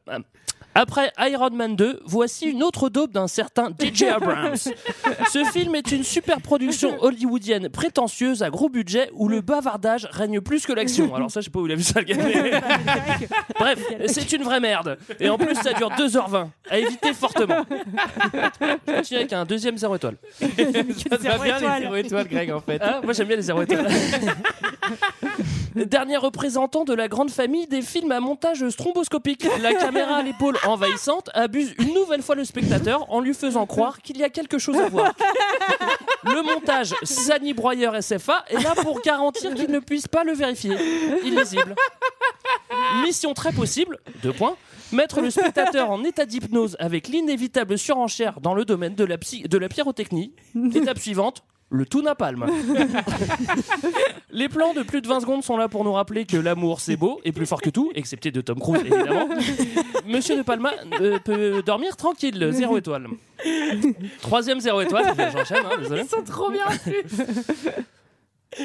Après 0.78 1.12
Iron 1.20 1.52
Man 1.52 1.78
2, 1.78 2.02
voici 2.06 2.48
une 2.48 2.62
autre 2.62 2.90
daube 2.90 3.12
d'un 3.12 3.30
certain 3.30 3.70
DJ 3.70 4.04
Abrams. 4.14 4.58
Ce 4.58 5.44
film 5.54 5.74
est 5.74 5.94
une 5.94 6.04
super 6.04 6.42
production 6.42 7.02
hollywoodienne 7.02 7.70
prétentieuse 7.70 8.44
à 8.44 8.50
gros 8.50 8.68
budget 8.68 9.10
où 9.14 9.30
le 9.30 9.40
bavardage 9.40 10.06
règne 10.12 10.42
plus 10.42 10.66
que 10.66 10.74
l'action. 10.74 11.16
Alors 11.16 11.32
ça, 11.32 11.40
je 11.40 11.46
sais 11.46 11.50
pas 11.52 11.60
où 11.60 11.66
il 11.66 11.72
a 11.72 11.76
vu 11.76 11.84
ça 11.84 12.02
le 12.02 12.06
gars. 12.06 12.18
Bref, 13.60 13.80
c'est 14.08 14.34
une 14.34 14.44
vraie 14.44 14.60
merde. 14.60 14.98
Et 15.22 15.30
en 15.30 15.38
plus, 15.38 15.56
ça 15.56 15.72
dure 15.72 15.90
2h20. 15.92 16.48
À 16.70 16.78
éviter 16.78 17.14
fortement. 17.14 17.64
Je 17.70 18.94
continue 18.96 19.20
avec 19.20 19.34
un 19.34 19.46
deuxième 19.46 19.78
0 19.78 19.96
étoile. 19.96 20.18
Ça 20.40 20.48
te 21.18 21.24
va 21.24 21.38
bien 21.38 21.60
les 21.60 21.82
zéro 21.84 21.96
étoiles, 21.96 22.28
Greg, 22.28 22.52
en 22.52 22.60
fait. 22.60 22.82
Ah, 22.82 23.00
moi 23.04 23.14
j'aime 23.14 23.28
bien 23.28 23.38
les 23.38 23.44
0 23.44 23.62
étoiles. 23.62 23.88
Dernier 25.76 26.18
représentant 26.18 26.86
de 26.86 26.94
la 26.94 27.08
grande 27.08 27.30
famille 27.30 27.68
des 27.68 27.82
films 27.82 28.12
à 28.12 28.20
montage 28.20 28.68
stromboscopique. 28.70 29.46
La 29.62 29.74
caméra 29.74 30.18
à 30.18 30.22
l'épaule 30.24 30.58
envahissante 30.66 31.30
abuse 31.34 31.74
une 31.80 31.94
nouvelle 31.94 32.22
fois 32.22 32.36
le 32.36 32.46
spectateur 32.46 33.12
en 33.12 33.20
lui 33.20 33.34
faisant 33.34 33.66
croire 33.66 34.02
qu'il 34.02 34.18
y 34.18 34.24
a 34.24 34.30
quelque 34.30 34.58
chose 34.58 34.78
à 34.78 34.88
voir. 34.88 35.14
Le 36.24 36.42
montage 36.44 36.94
Sani 37.04 37.54
Broyer 37.54 37.90
SFA 38.02 38.46
est 38.48 38.62
là 38.64 38.74
pour 38.76 39.02
garantir 39.02 39.54
qu'il 39.54 39.70
ne 39.70 39.80
puisse 39.80 40.08
pas 40.08 40.24
le 40.24 40.34
vérifier. 40.34 40.76
Illisible. 41.24 41.76
Mission 43.04 43.34
très 43.34 43.52
possible, 43.52 44.00
deux 44.24 44.34
points, 44.34 44.56
mettre 44.92 45.20
le 45.22 45.30
spectateur 45.30 45.92
en 45.92 46.04
état 46.04 46.26
d'hypnose 46.26 46.76
avec 46.80 47.08
l'inévitable 47.08 47.78
surenchère 47.78 48.40
dans 48.42 48.54
le 48.54 48.66
domaine 48.66 48.96
de 48.96 49.04
la, 49.04 49.18
psy- 49.18 49.44
de 49.48 49.58
la 49.58 49.68
pyrotechnie. 49.70 50.34
Étape 50.74 51.00
suivante, 51.00 51.44
le 51.70 51.86
tout 51.86 52.02
napalm. 52.02 52.46
Les 54.30 54.50
plans 54.50 54.74
de 54.74 54.84
plus 54.84 55.02
de 55.02 55.08
20 55.08 55.22
secondes 55.22 55.44
sont 55.44 55.58
là 55.58 55.68
pour 55.68 55.84
nous 55.84 55.94
rappeler 55.94 56.26
que 56.26 56.38
l'amour 56.38 56.80
c'est 56.80 56.98
beau 56.98 57.20
et 57.24 57.32
plus 57.32 57.46
fort 57.46 57.62
que 57.62 57.70
tout, 57.70 57.92
excepté 57.96 58.32
de 58.32 58.42
Tom 58.42 58.60
Cruise 58.60 58.82
évidemment. 58.82 59.30
Monsieur 60.08 60.38
de 60.38 60.42
Palma 60.44 60.72
euh, 61.02 61.20
peut 61.20 61.64
dormir 61.64 61.98
tranquille, 61.98 62.50
zéro 62.52 62.78
étoile. 62.80 63.08
Troisième 64.22 64.60
zéro 64.60 64.82
étoile, 64.82 65.14
j'enchaîne, 65.34 65.66
hein, 65.66 65.78
désolé. 65.80 66.02
Ils 66.04 66.10
sont 66.10 66.24
trop 66.24 66.52
bien 66.52 66.66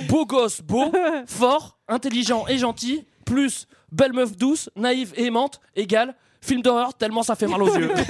Beau 0.09 0.24
gosse, 0.24 0.61
beau, 0.62 0.92
fort, 1.26 1.78
intelligent 1.88 2.46
et 2.46 2.59
gentil, 2.59 3.05
plus 3.24 3.66
belle 3.90 4.12
meuf 4.12 4.36
douce, 4.36 4.70
naïve 4.76 5.12
et 5.16 5.26
aimante, 5.26 5.61
égale 5.74 6.14
film 6.41 6.62
d'horreur 6.62 6.95
tellement 6.95 7.22
ça 7.22 7.36
fait 7.36 7.47
mal 7.47 7.62
aux 7.62 7.76
yeux. 7.76 7.91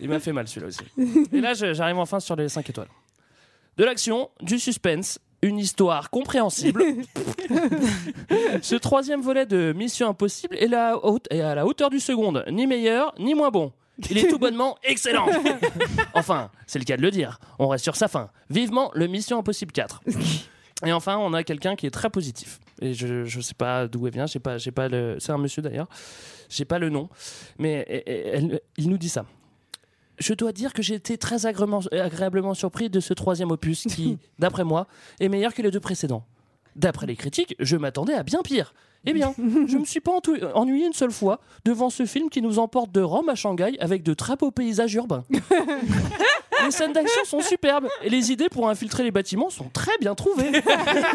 Il 0.00 0.08
m'a 0.08 0.20
fait 0.20 0.32
mal 0.32 0.46
celui-là 0.48 0.68
aussi. 0.68 0.80
Et 1.32 1.40
là, 1.40 1.54
j'arrive 1.54 1.98
enfin 1.98 2.20
sur 2.20 2.36
les 2.36 2.48
5 2.48 2.68
étoiles. 2.70 2.88
De 3.76 3.84
l'action, 3.84 4.30
du 4.40 4.58
suspense, 4.58 5.18
une 5.42 5.58
histoire 5.58 6.10
compréhensible. 6.10 6.84
Ce 8.62 8.74
troisième 8.74 9.20
volet 9.20 9.46
de 9.46 9.72
Mission 9.76 10.08
Impossible 10.08 10.56
est, 10.56 10.66
la 10.68 10.96
haute- 11.04 11.26
est 11.30 11.40
à 11.40 11.54
la 11.54 11.66
hauteur 11.66 11.90
du 11.90 12.00
second, 12.00 12.32
ni 12.50 12.66
meilleur, 12.66 13.14
ni 13.18 13.34
moins 13.34 13.50
bon. 13.50 13.72
Il 14.10 14.18
est 14.18 14.28
tout 14.28 14.38
bonnement 14.38 14.76
excellent. 14.84 15.26
Enfin, 16.14 16.50
c'est 16.68 16.78
le 16.78 16.84
cas 16.84 16.96
de 16.96 17.02
le 17.02 17.10
dire. 17.10 17.40
On 17.58 17.66
reste 17.68 17.82
sur 17.82 17.96
sa 17.96 18.06
fin. 18.06 18.30
Vivement 18.48 18.92
le 18.94 19.08
Mission 19.08 19.38
Impossible 19.38 19.72
4. 19.72 20.02
Et 20.86 20.92
enfin, 20.92 21.16
on 21.18 21.32
a 21.34 21.42
quelqu'un 21.42 21.74
qui 21.76 21.86
est 21.86 21.90
très 21.90 22.08
positif. 22.10 22.60
Et 22.80 22.94
je 22.94 23.36
ne 23.36 23.42
sais 23.42 23.54
pas 23.54 23.88
d'où 23.88 24.06
elle 24.06 24.12
vient. 24.12 24.26
J'ai 24.26 24.38
pas, 24.38 24.58
j'ai 24.58 24.70
pas 24.70 24.88
le. 24.88 25.16
C'est 25.18 25.32
un 25.32 25.38
monsieur 25.38 25.60
d'ailleurs. 25.62 25.88
J'ai 26.48 26.64
pas 26.64 26.78
le 26.78 26.88
nom, 26.88 27.08
mais 27.58 27.84
elle- 27.88 28.02
elle- 28.06 28.60
il 28.76 28.88
nous 28.88 28.98
dit 28.98 29.08
ça. 29.08 29.26
Je 30.18 30.34
dois 30.34 30.52
dire 30.52 30.72
que 30.72 30.82
j'ai 30.82 30.94
été 30.94 31.18
très 31.18 31.46
agréablement, 31.46 31.80
agréablement 31.92 32.54
surpris 32.54 32.90
de 32.90 33.00
ce 33.00 33.12
troisième 33.14 33.50
opus 33.50 33.82
qui, 33.84 34.18
d'après 34.38 34.64
moi, 34.64 34.86
est 35.20 35.28
meilleur 35.28 35.52
que 35.54 35.62
les 35.62 35.70
deux 35.70 35.80
précédents. 35.80 36.24
D'après 36.76 37.06
les 37.06 37.16
critiques, 37.16 37.54
je 37.58 37.76
m'attendais 37.76 38.14
à 38.14 38.22
bien 38.22 38.42
pire. 38.42 38.72
Eh 39.04 39.12
bien, 39.12 39.32
je 39.38 39.76
me 39.78 39.84
suis 39.84 40.00
pas 40.00 40.12
ennuyé 40.54 40.86
une 40.86 40.92
seule 40.92 41.12
fois 41.12 41.40
devant 41.64 41.88
ce 41.88 42.04
film 42.04 42.30
qui 42.30 42.42
nous 42.42 42.58
emporte 42.58 42.90
de 42.92 43.00
Rome 43.00 43.28
à 43.28 43.34
Shanghai 43.36 43.76
avec 43.80 44.02
de 44.02 44.12
très 44.12 44.34
beaux 44.36 44.50
paysages 44.50 44.94
urbains. 44.94 45.24
Les 46.64 46.70
scènes 46.70 46.92
d'action 46.92 47.24
sont 47.24 47.40
superbes 47.40 47.88
et 48.02 48.10
les 48.10 48.32
idées 48.32 48.48
pour 48.48 48.68
infiltrer 48.68 49.02
les 49.02 49.10
bâtiments 49.10 49.50
sont 49.50 49.68
très 49.68 49.96
bien 49.98 50.14
trouvées. 50.14 50.62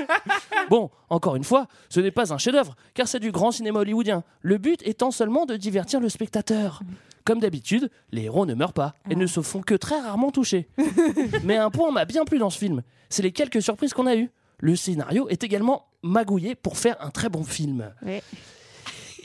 bon, 0.69 0.89
encore 1.09 1.35
une 1.35 1.43
fois, 1.43 1.67
ce 1.89 1.99
n'est 1.99 2.11
pas 2.11 2.33
un 2.33 2.37
chef-d'œuvre 2.37 2.75
car 2.93 3.07
c'est 3.07 3.19
du 3.19 3.31
grand 3.31 3.51
cinéma 3.51 3.79
hollywoodien. 3.79 4.23
Le 4.41 4.57
but 4.57 4.81
étant 4.85 5.11
seulement 5.11 5.45
de 5.45 5.55
divertir 5.55 5.99
le 5.99 6.09
spectateur. 6.09 6.81
Comme 7.25 7.39
d'habitude, 7.39 7.89
les 8.11 8.23
héros 8.23 8.45
ne 8.45 8.53
meurent 8.53 8.73
pas 8.73 8.95
et 9.09 9.15
ne 9.15 9.27
se 9.27 9.41
font 9.41 9.61
que 9.61 9.75
très 9.75 9.99
rarement 9.99 10.31
toucher. 10.31 10.67
Mais 11.43 11.57
un 11.57 11.69
point 11.69 11.91
m'a 11.91 12.05
bien 12.05 12.25
plu 12.25 12.37
dans 12.37 12.49
ce 12.49 12.57
film, 12.57 12.81
c'est 13.09 13.23
les 13.23 13.31
quelques 13.31 13.61
surprises 13.61 13.93
qu'on 13.93 14.07
a 14.07 14.15
eues. 14.15 14.29
Le 14.59 14.75
scénario 14.75 15.27
est 15.29 15.43
également 15.43 15.87
magouillé 16.03 16.55
pour 16.55 16.77
faire 16.77 16.97
un 16.99 17.09
très 17.09 17.29
bon 17.29 17.43
film. 17.43 17.93
Ouais. 18.05 18.21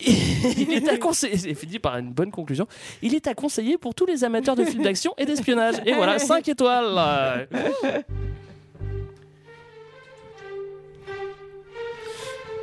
Il 0.01 0.73
est 0.73 0.89
à 0.89 0.97
conseiller, 0.99 1.37
c'est 1.37 1.55
fini 1.55 1.79
par 1.79 1.97
une 1.99 2.13
bonne 2.13 2.31
conclusion. 2.31 2.67
Il 3.03 3.15
est 3.15 3.27
à 3.27 3.35
conseiller 3.35 3.79
pour 3.79 3.95
tous 3.95 4.07
les 4.07 4.23
amateurs 4.25 4.55
de 4.57 4.65
films 4.65 4.83
d'action 4.85 5.13
et 5.19 5.25
d'espionnage. 5.27 5.77
Et 5.87 5.93
voilà, 5.95 6.19
5 6.19 6.47
étoiles. 6.49 7.47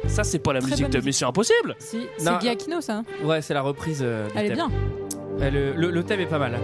Ça, 0.08 0.24
c'est 0.24 0.40
pas 0.40 0.54
la 0.54 0.60
Très 0.62 0.70
musique 0.72 0.86
de 0.90 0.98
musique. 0.98 1.06
Mission 1.08 1.28
Impossible. 1.30 1.76
Si, 1.80 2.02
c'est 2.18 2.30
Aquino, 2.30 2.80
ça. 2.80 3.04
Ouais, 3.24 3.42
c'est 3.42 3.54
la 3.54 3.62
reprise. 3.62 4.00
euh, 4.04 4.28
du 4.30 4.34
Elle 4.38 4.46
est 4.52 4.54
bien. 4.54 4.70
Euh, 5.42 5.50
le, 5.50 5.74
le- 5.74 5.92
le 5.92 6.04
thème 6.04 6.22
est 6.22 6.26
pas 6.28 6.40
mal. 6.40 6.58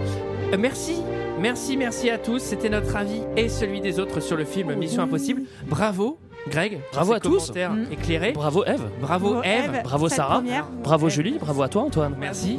Euh, 0.52 0.56
merci, 0.58 0.96
merci, 1.40 1.76
merci 1.76 2.08
à 2.08 2.18
tous. 2.18 2.38
C'était 2.38 2.68
notre 2.70 2.94
avis 2.96 3.20
et 3.36 3.48
celui 3.48 3.80
des 3.80 3.98
autres 3.98 4.20
sur 4.20 4.36
le 4.36 4.44
film 4.44 4.74
Mission 4.74 5.02
Impossible. 5.02 5.42
Bravo, 5.66 6.18
Greg. 6.48 6.80
Bravo 6.92 7.12
à 7.12 7.20
tous. 7.20 7.30
commentaires 7.46 7.72
Mm. 7.72 7.86
éclairés. 7.92 8.32
Bravo 8.32 8.64
Eve. 8.64 8.82
Bravo, 9.00 9.42
Eve. 9.42 9.80
Bravo 9.84 10.08
Sarah. 10.08 10.36
première. 10.36 10.66
Bravo. 10.82 11.08
Julie. 11.08 11.38
Bravo 11.40 11.62
à 11.62 11.68
toi 11.68 11.82
Antoine. 11.82 12.14
Merci. 12.18 12.58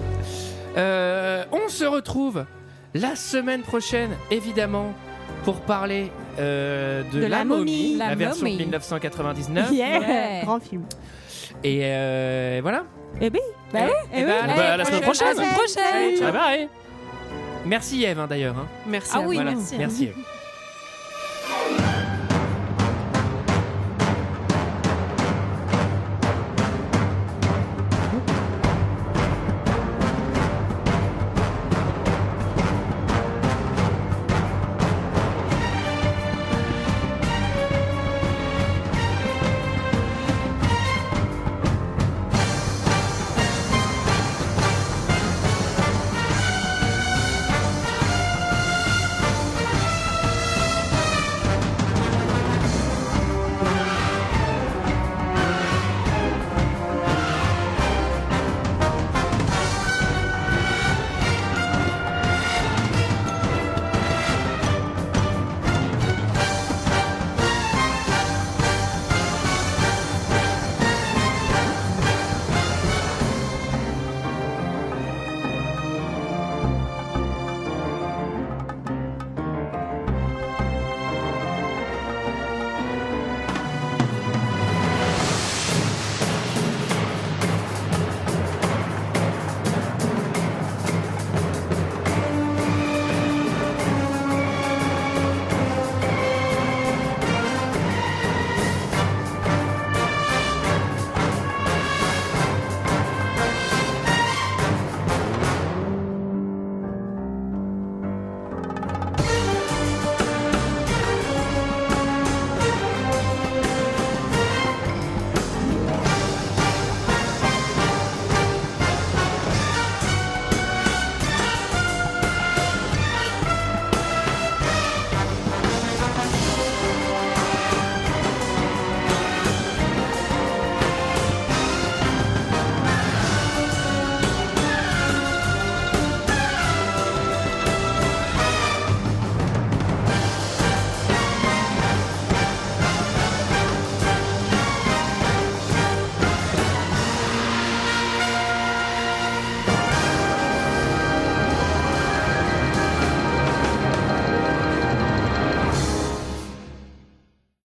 Euh, 0.77 1.43
on 1.51 1.67
se 1.69 1.83
retrouve 1.85 2.45
la 2.93 3.15
semaine 3.15 3.61
prochaine, 3.61 4.11
évidemment, 4.31 4.93
pour 5.43 5.55
parler 5.61 6.11
euh, 6.39 7.03
de, 7.11 7.19
De 7.19 7.25
La 7.25 7.39
la 7.39 7.45
Momie, 7.45 7.59
Momie. 7.59 7.95
la, 7.97 8.09
La 8.09 8.15
version 8.15 8.45
de 8.45 8.51
Momie. 8.51 8.57
1999. 8.63 9.71
Yeah. 9.71 9.99
Ouais. 9.99 10.41
Grand 10.43 10.59
film. 10.59 10.83
Et 11.63 11.81
euh, 11.83 12.59
voilà. 12.61 12.83
Eh 13.21 13.29
ben, 13.29 13.39
Bah 13.71 13.79
Eh- 13.81 13.85
oui. 13.85 13.91
eh 14.13 14.19
eh 14.19 14.23
ben, 14.25 14.33
oui. 14.47 14.53
Bah, 14.55 14.77
la 14.77 14.85
semaine 14.85 15.01
prochaine. 15.01 15.27
À 15.27 15.29
la 15.31 15.35
semaine 15.35 15.53
prochaine. 15.53 16.19
Bye 16.19 16.31
bye. 16.31 16.69
Merci 17.65 18.03
Eve 18.05 18.19
hein, 18.19 18.27
d'ailleurs. 18.27 18.55
hein. 18.57 18.67
Merci 18.87 19.11
Ah 19.15 19.21
oui, 19.21 19.35
Voilà. 19.35 19.51
merci. 19.51 19.75
Merci 19.77 20.03
Eve. 20.05 20.15